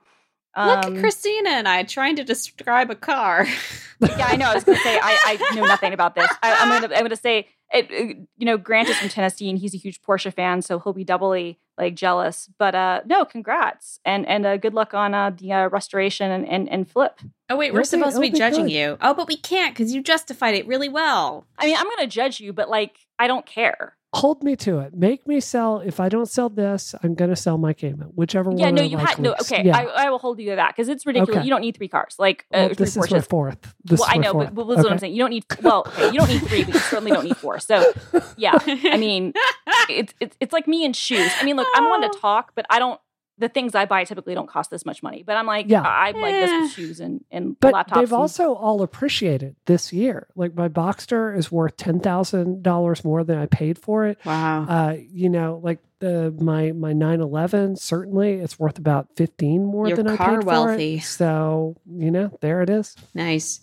Look 0.55 0.77
at 0.77 0.85
um, 0.85 0.99
Christina 0.99 1.49
and 1.49 1.67
I 1.67 1.81
trying 1.83 2.15
to 2.17 2.23
describe 2.23 2.91
a 2.91 2.95
car. 2.95 3.47
yeah, 3.99 4.27
I 4.27 4.35
know. 4.35 4.51
I 4.51 4.53
was 4.53 4.63
going 4.63 4.77
to 4.77 4.83
say 4.83 4.99
I, 5.01 5.17
I 5.25 5.55
know 5.55 5.65
nothing 5.65 5.93
about 5.93 6.13
this. 6.13 6.29
I, 6.43 6.51
am 6.51 6.69
going 6.69 6.81
to 6.83 6.95
I'm 6.95 7.01
going 7.01 7.09
to 7.09 7.15
say 7.15 7.47
it, 7.73 7.89
you 8.37 8.45
know, 8.45 8.57
Grant 8.57 8.87
is 8.87 8.97
from 8.97 9.09
Tennessee 9.09 9.49
and 9.49 9.57
he's 9.57 9.73
a 9.73 9.77
huge 9.77 10.01
Porsche 10.03 10.31
fan, 10.31 10.61
so 10.61 10.79
he'll 10.79 10.93
be 10.93 11.03
doubly 11.03 11.57
like 11.77 11.95
jealous. 11.95 12.49
But 12.59 12.75
uh, 12.75 13.01
no, 13.05 13.25
congrats 13.25 13.99
and 14.05 14.27
and 14.27 14.45
uh, 14.45 14.57
good 14.57 14.75
luck 14.75 14.93
on 14.93 15.15
uh, 15.15 15.31
the 15.31 15.51
uh, 15.51 15.69
restoration 15.69 16.29
and, 16.29 16.47
and, 16.47 16.69
and 16.69 16.89
flip. 16.89 17.19
Oh 17.49 17.57
wait, 17.57 17.73
we're 17.73 17.79
okay, 17.79 17.89
supposed 17.89 18.15
to 18.15 18.21
be 18.21 18.29
judging 18.29 18.65
good. 18.65 18.73
you. 18.73 18.97
Oh, 19.01 19.15
but 19.15 19.27
we 19.27 19.37
can't 19.37 19.73
because 19.73 19.93
you 19.93 20.03
justified 20.03 20.53
it 20.53 20.67
really 20.67 20.89
well. 20.89 21.47
I 21.57 21.65
mean, 21.65 21.75
I'm 21.75 21.85
going 21.85 21.97
to 21.97 22.07
judge 22.07 22.39
you, 22.39 22.53
but 22.53 22.69
like 22.69 22.97
I 23.17 23.25
don't 23.25 23.45
care 23.45 23.95
hold 24.13 24.43
me 24.43 24.55
to 24.55 24.79
it. 24.79 24.93
Make 24.93 25.27
me 25.27 25.39
sell. 25.39 25.79
If 25.79 25.99
I 25.99 26.07
don't 26.07 26.27
sell 26.27 26.49
this, 26.49 26.93
I'm 27.03 27.15
going 27.15 27.29
to 27.29 27.35
sell 27.35 27.57
my 27.57 27.73
Cayman, 27.73 28.09
whichever 28.15 28.51
yeah, 28.51 28.67
one. 28.67 28.77
Yeah, 28.77 28.83
no, 28.83 28.83
you 28.83 28.97
had 28.97 29.19
no. 29.19 29.33
Okay, 29.41 29.63
yeah. 29.65 29.77
I, 29.77 30.05
I, 30.05 30.09
will 30.09 30.19
hold 30.19 30.39
you 30.39 30.51
to 30.51 30.55
that 30.57 30.75
because 30.75 30.87
it's 30.87 31.05
ridiculous. 31.05 31.37
Okay. 31.37 31.45
You 31.45 31.49
don't 31.49 31.61
need 31.61 31.75
three 31.75 31.87
cars. 31.87 32.15
Like 32.19 32.45
uh, 32.53 32.67
well, 32.67 32.69
this 32.75 32.95
is 32.95 33.11
my 33.11 33.21
fourth. 33.21 33.73
This 33.83 33.99
well, 33.99 34.09
I 34.11 34.17
know, 34.17 34.33
fourth. 34.33 34.53
but, 34.53 34.67
but 34.67 34.73
okay. 34.73 34.83
what 34.83 34.91
I'm 34.91 34.99
saying. 34.99 35.13
You 35.13 35.19
don't 35.23 35.31
need. 35.31 35.45
Well, 35.61 35.83
okay, 35.87 36.07
you 36.11 36.19
don't 36.19 36.29
need 36.29 36.43
three, 36.43 36.63
but 36.63 36.73
you 36.73 36.79
certainly 36.79 37.11
don't 37.11 37.25
need 37.25 37.37
four. 37.37 37.59
So, 37.59 37.91
yeah, 38.37 38.57
I 38.65 38.97
mean, 38.97 39.33
it's 39.89 40.13
it's 40.19 40.37
it's 40.39 40.53
like 40.53 40.67
me 40.67 40.85
and 40.85 40.95
shoes. 40.95 41.31
I 41.39 41.43
mean, 41.43 41.55
look, 41.55 41.67
I'm 41.75 41.89
one 41.89 42.01
to 42.01 42.09
talk, 42.19 42.51
but 42.55 42.65
I 42.69 42.79
don't 42.79 42.99
the 43.43 43.49
things 43.49 43.75
I 43.75 43.85
buy 43.85 44.03
typically 44.05 44.33
don't 44.33 44.49
cost 44.49 44.71
this 44.71 44.85
much 44.85 45.03
money. 45.03 45.21
But 45.21 45.37
I'm 45.37 45.45
like, 45.45 45.67
Yeah. 45.69 45.81
I, 45.83 46.07
I 46.07 46.11
like 46.11 46.33
this 46.33 46.49
Eh. 46.51 46.67
shoes 46.69 46.99
and, 46.99 47.23
and 47.29 47.59
But 47.59 47.73
laptops. 47.75 47.93
they've 47.95 48.03
and- 48.11 48.13
also 48.13 48.53
all 48.55 48.81
appreciated 48.81 49.55
this 49.65 49.93
year. 49.93 50.27
Like 50.35 50.55
my 50.55 50.69
Boxster 50.69 51.37
is 51.37 51.51
worth 51.51 51.77
ten 51.77 51.99
thousand 51.99 52.63
dollars 52.63 53.03
more 53.05 53.23
than 53.23 53.37
I 53.37 53.45
paid 53.45 53.77
for 53.77 54.05
it. 54.07 54.17
Wow. 54.25 54.65
Uh, 54.67 54.95
you 55.11 55.29
know, 55.29 55.59
like 55.63 55.79
the 55.99 56.31
my 56.39 56.71
my 56.73 56.91
911 56.91 57.77
certainly 57.77 58.33
it's 58.33 58.59
worth 58.59 58.77
about 58.77 59.07
15 59.15 59.63
more 59.65 59.87
You're 59.87 59.95
than 59.95 60.07
I 60.09 60.17
car 60.17 60.37
paid 60.39 60.45
wealthy. 60.45 60.97
for 60.97 61.03
it. 61.03 61.05
So, 61.05 61.75
you 61.89 62.11
know, 62.11 62.37
there 62.41 62.61
it 62.61 62.69
is. 62.69 62.95
Nice. 63.13 63.61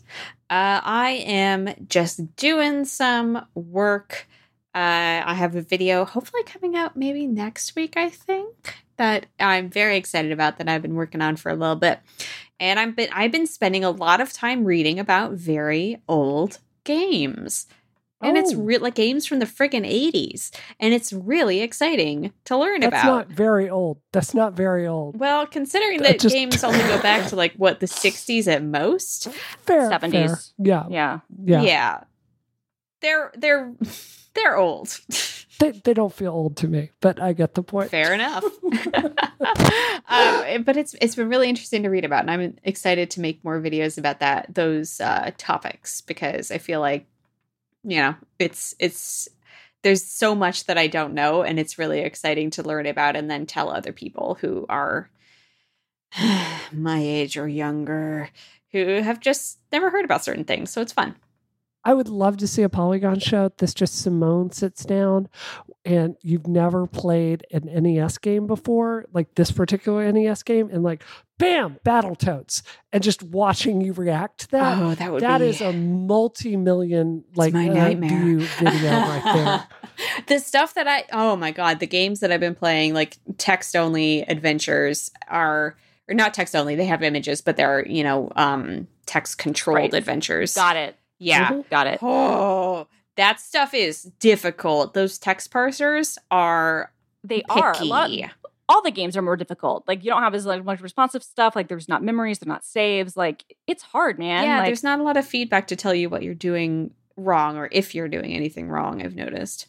Uh, 0.48 0.80
I 0.82 1.22
am 1.26 1.68
just 1.88 2.36
doing 2.36 2.84
some 2.86 3.44
work. 3.54 4.26
Uh, 4.74 5.20
I 5.26 5.34
have 5.34 5.56
a 5.56 5.62
video 5.62 6.04
hopefully 6.04 6.42
coming 6.44 6.76
out 6.76 6.96
maybe 6.96 7.26
next 7.26 7.74
week, 7.76 7.96
I 7.96 8.08
think, 8.08 8.74
that 9.00 9.26
I'm 9.40 9.68
very 9.68 9.96
excited 9.96 10.30
about 10.30 10.58
that 10.58 10.68
I've 10.68 10.82
been 10.82 10.94
working 10.94 11.20
on 11.20 11.34
for 11.36 11.50
a 11.50 11.56
little 11.56 11.74
bit. 11.76 11.98
And 12.60 12.78
I've 12.78 12.94
been 12.94 13.08
I've 13.12 13.32
been 13.32 13.46
spending 13.46 13.82
a 13.84 13.90
lot 13.90 14.20
of 14.20 14.32
time 14.32 14.64
reading 14.64 14.98
about 15.00 15.32
very 15.32 16.00
old 16.08 16.58
games. 16.84 17.66
And 18.22 18.36
it's 18.36 18.52
Oh. 18.52 18.58
real 18.58 18.82
like 18.82 18.94
games 18.96 19.24
from 19.24 19.38
the 19.38 19.46
friggin' 19.46 19.86
80s. 19.86 20.50
And 20.78 20.92
it's 20.92 21.10
really 21.10 21.62
exciting 21.62 22.32
to 22.44 22.56
learn 22.58 22.80
That's 22.82 22.88
about. 22.88 23.02
That's 23.02 23.28
not 23.30 23.36
very 23.36 23.70
old. 23.70 23.96
That's 24.12 24.34
not 24.34 24.52
very 24.52 24.86
old. 24.86 25.18
well, 25.18 25.46
considering 25.46 26.00
I 26.00 26.08
that 26.12 26.20
just- 26.20 26.34
games 26.34 26.62
only 26.62 26.80
go 26.80 27.00
back 27.00 27.28
to 27.30 27.36
like 27.36 27.54
what 27.54 27.80
the 27.80 27.86
60s 27.86 28.46
at 28.46 28.62
most. 28.62 29.28
Fair. 29.64 29.88
70s. 29.90 30.12
fair. 30.12 30.38
Yeah. 30.58 30.84
yeah. 30.90 31.20
Yeah. 31.44 31.62
yeah 31.62 32.00
they're 33.00 33.32
they're 33.38 33.72
they're 34.34 34.56
old 34.58 35.00
They, 35.60 35.72
they 35.72 35.94
don't 35.94 36.12
feel 36.12 36.32
old 36.32 36.56
to 36.58 36.68
me, 36.68 36.90
but 37.00 37.20
I 37.20 37.34
get 37.34 37.54
the 37.54 37.62
point. 37.62 37.90
fair 37.90 38.14
enough 38.14 38.44
um, 40.08 40.62
but 40.62 40.76
it's 40.76 40.94
it's 41.00 41.14
been 41.14 41.28
really 41.28 41.48
interesting 41.48 41.82
to 41.82 41.88
read 41.88 42.04
about 42.04 42.22
and 42.22 42.30
i'm 42.30 42.56
excited 42.64 43.10
to 43.10 43.20
make 43.20 43.44
more 43.44 43.60
videos 43.60 43.98
about 43.98 44.20
that 44.20 44.46
those 44.54 45.00
uh, 45.00 45.30
topics 45.38 46.00
because 46.00 46.50
i 46.50 46.58
feel 46.58 46.80
like 46.80 47.06
you 47.84 47.98
know 47.98 48.14
it's 48.38 48.74
it's 48.78 49.28
there's 49.82 50.04
so 50.04 50.34
much 50.34 50.64
that 50.66 50.78
i 50.78 50.86
don't 50.86 51.14
know 51.14 51.42
and 51.42 51.58
it's 51.58 51.78
really 51.78 52.00
exciting 52.00 52.50
to 52.50 52.62
learn 52.62 52.86
about 52.86 53.16
and 53.16 53.30
then 53.30 53.46
tell 53.46 53.70
other 53.70 53.92
people 53.92 54.36
who 54.40 54.66
are 54.68 55.10
my 56.72 56.98
age 56.98 57.36
or 57.36 57.48
younger 57.48 58.28
who 58.72 59.00
have 59.00 59.20
just 59.20 59.58
never 59.72 59.90
heard 59.90 60.04
about 60.04 60.24
certain 60.24 60.44
things 60.44 60.70
so 60.70 60.80
it's 60.80 60.92
fun 60.92 61.14
I 61.84 61.94
would 61.94 62.08
love 62.08 62.36
to 62.38 62.46
see 62.46 62.62
a 62.62 62.68
Polygon 62.68 63.18
show 63.20 63.50
that's 63.56 63.72
just 63.74 64.00
Simone 64.02 64.50
sits 64.52 64.84
down 64.84 65.28
and 65.84 66.14
you've 66.22 66.46
never 66.46 66.86
played 66.86 67.46
an 67.52 67.64
NES 67.82 68.18
game 68.18 68.46
before, 68.46 69.06
like 69.14 69.34
this 69.34 69.50
particular 69.50 70.10
NES 70.12 70.42
game, 70.42 70.68
and 70.70 70.82
like, 70.82 71.02
bam, 71.38 71.78
Battletoads, 71.86 72.62
and 72.92 73.02
just 73.02 73.22
watching 73.22 73.80
you 73.80 73.94
react 73.94 74.40
to 74.40 74.48
that. 74.48 74.76
oh 74.78 74.94
that 74.94 75.10
would 75.10 75.22
That 75.22 75.38
be 75.38 75.46
is 75.46 75.62
a 75.62 75.72
multi-million 75.72 77.24
like 77.34 77.52
my 77.54 77.68
uh, 77.68 77.72
nightmare. 77.72 78.10
video 78.58 78.90
right 78.90 79.22
there. 79.34 79.66
the 80.26 80.38
stuff 80.38 80.74
that 80.74 80.86
I 80.86 81.04
oh 81.12 81.36
my 81.36 81.50
god, 81.50 81.80
the 81.80 81.86
games 81.86 82.20
that 82.20 82.30
I've 82.30 82.40
been 82.40 82.54
playing, 82.54 82.94
like 82.94 83.16
text 83.38 83.74
only 83.74 84.20
adventures, 84.22 85.10
are 85.28 85.76
or 86.08 86.14
not 86.14 86.34
text 86.34 86.54
only. 86.54 86.76
They 86.76 86.86
have 86.86 87.02
images, 87.02 87.40
but 87.40 87.56
they're 87.56 87.86
you 87.86 88.02
know 88.04 88.30
um 88.36 88.86
text 89.06 89.38
controlled 89.38 89.76
Right. 89.78 89.94
adventures. 89.94 90.54
Got 90.54 90.76
it. 90.76 90.96
Yeah. 91.20 91.50
Mhm. 91.50 91.70
Got 91.70 91.86
it. 91.86 91.98
Oh, 92.02 92.88
that 93.16 93.38
stuff 93.38 93.72
is 93.74 94.02
difficult. 94.18 94.94
Those 94.94 95.18
text 95.18 95.52
parsers 95.52 96.18
are 96.30 96.92
They 97.22 97.42
picky. 97.48 97.60
are. 97.60 97.74
A 97.80 97.84
lot, 97.84 98.10
all 98.68 98.82
the 98.82 98.90
games 98.90 99.16
are 99.16 99.22
more 99.22 99.36
difficult. 99.36 99.84
Like 99.86 100.02
you 100.04 100.10
don't 100.10 100.22
have 100.22 100.34
as 100.34 100.46
like, 100.46 100.64
much 100.64 100.80
responsive 100.80 101.22
stuff. 101.22 101.54
Like 101.54 101.68
there's 101.68 101.88
not 101.88 102.02
memories, 102.02 102.38
they're 102.38 102.52
not 102.52 102.64
saves. 102.64 103.16
Like 103.16 103.44
it's 103.66 103.82
hard, 103.82 104.18
man. 104.18 104.44
yeah, 104.44 104.58
like, 104.58 104.66
there's 104.66 104.82
not 104.84 104.98
a 104.98 105.02
lot 105.02 105.16
of 105.16 105.26
feedback 105.26 105.66
to 105.68 105.76
tell 105.76 105.94
you 105.94 106.08
what 106.08 106.22
you're 106.22 106.34
doing 106.34 106.92
wrong 107.16 107.56
or 107.58 107.68
if 107.70 107.94
you're 107.94 108.08
doing 108.08 108.32
anything 108.32 108.68
wrong. 108.68 109.02
I've 109.02 109.14
noticed. 109.16 109.66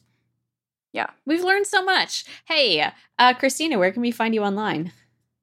Yeah. 0.93 1.07
we've 1.25 1.43
learned 1.43 1.67
so 1.67 1.83
much. 1.83 2.25
Hey, 2.45 2.91
uh, 3.17 3.33
Christina, 3.33 3.79
where 3.79 3.91
can 3.91 4.01
we 4.01 4.11
find 4.11 4.33
you 4.35 4.43
online? 4.43 4.91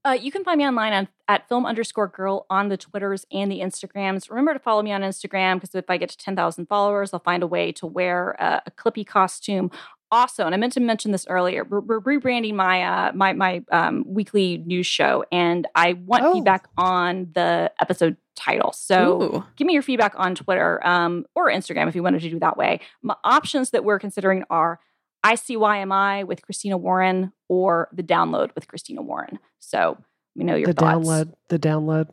Uh, 0.05 0.17
you 0.21 0.31
can 0.31 0.45
find 0.45 0.59
me 0.59 0.67
online 0.67 0.93
on, 0.93 1.09
at 1.29 1.47
film 1.49 1.67
underscore 1.67 2.09
girl 2.09 2.47
on 2.49 2.69
the 2.69 2.77
Twitters 2.79 3.27
and 3.31 3.53
the 3.53 3.61
Instagrams. 3.61 4.31
Remember 4.31 4.55
to 4.55 4.59
follow 4.59 4.83
me 4.83 4.93
on 4.93 5.03
Instagram 5.03 5.57
because 5.61 5.75
if 5.75 5.91
I 5.91 5.99
get 5.99 6.09
to 6.09 6.17
10,000 6.17 6.67
followers, 6.67 7.13
I'll 7.13 7.21
find 7.21 7.43
a 7.43 7.47
way 7.47 7.71
to 7.73 7.87
wear 7.87 8.31
a, 8.41 8.63
a 8.67 8.71
Clippy 8.71 9.07
costume. 9.07 9.71
Also, 10.11 10.47
and 10.47 10.55
I 10.55 10.59
meant 10.59 10.73
to 10.73 10.81
mention 10.81 11.13
this 11.13 11.27
earlier, 11.29 11.65
we're, 11.65 11.81
we're 11.81 12.01
rebranding 12.01 12.55
my 12.55 12.83
uh, 12.83 13.13
my 13.13 13.35
my 13.35 13.63
um, 13.71 14.05
weekly 14.07 14.57
news 14.65 14.87
show, 14.87 15.23
and 15.31 15.67
I 15.75 15.93
want 16.07 16.25
Oh. 16.25 16.33
feedback 16.33 16.67
on 16.79 17.29
the 17.35 17.71
episode 17.79 18.17
title. 18.35 18.73
So 18.73 19.23
Ooh. 19.23 19.45
give 19.57 19.67
me 19.67 19.75
your 19.75 19.83
feedback 19.83 20.15
on 20.17 20.35
Twitter 20.35 20.81
um, 20.87 21.27
or 21.35 21.49
Instagram 21.51 21.89
if 21.89 21.95
you 21.95 22.03
wanted 22.03 22.23
to 22.23 22.31
do 22.31 22.39
that 22.39 22.57
way. 22.57 22.81
My 23.03 23.17
options 23.23 23.69
that 23.73 23.85
we're 23.85 23.99
considering 23.99 24.45
are 24.49 24.81
ICYMI 25.27 26.27
with 26.27 26.41
Christina 26.41 26.79
Warren 26.79 27.33
or 27.49 27.89
the 27.93 28.03
download 28.03 28.55
with 28.55 28.67
Christina 28.67 29.03
Warren. 29.03 29.39
So 29.59 29.99
let 30.39 30.45
me 30.45 30.51
know 30.53 30.57
your 30.57 30.69
the 30.69 30.73
thoughts. 30.75 31.07
download, 31.07 31.33
the 31.49 31.59
download. 31.59 32.09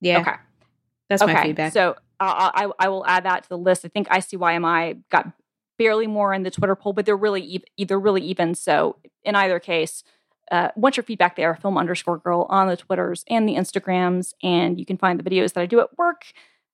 Yeah, 0.00 0.20
Okay. 0.20 0.32
that's 1.08 1.24
my 1.24 1.32
okay. 1.32 1.42
feedback. 1.48 1.72
So 1.72 1.92
uh, 2.20 2.50
I, 2.54 2.70
I 2.78 2.88
will 2.88 3.04
add 3.06 3.24
that 3.24 3.42
to 3.44 3.48
the 3.48 3.58
list. 3.58 3.84
I 3.84 3.88
think 3.88 4.08
ICYMI 4.08 5.02
got 5.10 5.32
barely 5.78 6.06
more 6.06 6.32
in 6.32 6.42
the 6.42 6.50
Twitter 6.50 6.74
poll, 6.76 6.92
but 6.92 7.04
they're 7.06 7.16
really 7.16 7.42
even, 7.42 7.66
they're 7.86 7.98
really 7.98 8.22
even. 8.22 8.54
So 8.54 8.96
in 9.24 9.34
either 9.34 9.58
case, 9.58 10.02
uh, 10.50 10.68
want 10.76 10.96
your 10.96 11.04
feedback 11.04 11.36
there, 11.36 11.56
film 11.56 11.76
underscore 11.76 12.18
girl 12.18 12.46
on 12.48 12.68
the 12.68 12.76
Twitters 12.76 13.24
and 13.28 13.48
the 13.48 13.54
Instagrams. 13.54 14.32
And 14.42 14.78
you 14.78 14.86
can 14.86 14.96
find 14.96 15.18
the 15.20 15.28
videos 15.28 15.52
that 15.54 15.60
I 15.60 15.66
do 15.66 15.80
at 15.80 15.96
work 15.98 16.24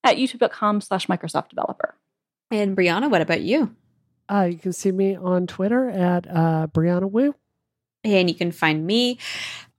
at 0.05 0.16
youtube.com 0.16 0.81
slash 0.81 1.06
Microsoft 1.06 1.48
developer. 1.48 1.94
and 2.51 2.77
Brianna, 2.77 3.10
what 3.10 3.23
about 3.23 3.40
you? 3.40 3.74
Uh, 4.31 4.48
you 4.51 4.59
can 4.59 4.73
see 4.73 4.93
me 4.93 5.16
on 5.16 5.47
Twitter 5.47 5.89
at 5.90 6.27
uh, 6.28 6.66
Brianna 6.69 7.10
Wu. 7.10 7.35
And 8.05 8.28
you 8.28 8.35
can 8.35 8.51
find 8.52 8.85
me 8.86 9.19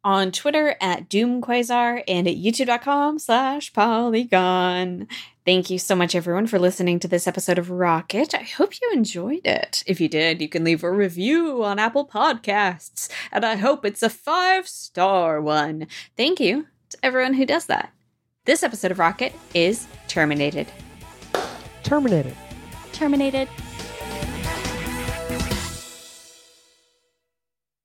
on 0.03 0.31
Twitter 0.31 0.75
at 0.81 1.09
DoomQuasar 1.09 2.03
and 2.07 2.27
at 2.27 2.35
youtube.com 2.35 3.19
slash 3.19 3.71
polygon. 3.73 5.07
Thank 5.45 5.69
you 5.69 5.77
so 5.77 5.95
much, 5.95 6.15
everyone, 6.15 6.47
for 6.47 6.57
listening 6.57 6.99
to 6.99 7.07
this 7.07 7.27
episode 7.27 7.57
of 7.57 7.69
Rocket. 7.69 8.33
I 8.33 8.43
hope 8.43 8.73
you 8.81 8.91
enjoyed 8.93 9.45
it. 9.45 9.83
If 9.85 9.99
you 9.99 10.07
did, 10.07 10.41
you 10.41 10.47
can 10.47 10.63
leave 10.63 10.83
a 10.83 10.91
review 10.91 11.63
on 11.63 11.79
Apple 11.79 12.07
Podcasts, 12.07 13.09
and 13.31 13.45
I 13.45 13.55
hope 13.55 13.83
it's 13.83 14.03
a 14.03 14.09
five 14.09 14.67
star 14.67 15.41
one. 15.41 15.87
Thank 16.15 16.39
you 16.39 16.67
to 16.89 16.97
everyone 17.03 17.33
who 17.33 17.45
does 17.45 17.65
that. 17.65 17.91
This 18.45 18.63
episode 18.63 18.91
of 18.91 18.99
Rocket 18.99 19.33
is 19.53 19.87
terminated. 20.07 20.67
Terminated. 21.83 22.35
Terminated. 22.93 23.49